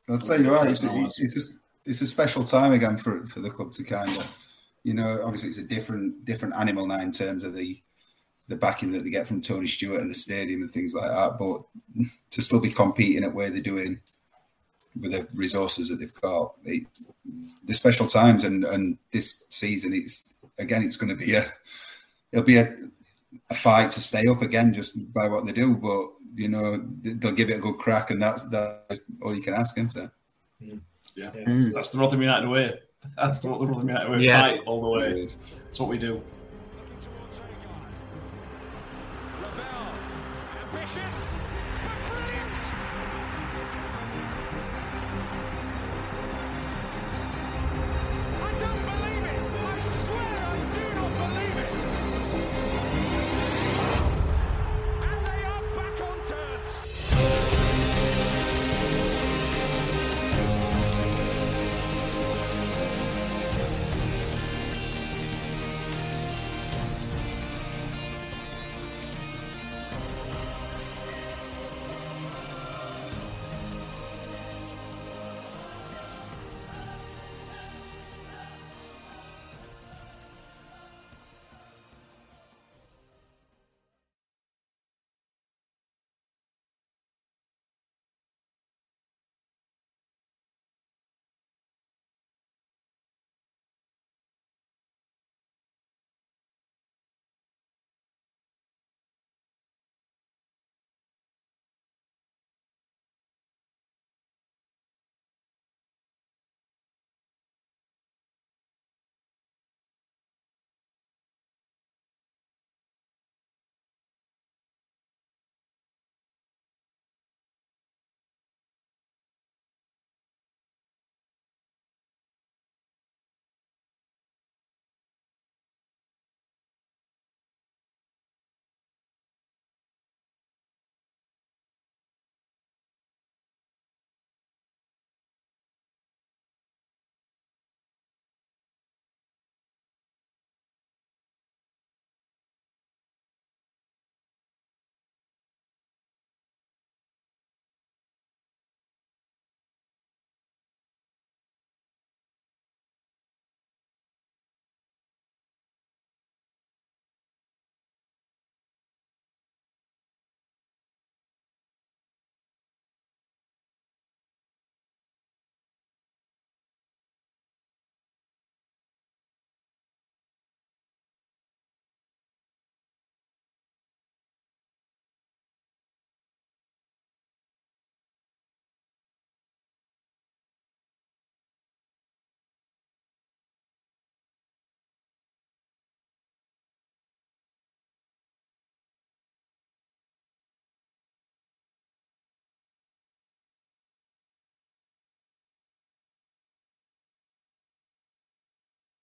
I'll 0.09 0.19
tell 0.19 0.41
you 0.41 0.51
what, 0.51 0.71
it's, 0.71 0.83
it's, 0.83 1.35
just 1.35 1.59
it's 1.85 2.01
a 2.01 2.07
special 2.07 2.45
time 2.45 2.73
again 2.73 2.97
for 2.97 3.27
for 3.27 3.41
the 3.41 3.51
club 3.51 3.73
to 3.73 3.85
kind 3.85 4.09
of 4.09 4.48
you 4.85 4.95
know, 4.95 5.21
obviously 5.25 5.49
it's 5.49 5.59
a 5.59 5.63
different 5.63 6.25
different 6.25 6.55
animal 6.55 6.87
now 6.87 7.01
in 7.01 7.13
terms 7.13 7.45
of 7.45 7.55
the 7.55 7.81
the 8.49 8.57
backing 8.57 8.93
that 8.93 9.05
they 9.05 9.11
get 9.11 9.29
from 9.29 9.43
Tony 9.43 9.67
Stewart 9.67 10.01
and 10.01 10.11
the 10.11 10.15
stadium 10.15 10.63
and 10.63 10.71
things 10.71 10.95
like 10.95 11.11
that. 11.11 11.39
But 11.39 11.63
to 12.31 12.43
still 12.43 12.61
be 12.61 12.71
competing 12.71 13.25
at 13.25 13.35
where 13.35 13.51
they're 13.51 13.61
doing 13.63 14.01
with 14.99 15.13
the 15.13 15.29
resources 15.35 15.89
that 15.89 16.01
they've 16.01 16.21
got, 16.21 16.55
it, 16.65 16.87
the 17.65 17.75
special 17.75 18.07
times 18.07 18.45
and 18.45 18.65
and 18.65 18.99
this 19.13 19.45
season, 19.49 19.93
it's 19.93 20.35
again, 20.59 20.83
it's 20.83 20.97
going 20.97 21.17
to 21.17 21.27
be 21.27 21.35
a 21.35 21.45
it'll 22.33 22.45
be 22.45 22.57
a, 22.57 22.75
a 23.51 23.55
fight 23.55 23.91
to 23.93 24.01
stay 24.01 24.27
up 24.27 24.43
again 24.43 24.73
just 24.73 25.13
by 25.13 25.29
what 25.29 25.45
they 25.45 25.53
do. 25.53 25.77
But 25.77 26.09
you 26.35 26.49
know, 26.49 26.83
they'll 27.03 27.33
give 27.33 27.51
it 27.51 27.59
a 27.59 27.61
good 27.61 27.79
crack, 27.79 28.11
and 28.11 28.23
that's 28.23 28.43
that's 28.45 29.01
all 29.23 29.35
you 29.35 29.43
can 29.43 29.55
ask, 29.55 29.77
isn't 29.77 29.97
it? 29.97 30.11
Yeah, 30.61 30.75
yeah. 31.15 31.31
Mm. 31.45 31.75
that's 31.75 31.91
the 31.91 31.99
Rotherham 31.99 32.23
United 32.23 32.49
way. 32.49 32.81
That's 33.17 33.45
what 33.45 33.61
the 33.61 33.67
Rotherham 33.67 33.89
United 33.89 34.11
way. 34.11 34.19
Yeah. 34.21 34.41
Fight 34.41 34.61
all 34.67 34.83
the 34.83 34.89
way. 34.89 35.21
That's 35.21 35.81
what 35.81 35.89
we 35.89 35.99
do. 35.99 36.21
Ambitious. 40.73 41.37